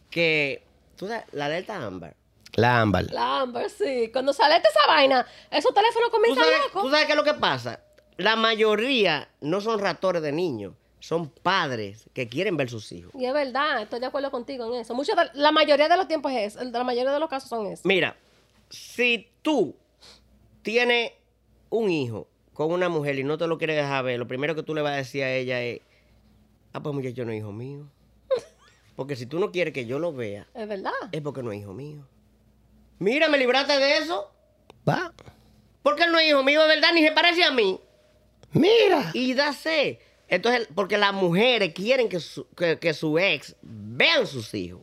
que. 0.09 0.63
Tú 0.95 1.07
sabes, 1.07 1.26
la 1.32 1.45
alerta 1.45 1.76
Amber. 1.86 2.15
la 2.55 2.82
ámbar. 2.82 3.05
La 3.11 3.41
Amber, 3.41 3.69
sí. 3.69 4.09
Cuando 4.11 4.34
sale 4.34 4.55
esa 4.57 4.88
vaina, 4.88 5.26
esos 5.51 5.74
teléfonos 5.74 6.09
¿Tú 6.09 6.15
comienzan 6.15 6.45
locos. 6.65 6.84
tú 6.84 6.89
sabes 6.89 7.05
qué 7.05 7.11
es 7.11 7.17
lo 7.17 7.24
que 7.24 7.34
pasa? 7.36 7.80
La 8.17 8.36
mayoría 8.36 9.28
no 9.41 9.59
son 9.61 9.80
raptores 9.80 10.21
de 10.24 10.32
niños, 10.32 10.74
son 11.04 11.28
padres 11.30 12.10
que 12.14 12.30
quieren 12.30 12.56
ver 12.56 12.70
sus 12.70 12.89
hijos. 12.93 13.12
Y 13.14 13.26
es 13.26 13.34
verdad, 13.34 13.82
estoy 13.82 13.99
de 13.99 14.06
acuerdo 14.06 14.32
contigo 14.32 14.66
en 14.74 14.80
eso. 14.80 14.95
Muchos 14.95 15.18
de- 15.18 15.30
la 15.34 15.51
mayoría 15.51 15.89
de 15.89 15.97
los 15.97 16.08
tiempos 16.08 16.32
es 16.32 16.56
eso. 16.56 16.64
La 16.64 16.86
mayoría 16.86 17.12
de 17.12 17.20
los 17.20 17.30
casos 17.30 17.49
son 17.49 17.66
eso. 17.68 17.82
Mira, 17.84 18.16
si 18.70 19.28
tú 19.41 19.76
tienes 20.62 21.12
un 21.70 21.89
hijo 21.91 22.30
con 22.54 22.72
una 22.72 22.88
mujer 22.88 23.20
y 23.20 23.26
no 23.26 23.38
te 23.38 23.47
lo 23.47 23.58
quieres 23.58 23.76
dejar 23.76 24.06
ver, 24.06 24.18
lo 24.18 24.30
primero 24.30 24.56
que 24.56 24.64
tú 24.64 24.74
le 24.74 24.82
vas 24.82 24.93
a 24.93 24.95
decir 24.95 25.24
a 25.24 25.34
ella 25.34 25.62
es, 25.62 25.82
ah, 26.72 26.82
pues 26.82 26.95
muchacho 26.95 27.26
no 27.26 27.34
es 27.34 27.39
hijo 27.39 27.51
mío. 27.51 27.86
Porque 28.95 29.18
si 29.18 29.26
tú 29.26 29.39
no 29.39 29.51
quieres 29.51 29.74
que 29.74 29.86
yo 29.86 29.99
lo 29.99 30.14
vea, 30.14 30.47
Es 30.54 30.68
verdad. 30.70 30.93
es 31.12 31.22
porque 31.22 31.43
no 31.43 31.51
es 31.51 31.60
hijo 31.60 31.74
mío. 31.74 32.08
Mira, 32.99 33.28
me 33.28 33.38
libraste 33.38 33.78
de 33.78 33.97
eso. 33.97 34.32
Va. 34.88 35.12
Porque 35.82 36.04
él 36.04 36.14
no 36.14 36.20
es 36.20 36.30
hijo 36.30 36.43
mío, 36.43 36.62
de 36.62 36.68
verdad, 36.70 36.93
ni 36.93 37.01
se 37.04 37.12
parece 37.12 37.43
a 37.43 37.51
mí. 37.51 37.78
Mira. 38.54 39.12
Y 39.14 39.34
da 39.34 39.51
sé. 39.51 39.99
Entonces, 40.34 40.68
porque 40.74 40.98
las 40.98 41.14
mujeres 41.14 41.74
quieren 41.74 42.10
que 42.10 42.20
su, 42.20 42.48
que, 42.56 42.80
que 42.80 42.94
su 42.94 43.20
ex 43.20 43.56
vean 43.62 44.26
sus 44.26 44.54
hijos. 44.54 44.82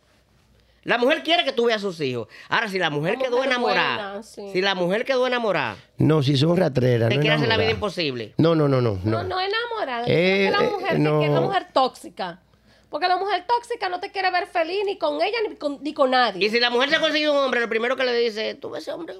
La 0.84 0.96
mujer 0.96 1.22
quiere 1.22 1.44
que 1.44 1.52
tú 1.52 1.66
veas 1.66 1.80
sus 1.82 2.00
hijos. 2.00 2.28
Ahora, 2.48 2.68
si 2.68 2.78
la 2.78 2.88
mujer 2.88 3.14
La 3.18 3.24
quedó 3.24 3.36
mujer 3.36 3.50
enamorada, 3.50 4.08
buena, 4.12 4.22
sí. 4.22 4.50
si 4.52 4.60
la 4.62 4.74
mujer 4.74 5.04
quedó 5.04 5.26
enamorada, 5.26 5.76
No, 5.98 6.22
si 6.22 6.36
son 6.36 6.56
ratreras. 6.56 7.08
te 7.10 7.16
no 7.16 7.20
quiere 7.20 7.36
hacer 7.36 7.48
la 7.48 7.56
vida 7.58 7.70
imposible. 7.70 8.32
No, 8.38 8.54
no, 8.54 8.66
no, 8.68 8.80
no. 8.80 8.98
No, 9.04 9.22
no. 9.22 9.24
no 9.24 9.40
enamorada. 9.40 10.06
Eh, 10.06 10.46
es 10.46 10.52
la 10.52 10.64
eh, 10.64 10.70
mujer 10.70 10.98
no. 10.98 11.20
que 11.20 11.26
es 11.26 11.32
la 11.32 11.40
mujer 11.40 11.66
tóxica. 11.72 12.40
Porque 12.88 13.08
la 13.08 13.18
mujer 13.18 13.44
tóxica 13.46 13.88
no 13.88 14.00
te 14.00 14.10
quiere 14.10 14.30
ver 14.30 14.46
feliz 14.46 14.80
ni 14.86 14.98
con 14.98 15.20
ella 15.20 15.38
ni 15.48 15.56
con, 15.56 15.78
ni 15.82 15.92
con 15.92 16.10
nadie. 16.10 16.44
Y 16.46 16.50
si 16.50 16.58
la 16.58 16.70
mujer 16.70 16.90
se 16.90 16.98
consigue 16.98 17.28
un 17.28 17.36
hombre, 17.36 17.60
lo 17.60 17.68
primero 17.68 17.94
que 17.96 18.04
le 18.04 18.14
dice, 18.14 18.54
tú 18.54 18.70
ves 18.70 18.82
ese 18.82 18.92
hombre. 18.92 19.14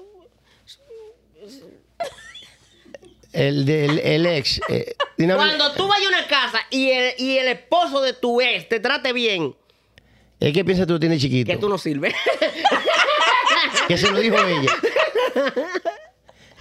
El 3.33 3.65
del 3.65 3.99
el 3.99 4.25
ex. 4.25 4.59
eh, 4.69 4.93
Cuando 5.17 5.71
tú 5.73 5.87
vayas 5.87 6.07
a 6.07 6.17
una 6.17 6.27
casa 6.27 6.59
y 6.69 6.89
el, 6.91 7.13
y 7.17 7.37
el 7.37 7.47
esposo 7.47 8.01
de 8.01 8.13
tu 8.13 8.41
ex 8.41 8.67
te 8.67 8.79
trate 8.79 9.13
bien, 9.13 9.55
Es 10.39 10.51
que 10.53 10.65
piensa 10.65 10.85
tú 10.85 10.99
tienes 10.99 11.21
chiquito. 11.21 11.49
que 11.51 11.57
tú 11.57 11.69
no 11.69 11.77
sirves. 11.77 12.13
Que 13.87 13.97
se 13.97 14.09
lo 14.09 14.19
dijo 14.19 14.37
ella. 14.37 14.71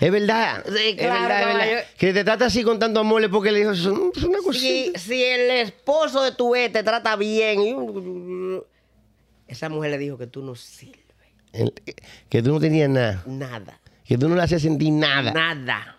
Es 0.01 0.11
verdad. 0.11 0.65
Sí, 0.67 0.89
es 0.91 0.95
claro, 0.97 1.21
verdad, 1.23 1.41
es 1.41 1.47
verdad. 1.47 1.61
caballo. 1.61 1.79
Que 1.99 2.13
te 2.13 2.25
trata 2.25 2.47
así 2.47 2.63
con 2.63 2.79
tanto 2.79 3.01
amor 3.01 3.31
porque 3.31 3.53
le 3.53 3.61
dijo, 3.61 3.71
es 3.73 3.85
un- 3.87 4.13
es 4.17 4.23
una 4.23 4.39
si, 4.39 4.45
cosita. 4.45 4.99
si 4.99 5.23
el 5.25 5.51
esposo 5.51 6.23
de 6.23 6.33
tu 6.33 6.55
ex 6.57 6.73
te 6.73 6.83
trata 6.83 7.17
bien, 7.17 7.61
esa 9.47 9.69
mujer 9.69 9.91
le 9.93 9.99
dijo 9.99 10.17
que 10.19 10.27
tú 10.27 10.43
no 10.43 10.55
sirves. 10.55 10.99
El- 11.53 11.73
que 12.29 12.43
tú 12.43 12.53
no 12.53 12.61
tenías 12.61 12.89
nada. 12.89 13.23
Nada. 13.27 13.81
Que 14.05 14.17
tú 14.19 14.29
no 14.29 14.35
le 14.35 14.43
hacías 14.43 14.63
sentir 14.63 14.93
nada. 14.93 15.33
Nada. 15.33 15.99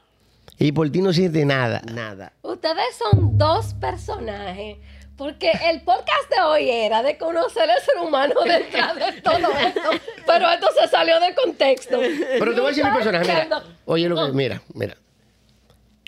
Y 0.61 0.71
por 0.71 0.89
ti 0.91 1.01
no 1.01 1.11
siente 1.11 1.43
nada. 1.45 1.81
Nada. 1.93 2.33
Ustedes 2.43 2.95
son 2.97 3.37
dos 3.37 3.73
personajes. 3.75 4.77
Porque 5.17 5.51
el 5.69 5.81
podcast 5.81 6.29
de 6.35 6.41
hoy 6.41 6.69
era 6.69 7.03
de 7.03 7.17
conocer 7.17 7.69
al 7.69 7.79
ser 7.81 7.97
humano 8.03 8.33
detrás 8.45 8.95
de 8.95 9.21
todo 9.21 9.37
esto. 9.37 9.89
Pero 10.25 10.49
esto 10.51 10.67
se 10.81 10.87
salió 10.87 11.19
de 11.19 11.35
contexto. 11.35 11.99
Pero 11.99 12.53
te 12.55 12.59
voy 12.59 12.67
a 12.67 12.69
decir 12.69 12.85
mi 12.85 12.91
personaje. 12.91 13.25
Mira, 13.43 13.63
oye, 13.85 14.09
lo 14.09 14.15
que, 14.27 14.31
mira, 14.33 14.61
mira. 14.73 14.95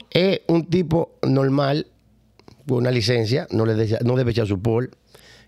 Es 0.10 0.42
un 0.48 0.68
tipo 0.70 1.12
normal, 1.22 1.88
con 2.68 2.78
una 2.78 2.92
licencia, 2.92 3.48
no, 3.52 3.66
le 3.66 3.74
deja- 3.76 4.00
no 4.04 4.16
debe 4.16 4.32
echar 4.32 4.48
su 4.48 4.60
pol, 4.62 4.92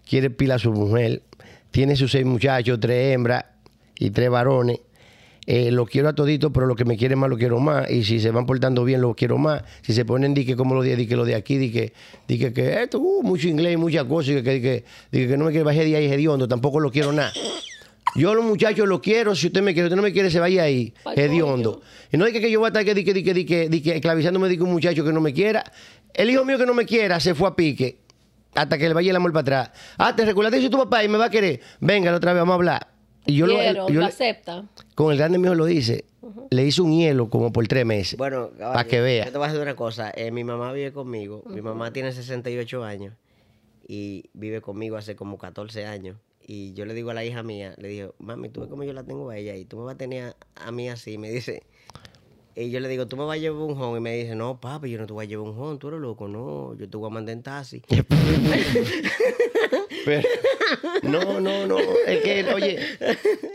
quiere 0.07 0.29
pila 0.29 0.55
a 0.55 0.59
su 0.59 0.71
mujer, 0.71 1.23
tiene 1.71 1.95
sus 1.95 2.11
seis 2.11 2.25
muchachos, 2.25 2.79
tres 2.79 3.13
hembras 3.15 3.45
y 3.97 4.11
tres 4.11 4.29
varones. 4.29 4.79
Eh, 5.47 5.69
lo 5.69 5.85
quiero 5.85 6.09
a 6.09 6.13
todito, 6.13 6.51
pero 6.51 6.65
lo 6.65 6.75
que 6.75 6.85
me 6.85 6.97
quiere 6.97 7.15
más 7.15 7.29
lo 7.29 7.37
quiero 7.37 7.59
más. 7.59 7.89
Y 7.89 8.03
si 8.03 8.19
se 8.19 8.31
van 8.31 8.45
portando 8.45 8.83
bien, 8.83 9.01
lo 9.01 9.13
quiero 9.15 9.37
más. 9.37 9.63
Si 9.81 9.93
se 9.93 10.03
ponen, 10.05 10.33
di 10.33 10.45
que 10.45 10.55
como 10.55 10.73
lo 10.73 10.81
de, 10.81 10.95
di 10.95 11.07
que 11.07 11.15
lo 11.15 11.25
de 11.25 11.35
aquí, 11.35 11.57
di 11.57 11.71
que, 11.71 11.93
di 12.27 12.39
que, 12.39 12.81
esto, 12.81 12.99
uh, 12.99 13.21
mucho 13.21 13.47
inglés, 13.47 13.77
muchas 13.77 14.05
cosas, 14.05 14.35
y 14.37 14.43
que, 14.43 14.61
que, 14.61 14.83
que, 15.11 15.37
no 15.37 15.45
me 15.45 15.51
quiere 15.51 15.63
bajar 15.63 15.83
de 15.83 15.95
ahí 15.95 16.05
hediondo, 16.05 16.47
tampoco 16.47 16.79
lo 16.79 16.91
quiero 16.91 17.11
nada. 17.11 17.31
Yo 18.15 18.31
a 18.31 18.35
los 18.35 18.45
muchachos 18.45 18.87
los 18.87 19.01
quiero, 19.01 19.35
si 19.35 19.47
usted 19.47 19.61
me 19.61 19.73
quiere, 19.73 19.87
usted 19.87 19.97
no 19.97 20.01
me 20.01 20.13
quiere, 20.13 20.31
se 20.31 20.39
vaya 20.39 20.63
ahí, 20.63 20.93
hediondo. 21.15 21.81
Y 22.11 22.17
no 22.17 22.25
es 22.25 22.33
que, 22.33 22.49
yo 22.49 22.59
voy 22.59 22.67
a 22.67 22.69
estar 22.69 22.85
que, 22.85 22.95
di 22.95 23.03
que, 23.03 23.13
di 23.13 23.23
que, 23.23 23.33
di 23.33 23.45
que, 23.45 23.69
di 23.69 23.81
que 23.81 23.95
esclavizándome 23.95 24.47
de 24.47 24.57
que 24.57 24.63
un 24.63 24.71
muchacho 24.71 25.03
que 25.03 25.13
no 25.13 25.21
me 25.21 25.33
quiera. 25.33 25.63
El 26.13 26.29
hijo 26.29 26.45
mío 26.45 26.57
que 26.57 26.65
no 26.65 26.73
me 26.73 26.85
quiera 26.85 27.19
se 27.19 27.35
fue 27.35 27.49
a 27.49 27.55
pique 27.55 27.99
hasta 28.55 28.77
que 28.77 28.87
le 28.87 28.93
vaya 28.93 29.11
el 29.11 29.17
amor 29.17 29.33
para 29.33 29.41
atrás. 29.41 29.71
Ah, 29.97 30.15
te 30.15 30.25
recuerdas 30.25 30.53
de 30.59 30.69
tu 30.69 30.77
papá 30.77 31.03
y 31.03 31.09
me 31.09 31.17
va 31.17 31.25
a 31.25 31.29
querer. 31.29 31.59
Venga, 31.81 32.09
la 32.09 32.17
otra 32.17 32.31
vez 32.31 32.39
vamos 32.39 32.53
a 32.53 32.55
hablar. 32.55 32.94
Y 33.25 33.35
yo, 33.35 33.47
lo- 33.47 33.55
Quiero, 33.55 33.87
yo 33.87 33.93
lo 33.95 33.99
le- 34.01 34.05
acepta. 34.07 34.65
con 34.95 35.11
el 35.11 35.17
grande 35.17 35.37
mío 35.37 35.55
lo 35.55 35.65
dice, 35.65 36.05
le 36.51 36.65
hice 36.65 36.81
un 36.81 36.91
hielo 36.97 37.29
como 37.29 37.51
por 37.51 37.67
tres 37.67 37.85
meses. 37.85 38.17
Bueno, 38.17 38.49
para 38.57 38.85
que 38.85 39.01
vea. 39.01 39.25
Yo 39.25 39.31
te 39.31 39.37
voy 39.37 39.45
a 39.45 39.49
decir 39.49 39.61
una 39.61 39.75
cosa. 39.75 40.11
eh, 40.15 40.31
mi 40.31 40.43
mamá 40.43 40.71
vive 40.73 40.91
conmigo. 40.93 41.43
Mi 41.47 41.61
mamá 41.61 41.91
tiene 41.91 42.11
68 42.11 42.83
años 42.83 43.13
y 43.87 44.29
vive 44.33 44.61
conmigo 44.61 44.97
hace 44.97 45.15
como 45.15 45.37
14 45.37 45.85
años. 45.85 46.17
Y 46.47 46.73
yo 46.73 46.85
le 46.85 46.93
digo 46.93 47.09
a 47.09 47.13
la 47.15 47.25
hija 47.25 47.41
mía, 47.41 47.73
le 47.77 47.87
digo, 47.87 48.13
mami, 48.19 48.49
tú 48.49 48.61
ves 48.61 48.69
cómo 48.69 48.83
yo 48.83 48.93
la 48.93 49.03
tengo 49.03 49.29
a 49.31 49.37
ella 49.37 49.55
y 49.55 49.65
tú 49.65 49.77
me 49.77 49.85
vas 49.85 49.95
a 49.95 49.97
tener 49.97 50.35
a, 50.55 50.67
a 50.67 50.71
mí 50.71 50.89
así. 50.89 51.13
Y 51.13 51.17
me 51.17 51.31
dice, 51.31 51.63
y 52.55 52.69
yo 52.71 52.79
le 52.79 52.87
digo, 52.87 53.07
tú 53.07 53.17
me 53.17 53.25
vas 53.25 53.35
a 53.35 53.39
llevar 53.39 53.61
un 53.61 53.79
home. 53.81 53.97
Y 53.97 54.01
me 54.01 54.15
dice, 54.15 54.35
no, 54.35 54.59
papi, 54.59 54.89
yo 54.89 54.97
no 54.99 55.05
te 55.05 55.13
voy 55.13 55.25
a 55.25 55.27
llevar 55.27 55.47
un 55.49 55.59
home, 55.59 55.77
tú 55.77 55.89
eres 55.89 55.99
loco, 55.99 56.27
no, 56.27 56.75
yo 56.77 56.89
te 56.89 56.97
voy 56.97 57.07
a 57.07 57.13
mandar 57.13 57.33
en 57.33 57.43
taxi. 57.43 57.81
Pero- 60.05 60.27
no, 61.03 61.39
no, 61.39 61.67
no. 61.67 61.77
Es 62.07 62.21
que, 62.23 62.45
oye, 62.53 62.79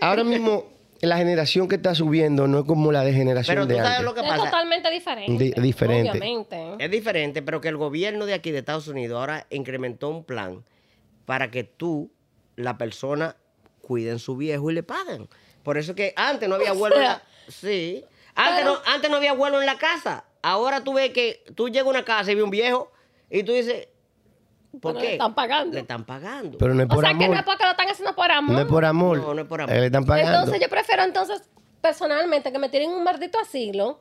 ahora 0.01 0.25
mismo 0.25 0.65
la 1.01 1.17
generación 1.17 1.69
que 1.69 1.77
está 1.77 1.95
subiendo 1.95 2.47
no 2.47 2.61
es 2.61 2.65
como 2.67 2.93
la 2.93 3.05
de 3.05 3.13
generación 3.13 3.55
Pero 3.55 3.67
tú 3.67 3.73
de 3.73 3.77
sabes 3.79 3.91
antes. 3.99 4.05
lo 4.05 4.15
que 4.15 4.21
Es 4.21 4.29
pasa. 4.29 4.45
totalmente 4.45 4.91
diferente. 4.91 5.45
Di- 5.45 5.63
diferente. 5.63 6.11
Obviamente. 6.11 6.85
Es 6.85 6.91
diferente, 6.91 7.43
pero 7.43 7.61
que 7.61 7.69
el 7.69 7.77
gobierno 7.77 8.27
de 8.27 8.35
aquí 8.35 8.51
de 8.51 8.59
Estados 8.59 8.89
Unidos 8.89 9.19
ahora 9.19 9.47
incrementó 9.51 10.09
un 10.11 10.25
plan 10.25 10.65
para 11.25 11.51
que 11.51 11.65
tú, 11.65 12.11
la 12.57 12.77
persona, 12.77 13.37
cuiden 13.81 14.19
su 14.19 14.37
viejo 14.37 14.71
y 14.71 14.75
le 14.75 14.83
pagan. 14.83 15.29
Por 15.63 15.79
eso 15.79 15.95
que 15.95 16.13
antes 16.17 16.49
no 16.49 16.57
había 16.57 16.75
la... 16.75 17.23
Sí. 17.49 18.05
Antes, 18.35 18.55
pero- 18.65 18.75
no, 18.75 18.79
antes 18.87 19.11
no 19.11 19.17
había 19.17 19.33
vuelo 19.33 19.61
en 19.61 19.67
la 19.67 19.77
casa. 19.79 20.25
Ahora 20.43 20.83
tú 20.83 20.95
ves 20.95 21.11
que 21.11 21.45
tú 21.55 21.69
llegas 21.69 21.87
a 21.87 21.91
una 21.91 22.05
casa 22.05 22.33
y 22.33 22.35
ves 22.35 22.45
un 22.45 22.51
viejo 22.51 22.91
y 23.29 23.43
tú 23.43 23.53
dices, 23.53 23.89
¿por 24.81 24.93
Pero 24.93 25.01
qué? 25.01 25.07
le 25.07 25.13
están 25.13 25.35
pagando. 25.35 25.75
Le 25.75 25.81
están 25.81 26.05
pagando. 26.05 26.57
Pero 26.59 26.75
no 26.75 26.83
es 26.83 26.87
O 26.87 26.95
por 26.95 27.05
sea 27.05 27.11
que 27.17 27.25
amor. 27.25 27.35
no 27.37 27.41
es 27.41 27.45
porque 27.47 27.65
lo 27.65 27.71
están 27.71 27.89
haciendo 27.89 28.15
por 28.15 28.31
amor. 28.31 28.55
No 28.57 28.61
es 28.63 28.67
por 28.67 28.85
amor. 28.85 29.19
No, 29.19 29.35
no 29.35 29.41
es 29.43 29.47
por 29.47 29.61
amor. 29.61 29.75
Eh, 29.77 29.81
Le 29.81 29.87
están 29.87 30.05
pagando. 30.07 30.39
Entonces 30.39 30.61
yo 30.61 30.69
prefiero 30.69 31.03
entonces, 31.03 31.43
personalmente, 31.81 32.53
que 32.53 32.59
me 32.59 32.69
tiren 32.69 32.91
un 32.91 33.03
maldito 33.05 33.39
asilo. 33.39 34.01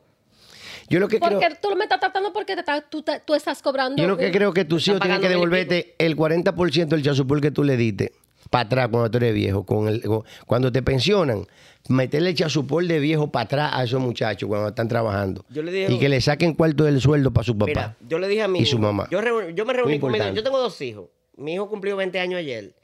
yo 0.89 0.99
lo 0.99 1.07
que 1.07 1.19
creo, 1.19 1.39
Porque 1.39 1.55
tú 1.61 1.75
me 1.75 1.83
estás 1.83 1.99
tratando 1.99 2.33
porque 2.33 2.53
te 2.55 2.61
estás- 2.61 2.83
tú, 2.89 3.01
te- 3.03 3.19
tú 3.19 3.35
estás 3.35 3.61
cobrando. 3.61 4.01
yo 4.01 4.07
lo 4.07 4.17
que 4.17 4.31
creo 4.31 4.53
que 4.53 4.65
tus 4.65 4.87
hijos 4.87 4.99
tienen 5.01 5.21
que 5.21 5.29
devolverte 5.29 5.93
el 5.99 6.15
40% 6.15 6.95
del 6.95 7.03
chasupul 7.03 7.41
que 7.41 7.51
tú 7.51 7.63
le 7.63 7.77
diste 7.77 8.11
para 8.49 8.65
atrás 8.65 8.87
cuando 8.89 9.09
tú 9.11 9.17
eres 9.17 9.33
viejo. 9.33 9.65
Con 9.65 9.87
el, 9.87 10.01
con- 10.01 10.23
cuando 10.45 10.71
te 10.71 10.81
pensionan, 10.81 11.45
meterle 11.87 12.29
el 12.31 12.35
chasupol 12.35 12.87
de 12.87 12.99
viejo 12.99 13.31
para 13.31 13.43
atrás 13.45 13.71
a 13.73 13.83
esos 13.83 13.99
muchachos 14.01 14.47
cuando 14.47 14.69
están 14.69 14.87
trabajando. 14.87 15.45
Yo 15.49 15.61
le 15.63 15.71
dije- 15.71 15.93
y 15.93 15.99
que 15.99 16.09
le 16.09 16.19
saquen 16.21 16.53
cuarto 16.53 16.83
del 16.85 16.99
sueldo 17.01 17.31
para 17.31 17.43
su 17.45 17.53
papá. 17.57 17.65
Mira, 17.67 17.97
yo 18.07 18.19
le 18.19 18.27
dije 18.27 18.41
a 18.43 18.47
mi 18.47 18.59
y 18.59 18.65
su 18.65 18.79
mamá. 18.79 19.07
Yo, 19.11 19.19
me 19.21 19.73
reuní 19.73 19.99
con 19.99 20.11
mi. 20.11 20.17
Yo 20.33 20.43
tengo 20.43 20.59
dos 20.59 20.79
hijos. 20.81 21.09
Mi 21.37 21.53
hijo 21.53 21.69
cumplió 21.69 21.95
20 21.95 22.19
años 22.19 22.39
ayer. 22.39 22.75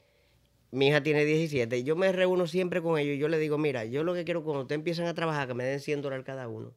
Mi 0.72 0.88
hija 0.88 1.02
tiene 1.02 1.24
17. 1.24 1.84
Yo 1.84 1.94
me 1.96 2.10
reúno 2.12 2.46
siempre 2.46 2.82
con 2.82 2.98
ellos 2.98 3.14
y 3.16 3.18
yo 3.18 3.28
le 3.28 3.38
digo, 3.38 3.56
mira, 3.58 3.84
yo 3.84 4.02
lo 4.02 4.14
que 4.14 4.24
quiero 4.24 4.42
cuando 4.42 4.62
ustedes 4.62 4.78
empiezan 4.78 5.06
a 5.06 5.14
trabajar, 5.14 5.46
que 5.48 5.54
me 5.54 5.64
den 5.64 5.80
100 5.80 6.02
dólares 6.02 6.24
cada 6.26 6.48
uno. 6.48 6.72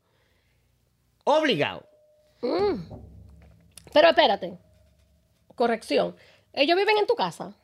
Obligado. 1.23 1.85
Pero 2.41 4.09
espérate. 4.09 4.57
Corrección. 5.55 6.15
Ellos 6.53 6.77
viven 6.77 6.97
en 6.97 7.07
tu 7.07 7.15
casa. 7.15 7.55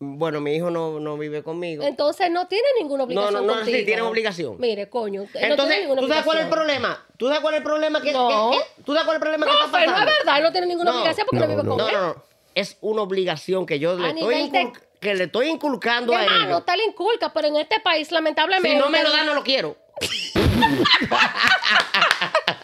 Bueno, 0.00 0.40
mi 0.40 0.54
hijo 0.54 0.70
no, 0.70 1.00
no 1.00 1.18
vive 1.18 1.42
conmigo. 1.42 1.82
Entonces 1.82 2.30
no 2.30 2.46
tiene 2.46 2.66
ninguna 2.78 3.02
obligación. 3.04 3.32
no, 3.34 3.40
no, 3.40 3.52
sí, 3.54 3.58
contigo. 3.64 3.84
tienen 3.84 4.04
obligación. 4.04 4.56
Mire, 4.60 4.88
coño. 4.88 5.22
él 5.22 5.28
no 5.32 5.38
Entonces, 5.54 5.76
tiene 5.78 5.96
¿tú 6.00 6.06
sabes 6.08 6.24
cuál 6.24 6.38
es 6.38 6.44
el 6.44 6.50
problema? 6.50 7.04
¿Tú 7.16 7.26
sabes 7.26 7.40
cuál 7.40 7.54
es 7.54 7.58
el 7.58 7.64
problema 7.64 8.00
que, 8.00 8.12
No. 8.12 8.50
que- 8.52 8.58
que- 8.58 8.82
¿Tú 8.84 8.92
sabes 8.92 9.04
cuál 9.06 9.16
es 9.16 9.16
el 9.16 9.20
problema 9.20 9.46
que 9.46 9.52
está 9.52 9.64
Profe, 9.68 9.86
no 9.86 9.92
pasando? 9.92 10.10
es 10.12 10.18
verdad, 10.18 10.36
él 10.38 10.42
no 10.44 10.52
tiene 10.52 10.66
ninguna 10.68 10.90
No, 10.92 10.98
obligación 10.98 11.26
porque 11.28 11.40
no, 11.40 11.46
no, 11.46 11.50
vive 11.50 11.62
no. 11.64 11.68
con 11.70 11.78
No, 11.78 11.88
él. 11.88 11.94
no, 11.94 12.06
no. 12.14 12.22
Es 12.54 12.76
una 12.80 13.02
obligación 13.02 13.66
que 13.66 13.78
yo 13.80 13.96
le 13.96 14.08
estoy, 14.08 14.22
nivel 14.22 14.52
de- 14.52 14.60
incul- 14.62 14.80
que 15.00 15.14
le 15.16 15.24
estoy 15.24 15.48
inculcando 15.48 16.14
a 16.14 16.22
Hermano, 16.24 16.44
ellos. 16.46 16.58
usted 16.60 16.74
le 16.76 16.84
inculca, 16.84 17.32
pero 17.32 17.48
en 17.48 17.56
este 17.56 17.80
país, 17.80 18.12
lamentablemente. 18.12 18.70
Si 18.70 18.76
no 18.76 18.88
me 18.90 19.02
lo 19.02 19.10
dan, 19.10 19.26
no 19.26 19.34
lo 19.34 19.42
quiero. 19.42 19.76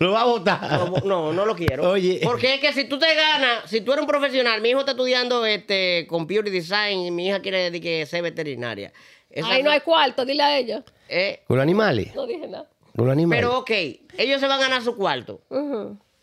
Lo 0.00 0.12
va 0.12 0.22
a 0.22 0.24
votar. 0.24 0.60
No, 0.88 1.00
no, 1.04 1.32
no 1.32 1.46
lo 1.46 1.54
quiero. 1.56 1.90
Oye. 1.90 2.20
Porque 2.22 2.54
es 2.54 2.60
que 2.60 2.72
si 2.72 2.84
tú 2.84 2.98
te 2.98 3.14
ganas, 3.14 3.68
si 3.70 3.80
tú 3.80 3.92
eres 3.92 4.02
un 4.02 4.06
profesional, 4.08 4.60
mi 4.60 4.70
hijo 4.70 4.80
está 4.80 4.92
estudiando 4.92 5.44
este 5.46 6.06
computer 6.08 6.50
design 6.50 7.00
y 7.00 7.10
mi 7.10 7.28
hija 7.28 7.40
quiere 7.40 7.80
que 7.80 8.04
ser 8.06 8.22
veterinaria. 8.22 8.92
Esa 9.30 9.48
Ahí 9.48 9.62
no 9.62 9.70
hay 9.70 9.80
cuarto, 9.80 10.24
dile 10.24 10.42
a 10.42 10.58
ella. 10.58 10.84
eh, 11.08 11.40
Con 11.46 11.56
los 11.56 11.62
animales. 11.62 12.14
No 12.14 12.26
dije 12.26 12.46
nada. 12.46 12.68
Con 12.94 13.04
los 13.06 13.12
animales. 13.12 13.44
pero 13.44 13.58
ok, 13.58 13.70
ellos 14.16 14.40
se 14.40 14.46
van 14.46 14.58
a 14.60 14.62
ganar 14.62 14.82
su 14.82 14.96
cuarto. 14.96 15.40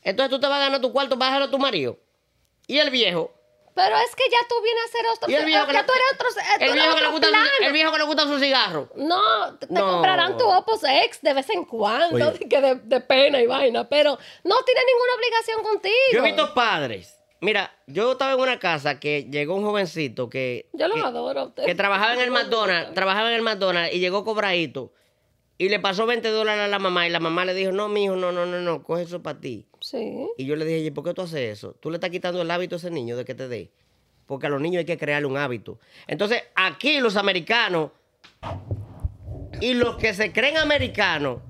Entonces 0.02 0.30
tú 0.30 0.40
te 0.40 0.48
vas 0.48 0.58
a 0.58 0.64
ganar 0.66 0.82
tu 0.82 0.92
cuarto, 0.92 1.16
vas 1.16 1.28
a 1.28 1.32
dejarlo 1.34 1.48
a 1.48 1.52
tu 1.52 1.60
marido. 1.60 1.98
Y 2.68 2.80
el 2.80 2.90
viejo. 2.90 3.32
Pero 3.76 3.96
es 3.98 4.16
que 4.16 4.24
ya 4.30 4.38
tú 4.48 4.56
vienes 4.64 4.84
a 4.84 4.86
hacer 4.86 5.06
otro. 5.16 5.30
Y 5.32 5.36
el 5.36 5.46
viejo 5.46 5.66
que 5.66 5.74
ya 5.74 5.86
tú 5.86 5.94
eres 5.94 6.06
otro. 6.14 6.28
El 6.58 6.62
eres 6.62 6.74
viejo, 6.76 6.96
que 6.96 7.02
le 7.02 7.08
gusta, 7.10 7.28
plano. 7.30 7.46
el 7.62 7.74
viejo 7.74 7.92
que 7.92 7.98
le 7.98 8.04
gusta 8.04 8.24
su 8.28 8.40
cigarro. 8.40 8.90
No, 8.96 9.56
te, 9.58 9.68
No. 9.70 9.88
comprarán 9.94 10.38
tu 10.38 10.48
Opus 10.48 10.82
X 10.84 11.20
de 11.22 11.34
vez 11.34 11.50
en 11.50 11.66
cuando, 11.66 12.30
Oye. 12.30 12.48
que 12.48 12.62
de, 12.62 12.76
de 12.76 13.00
pena 13.02 13.42
y 13.42 13.48
vaina, 13.48 13.90
pero 13.90 14.12
no 14.44 14.56
tiene 14.64 14.82
ninguna 14.86 15.14
obligación 15.16 15.64
contigo. 15.64 15.96
Yo 16.14 16.20
he 16.20 16.24
visto 16.24 16.54
padres. 16.54 17.20
Mira, 17.42 17.76
yo 17.88 18.14
estaba 18.14 18.34
en 18.34 18.40
una 18.40 18.58
casa 18.60 19.00
que 19.00 19.24
llegó 19.30 19.56
un 19.56 19.66
jovencito 19.66 20.30
que. 20.30 20.70
Yo 20.74 20.88
los 20.88 20.96
que- 20.96 21.04
adoro 21.04 21.40
a 21.40 21.44
ustedes. 21.46 21.68
que 21.68 21.76
trabajaba 21.76 22.14
en 22.14 22.22
el 22.22 22.32
McDonald's, 22.32 22.94
trabajaba 22.94 23.30
en 23.30 23.36
el 23.36 23.42
McDonald's 23.42 23.94
y 23.94 24.00
llegó 24.00 24.24
cobradito. 24.24 24.94
Y 25.58 25.70
le 25.70 25.80
pasó 25.80 26.06
20 26.06 26.30
dólares 26.30 26.64
a 26.64 26.68
la 26.68 26.80
mamá 26.80 27.06
y 27.08 27.10
la 27.10 27.20
mamá 27.20 27.46
le 27.46 27.54
dijo, 27.54 27.72
no, 27.72 27.88
mijo, 27.88 28.16
no, 28.16 28.32
no, 28.32 28.46
no, 28.46 28.60
no, 28.60 28.84
coge 28.84 29.04
eso 29.04 29.22
para 29.22 29.40
ti. 29.40 29.68
Sí. 29.94 30.28
Y 30.38 30.46
yo 30.46 30.56
le 30.56 30.66
dije, 30.66 30.80
¿y 30.80 30.92
por 30.92 31.04
qué 31.04 31.14
tú 31.14 31.22
haces 31.22 31.58
eso? 31.58 31.76
Tú 31.80 31.92
le 31.92 31.98
estás 31.98 32.10
quitando 32.10 32.42
el 32.42 32.50
hábito 32.50 32.76
a 32.76 32.78
ese 32.78 32.90
niño 32.90 33.16
de 33.16 33.26
que 33.26 33.36
te 33.36 33.48
dé. 33.48 33.70
Porque 34.26 34.48
a 34.48 34.50
los 34.50 34.60
niños 34.60 34.80
hay 34.80 34.86
que 34.86 34.98
crearle 34.98 35.28
un 35.28 35.38
hábito. 35.38 35.78
Entonces, 36.08 36.42
aquí 36.56 37.00
los 37.00 37.16
americanos 37.16 37.92
y 39.62 39.76
los 39.76 39.98
que 39.98 40.16
se 40.16 40.32
creen 40.32 40.58
americanos 40.58 41.42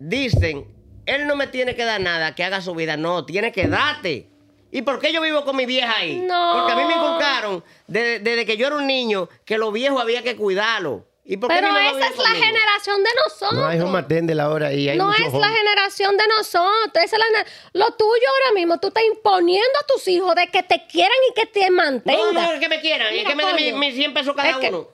dicen, 0.00 0.66
él 1.06 1.28
no 1.28 1.36
me 1.36 1.46
tiene 1.46 1.76
que 1.76 1.84
dar 1.84 2.00
nada, 2.00 2.34
que 2.34 2.42
haga 2.42 2.60
su 2.60 2.74
vida. 2.74 2.96
No, 2.96 3.24
tiene 3.24 3.52
que 3.52 3.68
darte. 3.68 4.28
¿Y 4.72 4.82
por 4.82 4.98
qué 4.98 5.12
yo 5.12 5.22
vivo 5.22 5.44
con 5.44 5.54
mi 5.54 5.66
vieja 5.66 5.98
ahí? 5.98 6.16
No. 6.26 6.54
Porque 6.54 6.72
a 6.72 6.76
mí 6.76 6.84
me 6.84 6.94
inculcaron 6.94 7.62
desde, 7.86 8.18
desde 8.18 8.44
que 8.44 8.56
yo 8.56 8.66
era 8.66 8.76
un 8.76 8.86
niño 8.86 9.28
que 9.44 9.56
los 9.56 9.72
viejos 9.72 10.02
había 10.02 10.22
que 10.22 10.34
cuidarlos. 10.34 11.02
¿Y 11.28 11.36
por 11.38 11.48
qué 11.50 11.56
Pero 11.56 11.76
esa 11.76 11.88
es 11.90 12.16
la 12.16 12.24
conmigo? 12.24 12.44
generación 12.46 13.02
de 13.02 13.10
nosotros. 13.24 13.52
No 13.60 13.66
hay 13.66 13.80
home 13.80 13.98
attendant 13.98 14.40
ahora 14.40 14.72
y 14.72 14.88
hay 14.88 14.96
No 14.96 15.12
es 15.12 15.32
la 15.32 15.48
generación 15.48 16.16
de 16.16 16.24
nosotros. 16.28 17.04
esa 17.04 17.16
es 17.16 17.22
la 17.32 17.46
lo 17.72 17.86
tuyo 17.96 18.10
ahora 18.28 18.54
mismo, 18.54 18.78
tú 18.78 18.88
estás 18.88 19.02
imponiendo 19.04 19.78
a 19.82 19.86
tus 19.92 20.06
hijos 20.08 20.34
de 20.36 20.46
que 20.48 20.62
te 20.62 20.86
quieran 20.86 21.16
y 21.30 21.34
que 21.34 21.46
te 21.46 21.68
No, 21.68 21.76
mantengan. 21.76 22.34
no, 22.34 22.52
es 22.52 22.60
que 22.60 22.68
me 22.68 22.80
quieran. 22.80 23.12
y 23.12 23.18
Mira, 23.18 23.30
que 23.30 23.34
me 23.36 23.44
den 23.52 23.78
mis 23.78 23.94
100 23.96 24.14
pesos 24.14 24.34
cada 24.36 24.50
Es 24.50 24.56
que- 24.58 24.68
uno. 24.68 24.88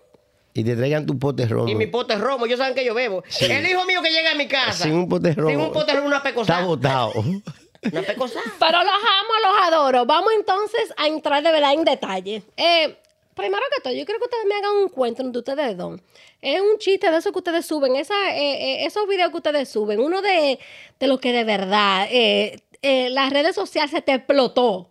Y 0.55 0.65
te 0.65 0.77
traigan 0.77 1.07
tu 1.07 1.19
pote 1.19 1.47
romo. 1.47 1.69
Y 1.69 1.75
mi 1.75 1.87
pote 1.87 2.15
romo, 2.17 2.45
ellos 2.47 2.59
saben 2.59 2.75
que 2.75 2.85
yo 2.85 2.93
bebo. 2.95 3.23
El 3.41 3.67
hijo 3.67 3.85
mío 3.87 4.03
que 4.03 4.11
llega 4.11 4.33
a 4.33 4.35
mi 4.35 4.49
casa. 4.49 4.85
Sin 4.85 4.93
un 4.95 5.09
pote 5.09 5.33
romo. 5.35 5.49
Sin 5.51 5.61
un 5.61 5.73
pote 5.73 5.93
romo, 5.95 6.07
una 6.09 6.17
Está 6.19 6.29
pecosada. 6.29 6.65
botado. 6.65 7.13
Una 7.15 8.03
pecosada. 8.03 8.43
Pero 8.59 8.79
los 8.85 8.93
amo, 8.93 9.33
los 9.43 9.67
adoro. 9.67 10.05
Vamos 10.07 10.31
entonces 10.35 10.93
a 10.99 11.07
entrar 11.09 11.43
de 11.43 11.53
verdad 11.53 11.73
en 11.73 11.85
detalle. 11.85 12.43
Eh, 12.59 12.99
primero 13.35 13.63
que 13.75 13.83
todo, 13.83 13.93
yo 13.95 14.05
quiero 14.05 14.19
que 14.21 14.25
ustedes 14.27 14.45
me 14.49 14.55
hagan 14.55 14.77
un 14.83 14.89
cuento 14.89 15.23
de 15.23 15.39
ustedes 15.39 15.77
dos. 15.77 16.01
Es 16.41 16.61
un 16.61 16.79
chiste 16.79 17.11
de 17.11 17.17
eso 17.19 17.33
que 17.33 17.39
ustedes 17.39 17.67
suben, 17.67 17.97
esa, 17.97 18.15
eh, 18.37 18.83
eh, 18.83 18.87
esos 18.87 19.07
videos 19.09 19.31
que 19.31 19.37
ustedes 19.37 19.69
suben. 19.69 20.01
Uno 20.01 20.21
de, 20.23 20.59
de 20.99 21.07
lo 21.07 21.19
que 21.21 21.33
de 21.33 21.45
verdad 21.45 22.07
eh, 22.11 22.63
eh, 22.83 23.11
las 23.11 23.33
redes 23.33 23.55
sociales 23.55 23.91
se 23.91 24.03
te 24.03 24.13
explotó 24.15 24.91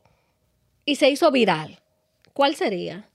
y 0.85 0.95
se 0.95 1.09
hizo 1.09 1.29
viral. 1.31 1.79
¿Cuál 2.33 2.55
sería? 2.55 3.09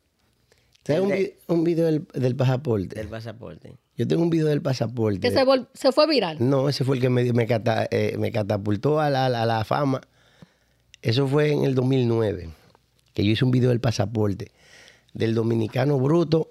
¿Sabes 0.85 1.03
un, 1.03 1.09
vi- 1.11 1.35
un 1.49 1.64
video 1.64 1.87
del, 1.87 2.07
del 2.12 2.37
pasaporte? 2.37 2.95
Del 2.95 3.09
pasaporte. 3.09 3.72
Yo 3.97 4.07
tengo 4.07 4.22
un 4.22 4.31
video 4.31 4.47
del 4.47 4.61
pasaporte. 4.62 5.20
Que 5.20 5.31
se, 5.31 5.43
vol- 5.45 5.66
se 5.72 5.91
fue 5.91 6.07
viral. 6.07 6.37
No, 6.39 6.68
ese 6.68 6.85
fue 6.85 6.97
el 6.97 7.03
que 7.03 7.09
me, 7.09 7.33
me, 7.33 7.47
cata- 7.47 7.89
eh, 7.91 8.16
me 8.18 8.31
catapultó 8.31 9.01
a 9.01 9.09
la, 9.11 9.27
a 9.27 9.29
la- 9.31 9.43
a 9.43 9.47
la 9.47 9.64
fama. 9.64 10.03
Eso 11.03 11.27
fue 11.27 11.51
en 11.53 11.64
el 11.64 11.74
2009. 11.74 12.51
que 13.14 13.24
yo 13.24 13.31
hice 13.33 13.45
un 13.45 13.51
video 13.51 13.70
del 13.70 13.81
pasaporte, 13.81 14.53
del 15.16 15.34
dominicano 15.34 15.98
bruto 15.98 16.50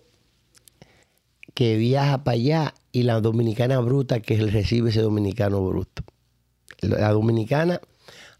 que 1.53 1.77
viaja 1.77 2.23
para 2.23 2.35
allá 2.35 2.73
y 2.91 3.03
la 3.03 3.21
dominicana 3.21 3.79
bruta 3.79 4.19
que 4.19 4.37
recibe 4.37 4.89
ese 4.89 5.01
dominicano 5.01 5.63
bruto. 5.65 6.03
La 6.81 7.11
dominicana 7.11 7.79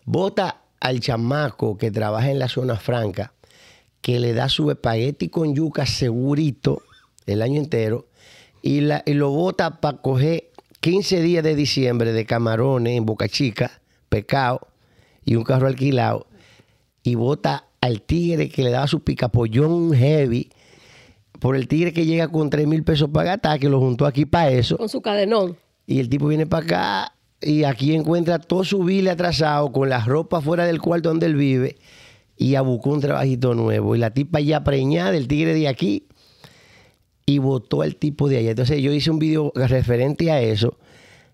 vota 0.03 0.63
al 0.79 0.99
chamaco 0.99 1.77
que 1.77 1.91
trabaja 1.91 2.31
en 2.31 2.39
la 2.39 2.49
zona 2.49 2.75
franca, 2.75 3.33
que 4.01 4.19
le 4.19 4.33
da 4.33 4.49
su 4.49 4.71
espagueti 4.71 5.29
con 5.29 5.55
yuca 5.55 5.85
segurito 5.85 6.81
el 7.27 7.41
año 7.43 7.59
entero 7.59 8.07
y, 8.63 8.81
la, 8.81 9.03
y 9.05 9.13
lo 9.13 9.29
vota 9.29 9.79
para 9.79 9.99
coger 9.99 10.49
15 10.79 11.21
días 11.21 11.43
de 11.43 11.55
diciembre 11.55 12.13
de 12.13 12.25
camarones 12.25 12.97
en 12.97 13.05
Boca 13.05 13.29
Chica, 13.29 13.79
pecado 14.09 14.67
y 15.23 15.35
un 15.35 15.43
carro 15.43 15.67
alquilado 15.67 16.25
y 17.03 17.13
vota 17.13 17.65
al 17.85 18.01
tigre 18.01 18.49
que 18.49 18.63
le 18.63 18.71
da 18.71 18.87
su 18.87 19.03
picapollón 19.03 19.93
heavy 19.93 20.49
por 21.39 21.55
el 21.55 21.67
tigre 21.67 21.93
que 21.93 22.05
llega 22.05 22.27
con 22.27 22.49
3 22.49 22.65
mil 22.67 22.83
pesos 22.83 23.09
para 23.11 23.31
gastar, 23.31 23.59
que 23.59 23.69
lo 23.69 23.79
juntó 23.79 24.05
aquí 24.05 24.25
para 24.25 24.49
eso. 24.51 24.77
Con 24.77 24.89
su 24.89 25.01
cadenón. 25.01 25.57
Y 25.85 25.99
el 25.99 26.09
tipo 26.09 26.27
viene 26.27 26.45
para 26.47 26.63
acá 26.65 27.13
y 27.41 27.63
aquí 27.63 27.93
encuentra 27.93 28.39
todo 28.39 28.63
su 28.63 28.83
bile 28.83 29.09
atrasado 29.11 29.71
con 29.71 29.89
la 29.89 30.03
ropa 30.03 30.41
fuera 30.41 30.65
del 30.65 30.81
cuarto 30.81 31.09
donde 31.09 31.25
él 31.27 31.35
vive 31.35 31.77
y 32.37 32.55
a 32.55 32.61
buscó 32.61 32.89
un 32.91 33.01
trabajito 33.01 33.53
nuevo. 33.53 33.95
Y 33.95 33.99
la 33.99 34.11
tipa 34.11 34.39
ya 34.39 34.63
preñada 34.63 35.11
del 35.11 35.27
tigre 35.27 35.53
de 35.53 35.67
aquí 35.67 36.07
y 37.25 37.39
votó 37.39 37.81
al 37.81 37.95
tipo 37.97 38.27
de 38.29 38.37
allá. 38.37 38.51
Entonces 38.51 38.81
yo 38.81 38.91
hice 38.91 39.11
un 39.11 39.19
video 39.19 39.51
referente 39.55 40.31
a 40.31 40.41
eso, 40.41 40.77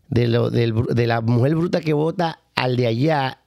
de, 0.10 0.28
lo, 0.28 0.49
del- 0.49 0.74
de 0.74 1.08
la 1.08 1.22
mujer 1.22 1.56
bruta 1.56 1.80
que 1.82 1.93
vota 1.93 2.39
al 2.56 2.76
de 2.76 2.88
allá 2.88 3.40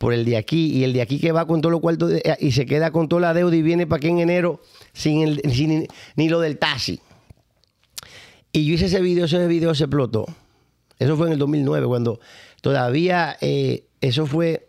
por 0.00 0.14
el 0.14 0.24
de 0.24 0.38
aquí 0.38 0.68
y 0.78 0.84
el 0.84 0.94
de 0.94 1.02
aquí 1.02 1.18
que 1.20 1.30
va 1.30 1.46
con 1.46 1.60
todos 1.60 1.72
los 1.72 1.82
cuartos 1.82 2.08
de- 2.08 2.22
y 2.40 2.52
se 2.52 2.64
queda 2.64 2.90
con 2.90 3.06
toda 3.06 3.20
la 3.20 3.34
deuda 3.34 3.54
y 3.54 3.60
viene 3.60 3.86
para 3.86 3.98
aquí 3.98 4.08
en 4.08 4.18
enero 4.20 4.62
sin, 4.94 5.20
el- 5.20 5.42
sin 5.52 5.86
ni 6.16 6.28
lo 6.30 6.40
del 6.40 6.56
taxi. 6.56 7.00
Y 8.50 8.64
yo 8.64 8.72
hice 8.76 8.86
ese 8.86 9.02
video, 9.02 9.26
ese 9.26 9.46
video 9.46 9.74
se 9.74 9.84
explotó. 9.84 10.24
Eso 10.98 11.18
fue 11.18 11.26
en 11.26 11.34
el 11.34 11.38
2009, 11.38 11.86
cuando 11.86 12.18
todavía, 12.62 13.36
eh, 13.42 13.84
eso 14.00 14.24
fue 14.24 14.68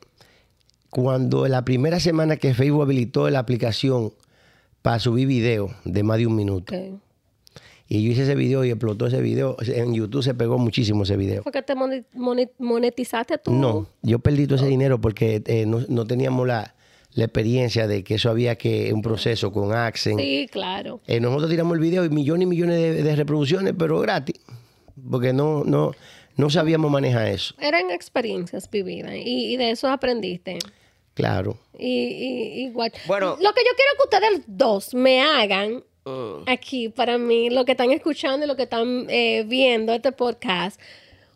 cuando 0.89 1.47
la 1.47 1.63
primera 1.63 2.01
semana 2.01 2.35
que 2.35 2.53
Facebook 2.53 2.81
habilitó 2.83 3.29
la 3.29 3.39
aplicación 3.39 4.11
para 4.81 4.99
subir 4.99 5.27
video 5.29 5.73
de 5.85 6.03
más 6.03 6.17
de 6.17 6.27
un 6.27 6.35
minuto. 6.35 6.73
Y 7.93 8.03
yo 8.03 8.11
hice 8.13 8.23
ese 8.23 8.35
video 8.35 8.63
y 8.63 8.69
explotó 8.69 9.07
ese 9.07 9.19
video. 9.19 9.57
En 9.59 9.93
YouTube 9.93 10.23
se 10.23 10.33
pegó 10.33 10.57
muchísimo 10.57 11.03
ese 11.03 11.17
video. 11.17 11.43
¿Fue 11.43 11.51
que 11.51 11.61
te 11.61 11.73
monetizaste 11.75 13.37
tú? 13.37 13.51
No, 13.51 13.85
yo 14.01 14.19
perdí 14.19 14.47
todo 14.47 14.55
ese 14.55 14.67
dinero 14.67 15.01
porque 15.01 15.43
eh, 15.45 15.65
no, 15.65 15.81
no 15.89 16.07
teníamos 16.07 16.47
la, 16.47 16.73
la 17.15 17.25
experiencia 17.25 17.87
de 17.87 18.05
que 18.05 18.15
eso 18.15 18.29
había 18.29 18.55
que 18.55 18.93
un 18.93 19.01
proceso 19.01 19.51
con 19.51 19.73
Accent. 19.73 20.21
Sí, 20.21 20.47
claro. 20.49 21.01
Eh, 21.05 21.19
nosotros 21.19 21.49
tiramos 21.49 21.75
el 21.75 21.81
video 21.81 22.05
y 22.05 22.09
millones 22.09 22.43
y 22.43 22.45
millones 22.45 22.77
de, 22.77 23.03
de 23.03 23.13
reproducciones, 23.13 23.73
pero 23.77 23.99
gratis, 23.99 24.39
porque 25.09 25.33
no, 25.33 25.65
no, 25.65 25.91
no 26.37 26.49
sabíamos 26.49 26.89
manejar 26.91 27.27
eso. 27.27 27.55
Eran 27.59 27.91
experiencias 27.91 28.69
vividas 28.71 29.15
y, 29.15 29.53
y 29.53 29.57
de 29.57 29.71
eso 29.71 29.89
aprendiste. 29.89 30.59
Claro. 31.13 31.57
Y, 31.77 31.87
y, 31.87 32.63
igual. 32.67 32.93
Bueno. 33.05 33.31
Lo 33.31 33.51
que 33.51 33.61
yo 33.65 33.71
quiero 33.75 33.91
que 33.97 34.03
ustedes 34.15 34.43
dos 34.47 34.93
me 34.93 35.21
hagan 35.21 35.83
Aquí, 36.47 36.89
para 36.89 37.17
mí, 37.17 37.49
lo 37.49 37.63
que 37.65 37.73
están 37.73 37.91
escuchando 37.91 38.45
y 38.45 38.47
lo 38.47 38.55
que 38.55 38.63
están 38.63 39.05
eh, 39.09 39.43
viendo 39.47 39.93
este 39.93 40.11
podcast, 40.11 40.79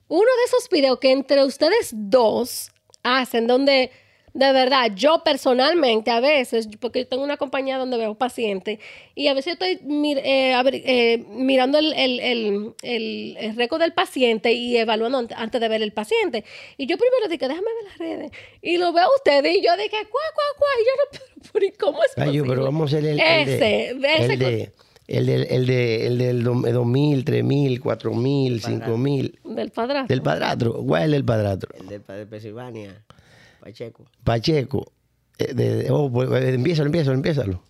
uno 0.08 0.26
de 0.26 0.44
esos 0.46 0.70
videos 0.70 1.00
que 1.00 1.12
entre 1.12 1.44
ustedes 1.44 1.92
dos 1.94 2.72
hacen, 3.04 3.48
donde 3.48 3.92
de 4.36 4.52
verdad 4.52 4.92
yo 4.96 5.24
personalmente 5.24 6.12
a 6.12 6.20
veces, 6.20 6.68
porque 6.82 7.00
yo 7.00 7.08
tengo 7.08 7.24
una 7.24 7.38
compañía 7.38 7.78
donde 7.78 7.96
veo 7.98 8.16
pacientes, 8.16 8.80
y 9.16 9.28
a 9.30 9.34
veces 9.34 9.54
estoy 9.54 9.80
mir- 9.88 10.20
eh, 10.22 10.54
eh, 10.84 11.24
mirando 11.30 11.78
el, 11.80 11.94
el, 11.94 12.20
el, 12.20 12.74
el- 12.84 13.38
el 13.40 13.56
récord 13.56 13.80
del 13.80 13.94
paciente 13.94 14.52
y 14.52 14.76
evaluando 14.76 15.22
ant- 15.22 15.34
antes 15.38 15.62
de 15.62 15.70
ver 15.70 15.82
el 15.82 15.94
paciente. 15.94 16.44
Y 16.78 16.86
yo 16.86 16.98
primero 16.98 17.30
dije, 17.30 17.48
déjame 17.48 17.66
ver 17.66 17.84
las 17.90 17.98
redes. 17.98 18.32
Y 18.62 18.78
lo 18.78 18.92
veo 18.92 19.06
a 19.06 19.16
ustedes 19.16 19.56
y 19.56 19.62
yo 19.64 19.72
dije, 19.78 19.90
cuá, 19.90 20.22
cuá, 20.36 20.44
cuá. 20.58 20.68
Y 20.82 20.84
yo 20.86 20.92
no, 21.00 21.06
pero, 21.42 21.50
pero 21.54 21.66
¿y 21.66 21.72
cómo 21.72 22.04
es 22.04 22.12
Ay, 22.18 22.26
yo, 22.26 22.44
posible? 22.44 22.50
pero 22.50 22.64
vamos 22.66 22.94
a 22.94 22.98
hacer 22.98 23.10
el, 23.10 23.20
el 23.22 23.48
Ese, 23.50 23.58
de, 23.58 24.16
ese 24.16 24.34
el 24.34 24.40
de, 24.40 24.72
el 25.08 25.26
del, 25.28 25.44
el 25.50 25.66
de, 25.66 26.08
el 26.08 26.18
del 26.18 26.44
dos- 26.44 26.62
2000, 26.62 27.24
3000, 27.24 27.80
4000, 27.80 28.62
5000. 28.62 29.40
Del 29.46 29.72
padrastro. 29.72 30.08
Del 30.14 30.22
padrastro. 30.22 30.74
¿Cuál 30.86 31.02
es 31.02 31.06
el 31.06 31.12
del 31.14 31.24
padrastro? 31.26 31.70
El 31.80 31.88
de, 31.88 32.00
de 32.00 32.26
Pensilvania, 32.26 33.02
Pacheco. 33.66 34.06
Pacheco. 34.24 34.92
Eh, 35.40 35.54
de- 35.56 35.76
de- 35.84 35.92
oh, 35.92 36.10
pues, 36.12 36.30
eh, 36.32 36.54
empiézalo, 36.54 36.86
empiézalo, 36.86 37.16
empiézalo. 37.16 37.64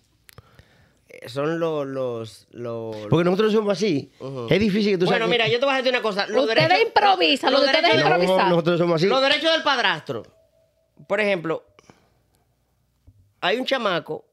Eh, 1.08 1.26
Son 1.28 1.58
los... 1.58 1.86
los, 1.86 2.46
los 2.50 2.96
Porque 3.08 3.24
nosotros 3.24 3.50
somos 3.52 3.72
así. 3.72 4.12
Ujú. 4.20 4.46
Es 4.50 4.60
difícil 4.60 4.92
que 4.92 4.98
tú 4.98 5.06
bueno, 5.06 5.26
mira, 5.26 5.48
yo 5.48 5.58
te 5.58 5.64
voy 5.64 5.74
a 5.74 5.78
decir 5.78 5.90
una 5.92 6.02
cosa. 6.02 6.26
Los 6.26 6.42
Ustedes 6.44 6.68
derechos- 6.68 6.86
improvisan, 6.88 7.50
lo 7.52 7.60
de 7.60 7.66
ustedes 7.66 7.82
derechos- 7.90 8.08
No, 8.10 8.16
improvisar. 8.16 8.48
nosotros 8.50 8.78
somos 8.78 8.96
así. 8.96 9.06
Los 9.06 9.22
derechos 9.22 9.50
del 9.52 9.62
padrastro. 9.62 10.22
Por 11.08 11.18
ejemplo, 11.20 11.64
hay 13.40 13.56
un 13.58 13.64
chamaco 13.64 14.26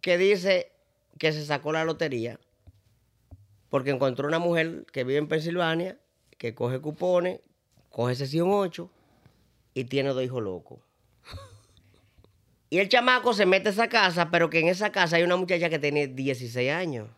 que 0.00 0.18
dice 0.18 0.72
que 1.18 1.32
se 1.32 1.44
sacó 1.46 1.72
la 1.72 1.84
lotería 1.84 2.38
porque 3.68 3.90
encontró 3.90 4.26
una 4.26 4.38
mujer 4.40 4.84
que 4.92 5.04
vive 5.04 5.18
en 5.18 5.28
Pensilvania, 5.28 5.96
que 6.38 6.54
coge 6.54 6.80
cupones, 6.80 7.40
coge 7.90 8.14
sesión 8.16 8.50
8 8.52 8.90
y 9.74 9.84
tiene 9.84 10.10
dos 10.10 10.22
hijos 10.24 10.42
locos. 10.42 10.78
Y 12.70 12.78
el 12.78 12.88
chamaco 12.88 13.32
se 13.32 13.46
mete 13.46 13.68
a 13.68 13.72
esa 13.72 13.88
casa, 13.88 14.30
pero 14.30 14.50
que 14.50 14.60
en 14.60 14.68
esa 14.68 14.92
casa 14.92 15.16
hay 15.16 15.22
una 15.22 15.36
muchacha 15.36 15.70
que 15.70 15.78
tiene 15.78 16.06
16 16.06 16.70
años, 16.70 17.08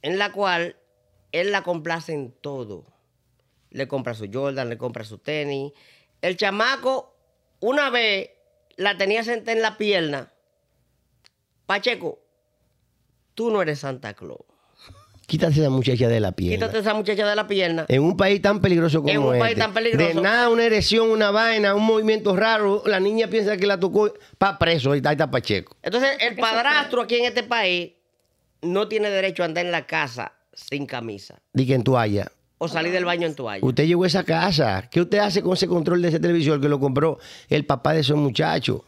en 0.00 0.18
la 0.18 0.32
cual 0.32 0.76
él 1.32 1.52
la 1.52 1.62
complace 1.62 2.12
en 2.12 2.32
todo 2.32 2.92
le 3.72 3.88
compra 3.88 4.14
su 4.14 4.28
Jordan, 4.32 4.68
le 4.68 4.78
compra 4.78 5.04
su 5.04 5.18
tenis. 5.18 5.72
El 6.20 6.36
chamaco, 6.36 7.14
una 7.60 7.90
vez 7.90 8.30
la 8.76 8.96
tenía 8.96 9.24
sentada 9.24 9.52
en 9.52 9.62
la 9.62 9.78
pierna. 9.78 10.32
Pacheco, 11.66 12.20
tú 13.34 13.50
no 13.50 13.62
eres 13.62 13.80
Santa 13.80 14.14
Claus. 14.14 14.51
Quítate 15.32 15.60
esa 15.60 15.70
muchacha 15.70 16.08
de 16.08 16.20
la 16.20 16.32
pierna. 16.32 16.66
Quítate 16.66 16.78
esa 16.80 16.92
muchacha 16.92 17.26
de 17.26 17.34
la 17.34 17.46
pierna. 17.46 17.86
En 17.88 18.02
un 18.02 18.18
país 18.18 18.42
tan 18.42 18.60
peligroso 18.60 18.98
como 19.00 19.08
En 19.08 19.18
un 19.18 19.38
país 19.38 19.52
este, 19.52 19.62
tan 19.62 19.72
peligroso. 19.72 20.06
De 20.06 20.20
nada, 20.20 20.50
una 20.50 20.62
erección, 20.62 21.08
una 21.08 21.30
vaina, 21.30 21.74
un 21.74 21.86
movimiento 21.86 22.36
raro, 22.36 22.82
la 22.84 23.00
niña 23.00 23.28
piensa 23.28 23.56
que 23.56 23.66
la 23.66 23.80
tocó 23.80 24.12
para 24.36 24.58
preso, 24.58 24.92
ahí 24.92 24.98
está, 24.98 25.08
ahí 25.08 25.14
está 25.14 25.30
Pacheco. 25.30 25.74
Entonces, 25.82 26.18
el 26.20 26.36
padrastro 26.36 27.00
aquí 27.00 27.14
en 27.14 27.24
este 27.24 27.44
país 27.44 27.92
no 28.60 28.88
tiene 28.88 29.08
derecho 29.08 29.42
a 29.42 29.46
andar 29.46 29.64
en 29.64 29.72
la 29.72 29.86
casa 29.86 30.34
sin 30.52 30.84
camisa 30.84 31.40
Di 31.54 31.66
que 31.66 31.72
en 31.72 31.82
toalla. 31.82 32.30
o 32.58 32.68
salir 32.68 32.92
del 32.92 33.06
baño 33.06 33.26
en 33.26 33.34
toalla. 33.34 33.64
Usted 33.64 33.86
llegó 33.86 34.04
a 34.04 34.08
esa 34.08 34.24
casa. 34.24 34.86
¿Qué 34.90 35.00
usted 35.00 35.16
hace 35.16 35.40
con 35.40 35.54
ese 35.54 35.66
control 35.66 36.02
de 36.02 36.08
ese 36.08 36.20
televisor 36.20 36.60
que 36.60 36.68
lo 36.68 36.78
compró 36.78 37.18
el 37.48 37.64
papá 37.64 37.94
de 37.94 38.00
esos 38.00 38.18
muchachos? 38.18 38.82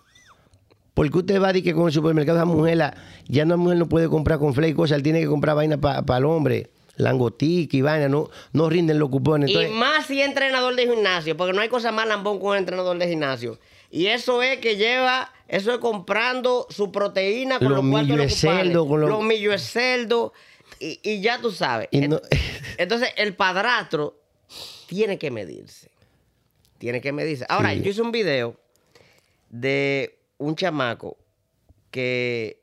Porque 0.94 1.18
usted 1.18 1.42
va 1.42 1.48
a 1.48 1.52
decir 1.52 1.64
que 1.64 1.74
con 1.74 1.88
el 1.88 1.92
supermercado 1.92 2.38
esa 2.38 2.44
mujer, 2.44 2.76
la- 2.76 2.94
ya 3.26 3.42
una 3.44 3.56
mujer 3.56 3.78
no 3.78 3.88
puede 3.88 4.08
comprar 4.08 4.38
con 4.38 4.54
y 4.64 4.72
cosas, 4.74 4.96
él 4.96 5.02
tiene 5.02 5.20
que 5.20 5.26
comprar 5.26 5.56
vaina 5.56 5.76
para 5.80 6.18
el 6.18 6.24
hombre, 6.24 6.70
langotica 6.96 7.76
y 7.76 7.82
vaina, 7.82 8.08
no, 8.08 8.30
no 8.52 8.70
rinden 8.70 8.98
los 9.00 9.08
cupones. 9.10 9.50
Y 9.50 9.66
más 9.72 10.06
si 10.06 10.20
es 10.20 10.28
entrenador 10.28 10.76
de 10.76 10.86
gimnasio, 10.88 11.36
porque 11.36 11.52
no 11.52 11.60
hay 11.60 11.68
cosa 11.68 11.90
más 11.90 12.06
lambón 12.06 12.38
que 12.38 12.44
un 12.46 12.56
entrenador 12.56 12.96
de 12.98 13.08
gimnasio. 13.08 13.58
Y 13.90 14.06
eso 14.06 14.42
es 14.42 14.58
que 14.58 14.76
lleva, 14.76 15.32
eso 15.48 15.72
es 15.72 15.78
comprando 15.78 16.66
su 16.70 16.92
proteína 16.92 17.58
con 17.58 17.68
Los 17.68 17.76
los, 17.76 17.84
millos 17.84 18.16
los 18.16 18.26
de 18.26 18.30
cerdo, 18.30 18.86
con 18.86 19.00
los- 19.00 19.10
los 19.10 19.22
millos 19.24 19.52
de 19.52 19.58
cerdo, 19.58 20.32
y, 20.78 21.00
y 21.02 21.20
ya 21.20 21.40
tú 21.40 21.50
sabes. 21.50 21.88
y 21.90 22.06
no- 22.06 22.20
Entonces, 22.78 23.08
el 23.16 23.34
padrastro 23.34 24.16
tiene 24.86 25.18
que 25.18 25.30
medirse. 25.32 25.90
Tiene 26.78 27.00
que 27.00 27.12
medirse. 27.12 27.46
Ahora, 27.48 27.72
Sí. 27.72 27.82
yo 27.82 27.90
hice 27.90 28.02
un 28.02 28.12
video 28.12 28.56
de 29.50 30.13
un 30.38 30.56
chamaco 30.56 31.16
que 31.90 32.62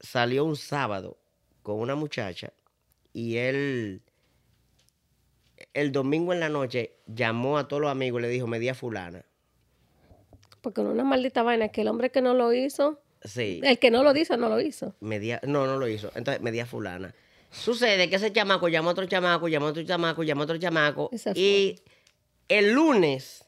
salió 0.00 0.44
un 0.44 0.56
sábado 0.56 1.18
con 1.62 1.78
una 1.80 1.94
muchacha 1.94 2.52
y 3.12 3.36
él 3.36 4.02
el 5.72 5.92
domingo 5.92 6.32
en 6.32 6.40
la 6.40 6.48
noche 6.48 6.96
llamó 7.06 7.58
a 7.58 7.66
todos 7.68 7.80
los 7.82 7.90
amigos 7.90 8.20
y 8.20 8.22
le 8.22 8.28
dijo, 8.28 8.46
me 8.46 8.58
di 8.58 8.68
a 8.68 8.74
fulana. 8.74 9.24
Porque 10.60 10.82
no 10.82 10.90
una 10.90 11.04
maldita 11.04 11.42
vaina 11.42 11.68
que 11.68 11.82
el 11.82 11.88
hombre 11.88 12.10
que 12.10 12.20
no 12.20 12.34
lo 12.34 12.52
hizo, 12.52 13.00
Sí. 13.24 13.60
el 13.64 13.78
que 13.78 13.90
no 13.90 14.02
lo 14.02 14.12
dice, 14.12 14.36
no 14.36 14.48
lo 14.48 14.60
hizo. 14.60 14.94
me 15.00 15.18
di 15.18 15.32
a- 15.32 15.40
no, 15.44 15.66
no 15.66 15.78
lo 15.78 15.88
hizo. 15.88 16.10
Entonces 16.14 16.42
me 16.42 16.52
di 16.52 16.60
a 16.60 16.66
fulana. 16.66 17.14
Sucede 17.50 18.10
que 18.10 18.16
ese 18.16 18.32
chamaco 18.32 18.68
llamó 18.68 18.90
a 18.90 18.92
otro 18.92 19.06
chamaco, 19.06 19.48
llamó 19.48 19.66
a 19.66 19.70
otro 19.70 19.82
chamaco, 19.84 20.22
llamó 20.22 20.42
a 20.42 20.44
otro 20.44 20.58
chamaco. 20.58 21.10
Y 21.34 21.80
el 22.48 22.72
lunes, 22.72 23.44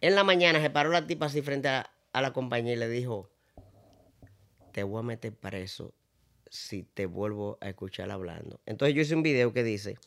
en 0.00 0.14
la 0.14 0.24
mañana, 0.24 0.60
se 0.60 0.70
paró 0.70 0.90
la 0.90 1.06
tipa 1.06 1.26
así 1.26 1.42
frente 1.42 1.68
a, 1.68 1.88
a 2.16 2.22
la 2.22 2.32
compañía 2.32 2.72
y 2.72 2.76
le 2.76 2.88
dijo, 2.88 3.28
te 4.72 4.84
voy 4.84 5.00
a 5.00 5.02
meter 5.02 5.34
preso 5.34 5.92
si 6.48 6.82
te 6.82 7.04
vuelvo 7.04 7.58
a 7.60 7.68
escuchar 7.68 8.10
hablando. 8.10 8.58
Entonces 8.64 8.94
yo 8.94 9.02
hice 9.02 9.14
un 9.14 9.22
video 9.22 9.52
que 9.52 9.62
dice 9.62 9.98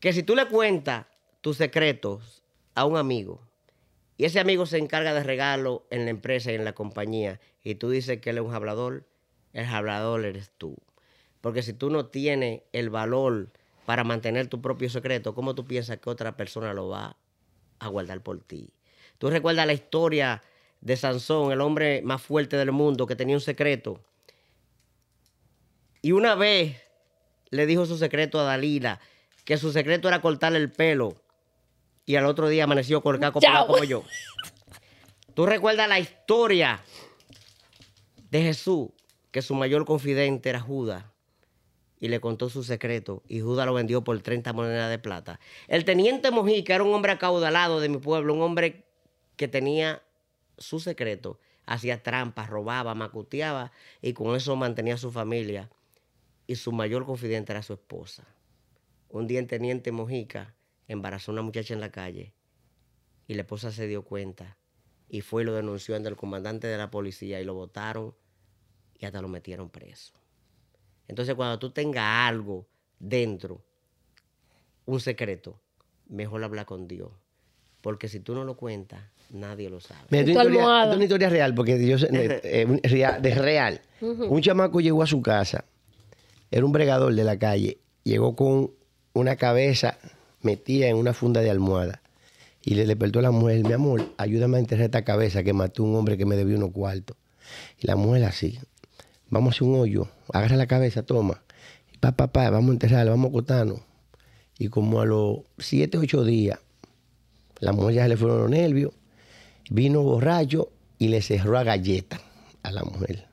que 0.00 0.14
si 0.14 0.22
tú 0.22 0.34
le 0.34 0.48
cuentas 0.48 1.04
tus 1.42 1.58
secretos 1.58 2.42
a 2.74 2.86
un 2.86 2.96
amigo 2.96 3.42
y 4.16 4.24
ese 4.24 4.40
amigo 4.40 4.64
se 4.64 4.78
encarga 4.78 5.12
de 5.12 5.22
regalo 5.22 5.86
en 5.90 6.06
la 6.06 6.10
empresa 6.12 6.50
y 6.50 6.54
en 6.54 6.64
la 6.64 6.72
compañía, 6.72 7.40
y 7.62 7.74
tú 7.74 7.90
dices 7.90 8.22
que 8.22 8.30
él 8.30 8.38
es 8.38 8.44
un 8.44 8.54
hablador, 8.54 9.04
el 9.52 9.66
hablador 9.66 10.24
eres 10.24 10.50
tú. 10.56 10.78
Porque 11.42 11.62
si 11.62 11.74
tú 11.74 11.90
no 11.90 12.06
tienes 12.06 12.62
el 12.72 12.88
valor 12.88 13.50
para 13.84 14.02
mantener 14.02 14.46
tu 14.46 14.62
propio 14.62 14.88
secreto, 14.88 15.34
¿cómo 15.34 15.54
tú 15.54 15.66
piensas 15.66 15.98
que 15.98 16.08
otra 16.08 16.38
persona 16.38 16.72
lo 16.72 16.88
va 16.88 17.18
a 17.80 17.88
guardar 17.88 18.22
por 18.22 18.42
ti? 18.42 18.70
Tú 19.18 19.28
recuerdas 19.28 19.66
la 19.66 19.74
historia 19.74 20.42
de 20.86 20.96
Sansón, 20.96 21.50
el 21.50 21.60
hombre 21.62 22.00
más 22.02 22.22
fuerte 22.22 22.56
del 22.56 22.70
mundo 22.70 23.08
que 23.08 23.16
tenía 23.16 23.34
un 23.34 23.40
secreto. 23.40 24.00
Y 26.00 26.12
una 26.12 26.36
vez 26.36 26.76
le 27.50 27.66
dijo 27.66 27.86
su 27.86 27.98
secreto 27.98 28.38
a 28.38 28.44
Dalila, 28.44 29.00
que 29.44 29.56
su 29.56 29.72
secreto 29.72 30.06
era 30.06 30.20
cortarle 30.20 30.58
el 30.58 30.70
pelo. 30.70 31.16
Y 32.04 32.14
al 32.14 32.24
otro 32.24 32.48
día 32.48 32.64
amaneció 32.64 33.02
con 33.02 33.16
el 33.16 33.20
caco 33.20 33.40
como 33.40 33.82
yo. 33.82 34.04
Tú 35.34 35.44
recuerdas 35.44 35.88
la 35.88 35.98
historia 35.98 36.80
de 38.30 38.42
Jesús, 38.42 38.90
que 39.32 39.42
su 39.42 39.56
mayor 39.56 39.86
confidente 39.86 40.50
era 40.50 40.60
Judas. 40.60 41.04
Y 41.98 42.06
le 42.06 42.20
contó 42.20 42.48
su 42.48 42.62
secreto. 42.62 43.24
Y 43.26 43.40
Judas 43.40 43.66
lo 43.66 43.74
vendió 43.74 44.04
por 44.04 44.16
30 44.20 44.52
monedas 44.52 44.88
de 44.88 45.00
plata. 45.00 45.40
El 45.66 45.84
teniente 45.84 46.30
Mojica 46.30 46.76
era 46.76 46.84
un 46.84 46.94
hombre 46.94 47.10
acaudalado 47.10 47.80
de 47.80 47.88
mi 47.88 47.98
pueblo, 47.98 48.34
un 48.34 48.42
hombre 48.42 48.84
que 49.34 49.48
tenía 49.48 50.00
su 50.58 50.80
secreto. 50.80 51.38
Hacía 51.66 52.02
trampas, 52.02 52.48
robaba, 52.48 52.94
macuteaba 52.94 53.72
y 54.00 54.12
con 54.12 54.36
eso 54.36 54.54
mantenía 54.56 54.94
a 54.94 54.98
su 54.98 55.10
familia. 55.10 55.70
Y 56.46 56.56
su 56.56 56.72
mayor 56.72 57.04
confidente 57.06 57.52
era 57.52 57.62
su 57.62 57.72
esposa. 57.72 58.24
Un 59.08 59.26
día 59.26 59.40
el 59.40 59.46
teniente 59.46 59.92
Mojica 59.92 60.54
embarazó 60.88 61.30
a 61.30 61.34
una 61.34 61.42
muchacha 61.42 61.74
en 61.74 61.80
la 61.80 61.90
calle 61.90 62.34
y 63.26 63.34
la 63.34 63.42
esposa 63.42 63.72
se 63.72 63.86
dio 63.86 64.04
cuenta 64.04 64.56
y 65.08 65.20
fue 65.20 65.42
y 65.42 65.44
lo 65.44 65.54
denunció 65.54 65.96
ante 65.96 66.08
el 66.08 66.16
comandante 66.16 66.66
de 66.66 66.76
la 66.76 66.90
policía 66.90 67.40
y 67.40 67.44
lo 67.44 67.54
votaron 67.54 68.14
y 68.98 69.06
hasta 69.06 69.20
lo 69.20 69.28
metieron 69.28 69.70
preso. 69.70 70.14
Entonces 71.08 71.34
cuando 71.34 71.58
tú 71.58 71.70
tengas 71.70 72.28
algo 72.28 72.66
dentro, 72.98 73.64
un 74.84 75.00
secreto, 75.00 75.60
mejor 76.06 76.42
habla 76.44 76.64
con 76.64 76.86
Dios. 76.86 77.10
Porque 77.80 78.08
si 78.08 78.20
tú 78.20 78.34
no 78.34 78.44
lo 78.44 78.56
cuentas, 78.56 79.02
nadie 79.30 79.68
lo 79.70 79.80
sabe. 79.80 80.00
Mira, 80.10 80.24
historia, 80.28 80.60
es 80.92 81.10
una 81.12 81.28
real, 81.28 81.54
porque 81.54 81.86
yo 81.86 81.98
sé- 81.98 82.08
eh, 82.12 82.40
eh, 82.44 82.66
un- 82.66 82.80
real-. 82.82 83.80
Un 84.00 84.40
chamaco 84.42 84.80
llegó 84.80 85.02
a 85.02 85.06
su 85.06 85.22
casa, 85.22 85.64
era 86.50 86.64
un 86.64 86.72
bregador 86.72 87.14
de 87.14 87.24
la 87.24 87.38
calle, 87.38 87.78
llegó 88.04 88.36
con 88.36 88.70
una 89.14 89.36
cabeza 89.36 89.96
metida 90.42 90.86
en 90.88 90.96
una 90.96 91.12
funda 91.14 91.40
de 91.40 91.50
almohada 91.50 92.02
y 92.62 92.74
le 92.74 92.84
despertó 92.86 93.20
a 93.20 93.22
la 93.22 93.30
mujer, 93.30 93.64
mi 93.64 93.72
amor, 93.72 94.04
ayúdame 94.18 94.56
a 94.58 94.60
enterrar 94.60 94.84
esta 94.86 95.02
cabeza 95.04 95.42
que 95.42 95.52
mató 95.52 95.82
un 95.82 95.94
hombre 95.96 96.16
que 96.18 96.26
me 96.26 96.36
debió 96.36 96.56
unos 96.56 96.72
cuartos. 96.72 97.16
Y 97.80 97.86
la 97.86 97.96
mujer 97.96 98.24
así, 98.24 98.58
vamos 99.30 99.54
a 99.54 99.56
hacer 99.56 99.68
un 99.68 99.76
hoyo, 99.80 100.08
agarra 100.32 100.56
la 100.56 100.66
cabeza, 100.66 101.02
toma, 101.02 101.42
y 101.92 101.98
pa, 101.98 102.12
pa, 102.12 102.26
pa, 102.26 102.50
vamos 102.50 102.70
a 102.70 102.72
enterrarla, 102.74 103.10
vamos 103.12 103.26
a 103.26 103.28
acotarnos. 103.30 103.80
Y 104.58 104.68
como 104.68 105.00
a 105.00 105.06
los 105.06 105.38
siete, 105.58 105.96
ocho 105.98 106.24
días, 106.24 106.58
la 107.60 107.72
mujer 107.72 107.94
ya 107.94 108.02
se 108.04 108.08
le 108.10 108.16
fueron 108.16 108.40
los 108.40 108.50
nervios, 108.50 108.92
vino 109.70 110.02
borracho 110.02 110.70
y 110.98 111.08
le 111.08 111.22
cerró 111.22 111.58
a 111.58 111.64
galleta 111.64 112.20
a 112.62 112.72
la 112.72 112.82
mujer. 112.84 113.26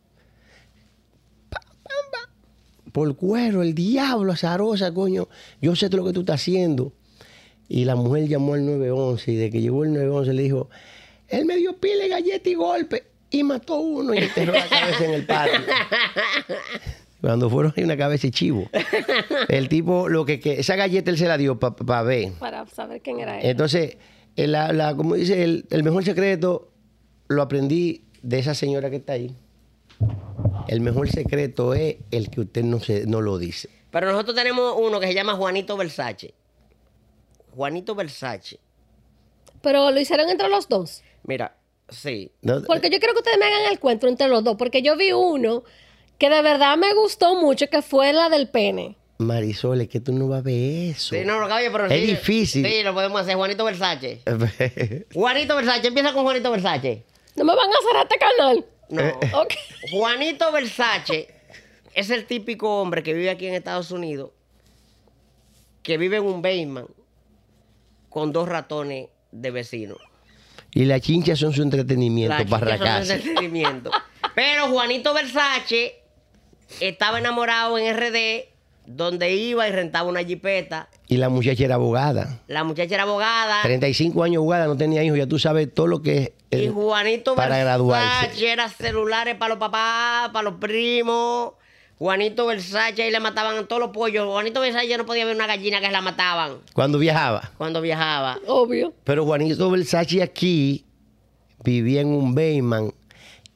Pa, 1.49 1.59
pam, 1.59 2.11
pa. 2.11 2.91
Por 2.91 3.15
cuero, 3.15 3.61
el 3.61 3.73
diablo, 3.73 4.33
azarosa, 4.33 4.93
coño. 4.93 5.27
Yo 5.61 5.75
sé 5.75 5.89
lo 5.89 6.05
que 6.05 6.13
tú 6.13 6.21
estás 6.21 6.41
haciendo. 6.41 6.93
Y 7.69 7.85
la 7.85 7.95
mujer 7.95 8.27
llamó 8.27 8.53
al 8.55 8.65
911 8.65 9.31
y 9.31 9.35
de 9.35 9.49
que 9.49 9.61
llegó 9.61 9.83
el 9.83 9.93
911 9.93 10.33
le 10.33 10.43
dijo, 10.43 10.69
él 11.29 11.45
me 11.45 11.55
dio 11.55 11.77
pile, 11.77 12.07
galleta 12.07 12.49
y 12.49 12.53
golpe 12.53 13.03
y 13.33 13.43
mató 13.43 13.79
uno 13.79 14.13
y 14.13 14.19
enterró 14.19 14.53
la 14.53 14.67
cabeza 14.69 15.05
en 15.05 15.13
el 15.13 15.25
patio. 15.25 15.59
Cuando 17.21 17.49
fueron 17.49 17.73
hay 17.75 17.83
una 17.83 17.97
cabeza 17.97 18.27
de 18.27 18.31
chivo. 18.31 18.69
El 19.47 19.69
tipo, 19.69 20.09
lo 20.09 20.25
que, 20.25 20.39
que 20.39 20.59
esa 20.59 20.75
galleta 20.75 21.09
él 21.09 21.17
se 21.17 21.25
la 21.25 21.37
dio 21.37 21.57
para 21.57 22.03
ver. 22.03 22.33
Para 22.33 22.65
saber 22.67 23.01
quién 23.01 23.19
era 23.21 23.39
él. 23.39 23.49
Entonces, 23.49 23.97
la, 24.35 24.71
la- 24.73 24.95
como 24.95 25.15
dice, 25.15 25.43
el, 25.43 25.65
el 25.69 25.83
mejor 25.83 26.03
secreto 26.03 26.69
lo 27.27 27.41
aprendí 27.41 28.03
de 28.21 28.39
esa 28.39 28.53
señora 28.53 28.89
que 28.89 28.97
está 28.97 29.13
ahí. 29.13 29.35
El 30.67 30.81
mejor 30.81 31.09
secreto 31.09 31.73
es 31.73 31.97
el 32.11 32.29
que 32.29 32.41
usted 32.41 32.63
no, 32.63 32.79
se, 32.79 33.05
no 33.05 33.21
lo 33.21 33.37
dice. 33.37 33.69
Pero 33.91 34.11
nosotros 34.11 34.35
tenemos 34.35 34.75
uno 34.77 34.99
que 34.99 35.07
se 35.07 35.13
llama 35.13 35.33
Juanito 35.35 35.77
Versace. 35.77 36.33
Juanito 37.55 37.95
Versace. 37.95 38.59
Pero 39.61 39.91
lo 39.91 39.99
hicieron 39.99 40.29
entre 40.29 40.49
los 40.49 40.67
dos. 40.67 41.03
Mira, 41.23 41.55
sí. 41.89 42.31
No- 42.41 42.61
Porque 42.63 42.89
yo 42.89 42.99
quiero 42.99 43.13
que 43.13 43.19
ustedes 43.19 43.37
me 43.37 43.45
hagan 43.45 43.71
el 43.71 43.79
cuento 43.79 44.07
entre 44.07 44.27
los 44.27 44.43
dos. 44.43 44.55
Porque 44.57 44.81
yo 44.81 44.95
vi 44.97 45.11
uno 45.11 45.63
que 46.17 46.29
de 46.29 46.41
verdad 46.41 46.77
me 46.77 46.93
gustó 46.93 47.35
mucho, 47.35 47.67
que 47.69 47.81
fue 47.81 48.13
la 48.13 48.29
del 48.29 48.49
pene. 48.49 48.97
Marisol, 49.23 49.81
es 49.81 49.87
que 49.89 49.99
tú 49.99 50.13
no 50.13 50.27
vas 50.27 50.39
a 50.39 50.43
ver 50.43 50.91
eso. 50.91 51.15
Sí, 51.15 51.23
no, 51.25 51.39
no, 51.39 51.53
oye, 51.55 51.69
pero 51.71 51.85
Es 51.85 51.99
sí, 52.01 52.05
difícil. 52.07 52.65
Sí, 52.65 52.83
lo 52.83 52.93
podemos 52.93 53.21
hacer. 53.21 53.35
Juanito 53.35 53.63
Versace. 53.65 54.21
Juanito 55.13 55.55
Versace, 55.55 55.87
empieza 55.87 56.13
con 56.13 56.23
Juanito 56.23 56.51
Versace. 56.51 57.03
No 57.35 57.43
me 57.45 57.55
van 57.55 57.67
a 57.69 57.73
hacer 57.77 58.03
este 58.03 58.17
canal. 58.19 58.65
No. 58.89 59.39
Ok. 59.41 59.53
Juanito 59.91 60.51
Versace 60.51 61.33
es 61.93 62.09
el 62.09 62.25
típico 62.25 62.81
hombre 62.81 63.01
que 63.03 63.13
vive 63.13 63.29
aquí 63.29 63.47
en 63.47 63.53
Estados 63.55 63.91
Unidos, 63.91 64.31
que 65.81 65.97
vive 65.97 66.17
en 66.17 66.23
un 66.23 66.41
basement 66.41 66.89
con 68.09 68.31
dos 68.31 68.47
ratones 68.47 69.07
de 69.31 69.51
vecinos. 69.51 69.97
y 70.71 70.85
las 70.85 71.01
chinchas 71.01 71.39
son 71.39 71.53
su 71.53 71.61
entretenimiento 71.63 72.35
Las 72.37 72.45
para 72.47 72.73
chicas 72.73 72.79
son 72.79 72.87
racarse. 72.87 73.13
entretenimiento. 73.15 73.91
Pero 74.35 74.67
Juanito 74.67 75.13
Versace 75.13 75.99
estaba 76.79 77.19
enamorado 77.19 77.77
en 77.77 77.95
RD, 77.95 78.52
donde 78.85 79.33
iba 79.33 79.67
y 79.67 79.71
rentaba 79.71 80.09
una 80.09 80.23
jipeta. 80.23 80.89
Y 81.07 81.17
la 81.17 81.29
muchacha 81.29 81.63
era 81.63 81.75
abogada. 81.75 82.41
La 82.47 82.63
muchacha 82.63 82.93
era 82.93 83.03
abogada. 83.03 83.61
35 83.63 84.23
años 84.23 84.37
abogada, 84.41 84.65
no 84.67 84.75
tenía 84.77 85.03
hijos. 85.03 85.17
Ya 85.17 85.27
tú 85.27 85.39
sabes 85.39 85.73
todo 85.73 85.87
lo 85.87 86.01
que 86.01 86.33
es. 86.51 86.61
Y 86.63 86.67
Juanito 86.67 87.35
para 87.35 87.49
Versace 87.55 87.63
graduarse. 87.65 88.51
era 88.51 88.69
celulares 88.69 89.35
para 89.35 89.49
los 89.49 89.57
papás, 89.59 90.29
para 90.29 90.43
los 90.49 90.59
primos. 90.59 91.53
Juanito 91.99 92.45
Versace 92.47 93.03
ahí 93.03 93.11
le 93.11 93.19
mataban 93.19 93.55
a 93.57 93.63
todos 93.65 93.79
los 93.79 93.91
pollos. 93.91 94.27
Juanito 94.27 94.59
Versace 94.59 94.97
no 94.97 95.05
podía 95.05 95.25
ver 95.25 95.35
una 95.35 95.47
gallina 95.47 95.79
que 95.79 95.89
la 95.89 96.01
mataban 96.01 96.57
Cuando 96.73 96.97
viajaba. 96.99 97.51
cuando 97.57 97.79
viajaba. 97.81 98.39
Obvio. 98.47 98.93
Pero 99.05 99.23
Juanito 99.25 99.69
Versace 99.71 100.21
aquí 100.21 100.85
vivía 101.63 102.01
en 102.01 102.07
un 102.09 102.35
Bayman 102.35 102.93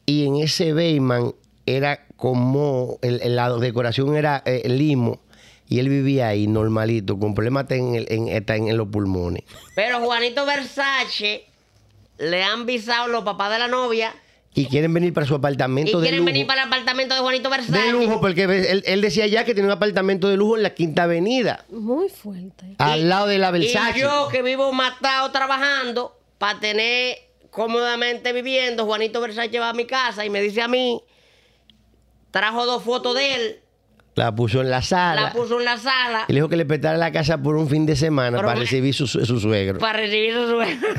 y 0.05 0.25
en 0.25 0.37
ese 0.37 0.71
Bayman 0.71 1.33
era 1.65 2.05
como 2.18 2.98
el, 3.02 3.22
el- 3.22 3.35
la 3.35 3.49
decoración 3.53 4.15
era 4.18 4.41
eh, 4.45 4.68
limo 4.68 5.19
y 5.69 5.80
él 5.80 5.89
vivía 5.89 6.27
ahí 6.30 6.48
normalito 6.48 7.18
con 7.19 7.34
problemas 7.35 7.65
en, 7.72 7.95
el- 7.95 8.07
en- 8.10 8.27
en 8.68 8.77
los 8.77 8.88
pulmones. 8.89 9.44
Pero 9.76 9.99
Juanito 9.99 10.45
Versace 10.45 11.45
le 12.18 12.44
han 12.44 12.65
visado 12.65 13.07
los 13.07 13.23
papás 13.23 13.52
de 13.52 13.60
la 13.60 13.68
novia 13.68 14.14
Y 14.56 14.65
quieren 14.65 14.91
venir 14.94 15.14
para 15.14 15.27
su 15.27 15.34
y 15.34 15.38
apartamento 15.38 15.99
de 15.99 16.06
quieren 16.06 16.22
lujo. 16.22 16.26
venir 16.26 16.48
para 16.48 16.64
el 16.64 16.68
apartamento 16.68 17.14
de 17.14 17.22
Juanito 17.22 17.49
Versace. 17.52 17.80
De 17.80 17.91
lujo, 17.91 18.19
porque 18.19 18.44
él, 18.45 18.84
él 18.88 19.02
decía 19.02 19.27
ya 19.27 19.44
que 19.45 19.53
tenía 19.53 19.68
un 19.68 19.73
apartamento 19.73 20.27
de 20.27 20.35
lujo 20.38 20.57
en 20.57 20.64
la 20.64 20.73
Quinta 20.73 21.03
Avenida, 21.03 21.64
Muy 21.69 22.10
fuerte. 22.10 22.65
al 22.80 23.07
lado 23.07 23.27
de 23.27 23.38
la 23.38 23.52
Versace. 23.52 23.99
Y 23.99 24.02
yo 24.02 24.30
que 24.31 24.41
vivo 24.41 24.72
matado 24.73 25.30
trabajando 25.31 26.18
para 26.39 26.60
tener 26.60 27.18
cómodamente 27.52 28.34
viviendo, 28.34 28.85
Juanito 28.85 29.22
Versace 29.22 29.60
va 29.60 29.69
a 29.69 29.73
mi 29.73 29.85
casa 29.85 30.26
y 30.26 30.30
me 30.31 30.41
dice 30.41 30.61
a 30.64 30.68
mí, 30.68 31.02
trajo 32.31 32.65
dos 32.65 32.83
fotos 32.83 33.15
de 33.15 33.35
él, 33.35 33.59
La 34.15 34.33
puso 34.35 34.61
en 34.61 34.69
la 34.69 34.81
sala. 34.81 35.21
la 35.21 35.31
puso 35.31 35.59
en 35.59 35.65
la 35.65 35.77
sala 35.77 36.25
Y 36.27 36.33
le 36.33 36.37
dijo 36.39 36.49
que 36.49 36.57
le 36.57 36.65
prestara 36.65 36.97
la 36.97 37.11
casa 37.11 37.37
por 37.37 37.55
un 37.55 37.69
fin 37.69 37.85
de 37.85 37.95
semana 37.95 38.37
para 38.41 38.55
recibir 38.55 38.93
su, 38.93 39.07
su 39.07 39.39
suegro. 39.39 39.79
para 39.79 39.99
recibir 39.99 40.33
su 40.33 40.47
sueldo. 40.49 40.87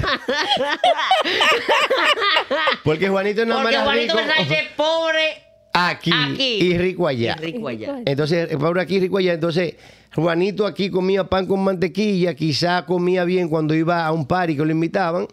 Porque 2.85 3.09
Juanito 3.09 3.45
no 3.45 3.61
Porque 3.61 3.77
Juanito 3.79 4.17
rico 4.17 4.33
es 4.53 4.63
pobre 4.77 5.43
aquí, 5.73 6.11
aquí 6.13 6.59
y 6.63 6.79
rico 6.79 7.07
allá. 7.07 7.37
y 7.41 7.45
rico 7.53 7.69
allá. 7.69 7.97
Entonces, 8.05 8.49
pobre 8.57 8.81
aquí, 8.83 8.99
rico 9.01 9.19
allá. 9.19 9.35
Entonces, 9.35 9.75
Juanito 10.15 10.67
aquí 10.67 10.91
comía 10.91 11.25
pan 11.25 11.47
con 11.47 11.63
mantequilla, 11.63 12.35
quizá 12.35 12.85
comía 12.87 13.25
bien 13.25 13.49
cuando 13.49 13.75
iba 13.75 14.05
a 14.07 14.13
un 14.13 14.27
party 14.27 14.57
que 14.57 14.65
lo 14.65 14.71
invitaban. 14.71 15.27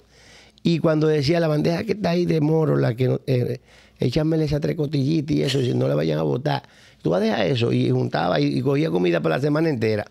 Y 0.63 0.79
cuando 0.79 1.07
decía 1.07 1.39
la 1.39 1.47
bandeja 1.47 1.83
que 1.83 1.91
está 1.93 2.09
ahí 2.11 2.25
de 2.25 2.41
moro, 2.41 2.75
la 2.75 2.95
que 2.95 3.07
no- 3.07 3.21
eh, 3.27 3.59
échamele 3.99 4.45
esa 4.45 4.59
tres 4.59 4.75
cotillitas 4.75 5.35
y 5.35 5.43
eso, 5.43 5.61
si 5.61 5.73
no 5.73 5.87
le 5.87 5.95
vayan 5.95 6.19
a 6.19 6.23
botar. 6.23 6.63
Tú 7.01 7.11
vas 7.11 7.21
a 7.21 7.25
dejar 7.25 7.45
eso. 7.47 7.71
Y 7.71 7.89
juntaba 7.89 8.39
y, 8.39 8.57
y 8.57 8.61
cogía 8.61 8.89
comida 8.89 9.21
para 9.21 9.35
la 9.35 9.41
semana 9.41 9.69
entera. 9.69 10.05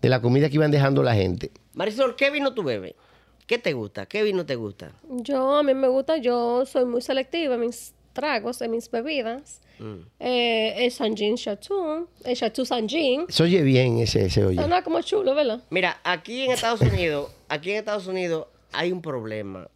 De 0.00 0.08
la 0.08 0.20
comida 0.20 0.48
que 0.48 0.56
iban 0.56 0.70
dejando 0.70 1.02
la 1.02 1.14
gente. 1.14 1.52
Marisol, 1.74 2.16
¿qué 2.16 2.30
vino 2.30 2.54
tú 2.54 2.62
bebes? 2.62 2.94
¿Qué 3.46 3.58
te 3.58 3.72
gusta? 3.72 4.06
¿Qué 4.06 4.22
vino 4.22 4.46
te 4.46 4.56
gusta? 4.56 4.92
Yo, 5.08 5.56
a 5.56 5.62
mí 5.62 5.74
me 5.74 5.88
gusta, 5.88 6.16
yo 6.16 6.64
soy 6.64 6.84
muy 6.86 7.02
selectiva 7.02 7.54
en 7.54 7.60
mis 7.60 7.92
tragos, 8.12 8.62
en 8.62 8.70
mis 8.70 8.90
bebidas. 8.90 9.60
Mm. 9.78 10.06
Eh, 10.20 10.84
el 10.84 10.90
Sanjin 10.90 11.36
Chateau, 11.36 12.08
el 12.24 12.36
Chateau 12.36 12.64
Sanjin. 12.64 13.26
Se 13.28 13.42
oye 13.42 13.62
bien 13.62 13.98
ese, 13.98 14.26
ese 14.26 14.44
oye. 14.44 14.56
Suena 14.56 14.82
como 14.82 15.00
chulo, 15.02 15.34
¿verdad? 15.34 15.60
Mira, 15.70 16.00
aquí 16.04 16.42
en 16.42 16.52
Estados 16.52 16.80
Unidos, 16.80 17.30
aquí 17.48 17.72
en 17.72 17.78
Estados 17.78 18.06
Unidos 18.06 18.46
hay 18.72 18.92
un 18.92 19.02
problema 19.02 19.68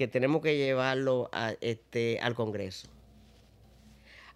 que 0.00 0.08
tenemos 0.08 0.40
que 0.40 0.56
llevarlo 0.56 1.28
a, 1.30 1.52
este, 1.60 2.18
al 2.22 2.34
Congreso. 2.34 2.88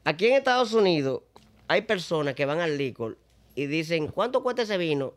Aquí 0.05 0.27
en 0.27 0.35
Estados 0.35 0.75
Unidos 0.75 1.23
hay 1.69 1.81
personas 1.81 2.35
que 2.35 2.45
van 2.45 2.61
al 2.61 2.77
licor 2.77 3.17
y 3.55 3.65
dicen, 3.65 4.09
¿cuánto 4.09 4.43
cuesta 4.43 4.61
ese 4.61 4.77
vino? 4.77 5.15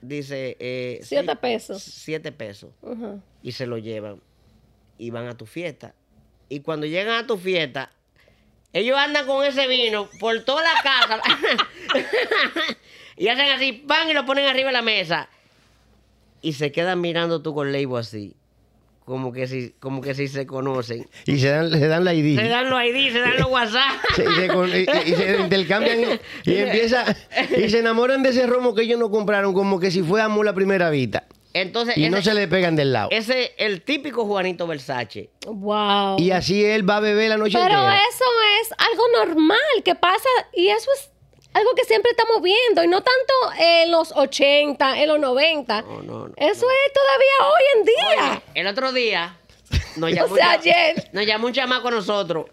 Dice... 0.00 0.56
Eh, 0.60 1.00
siete 1.02 1.34
pesos. 1.34 1.82
Siete 1.82 2.30
pesos. 2.30 2.70
Y 3.42 3.50
se 3.50 3.66
lo 3.66 3.76
llevan. 3.76 4.22
Y 4.98 5.10
van 5.10 5.26
a 5.26 5.36
tu 5.36 5.46
fiesta. 5.46 5.96
Y 6.48 6.60
cuando 6.60 6.86
llegan 6.86 7.16
a 7.16 7.26
tu 7.26 7.36
fiesta, 7.36 7.90
ellos 8.72 8.96
andan 8.96 9.26
con 9.26 9.44
ese 9.44 9.66
vino 9.66 10.08
por 10.20 10.44
toda 10.44 10.62
la 10.62 10.80
casa. 10.80 11.20
y 13.16 13.26
hacen 13.26 13.50
así, 13.50 13.72
pan 13.72 14.08
y 14.08 14.12
lo 14.12 14.24
ponen 14.26 14.46
arriba 14.46 14.68
de 14.68 14.74
la 14.74 14.82
mesa. 14.82 15.28
Y 16.40 16.52
se 16.52 16.70
quedan 16.70 17.00
mirando 17.00 17.42
tú 17.42 17.52
con 17.52 17.72
label 17.72 17.96
así 17.96 18.36
como 19.04 19.32
que 19.32 19.46
si, 19.46 19.70
como 19.80 20.00
que 20.00 20.14
si 20.14 20.28
se 20.28 20.46
conocen. 20.46 21.08
Y 21.26 21.38
se 21.38 21.48
dan, 21.48 21.70
se 21.70 21.86
dan 21.88 22.04
la 22.04 22.14
ID. 22.14 22.38
Se 22.38 22.48
dan 22.48 22.70
los 22.70 22.82
ID, 22.82 23.12
se 23.12 23.20
dan 23.20 23.36
los 23.38 23.48
WhatsApp. 23.48 23.96
y, 25.06 25.14
se, 25.14 25.36
intercambian 25.40 26.20
y, 26.44 26.54
empieza, 26.54 27.04
y 27.56 27.68
se 27.68 27.80
enamoran 27.80 28.22
de 28.22 28.30
ese 28.30 28.46
romo 28.46 28.74
que 28.74 28.82
ellos 28.82 28.98
no 28.98 29.10
compraron, 29.10 29.54
como 29.54 29.80
que 29.80 29.90
si 29.90 30.02
fue 30.02 30.20
amor 30.20 30.46
la 30.46 30.54
primera 30.54 30.90
vista. 30.90 31.26
Entonces, 31.54 31.96
y 31.98 32.08
no 32.08 32.22
se 32.22 32.32
le 32.32 32.48
pegan 32.48 32.76
del 32.76 32.92
lado. 32.92 33.08
Ese 33.10 33.44
es 33.44 33.50
el 33.58 33.82
típico 33.82 34.24
Juanito 34.24 34.66
Versace. 34.66 35.30
Wow. 35.46 36.18
Y 36.18 36.30
así 36.30 36.64
él 36.64 36.88
va 36.88 36.96
a 36.96 37.00
beber 37.00 37.28
la 37.28 37.36
noche 37.36 37.58
Pero 37.62 37.88
eso 37.88 38.24
es 38.62 38.70
algo 38.78 39.04
normal 39.26 39.58
que 39.84 39.94
pasa 39.94 40.28
y 40.54 40.68
eso 40.68 40.90
es 40.96 41.11
algo 41.54 41.74
que 41.74 41.84
siempre 41.84 42.10
estamos 42.10 42.42
viendo 42.42 42.82
y 42.84 42.88
no 42.88 43.02
tanto 43.02 43.32
en 43.58 43.90
los 43.90 44.12
80, 44.12 45.02
en 45.02 45.08
los 45.08 45.20
90. 45.20 45.82
No, 45.82 46.02
no, 46.02 46.28
no, 46.28 46.34
Eso 46.36 46.66
es 46.70 46.92
todavía 46.92 47.48
hoy 47.48 47.62
en 47.76 47.84
día. 47.84 48.42
el 48.54 48.66
otro 48.66 48.92
día 48.92 49.36
nos 49.96 50.10
llamó, 50.14 50.32
o 50.32 50.36
sea, 50.36 50.52
ayer. 50.52 51.08
nos 51.12 51.26
llamó 51.26 51.46
un 51.46 51.52
chamaco 51.52 51.88
a 51.88 51.92
nosotros. 51.92 52.46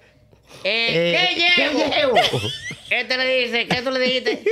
Eh, 0.63 1.15
eh, 1.15 1.35
¿qué, 1.55 1.63
llevo? 1.63 1.79
¿Qué 1.79 1.95
llevo? 1.95 2.15
Este 2.89 3.17
le 3.17 3.45
dice, 3.45 3.67
¿qué 3.67 3.81
tú 3.83 3.91
le 3.91 3.99
dijiste? 3.99 4.43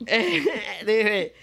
dice, 0.84 1.34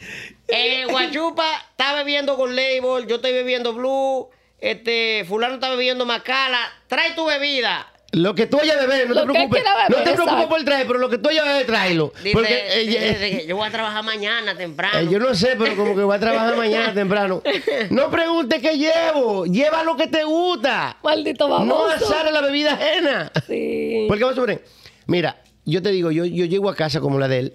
eh, 0.50 0.86
Guachupa 0.86 1.66
está 1.72 1.96
bebiendo 1.96 2.36
con 2.36 2.54
label, 2.58 3.08
yo 3.08 3.16
estoy 3.16 3.32
bebiendo 3.32 3.72
blue, 3.74 4.30
este, 4.60 5.24
fulano 5.26 5.54
está 5.54 5.70
bebiendo 5.70 6.06
macala, 6.06 6.60
trae 6.88 7.14
tu 7.14 7.26
bebida. 7.26 7.90
Lo 8.16 8.34
que 8.34 8.48
tú 8.48 8.56
vayas 8.58 8.78
a 8.78 8.88
beber, 8.88 9.10
no 9.10 9.16
te 9.16 9.24
preocupes. 9.24 9.64
no 9.90 9.98
te 9.98 10.14
preocupes 10.14 10.48
por 10.48 10.64
traer, 10.64 10.88
pero 10.88 11.00
lo 11.00 11.10
que 11.10 11.18
tú 11.18 11.28
vayas 11.28 11.44
a 11.44 11.48
beber, 11.50 11.66
tráelo. 11.66 12.14
porque, 12.32 12.64
eh, 12.70 13.46
yo 13.46 13.58
voy 13.58 13.68
a 13.68 13.72
trabajar 13.72 14.06
mañana 14.06 14.56
temprano. 14.56 15.00
Eh, 15.00 15.08
yo 15.12 15.20
no 15.20 15.36
sé, 15.36 15.56
pero 15.60 15.76
como 15.76 15.96
que 15.96 16.04
voy 16.04 16.16
a 16.16 16.20
trabajar 16.20 16.56
mañana 16.56 16.94
temprano. 16.94 17.44
No 17.90 18.10
preguntes 18.10 18.62
qué 18.62 18.78
llevo. 18.78 19.46
Lleva 19.46 19.84
lo 19.84 19.98
que 19.98 20.08
te 20.08 20.24
gusta. 20.24 20.98
Maldito 21.04 21.50
baboso. 21.50 21.66
No 21.66 21.88
azar 21.90 22.32
la 22.32 22.40
bebida 22.40 22.74
ajena. 22.74 23.32
Sí. 23.48 24.06
Porque 24.08 24.24
vamos 24.24 24.40
a 24.40 24.46
ver. 24.46 24.64
Mira, 25.08 25.42
yo 25.66 25.82
te 25.82 25.92
digo, 25.92 26.10
yo, 26.10 26.24
yo 26.24 26.46
llego 26.46 26.70
a 26.70 26.76
casa 26.76 27.02
como 27.02 27.20
la 27.20 27.28
de 27.28 27.40
él. 27.40 27.54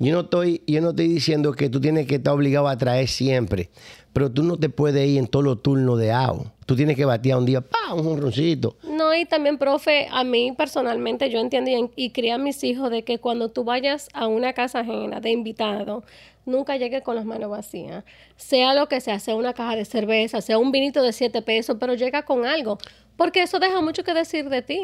Yo 0.00 0.14
no, 0.14 0.20
estoy, 0.20 0.62
yo 0.68 0.80
no 0.80 0.90
estoy 0.90 1.08
diciendo 1.08 1.52
que 1.52 1.68
tú 1.68 1.80
tienes 1.80 2.06
que 2.06 2.16
estar 2.16 2.32
obligado 2.32 2.68
a 2.68 2.78
traer 2.78 3.08
siempre, 3.08 3.70
pero 4.12 4.30
tú 4.30 4.42
no 4.42 4.56
te 4.56 4.68
puedes 4.68 5.08
ir 5.08 5.18
en 5.18 5.26
todos 5.26 5.44
los 5.44 5.62
turnos 5.62 5.98
de 5.98 6.12
AO. 6.12 6.46
Tú 6.66 6.76
tienes 6.76 6.96
que 6.96 7.04
batear 7.04 7.38
un 7.38 7.46
día, 7.46 7.60
pa, 7.60 7.94
un 7.94 8.04
jonroncito. 8.04 8.76
No, 8.82 9.14
y 9.14 9.24
también, 9.24 9.58
profe, 9.58 10.08
a 10.10 10.24
mí 10.24 10.52
personalmente 10.52 11.30
yo 11.30 11.38
entiendo 11.38 11.70
y, 11.70 11.90
y 11.96 12.10
crié 12.10 12.32
a 12.32 12.38
mis 12.38 12.62
hijos 12.64 12.90
de 12.90 13.04
que 13.04 13.18
cuando 13.18 13.50
tú 13.50 13.64
vayas 13.64 14.08
a 14.12 14.26
una 14.26 14.52
casa 14.52 14.80
ajena 14.80 15.20
de 15.20 15.30
invitado, 15.30 16.04
nunca 16.48 16.76
llegues 16.76 17.02
con 17.02 17.14
las 17.14 17.24
manos 17.24 17.50
vacías. 17.50 18.04
Sea 18.36 18.74
lo 18.74 18.88
que 18.88 19.00
sea, 19.00 19.20
sea 19.20 19.36
una 19.36 19.52
caja 19.52 19.76
de 19.76 19.84
cerveza, 19.84 20.40
sea 20.40 20.58
un 20.58 20.72
vinito 20.72 21.02
de 21.02 21.12
siete 21.12 21.42
pesos, 21.42 21.76
pero 21.78 21.94
llega 21.94 22.24
con 22.24 22.44
algo. 22.44 22.78
Porque 23.16 23.42
eso 23.42 23.58
deja 23.58 23.80
mucho 23.80 24.04
que 24.04 24.14
decir 24.14 24.48
de 24.48 24.62
ti. 24.62 24.80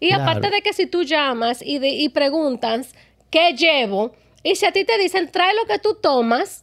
Y 0.00 0.12
aparte 0.12 0.50
de 0.50 0.62
que 0.62 0.72
si 0.72 0.86
tú 0.86 1.02
llamas 1.02 1.62
y, 1.62 1.84
y 1.84 2.08
preguntas, 2.10 2.94
¿qué 3.30 3.54
llevo? 3.54 4.12
Y 4.44 4.56
si 4.56 4.66
a 4.66 4.72
ti 4.72 4.84
te 4.84 4.98
dicen, 4.98 5.30
trae 5.30 5.54
lo 5.54 5.66
que 5.66 5.78
tú 5.78 5.96
tomas, 6.00 6.61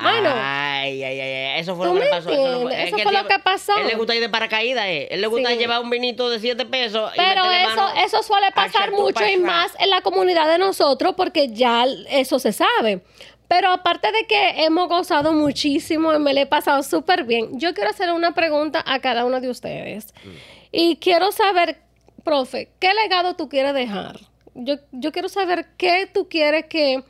bueno, 0.00 0.30
ay, 0.32 1.02
ay, 1.02 1.20
ay, 1.20 1.60
eso 1.60 1.76
fue 1.76 1.86
lo 1.86 1.94
que 1.94 2.06
pasó. 2.06 2.30
Eso, 2.30 2.62
fue, 2.62 2.88
eso 2.88 2.98
fue 2.98 3.12
lo 3.12 3.26
que 3.26 3.38
pasó. 3.38 3.76
Él 3.78 3.86
le 3.88 3.94
gusta 3.94 4.14
ir 4.14 4.20
de 4.20 4.28
paracaídas, 4.28 4.84
eh. 4.86 5.08
él 5.10 5.20
le 5.20 5.26
gusta 5.26 5.54
llevar 5.54 5.80
un 5.80 5.90
vinito 5.90 6.28
de 6.30 6.40
7 6.40 6.66
pesos. 6.66 7.12
Pero 7.16 7.44
eso, 7.50 7.88
eso 8.04 8.22
suele 8.22 8.50
pasar 8.52 8.90
mucho 8.90 9.26
y 9.26 9.36
más 9.36 9.72
en 9.78 9.90
la 9.90 10.00
comunidad 10.00 10.48
de 10.48 10.58
nosotros 10.58 11.14
porque 11.16 11.48
ya 11.48 11.84
eso 12.10 12.38
se 12.38 12.52
sabe. 12.52 13.02
Pero 13.46 13.68
aparte 13.68 14.10
de 14.10 14.26
que 14.26 14.64
hemos 14.64 14.88
gozado 14.88 15.32
muchísimo 15.32 16.12
y 16.14 16.18
me 16.18 16.32
le 16.32 16.42
he 16.42 16.46
pasado 16.46 16.82
súper 16.82 17.24
bien, 17.24 17.58
yo 17.58 17.74
quiero 17.74 17.90
hacer 17.90 18.10
una 18.12 18.32
pregunta 18.32 18.82
a 18.86 19.00
cada 19.00 19.24
uno 19.24 19.40
de 19.40 19.50
ustedes. 19.50 20.14
Mm. 20.24 20.28
Y 20.72 20.96
quiero 20.96 21.30
saber, 21.30 21.78
profe, 22.24 22.70
¿qué 22.80 22.92
legado 22.94 23.36
tú 23.36 23.48
quieres 23.48 23.74
dejar? 23.74 24.18
yo, 24.54 24.76
yo 24.92 25.12
quiero 25.12 25.28
saber 25.28 25.66
qué 25.76 26.08
tú 26.12 26.28
quieres 26.28 26.66
que 26.66 27.02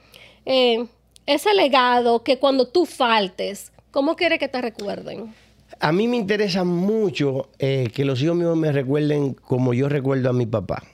eh, 0.46 0.86
ese 1.26 1.54
legado, 1.54 2.22
que 2.22 2.38
cuando 2.38 2.68
tú 2.68 2.86
faltes, 2.86 3.72
¿cómo 3.90 4.16
quieres 4.16 4.38
que 4.38 4.48
te 4.48 4.60
recuerden? 4.60 5.34
A 5.80 5.92
mí 5.92 6.08
me 6.08 6.16
interesa 6.16 6.64
mucho 6.64 7.48
eh, 7.58 7.88
que 7.92 8.04
los 8.04 8.22
hijos 8.22 8.36
míos 8.36 8.56
me 8.56 8.72
recuerden 8.72 9.34
como 9.34 9.74
yo 9.74 9.88
recuerdo 9.88 10.30
a 10.30 10.32
mi 10.32 10.46
papá, 10.46 10.84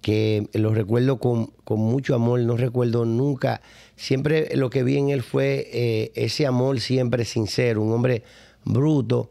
que 0.00 0.48
lo 0.54 0.72
recuerdo 0.72 1.18
con, 1.18 1.52
mucho 1.68 2.14
amor, 2.14 2.40
no 2.40 2.56
recuerdo 2.56 3.04
nunca, 3.04 3.60
siempre 3.96 4.48
lo 4.56 4.70
que 4.70 4.82
vi 4.82 4.96
en 4.96 5.10
él 5.10 5.22
fue 5.22 5.68
eh, 5.72 6.12
ese 6.14 6.46
amor 6.46 6.80
siempre 6.80 7.24
sincero, 7.24 7.82
un 7.82 7.92
hombre 7.92 8.22
bruto, 8.64 9.30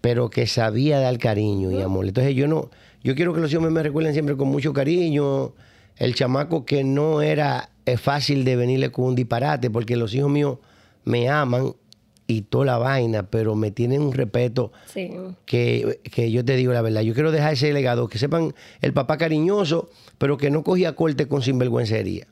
pero 0.00 0.30
que 0.30 0.46
sabía 0.46 1.00
dar 1.00 1.18
cariño 1.18 1.70
y 1.72 1.80
amor. 1.80 2.06
Entonces 2.06 2.34
yo 2.34 2.46
no, 2.46 2.70
yo 3.02 3.14
quiero 3.14 3.32
que 3.32 3.40
los 3.40 3.50
hijos 3.50 3.62
míos 3.62 3.72
me 3.72 3.82
recuerden 3.82 4.12
siempre 4.12 4.36
con 4.36 4.48
mucho 4.48 4.72
cariño, 4.72 5.54
el 5.96 6.14
chamaco 6.14 6.64
que 6.64 6.84
no 6.84 7.22
era 7.22 7.71
eh, 7.86 7.96
fácil 7.96 8.44
de 8.44 8.56
venirle 8.56 8.90
con 8.90 9.06
un 9.06 9.14
disparate, 9.14 9.70
porque 9.70 9.96
los 9.96 10.14
hijos 10.14 10.30
míos 10.30 10.58
me 11.04 11.28
aman 11.28 11.74
y 12.26 12.42
toda 12.42 12.64
la 12.64 12.78
vaina, 12.78 13.24
pero 13.24 13.54
me 13.54 13.70
tienen 13.70 14.02
un 14.02 14.12
respeto 14.12 14.72
que, 15.44 16.30
yo 16.30 16.44
te 16.44 16.56
digo 16.56 16.72
la 16.72 16.82
verdad. 16.82 17.02
Yo 17.02 17.14
quiero 17.14 17.32
dejar 17.32 17.54
ese 17.54 17.72
legado, 17.72 18.08
que 18.08 18.18
sepan 18.18 18.54
el 18.80 18.92
papá 18.92 19.18
cariñoso, 19.18 19.90
pero 20.18 20.36
que 20.36 20.50
no 20.50 20.62
cogía 20.62 20.94
corte 20.94 21.26
con 21.26 21.42
sinvergüencería. 21.42 22.26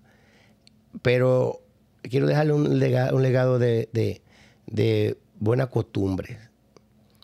Pero 1.02 1.60
quiero 2.02 2.26
dejarle 2.26 2.52
un 2.52 2.78
legado, 2.78 3.16
un 3.16 3.22
legado 3.22 3.58
de, 3.58 3.88
de, 3.92 4.22
de 4.66 5.18
buenas 5.38 5.68
costumbres, 5.68 6.38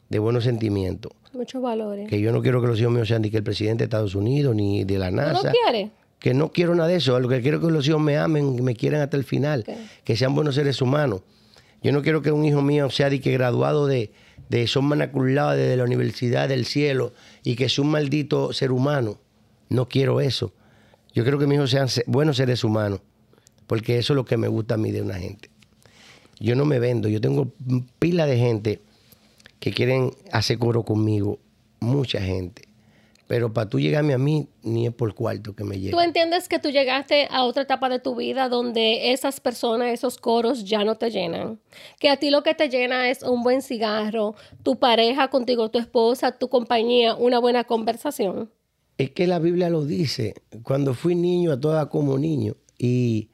de 0.08 0.18
buenos 0.18 0.44
sentimientos. 0.44 1.12
Muchos 1.32 1.62
valores. 1.62 2.08
Que 2.08 2.20
yo 2.20 2.32
no 2.32 2.42
quiero 2.42 2.60
que 2.60 2.68
los 2.68 2.80
hijos 2.80 2.92
míos 2.92 3.08
sean 3.08 3.22
ni 3.22 3.30
que 3.30 3.38
el 3.38 3.44
presidente 3.44 3.84
de 3.84 3.84
Estados 3.84 4.14
Unidos, 4.14 4.54
ni 4.54 4.84
de 4.84 4.98
la 4.98 5.10
NASA. 5.10 5.48
¿No 5.48 5.52
quiere? 5.52 5.90
Que 6.18 6.34
no 6.34 6.50
quiero 6.50 6.74
nada 6.74 6.88
de 6.88 6.96
eso. 6.96 7.18
Lo 7.20 7.28
que 7.28 7.40
quiero 7.40 7.58
es 7.58 7.64
que 7.64 7.70
los 7.70 7.86
hijos 7.86 8.00
me 8.00 8.16
amen, 8.16 8.62
me 8.64 8.74
quieran 8.74 9.00
hasta 9.00 9.16
el 9.16 9.24
final, 9.24 9.64
que 10.04 10.16
sean 10.16 10.34
buenos 10.34 10.54
seres 10.54 10.80
humanos. 10.80 11.22
Yo 11.82 11.92
no 11.92 12.02
quiero 12.02 12.22
que 12.22 12.32
un 12.32 12.44
hijo 12.44 12.62
mío 12.62 12.90
sea 12.90 13.10
de 13.10 13.20
que 13.20 13.32
graduado 13.32 13.86
de, 13.86 14.10
de 14.48 14.66
son 14.66 14.86
manaculados 14.86 15.56
de 15.56 15.76
la 15.76 15.84
Universidad 15.84 16.48
del 16.48 16.64
Cielo 16.64 17.12
y 17.44 17.54
que 17.56 17.68
sea 17.68 17.84
un 17.84 17.90
maldito 17.90 18.52
ser 18.52 18.72
humano. 18.72 19.18
No 19.68 19.88
quiero 19.88 20.20
eso. 20.20 20.52
Yo 21.14 21.22
quiero 21.22 21.38
que 21.38 21.46
mis 21.46 21.56
hijos 21.56 21.70
sean 21.70 21.88
buenos 22.06 22.36
seres 22.36 22.62
humanos, 22.64 23.00
porque 23.66 23.98
eso 23.98 24.12
es 24.12 24.16
lo 24.16 24.24
que 24.24 24.36
me 24.36 24.48
gusta 24.48 24.74
a 24.74 24.78
mí 24.78 24.92
de 24.92 25.02
una 25.02 25.14
gente. 25.14 25.50
Yo 26.38 26.54
no 26.54 26.64
me 26.64 26.78
vendo, 26.78 27.08
yo 27.08 27.20
tengo 27.20 27.52
pila 27.98 28.26
de 28.26 28.36
gente 28.36 28.82
que 29.60 29.72
quieren 29.72 30.12
hacer 30.30 30.58
coro 30.58 30.82
conmigo, 30.82 31.38
mucha 31.80 32.20
gente. 32.20 32.65
Pero 33.26 33.52
para 33.52 33.68
tú 33.68 33.80
llegarme 33.80 34.14
a 34.14 34.18
mí, 34.18 34.48
ni 34.62 34.86
es 34.86 34.94
por 34.94 35.14
cuarto 35.14 35.54
que 35.56 35.64
me 35.64 35.76
llegue. 35.78 35.90
¿Tú 35.90 36.00
entiendes 36.00 36.48
que 36.48 36.60
tú 36.60 36.70
llegaste 36.70 37.26
a 37.30 37.44
otra 37.44 37.64
etapa 37.64 37.88
de 37.88 37.98
tu 37.98 38.14
vida 38.14 38.48
donde 38.48 39.12
esas 39.12 39.40
personas, 39.40 39.92
esos 39.92 40.18
coros 40.18 40.64
ya 40.64 40.84
no 40.84 40.96
te 40.96 41.10
llenan? 41.10 41.58
Que 41.98 42.08
a 42.08 42.18
ti 42.18 42.30
lo 42.30 42.42
que 42.44 42.54
te 42.54 42.68
llena 42.68 43.10
es 43.10 43.22
un 43.24 43.42
buen 43.42 43.62
cigarro, 43.62 44.36
tu 44.62 44.78
pareja 44.78 45.28
contigo, 45.28 45.70
tu 45.70 45.78
esposa, 45.80 46.38
tu 46.38 46.48
compañía, 46.48 47.16
una 47.16 47.40
buena 47.40 47.64
conversación. 47.64 48.50
Es 48.96 49.10
que 49.10 49.26
la 49.26 49.40
Biblia 49.40 49.70
lo 49.70 49.84
dice. 49.84 50.34
Cuando 50.62 50.94
fui 50.94 51.16
niño, 51.16 51.52
a 51.52 51.60
toda 51.60 51.88
como 51.88 52.18
niño. 52.18 52.54
Y 52.78 53.30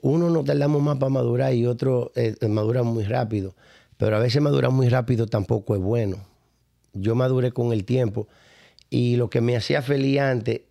uno 0.00 0.30
no 0.30 0.42
tardamos 0.42 0.82
más 0.82 0.96
para 0.96 1.10
madurar 1.10 1.54
y 1.54 1.66
otro 1.66 2.12
eh, 2.14 2.34
madura 2.48 2.82
muy 2.82 3.04
rápido. 3.04 3.54
Pero 3.98 4.16
a 4.16 4.20
veces 4.20 4.40
madurar 4.40 4.70
muy 4.70 4.88
rápido 4.88 5.26
tampoco 5.26 5.74
es 5.74 5.82
bueno. 5.82 6.16
Yo 6.94 7.14
maduré 7.14 7.52
con 7.52 7.72
el 7.72 7.84
tiempo 7.84 8.26
y 8.90 9.16
lo 9.16 9.30
que 9.30 9.40
me 9.40 9.56
hacía 9.56 9.82
feliz 9.82 10.20
antes, 10.20 10.62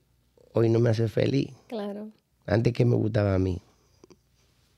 hoy 0.54 0.70
no 0.70 0.80
me 0.80 0.90
hace 0.90 1.08
feliz. 1.08 1.50
Claro. 1.68 2.10
Antes 2.46 2.74
que 2.74 2.86
me 2.86 2.96
gustaba 2.96 3.36
a 3.36 3.40
mí. 3.40 3.62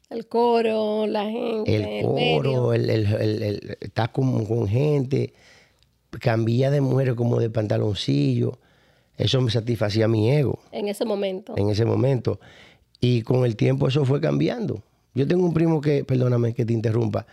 El 0.10 0.28
coro, 0.28 1.08
la 1.08 1.26
gente. 1.26 1.76
El 1.76 2.06
coro, 2.06 2.74
el, 2.74 2.90
el, 2.90 3.78
estar 3.82 4.12
con, 4.12 4.46
con 4.46 4.68
gente, 4.68 5.34
cambiar 6.20 6.72
de 6.72 6.82
mujeres 6.82 7.16
como 7.16 7.40
de 7.40 7.50
pantaloncillo. 7.50 8.60
Eso 9.18 9.42
me 9.42 9.50
satisfacía 9.50 10.08
mi 10.08 10.30
ego. 10.30 10.60
En 10.72 10.88
ese 10.88 11.06
momento. 11.06 11.54
En 11.58 11.70
ese 11.70 11.86
momento. 11.86 12.40
Y 13.00 13.22
con 13.24 13.46
el 13.46 13.56
tiempo 13.56 13.88
eso 13.88 14.06
fue 14.06 14.22
cambiando. 14.22 14.84
Yo 15.14 15.28
tengo 15.28 15.46
un 15.46 15.54
primo 15.54 15.82
que, 15.82 16.04
perdóname 16.04 16.54
que 16.54 16.66
te 16.66 16.74
interrumpa, 16.74 17.26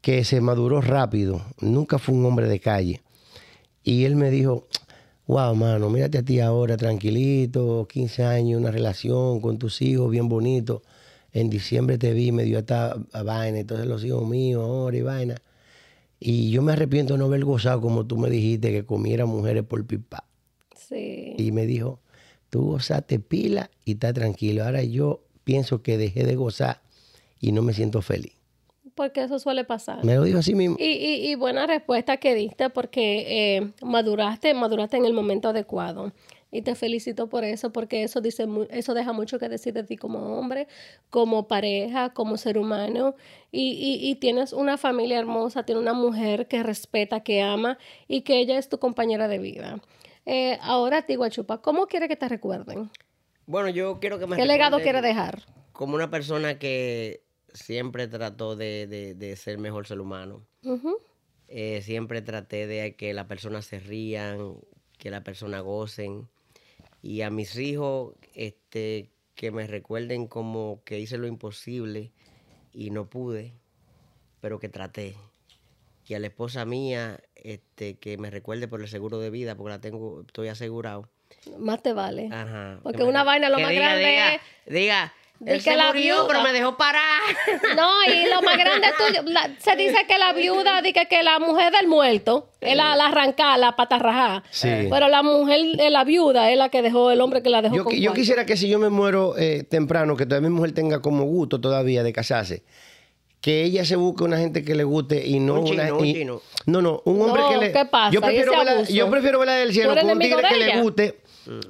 que 0.00 0.24
se 0.24 0.40
maduró 0.40 0.80
rápido. 0.80 1.42
Nunca 1.60 1.98
fue 1.98 2.14
un 2.14 2.26
hombre 2.26 2.48
de 2.48 2.58
calle 2.58 3.00
Y 3.84 4.04
él 4.04 4.16
me 4.16 4.30
dijo, 4.30 4.66
wow, 5.30 5.54
mano, 5.54 5.88
mírate 5.90 6.18
a 6.18 6.24
ti 6.24 6.40
ahora, 6.40 6.76
tranquilito, 6.76 7.86
15 7.88 8.24
años, 8.24 8.60
una 8.60 8.72
relación 8.72 9.40
con 9.40 9.58
tus 9.58 9.80
hijos, 9.80 10.10
bien 10.10 10.28
bonito. 10.28 10.82
En 11.32 11.48
diciembre 11.48 11.98
te 11.98 12.12
vi, 12.12 12.32
me 12.32 12.42
dio 12.42 12.58
esta 12.58 12.96
vaina, 13.24 13.60
entonces 13.60 13.86
los 13.86 14.04
hijos 14.04 14.28
míos, 14.28 14.64
ahora 14.64 14.96
y 14.96 15.02
vaina. 15.02 15.36
Y 16.18 16.50
yo 16.50 16.62
me 16.62 16.72
arrepiento 16.72 17.14
de 17.14 17.20
no 17.20 17.26
haber 17.26 17.44
gozado 17.44 17.80
como 17.80 18.06
tú 18.06 18.18
me 18.18 18.28
dijiste 18.28 18.72
que 18.72 18.84
comiera 18.84 19.24
mujeres 19.24 19.62
por 19.62 19.86
pipa. 19.86 20.24
Sí. 20.76 21.34
Y 21.38 21.52
me 21.52 21.64
dijo, 21.64 22.00
tú 22.50 22.62
gozaste 22.62 23.20
pila 23.20 23.70
y 23.84 23.92
está 23.92 24.12
tranquilo. 24.12 24.64
Ahora 24.64 24.82
yo 24.82 25.22
pienso 25.44 25.80
que 25.80 25.96
dejé 25.96 26.24
de 26.24 26.34
gozar 26.34 26.82
y 27.40 27.52
no 27.52 27.62
me 27.62 27.72
siento 27.72 28.02
feliz. 28.02 28.39
Porque 29.00 29.22
eso 29.22 29.38
suele 29.38 29.64
pasar. 29.64 30.04
Me 30.04 30.14
lo 30.14 30.24
dijo 30.24 30.40
así 30.40 30.54
mismo. 30.54 30.76
Y, 30.78 30.84
y, 30.84 31.30
y 31.30 31.34
buena 31.34 31.66
respuesta 31.66 32.18
que 32.18 32.34
diste 32.34 32.68
porque 32.68 33.56
eh, 33.56 33.72
maduraste, 33.80 34.52
maduraste 34.52 34.98
en 34.98 35.06
el 35.06 35.14
momento 35.14 35.48
adecuado. 35.48 36.12
Y 36.52 36.60
te 36.60 36.74
felicito 36.74 37.26
por 37.26 37.44
eso, 37.44 37.72
porque 37.72 38.02
eso 38.02 38.20
dice 38.20 38.46
eso 38.68 38.92
deja 38.92 39.14
mucho 39.14 39.38
que 39.38 39.48
decir 39.48 39.72
de 39.72 39.84
ti 39.84 39.96
como 39.96 40.38
hombre, 40.38 40.68
como 41.08 41.48
pareja, 41.48 42.10
como 42.10 42.36
ser 42.36 42.58
humano. 42.58 43.14
Y, 43.50 43.70
y, 43.70 44.06
y 44.06 44.16
tienes 44.16 44.52
una 44.52 44.76
familia 44.76 45.18
hermosa, 45.18 45.62
tienes 45.62 45.80
una 45.80 45.94
mujer 45.94 46.46
que 46.46 46.62
respeta, 46.62 47.20
que 47.20 47.40
ama 47.40 47.78
y 48.06 48.20
que 48.20 48.38
ella 48.38 48.58
es 48.58 48.68
tu 48.68 48.78
compañera 48.78 49.28
de 49.28 49.38
vida. 49.38 49.80
Eh, 50.26 50.58
ahora, 50.60 51.06
ti, 51.06 51.14
Guachupa, 51.14 51.62
¿cómo 51.62 51.86
quiere 51.86 52.06
que 52.06 52.16
te 52.16 52.28
recuerden? 52.28 52.90
Bueno, 53.46 53.70
yo 53.70 53.98
quiero 53.98 54.18
que 54.18 54.26
me 54.26 54.36
¿Qué 54.36 54.44
legado 54.44 54.78
quiere 54.80 55.00
dejar? 55.00 55.44
Como 55.72 55.94
una 55.94 56.10
persona 56.10 56.58
que 56.58 57.29
siempre 57.52 58.08
trató 58.08 58.56
de, 58.56 58.86
de- 58.86 59.14
de 59.14 59.36
ser 59.36 59.58
mejor 59.58 59.86
ser 59.86 60.00
humano. 60.00 60.46
Eh, 61.48 61.80
siempre 61.82 62.22
traté 62.22 62.66
de 62.66 62.94
que 62.94 63.12
las 63.12 63.26
personas 63.26 63.64
se 63.66 63.80
rían, 63.80 64.56
que 64.98 65.10
las 65.10 65.22
personas 65.22 65.62
gocen. 65.62 66.28
Y 67.02 67.22
a 67.22 67.30
mis 67.30 67.56
hijos, 67.56 68.14
este, 68.34 69.10
que 69.34 69.50
me 69.50 69.66
recuerden 69.66 70.26
como 70.28 70.82
que 70.84 71.00
hice 71.00 71.18
lo 71.18 71.26
imposible 71.26 72.12
y 72.72 72.90
no 72.90 73.08
pude, 73.08 73.54
pero 74.40 74.58
que 74.60 74.68
traté. 74.68 75.14
Y 76.06 76.14
a 76.14 76.18
la 76.18 76.26
esposa 76.26 76.64
mía, 76.64 77.20
este, 77.36 77.98
que 77.98 78.18
me 78.18 78.30
recuerde 78.30 78.68
por 78.68 78.80
el 78.80 78.88
seguro 78.88 79.18
de 79.18 79.30
vida, 79.30 79.54
porque 79.56 79.70
la 79.70 79.80
tengo, 79.80 80.22
estoy 80.26 80.48
asegurado. 80.48 81.08
Más 81.58 81.82
te 81.82 81.92
vale. 81.92 82.28
Ajá. 82.32 82.80
Porque 82.82 83.02
una 83.04 83.22
vaina 83.24 83.48
lo 83.48 83.58
más 83.60 83.70
diga, 83.70 83.80
grande 83.94 84.06
diga, 84.08 84.34
es- 84.34 84.42
Diga, 84.66 85.14
él 85.46 85.58
que 85.58 85.70
se 85.70 85.76
la 85.76 85.88
murió, 85.88 86.14
viuda- 86.16 86.26
pero 86.28 86.42
me 86.42 86.52
dejó 86.52 86.76
parar. 86.76 87.20
No, 87.76 88.02
y 88.04 88.28
lo 88.28 88.42
más 88.42 88.56
grande 88.58 88.88
tuyo, 88.98 89.22
la- 89.24 89.50
se 89.58 89.74
dice 89.76 89.96
que 90.08 90.18
la 90.18 90.32
viuda, 90.32 90.82
dice 90.82 91.06
que 91.08 91.22
la 91.22 91.38
mujer 91.38 91.72
del 91.72 91.88
muerto 91.88 92.50
es 92.60 92.76
la, 92.76 92.94
la 92.96 93.06
arrancada, 93.06 93.56
la 93.56 93.76
patarrajá. 93.76 94.42
Sí. 94.50 94.68
Pero 94.90 95.08
la 95.08 95.22
mujer 95.22 95.76
de 95.76 95.90
la 95.90 96.04
viuda 96.04 96.50
es 96.50 96.58
la 96.58 96.68
que 96.68 96.82
dejó, 96.82 97.10
el 97.10 97.20
hombre 97.20 97.42
que 97.42 97.48
la 97.50 97.62
dejó 97.62 97.74
Yo, 97.76 97.84
con 97.84 97.94
yo 97.94 98.12
quisiera 98.12 98.44
que 98.44 98.56
si 98.56 98.68
yo 98.68 98.78
me 98.78 98.90
muero 98.90 99.34
eh, 99.38 99.62
temprano, 99.62 100.16
que 100.16 100.26
todavía 100.26 100.48
mi 100.50 100.54
mujer 100.56 100.72
tenga 100.72 101.00
como 101.00 101.24
gusto 101.24 101.60
todavía 101.60 102.02
de 102.02 102.12
casarse, 102.12 102.62
que 103.40 103.62
ella 103.64 103.86
se 103.86 103.96
busque 103.96 104.22
una 104.24 104.36
gente 104.36 104.62
que 104.62 104.74
le 104.74 104.84
guste 104.84 105.26
y 105.26 105.40
no 105.40 105.60
Un 105.60 105.64
chino, 105.64 105.82
una... 105.82 105.94
un 105.94 106.04
y- 106.04 106.12
chino. 106.14 106.42
No, 106.66 106.82
no, 106.82 107.00
un 107.06 107.22
hombre 107.22 107.40
No, 107.42 107.48
que 107.48 107.56
le... 107.56 107.72
¿qué 107.72 107.86
pasa? 107.86 108.12
Yo 108.12 108.20
prefiero, 108.20 108.52
¿Y 108.52 108.56
ese 108.58 108.64
verla, 108.74 108.88
yo 108.90 109.10
prefiero 109.10 109.38
verla 109.38 109.54
del 109.54 109.72
cielo 109.72 109.94
con 109.94 110.10
un 110.10 110.18
tigre 110.18 110.42
que 110.46 110.56
le 110.58 110.80
guste 110.82 111.20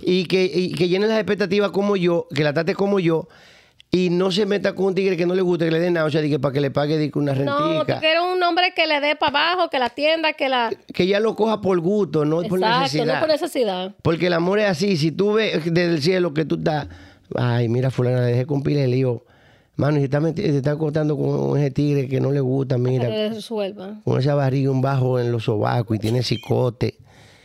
y 0.03 0.25
que, 0.27 0.43
y 0.53 0.73
que 0.75 0.89
llene 0.89 1.07
las 1.07 1.17
expectativas 1.19 1.71
como 1.71 1.95
yo, 1.97 2.27
que 2.35 2.43
la 2.43 2.53
trate 2.53 2.75
como 2.75 2.99
yo 2.99 3.29
y 3.93 4.09
no 4.11 4.31
se 4.31 4.47
meta 4.47 4.75
con 4.75 4.87
un 4.87 4.95
tigre 4.95 5.17
que 5.17 5.27
no 5.27 5.35
le 5.35 5.43
guste, 5.43 5.65
que 5.65 5.71
le 5.73 5.81
dé 5.81 5.91
náusea, 5.91 6.21
di 6.21 6.31
que 6.31 6.39
para 6.39 6.53
que 6.53 6.61
le 6.61 6.71
pague 6.71 7.11
que 7.11 7.19
una 7.19 7.35
No, 7.35 7.57
tú 7.57 7.65
rentica. 7.65 7.99
quieres 7.99 8.23
un 8.23 8.41
hombre 8.43 8.73
que 8.75 8.87
le 8.87 9.01
dé 9.01 9.17
para 9.17 9.53
abajo, 9.53 9.69
que 9.69 9.79
la 9.81 9.87
atienda, 9.87 10.33
que 10.35 10.49
la... 10.49 10.71
que 10.95 11.03
ella 11.03 11.19
lo 11.19 11.35
coja 11.35 11.61
por 11.61 11.79
gusto, 11.81 12.25
no 12.25 12.43
por 12.43 12.61
necesidad. 12.61 13.15
no 13.15 13.21
por 13.21 13.29
necesidad. 13.29 13.95
Porque 14.03 14.29
el 14.29 14.33
amor 14.35 14.61
es 14.61 14.67
así. 14.67 14.97
Si 14.97 15.11
tú 15.11 15.33
ves 15.35 15.65
desde 15.65 15.87
el 15.95 16.03
cielo 16.03 16.33
que 16.33 16.45
tú 16.45 16.55
estás, 16.57 16.87
ay, 17.35 17.69
mira, 17.69 17.91
fulana, 17.91 18.21
le 18.21 18.27
dejé 18.27 18.47
con 18.47 18.63
pila 18.63 18.81
de 18.81 18.89
lío. 18.89 19.25
Mano, 19.75 19.97
y 19.97 20.01
se 20.01 20.05
está, 20.05 20.21
se 20.21 20.57
está 20.57 20.77
con 20.77 21.59
ese 21.59 21.71
tigre 21.71 22.07
que 22.07 22.21
no 22.21 22.31
le 22.31 22.41
gusta, 22.41 22.77
Que 22.77 22.81
mira, 22.83 23.09
le 23.09 23.31
resuelva. 23.31 24.01
con 24.05 24.21
esa 24.21 24.35
barriga, 24.35 24.71
un 24.71 24.83
bajo 24.83 25.19
en 25.19 25.33
los 25.33 25.45
sobacos 25.45 25.97
y 25.97 25.99
tiene 25.99 26.23
cicote. 26.23 26.97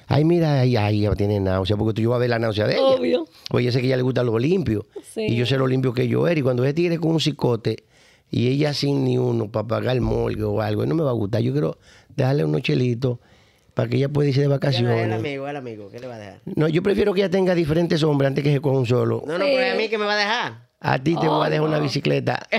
Ay, 0.08 0.24
mira, 0.24 0.62
ay, 0.62 0.76
ay, 0.78 1.00
ella 1.06 1.16
tiene 1.16 1.40
náusea, 1.40 1.76
porque 1.78 1.94
tú 1.94 2.02
yo 2.02 2.10
voy 2.10 2.18
a 2.18 2.20
ver 2.20 2.30
la 2.30 2.40
náusea 2.40 2.68
de 2.68 2.74
ella. 2.76 2.84
Obvio. 2.84 3.26
Pues 3.50 3.66
yo 3.66 3.72
sé 3.72 3.80
que 3.80 3.86
a 3.86 3.88
ella 3.88 3.98
le 3.98 4.04
gusta 4.04 4.24
lo 4.24 4.38
limpio. 4.38 4.86
Sí. 5.14 5.22
Y 5.30 5.36
yo 5.36 5.46
sé 5.46 5.58
lo 5.58 5.66
limpio 5.68 5.94
que 5.94 6.08
yo 6.08 6.28
era. 6.28 6.40
Y 6.40 6.44
cuando 6.44 6.64
ese 6.64 6.74
tigre 6.74 6.98
con 7.00 7.12
un 7.12 7.20
cicote 7.20 7.86
y 8.30 8.48
ella 8.50 8.74
sin 8.74 9.04
ni 9.04 9.18
uno 9.18 9.50
para 9.52 9.68
pagar 9.68 9.96
el 9.96 10.02
morgue 10.02 10.44
o 10.44 10.62
algo, 10.62 10.86
no 10.86 10.94
me 10.96 11.04
va 11.04 11.10
a 11.12 11.14
gustar. 11.14 11.42
Yo 11.42 11.52
quiero 11.52 11.78
dejarle 12.16 12.46
unos 12.46 12.62
chelitos 12.62 13.18
para 13.74 13.90
que 13.90 13.98
ella 13.98 14.10
pueda 14.10 14.30
irse 14.30 14.40
de 14.42 14.46
El 14.46 14.52
vacaciones. 14.52 15.12
amigo, 15.14 15.48
el 15.48 15.56
amigo, 15.58 15.90
¿qué 15.90 16.00
le 16.00 16.08
va 16.08 16.16
a 16.16 16.20
dejar? 16.20 16.40
No, 16.46 16.68
yo 16.70 16.82
prefiero 16.84 17.14
que 17.14 17.22
ella 17.22 17.30
tenga 17.30 17.54
diferentes 17.56 18.02
hombres 18.04 18.28
antes 18.30 18.44
que 18.44 18.52
se 18.54 18.62
coja 18.62 18.78
un 18.78 18.86
solo. 18.86 19.24
No, 19.28 19.38
no, 19.38 19.44
Sí. 19.46 19.52
pero 19.56 19.74
a 19.74 19.76
mí 19.76 19.90
que 19.90 19.98
me 19.98 20.06
va 20.06 20.14
a 20.14 20.18
dejar. 20.18 20.66
A 20.82 21.00
ti 21.00 21.16
te 21.20 21.28
voy 21.28 21.46
a 21.48 21.50
dejar 21.50 21.68
una 21.68 21.80
bicicleta. 21.80 22.48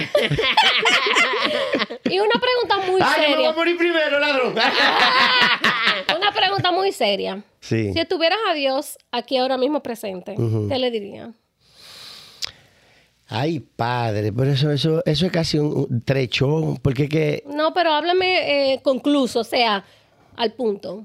Y 2.08 2.18
una 2.20 2.34
pregunta 2.40 2.90
muy 2.90 3.00
¡Ay, 3.02 3.14
yo 3.14 3.20
me 3.20 3.26
voy 3.26 3.34
seria. 3.34 3.50
a 3.50 3.52
morir 3.52 3.76
primero, 3.76 4.18
ladrón! 4.20 4.54
Una 6.14 6.32
pregunta 6.32 6.70
muy 6.70 6.92
seria. 6.92 7.42
sí. 7.60 7.92
Si 7.92 8.04
tuvieras 8.04 8.38
a 8.48 8.54
Dios 8.54 8.98
aquí 9.10 9.36
ahora 9.36 9.56
mismo 9.56 9.82
presente, 9.82 10.36
¿qué 10.68 10.78
le 10.78 10.90
diría? 10.90 11.32
Ay, 13.28 13.58
padre, 13.58 14.32
pero 14.32 14.52
eso, 14.52 14.70
eso, 14.70 15.02
eso 15.04 15.26
es 15.26 15.32
casi 15.32 15.58
un, 15.58 16.02
trechón, 16.02 16.76
porque 16.76 17.08
que 17.08 17.42
No, 17.46 17.74
pero 17.74 17.90
háblame 17.90 18.74
eh, 18.74 18.82
concluso, 18.82 19.40
o 19.40 19.44
sea, 19.44 19.84
al 20.36 20.52
punto. 20.52 21.04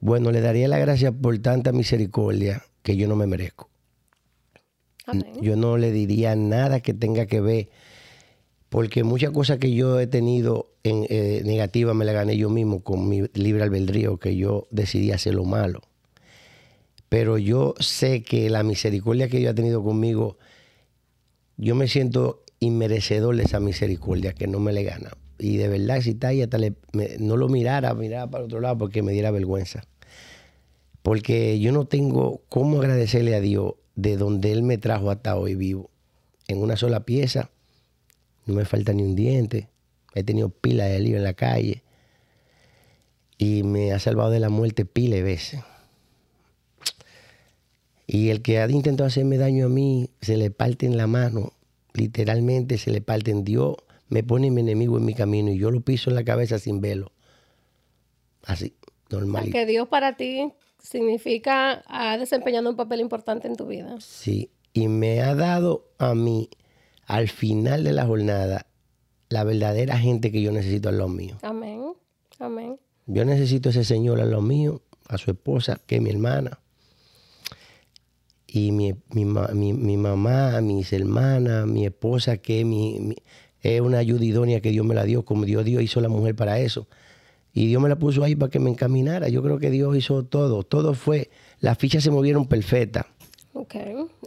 Bueno, 0.00 0.30
le 0.30 0.40
daría 0.40 0.68
la 0.68 0.78
gracia 0.78 1.10
por 1.10 1.38
tanta 1.38 1.72
misericordia 1.72 2.62
que 2.82 2.96
yo 2.96 3.08
no 3.08 3.16
me 3.16 3.26
merezco. 3.26 3.70
Amén. 5.06 5.40
Yo 5.40 5.56
no 5.56 5.78
le 5.78 5.90
diría 5.90 6.36
nada 6.36 6.80
que 6.80 6.92
tenga 6.92 7.26
que 7.26 7.40
ver, 7.40 7.68
porque 8.72 9.04
muchas 9.04 9.32
cosas 9.32 9.58
que 9.58 9.74
yo 9.74 10.00
he 10.00 10.06
tenido 10.06 10.72
en 10.82 11.04
eh, 11.10 11.42
negativa 11.44 11.92
me 11.92 12.06
las 12.06 12.14
gané 12.14 12.38
yo 12.38 12.48
mismo 12.48 12.82
con 12.82 13.06
mi 13.06 13.20
libre 13.34 13.64
albedrío, 13.64 14.16
que 14.16 14.34
yo 14.34 14.66
decidí 14.70 15.12
hacer 15.12 15.34
lo 15.34 15.44
malo. 15.44 15.82
Pero 17.10 17.36
yo 17.36 17.74
sé 17.80 18.22
que 18.22 18.48
la 18.48 18.62
misericordia 18.62 19.28
que 19.28 19.36
Dios 19.36 19.52
ha 19.52 19.54
tenido 19.54 19.84
conmigo, 19.84 20.38
yo 21.58 21.74
me 21.74 21.86
siento 21.86 22.44
inmerecedor 22.60 23.36
de 23.36 23.42
esa 23.42 23.60
misericordia 23.60 24.32
que 24.32 24.46
no 24.46 24.58
me 24.58 24.72
le 24.72 24.84
gana. 24.84 25.10
Y 25.38 25.58
de 25.58 25.68
verdad, 25.68 26.00
si 26.00 26.12
está 26.12 26.28
ahí, 26.28 26.40
hasta 26.40 26.56
no 27.18 27.36
lo 27.36 27.50
mirara, 27.50 27.92
mirara 27.92 28.30
para 28.30 28.44
otro 28.44 28.62
lado 28.62 28.78
porque 28.78 29.02
me 29.02 29.12
diera 29.12 29.30
vergüenza. 29.30 29.84
Porque 31.02 31.60
yo 31.60 31.72
no 31.72 31.84
tengo 31.84 32.40
cómo 32.48 32.80
agradecerle 32.80 33.34
a 33.34 33.42
Dios 33.42 33.74
de 33.96 34.16
donde 34.16 34.50
Él 34.50 34.62
me 34.62 34.78
trajo 34.78 35.10
hasta 35.10 35.36
hoy 35.36 35.56
vivo. 35.56 35.90
En 36.48 36.62
una 36.62 36.78
sola 36.78 37.04
pieza, 37.04 37.50
no 38.46 38.54
me 38.54 38.64
falta 38.64 38.92
ni 38.92 39.02
un 39.02 39.14
diente. 39.14 39.68
He 40.14 40.24
tenido 40.24 40.50
pila 40.50 40.84
de 40.84 41.00
lío 41.00 41.16
en 41.16 41.24
la 41.24 41.34
calle. 41.34 41.82
Y 43.38 43.62
me 43.62 43.92
ha 43.92 43.98
salvado 43.98 44.30
de 44.30 44.40
la 44.40 44.48
muerte 44.48 44.84
pila 44.84 45.16
de 45.16 45.22
veces. 45.22 45.60
Y 48.06 48.30
el 48.30 48.42
que 48.42 48.58
ha 48.58 48.70
intentado 48.70 49.06
hacerme 49.06 49.38
daño 49.38 49.66
a 49.66 49.68
mí, 49.68 50.10
se 50.20 50.36
le 50.36 50.50
parte 50.50 50.86
en 50.86 50.96
la 50.96 51.06
mano. 51.06 51.52
Literalmente 51.94 52.78
se 52.78 52.90
le 52.90 53.00
parte 53.00 53.30
en 53.30 53.44
Dios. 53.44 53.76
Me 54.08 54.22
pone 54.22 54.50
mi 54.50 54.60
enemigo 54.60 54.98
en 54.98 55.04
mi 55.04 55.14
camino 55.14 55.50
y 55.50 55.58
yo 55.58 55.70
lo 55.70 55.80
piso 55.80 56.10
en 56.10 56.16
la 56.16 56.24
cabeza 56.24 56.58
sin 56.58 56.80
velo. 56.80 57.12
Así, 58.44 58.74
normal. 59.10 59.50
Que 59.50 59.66
Dios 59.66 59.88
para 59.88 60.16
ti 60.16 60.52
significa 60.82 61.82
ha 61.86 62.18
desempeñado 62.18 62.68
un 62.68 62.76
papel 62.76 63.00
importante 63.00 63.48
en 63.48 63.56
tu 63.56 63.66
vida. 63.66 63.96
Sí, 64.00 64.50
y 64.72 64.88
me 64.88 65.22
ha 65.22 65.34
dado 65.34 65.86
a 65.98 66.14
mí, 66.14 66.50
al 67.06 67.28
final 67.28 67.84
de 67.84 67.92
la 67.92 68.06
jornada, 68.06 68.66
la 69.28 69.44
verdadera 69.44 69.98
gente 69.98 70.30
que 70.32 70.42
yo 70.42 70.52
necesito 70.52 70.88
al 70.88 70.98
lado 70.98 71.08
mío. 71.08 71.36
Amén. 71.42 71.92
Amén. 72.38 72.78
Yo 73.06 73.24
necesito 73.24 73.68
a 73.68 73.72
ese 73.72 73.84
señor 73.84 74.20
al 74.20 74.30
lado 74.30 74.42
mío, 74.42 74.82
a 75.08 75.18
su 75.18 75.30
esposa, 75.30 75.80
que 75.86 75.96
es 75.96 76.02
mi 76.02 76.10
hermana, 76.10 76.60
y 78.46 78.70
mi, 78.72 78.94
mi, 79.10 79.24
mi- 79.24 79.72
mi 79.72 79.96
mamá, 79.96 80.60
mis 80.60 80.92
hermanas, 80.92 81.66
mi 81.66 81.86
esposa, 81.86 82.36
que 82.36 82.60
es, 82.60 82.66
mi, 82.66 82.98
mi- 83.00 83.16
es 83.62 83.80
una 83.80 83.98
ayuda 83.98 84.24
idónea 84.24 84.60
que 84.60 84.70
Dios 84.70 84.84
me 84.84 84.94
la 84.94 85.04
dio, 85.04 85.24
como 85.24 85.44
Dios, 85.44 85.64
Dios 85.64 85.82
hizo 85.82 86.00
la 86.00 86.08
mujer 86.08 86.34
para 86.34 86.58
eso. 86.58 86.86
Y 87.54 87.66
Dios 87.66 87.82
me 87.82 87.88
la 87.88 87.96
puso 87.96 88.24
ahí 88.24 88.34
para 88.34 88.50
que 88.50 88.58
me 88.58 88.70
encaminara. 88.70 89.28
Yo 89.28 89.42
creo 89.42 89.58
que 89.58 89.70
Dios 89.70 89.94
hizo 89.96 90.24
todo. 90.24 90.62
Todo 90.64 90.94
fue, 90.94 91.30
las 91.60 91.76
fichas 91.78 92.02
se 92.02 92.10
movieron 92.10 92.46
perfectas. 92.46 93.06
Ok. 93.54 93.74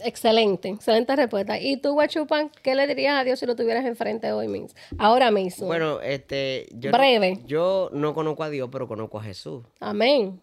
Excelente. 0.04 0.68
Excelente 0.68 1.16
respuesta. 1.16 1.60
¿Y 1.60 1.78
tú, 1.78 1.92
Guachupan, 1.94 2.50
qué 2.62 2.74
le 2.74 2.86
dirías 2.86 3.20
a 3.20 3.24
Dios 3.24 3.40
si 3.40 3.46
lo 3.46 3.56
tuvieras 3.56 3.84
enfrente 3.84 4.30
hoy 4.32 4.48
mismo? 4.48 4.68
Ahora 4.98 5.30
mismo. 5.30 5.66
Bueno, 5.66 6.00
este. 6.00 6.66
Yo 6.72 6.92
Breve. 6.92 7.36
No, 7.36 7.46
yo 7.46 7.90
no 7.92 8.14
conozco 8.14 8.44
a 8.44 8.50
Dios, 8.50 8.68
pero 8.70 8.86
conozco 8.86 9.18
a 9.18 9.22
Jesús. 9.22 9.64
Amén. 9.80 10.40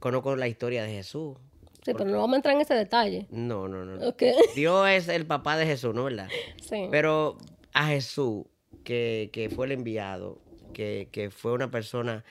Conozco 0.00 0.36
la 0.36 0.48
historia 0.48 0.82
de 0.84 0.90
Jesús. 0.90 1.36
Sí, 1.84 1.92
pero 1.92 2.10
no 2.10 2.18
vamos 2.18 2.34
a 2.34 2.36
entrar 2.36 2.54
en 2.54 2.60
ese 2.60 2.74
detalle. 2.74 3.26
No, 3.30 3.68
no, 3.68 3.84
no. 3.84 4.08
Ok. 4.08 4.22
Dios 4.54 4.88
es 4.88 5.08
el 5.08 5.26
papá 5.26 5.56
de 5.56 5.66
Jesús, 5.66 5.94
¿no 5.94 6.04
verdad? 6.04 6.28
Sí. 6.62 6.88
Pero 6.90 7.36
a 7.72 7.86
Jesús, 7.88 8.44
que, 8.84 9.30
que 9.32 9.50
fue 9.50 9.66
el 9.66 9.72
enviado, 9.72 10.38
que, 10.72 11.08
que 11.10 11.30
fue 11.30 11.52
una 11.52 11.70
persona. 11.70 12.24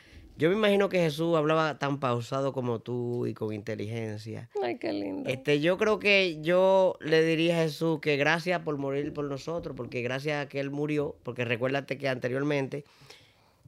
Yo 0.43 0.49
me 0.49 0.55
imagino 0.57 0.89
que 0.89 0.99
Jesús 0.99 1.37
hablaba 1.37 1.79
tan 1.79 2.01
pausado 2.01 2.51
como 2.51 2.81
tú 2.81 3.27
y 3.27 3.33
con 3.33 3.53
inteligencia. 3.53 4.49
Ay, 4.61 4.77
qué 4.77 4.91
lindo. 4.91 5.29
Este, 5.29 5.61
yo 5.61 5.77
creo 5.77 5.99
que 5.99 6.41
yo 6.41 6.97
le 6.99 7.23
diría 7.23 7.61
a 7.61 7.63
Jesús 7.63 8.01
que 8.01 8.17
gracias 8.17 8.59
por 8.59 8.77
morir 8.77 9.13
por 9.13 9.23
nosotros, 9.23 9.73
porque 9.77 10.01
gracias 10.01 10.45
a 10.45 10.49
que 10.49 10.59
Él 10.59 10.69
murió, 10.69 11.15
porque 11.23 11.45
recuérdate 11.45 11.97
que 11.97 12.09
anteriormente 12.09 12.83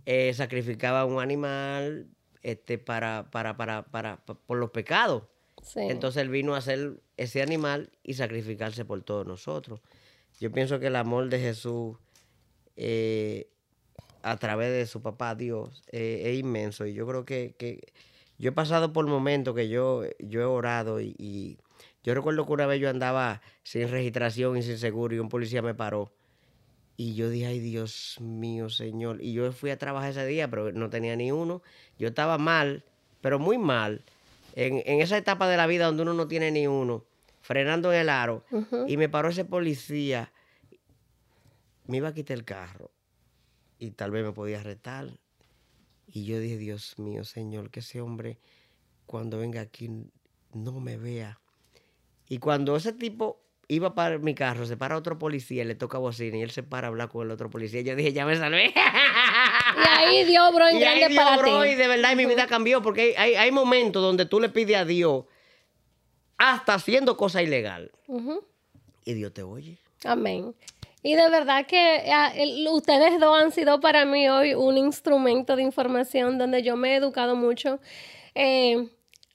eh, 0.06 0.34
sacrificaba 0.34 1.06
un 1.06 1.22
animal 1.22 2.08
este, 2.44 2.78
para, 2.78 3.30
para, 3.32 3.56
para, 3.56 3.84
para, 3.84 4.18
pa- 4.26 4.34
por 4.36 4.58
los 4.58 4.72
pecados. 4.72 5.24
Sí. 5.64 5.80
Entonces 5.80 6.24
Él 6.24 6.28
vino 6.28 6.56
a 6.56 6.58
hacer 6.58 7.00
ese 7.16 7.42
animal 7.42 7.90
y 8.04 8.16
sacrificarse 8.16 8.84
por 8.84 9.02
todos 9.02 9.26
nosotros. 9.26 9.80
Yo 10.42 10.52
pienso 10.52 10.78
que 10.82 10.88
el 10.88 10.98
amor 10.98 11.30
de 11.30 11.40
Jesús 11.40 11.96
eh, 12.76 13.48
a 14.26 14.38
través 14.38 14.72
de 14.72 14.88
su 14.88 15.04
papá 15.04 15.36
Dios 15.36 15.84
eh, 15.92 16.24
es 16.26 16.40
inmenso. 16.40 16.88
Y 16.88 16.94
yo 16.96 17.06
creo 17.06 17.26
que, 17.26 17.54
que 17.60 17.94
yo 18.40 18.50
he 18.50 18.52
pasado 18.52 18.92
por 18.92 19.06
momentos 19.06 19.54
que 19.54 19.70
yo, 19.70 20.02
yo 20.18 20.42
he 20.42 20.46
orado 20.46 21.00
y, 21.00 21.16
y 21.20 21.60
yo 22.04 22.16
recuerdo 22.16 22.46
que 22.48 22.54
una 22.54 22.66
vez 22.66 22.82
yo 22.82 22.90
andaba 22.90 23.44
sin 23.62 23.88
registración 23.88 24.58
y 24.58 24.64
sin 24.64 24.80
seguro 24.80 25.14
y 25.14 25.20
un 25.20 25.30
policía 25.30 25.62
me 25.62 25.76
paró. 25.76 26.12
Y 26.98 27.14
yo 27.14 27.30
dije, 27.30 27.46
ay 27.46 27.60
Dios 27.60 28.18
mío, 28.20 28.70
Señor. 28.70 29.22
Y 29.22 29.34
yo 29.34 29.52
fui 29.52 29.70
a 29.70 29.78
trabajar 29.78 30.10
ese 30.10 30.26
día, 30.26 30.50
pero 30.50 30.72
no 30.72 30.90
tenía 30.90 31.16
ni 31.16 31.32
uno. 31.32 31.62
Yo 32.00 32.08
estaba 32.08 32.40
mal, 32.40 32.84
pero 33.22 33.38
muy 33.38 33.60
mal. 33.60 34.04
En, 34.56 34.82
en 34.88 35.02
esa 35.02 35.18
etapa 35.18 35.48
de 35.48 35.58
la 35.58 35.68
vida 35.68 35.86
donde 35.86 36.02
uno 36.02 36.16
no 36.16 36.28
tiene 36.28 36.50
ni 36.50 36.66
uno, 36.66 37.06
frenando 37.42 37.94
en 37.94 38.00
el 38.00 38.10
aro. 38.10 38.44
Y 38.88 38.98
me 38.98 39.08
paró 39.08 39.30
ese 39.30 39.46
policía. 39.46 40.32
Me 41.86 41.98
iba 41.98 42.08
a 42.08 42.14
quitar 42.14 42.38
el 42.38 42.44
carro. 42.44 42.95
Y 43.80 43.92
tal 43.92 44.12
vez 44.12 44.24
me 44.24 44.32
podía 44.32 44.62
retar. 44.64 45.10
Y 46.08 46.26
yo 46.26 46.40
dije, 46.40 46.58
Dios 46.58 46.98
mío, 47.00 47.24
Señor, 47.24 47.70
que 47.72 47.80
ese 47.82 48.02
hombre 48.02 48.40
cuando 49.06 49.38
venga 49.40 49.62
aquí 49.62 49.90
no 50.54 50.80
me 50.80 50.98
vea. 50.98 51.40
Y 52.28 52.40
cuando 52.40 52.76
ese 52.76 52.94
tipo 52.94 53.42
iba 53.68 53.96
para 53.96 54.18
mi 54.20 54.36
carro, 54.36 54.66
se 54.66 54.78
para 54.78 54.98
otro 54.98 55.18
policía, 55.18 55.66
le 55.66 55.76
toca 55.76 55.98
bocina 55.98 56.38
y 56.38 56.42
él 56.42 56.52
se 56.52 56.64
para 56.64 56.88
a 56.88 56.90
hablar 56.90 57.10
con 57.10 57.26
el 57.26 57.32
otro 57.32 57.50
policía. 57.50 57.82
Yo 57.82 57.96
dije, 57.96 58.14
ya 58.14 58.26
me 58.26 58.36
salvé. 58.38 58.74
Y 59.78 59.88
ahí 59.90 60.24
dio 60.26 60.54
bro 60.54 60.68
en 60.68 60.78
Y 60.78 60.84
ahí 60.84 61.16
para 61.16 61.38
bro, 61.38 61.64
ti. 61.64 61.70
y 61.70 61.76
de 61.76 61.88
verdad 61.88 62.16
mi 62.16 62.26
vida 62.26 62.48
cambió 62.48 62.82
porque 62.82 63.02
hay, 63.02 63.14
hay, 63.18 63.36
hay 63.36 63.52
momentos 63.52 64.02
donde 64.02 64.26
tú 64.26 64.40
le 64.40 64.48
pides 64.50 64.78
a 64.78 64.86
Dios 64.86 65.26
hasta 66.38 66.76
haciendo 66.76 67.18
cosas 67.18 67.42
ilegal 67.44 67.92
y 69.04 69.14
Dios 69.14 69.34
te 69.34 69.44
oye. 69.44 69.78
Amén. 70.04 70.56
Y 71.06 71.14
de 71.14 71.30
verdad 71.30 71.68
que 71.68 72.12
ah, 72.12 72.34
ustedes 72.72 73.20
dos 73.20 73.38
han 73.40 73.52
sido 73.52 73.80
para 73.80 74.06
mí 74.06 74.28
hoy 74.28 74.56
un 74.56 74.76
instrumento 74.76 75.56
de 75.56 75.62
información 75.62 76.40
donde 76.40 76.64
yo 76.64 76.78
me 76.78 76.94
he 76.94 76.96
educado 76.96 77.36
mucho. 77.36 77.80
Eh, 78.34 78.90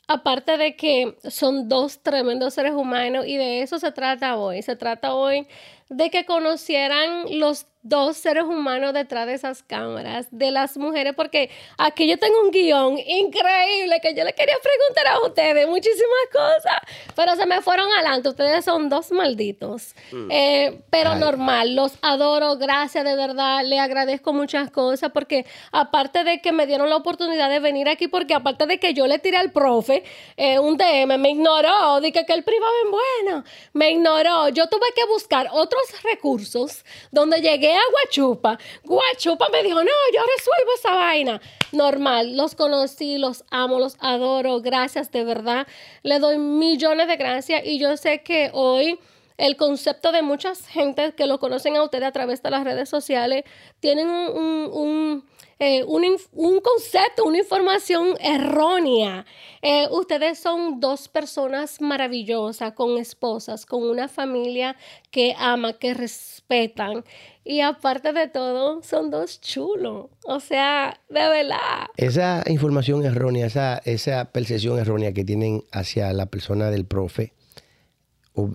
aparte 0.09 0.56
de 0.59 0.74
que 0.74 1.16
son 1.28 1.68
dos 1.68 2.01
tremendos 2.02 2.55
seres 2.55 2.72
humanos 2.72 3.24
y 3.24 3.36
de 3.36 3.62
eso 3.62 3.78
se 3.78 3.92
trata 3.92 4.36
hoy. 4.36 4.62
Se 4.62 4.74
trata 4.74 5.14
hoy 5.14 5.47
de 5.90 6.08
que 6.08 6.24
conocieran 6.24 7.38
los 7.38 7.66
dos 7.82 8.18
seres 8.18 8.44
humanos 8.44 8.92
detrás 8.92 9.26
de 9.26 9.34
esas 9.34 9.62
cámaras, 9.62 10.28
de 10.30 10.50
las 10.50 10.76
mujeres, 10.76 11.14
porque 11.16 11.50
aquí 11.78 12.06
yo 12.06 12.18
tengo 12.18 12.42
un 12.42 12.50
guion 12.50 12.98
increíble 12.98 14.00
que 14.02 14.14
yo 14.14 14.24
le 14.24 14.34
quería 14.34 14.56
preguntar 14.62 15.06
a 15.14 15.26
ustedes 15.26 15.66
muchísimas 15.66 16.26
cosas, 16.30 16.76
pero 17.16 17.34
se 17.36 17.46
me 17.46 17.62
fueron 17.62 17.90
adelante. 17.92 18.28
Ustedes 18.28 18.64
son 18.64 18.90
dos 18.90 19.10
malditos. 19.12 19.94
Eh, 20.30 20.82
pero 20.90 21.12
Ay. 21.12 21.20
normal, 21.20 21.74
los 21.74 21.94
adoro, 22.02 22.56
gracias 22.56 23.04
de 23.04 23.16
verdad, 23.16 23.64
le 23.64 23.78
agradezco 23.78 24.34
muchas 24.34 24.70
cosas, 24.70 25.10
porque 25.12 25.46
aparte 25.72 26.22
de 26.22 26.42
que 26.42 26.52
me 26.52 26.66
dieron 26.66 26.90
la 26.90 26.96
oportunidad 26.96 27.48
de 27.48 27.60
venir 27.60 27.88
aquí, 27.88 28.08
porque 28.08 28.34
aparte 28.34 28.66
de 28.66 28.78
que 28.78 28.92
yo 28.92 29.06
le 29.06 29.18
tiré 29.18 29.38
al 29.38 29.52
profe 29.52 30.04
eh, 30.36 30.58
un 30.58 30.76
DM, 30.76 31.16
me 31.18 31.30
ignoró, 31.30 32.00
dije 32.00 32.26
que 32.26 32.34
el 32.34 32.44
privado 32.44 32.72
es 32.84 32.90
bueno, 32.90 33.44
me 33.72 33.90
ignoró. 33.90 34.50
Yo 34.50 34.66
tuve 34.68 34.86
que 34.94 35.06
buscar 35.06 35.48
otros 35.85 36.02
recursos 36.02 36.85
donde 37.11 37.40
llegué 37.40 37.73
a 37.73 37.81
Guachupa. 37.90 38.59
Guachupa 38.85 39.48
me 39.51 39.62
dijo, 39.62 39.82
no, 39.82 39.90
yo 40.12 40.20
resuelvo 40.36 40.73
esa 40.77 40.94
vaina. 40.94 41.40
Normal, 41.73 42.36
los 42.36 42.55
conocí, 42.55 43.19
los 43.19 43.44
amo, 43.51 43.78
los 43.78 43.97
adoro, 44.01 44.61
gracias 44.61 45.11
de 45.11 45.24
verdad. 45.24 45.66
Le 46.02 46.19
doy 46.19 46.39
millones 46.39 47.09
de 47.09 47.16
gracias 47.16 47.62
y 47.65 47.78
yo 47.78 47.97
sé 47.97 48.23
que 48.23 48.51
hoy 48.52 48.98
el 49.40 49.57
concepto 49.57 50.12
de 50.12 50.23
muchas 50.23 50.66
gentes 50.66 51.15
que 51.15 51.27
lo 51.27 51.40
conocen 51.40 51.77
a 51.77 51.82
ustedes 51.82 52.05
a 52.05 52.12
través 52.12 52.43
de 52.43 52.51
las 52.51 52.62
redes 52.62 52.89
sociales 52.89 53.44
tienen 53.81 54.09
un, 54.09 55.24
eh, 55.61 55.85
un 55.85 56.05
un 56.32 56.61
concepto, 56.61 57.24
una 57.24 57.39
información 57.39 58.15
errónea. 58.19 59.27
Eh, 59.61 59.87
ustedes 59.91 60.39
son 60.39 60.81
dos 60.81 61.07
personas 61.09 61.82
maravillosas, 61.82 62.73
con 62.73 62.97
esposas, 62.97 63.66
con 63.66 63.82
una 63.82 64.09
familia 64.09 64.74
que 65.11 65.35
ama, 65.39 65.74
que 65.74 65.93
respetan. 65.93 67.05
Y 67.45 67.61
aparte 67.61 68.15
de 68.15 68.28
todo, 68.28 68.82
son 68.82 69.11
dos 69.11 69.41
chulos. 69.43 70.07
O 70.24 70.41
sea, 70.41 70.99
de 71.11 71.28
verdad. 71.28 71.89
Esa 71.99 72.43
información 72.47 73.05
errónea, 73.05 73.47
esa, 73.47 73.82
esa 73.85 74.32
percepción 74.32 74.78
errónea 74.78 75.12
que 75.12 75.24
tienen 75.24 75.62
hacia 75.73 76.12
la 76.15 76.27
persona 76.27 76.70
del 76.70 76.87
profe, 76.87 77.35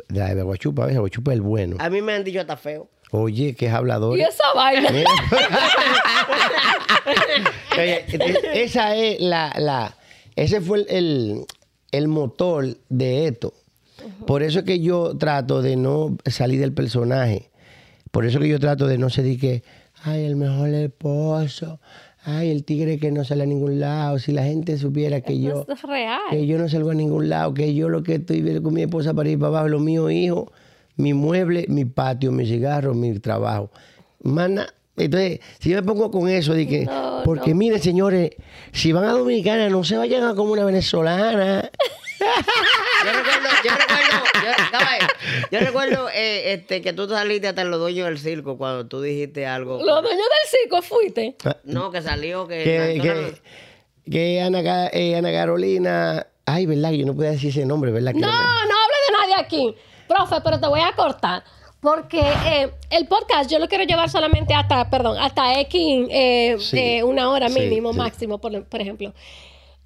de 0.09 0.21
Aguachupa, 0.23 0.85
Aguachupa 0.85 1.31
es 1.31 1.35
el 1.35 1.41
bueno. 1.41 1.77
A 1.79 1.89
mí 1.89 2.01
me 2.01 2.13
han 2.13 2.23
dicho 2.23 2.39
hasta 2.39 2.57
feo. 2.57 2.89
Oye, 3.17 3.55
que 3.55 3.67
es 3.67 3.73
hablador. 3.73 4.17
Y 4.17 4.21
esa 4.21 4.43
vaina. 4.53 4.89
Mira. 4.91 5.09
Oye, 7.77 8.05
e- 8.09 8.63
esa 8.63 8.95
es 8.95 9.19
la, 9.19 9.53
la, 9.57 9.97
ese 10.35 10.61
fue 10.61 10.79
el, 10.79 10.85
el- 10.89 11.45
el 11.91 12.07
motor 12.07 12.77
de 12.89 13.27
esto. 13.27 13.53
Por 14.27 14.43
eso 14.43 14.59
es 14.59 14.65
que 14.65 14.79
yo 14.81 15.15
trato 15.17 15.61
de 15.61 15.75
no 15.77 16.17
salir 16.25 16.59
del 16.59 16.73
personaje. 16.73 17.49
Por 18.11 18.25
eso 18.25 18.39
que 18.39 18.47
yo 18.49 18.59
trato 18.59 18.87
de 18.87 18.97
no 18.97 19.09
ser 19.09 19.23
de 19.25 19.37
que, 19.37 19.63
ay, 20.03 20.25
el 20.25 20.35
mejor 20.35 20.69
esposo, 20.69 21.79
ay, 22.23 22.51
el 22.51 22.63
tigre 22.65 22.99
que 22.99 23.11
no 23.11 23.23
sale 23.23 23.43
a 23.43 23.45
ningún 23.45 23.79
lado. 23.79 24.19
Si 24.19 24.31
la 24.33 24.43
gente 24.43 24.77
supiera 24.77 25.21
que 25.21 25.39
yo, 25.39 25.61
Esto 25.61 25.73
es 25.73 25.81
real. 25.83 26.19
que 26.29 26.45
yo 26.45 26.57
no 26.57 26.67
salgo 26.69 26.91
a 26.91 26.95
ningún 26.95 27.29
lado, 27.29 27.53
que 27.53 27.73
yo 27.73 27.87
lo 27.89 28.03
que 28.03 28.15
estoy 28.15 28.41
viendo 28.41 28.61
con 28.61 28.73
mi 28.73 28.81
esposa 28.83 29.13
para 29.13 29.29
ir 29.29 29.39
para 29.39 29.47
abajo, 29.49 29.67
lo 29.69 29.79
mío, 29.79 30.09
hijo, 30.09 30.51
mi 30.97 31.13
mueble, 31.13 31.65
mi 31.67 31.85
patio, 31.85 32.31
mi 32.31 32.45
cigarro, 32.45 32.93
mi 32.93 33.17
trabajo. 33.19 33.69
Mana, 34.21 34.73
entonces, 34.97 35.39
si 35.59 35.69
yo 35.69 35.75
me 35.77 35.83
pongo 35.83 36.09
con 36.09 36.29
eso, 36.29 36.53
de 36.53 36.67
que, 36.67 36.85
No, 36.85 37.21
porque 37.25 37.49
no. 37.51 37.57
miren, 37.57 37.81
señores, 37.81 38.31
si 38.71 38.91
van 38.91 39.03
a 39.03 39.11
Dominicana, 39.11 39.69
no 39.69 39.83
se 39.83 39.97
vayan 39.97 40.23
a 40.23 40.35
como 40.35 40.53
una 40.53 40.63
venezolana. 40.63 41.69
Yo 43.05 43.11
recuerdo, 43.11 43.49
yo 43.63 43.71
recuerdo, 43.75 44.25
yo, 44.41 45.49
yo 45.51 45.59
recuerdo 45.59 46.09
eh, 46.13 46.53
este, 46.53 46.81
que 46.81 46.93
tú 46.93 47.07
saliste 47.09 47.47
hasta 47.49 47.63
los 47.65 47.79
dueños 47.79 48.07
del 48.07 48.17
circo 48.17 48.57
cuando 48.57 48.87
tú 48.87 49.01
dijiste 49.01 49.45
algo. 49.45 49.77
Los 49.83 50.01
dueños 50.01 50.23
del 50.25 50.59
circo 50.61 50.81
fuiste. 50.81 51.35
No, 51.65 51.91
que 51.91 52.01
salió, 52.01 52.47
que... 52.47 52.63
que, 52.63 53.01
que, 53.01 54.11
que 54.11 54.41
Ana, 54.41 54.87
eh, 54.93 55.15
Ana 55.17 55.31
Carolina, 55.31 56.25
ay, 56.45 56.65
¿verdad? 56.65 56.91
Yo 56.91 57.05
no 57.05 57.13
podía 57.15 57.31
decir 57.31 57.49
ese 57.49 57.65
nombre, 57.65 57.91
¿verdad? 57.91 58.13
Que 58.13 58.19
No, 58.19 58.27
me- 58.27 58.33
no 58.33 58.39
hable 58.41 58.95
de 59.07 59.17
nadie 59.19 59.35
aquí. 59.37 59.75
Profe, 60.07 60.35
pero 60.43 60.59
te 60.59 60.67
voy 60.67 60.81
a 60.81 60.93
cortar. 60.95 61.43
Porque 61.81 62.19
eh, 62.19 62.71
el 62.89 63.07
podcast 63.07 63.49
yo 63.49 63.59
lo 63.59 63.67
quiero 63.67 63.83
llevar 63.83 64.09
solamente 64.09 64.53
hasta, 64.55 64.89
perdón, 64.89 65.17
hasta 65.19 65.59
X, 65.61 66.07
eh, 66.09 66.55
Sí. 66.59 66.79
eh, 66.79 67.03
una 67.03 67.29
hora 67.29 67.47
Sí, 67.49 67.59
mínimo, 67.59 67.91
sí. 67.93 67.99
máximo, 67.99 68.39
por, 68.39 68.63
por 68.65 68.81
ejemplo. 68.81 69.13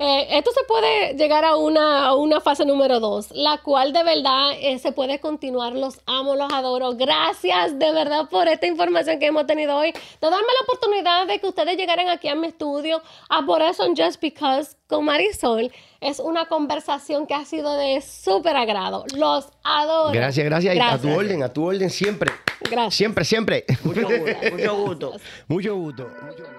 Eh, 0.01 0.37
esto 0.37 0.51
se 0.51 0.63
puede 0.63 1.13
llegar 1.15 1.43
a 1.43 1.57
una, 1.57 2.05
a 2.05 2.15
una 2.15 2.39
fase 2.39 2.65
número 2.65 3.01
dos, 3.01 3.31
la 3.31 3.57
cual 3.57 3.91
de 3.91 4.01
verdad 4.03 4.51
eh, 4.57 4.79
se 4.79 4.93
puede 4.93 5.19
continuar. 5.19 5.73
Los 5.73 5.99
amo, 6.05 6.35
los 6.35 6.51
adoro. 6.53 6.93
Gracias 6.95 7.77
de 7.77 7.91
verdad 7.91 8.29
por 8.29 8.47
esta 8.47 8.65
información 8.65 9.19
que 9.19 9.25
hemos 9.25 9.45
tenido 9.45 9.75
hoy. 9.75 9.91
De 9.91 9.97
darme 10.21 10.37
la 10.39 10.63
oportunidad 10.63 11.27
de 11.27 11.39
que 11.39 11.47
ustedes 11.47 11.75
llegaran 11.75 12.07
aquí 12.07 12.29
a 12.29 12.35
mi 12.35 12.47
estudio 12.47 13.01
a 13.29 13.45
Por 13.45 13.61
eso 13.61 13.83
Just 13.95 14.21
Because 14.21 14.77
con 14.87 15.03
Marisol. 15.03 15.69
Es 15.99 16.19
una 16.19 16.45
conversación 16.45 17.27
que 17.27 17.33
ha 17.33 17.43
sido 17.43 17.75
de 17.75 18.01
súper 18.01 18.55
agrado. 18.55 19.03
Los 19.17 19.49
adoro. 19.65 20.13
Gracias, 20.13 20.45
gracias. 20.45 20.75
Y 20.75 20.79
A 20.79 20.81
tu 20.81 20.87
Gracias. 21.07 21.17
orden, 21.17 21.43
a 21.43 21.49
tu 21.51 21.65
orden 21.65 21.89
siempre. 21.89 22.31
Gracias. 22.61 22.95
Siempre, 22.95 23.25
siempre. 23.25 23.65
Mucho 23.83 24.01
gusto, 24.07 24.49
mucho 24.51 24.75
gusto. 24.75 25.13
Mucho 25.49 25.75
gusto. 25.75 26.09
Mucho 26.21 26.43
gusto. 26.43 26.58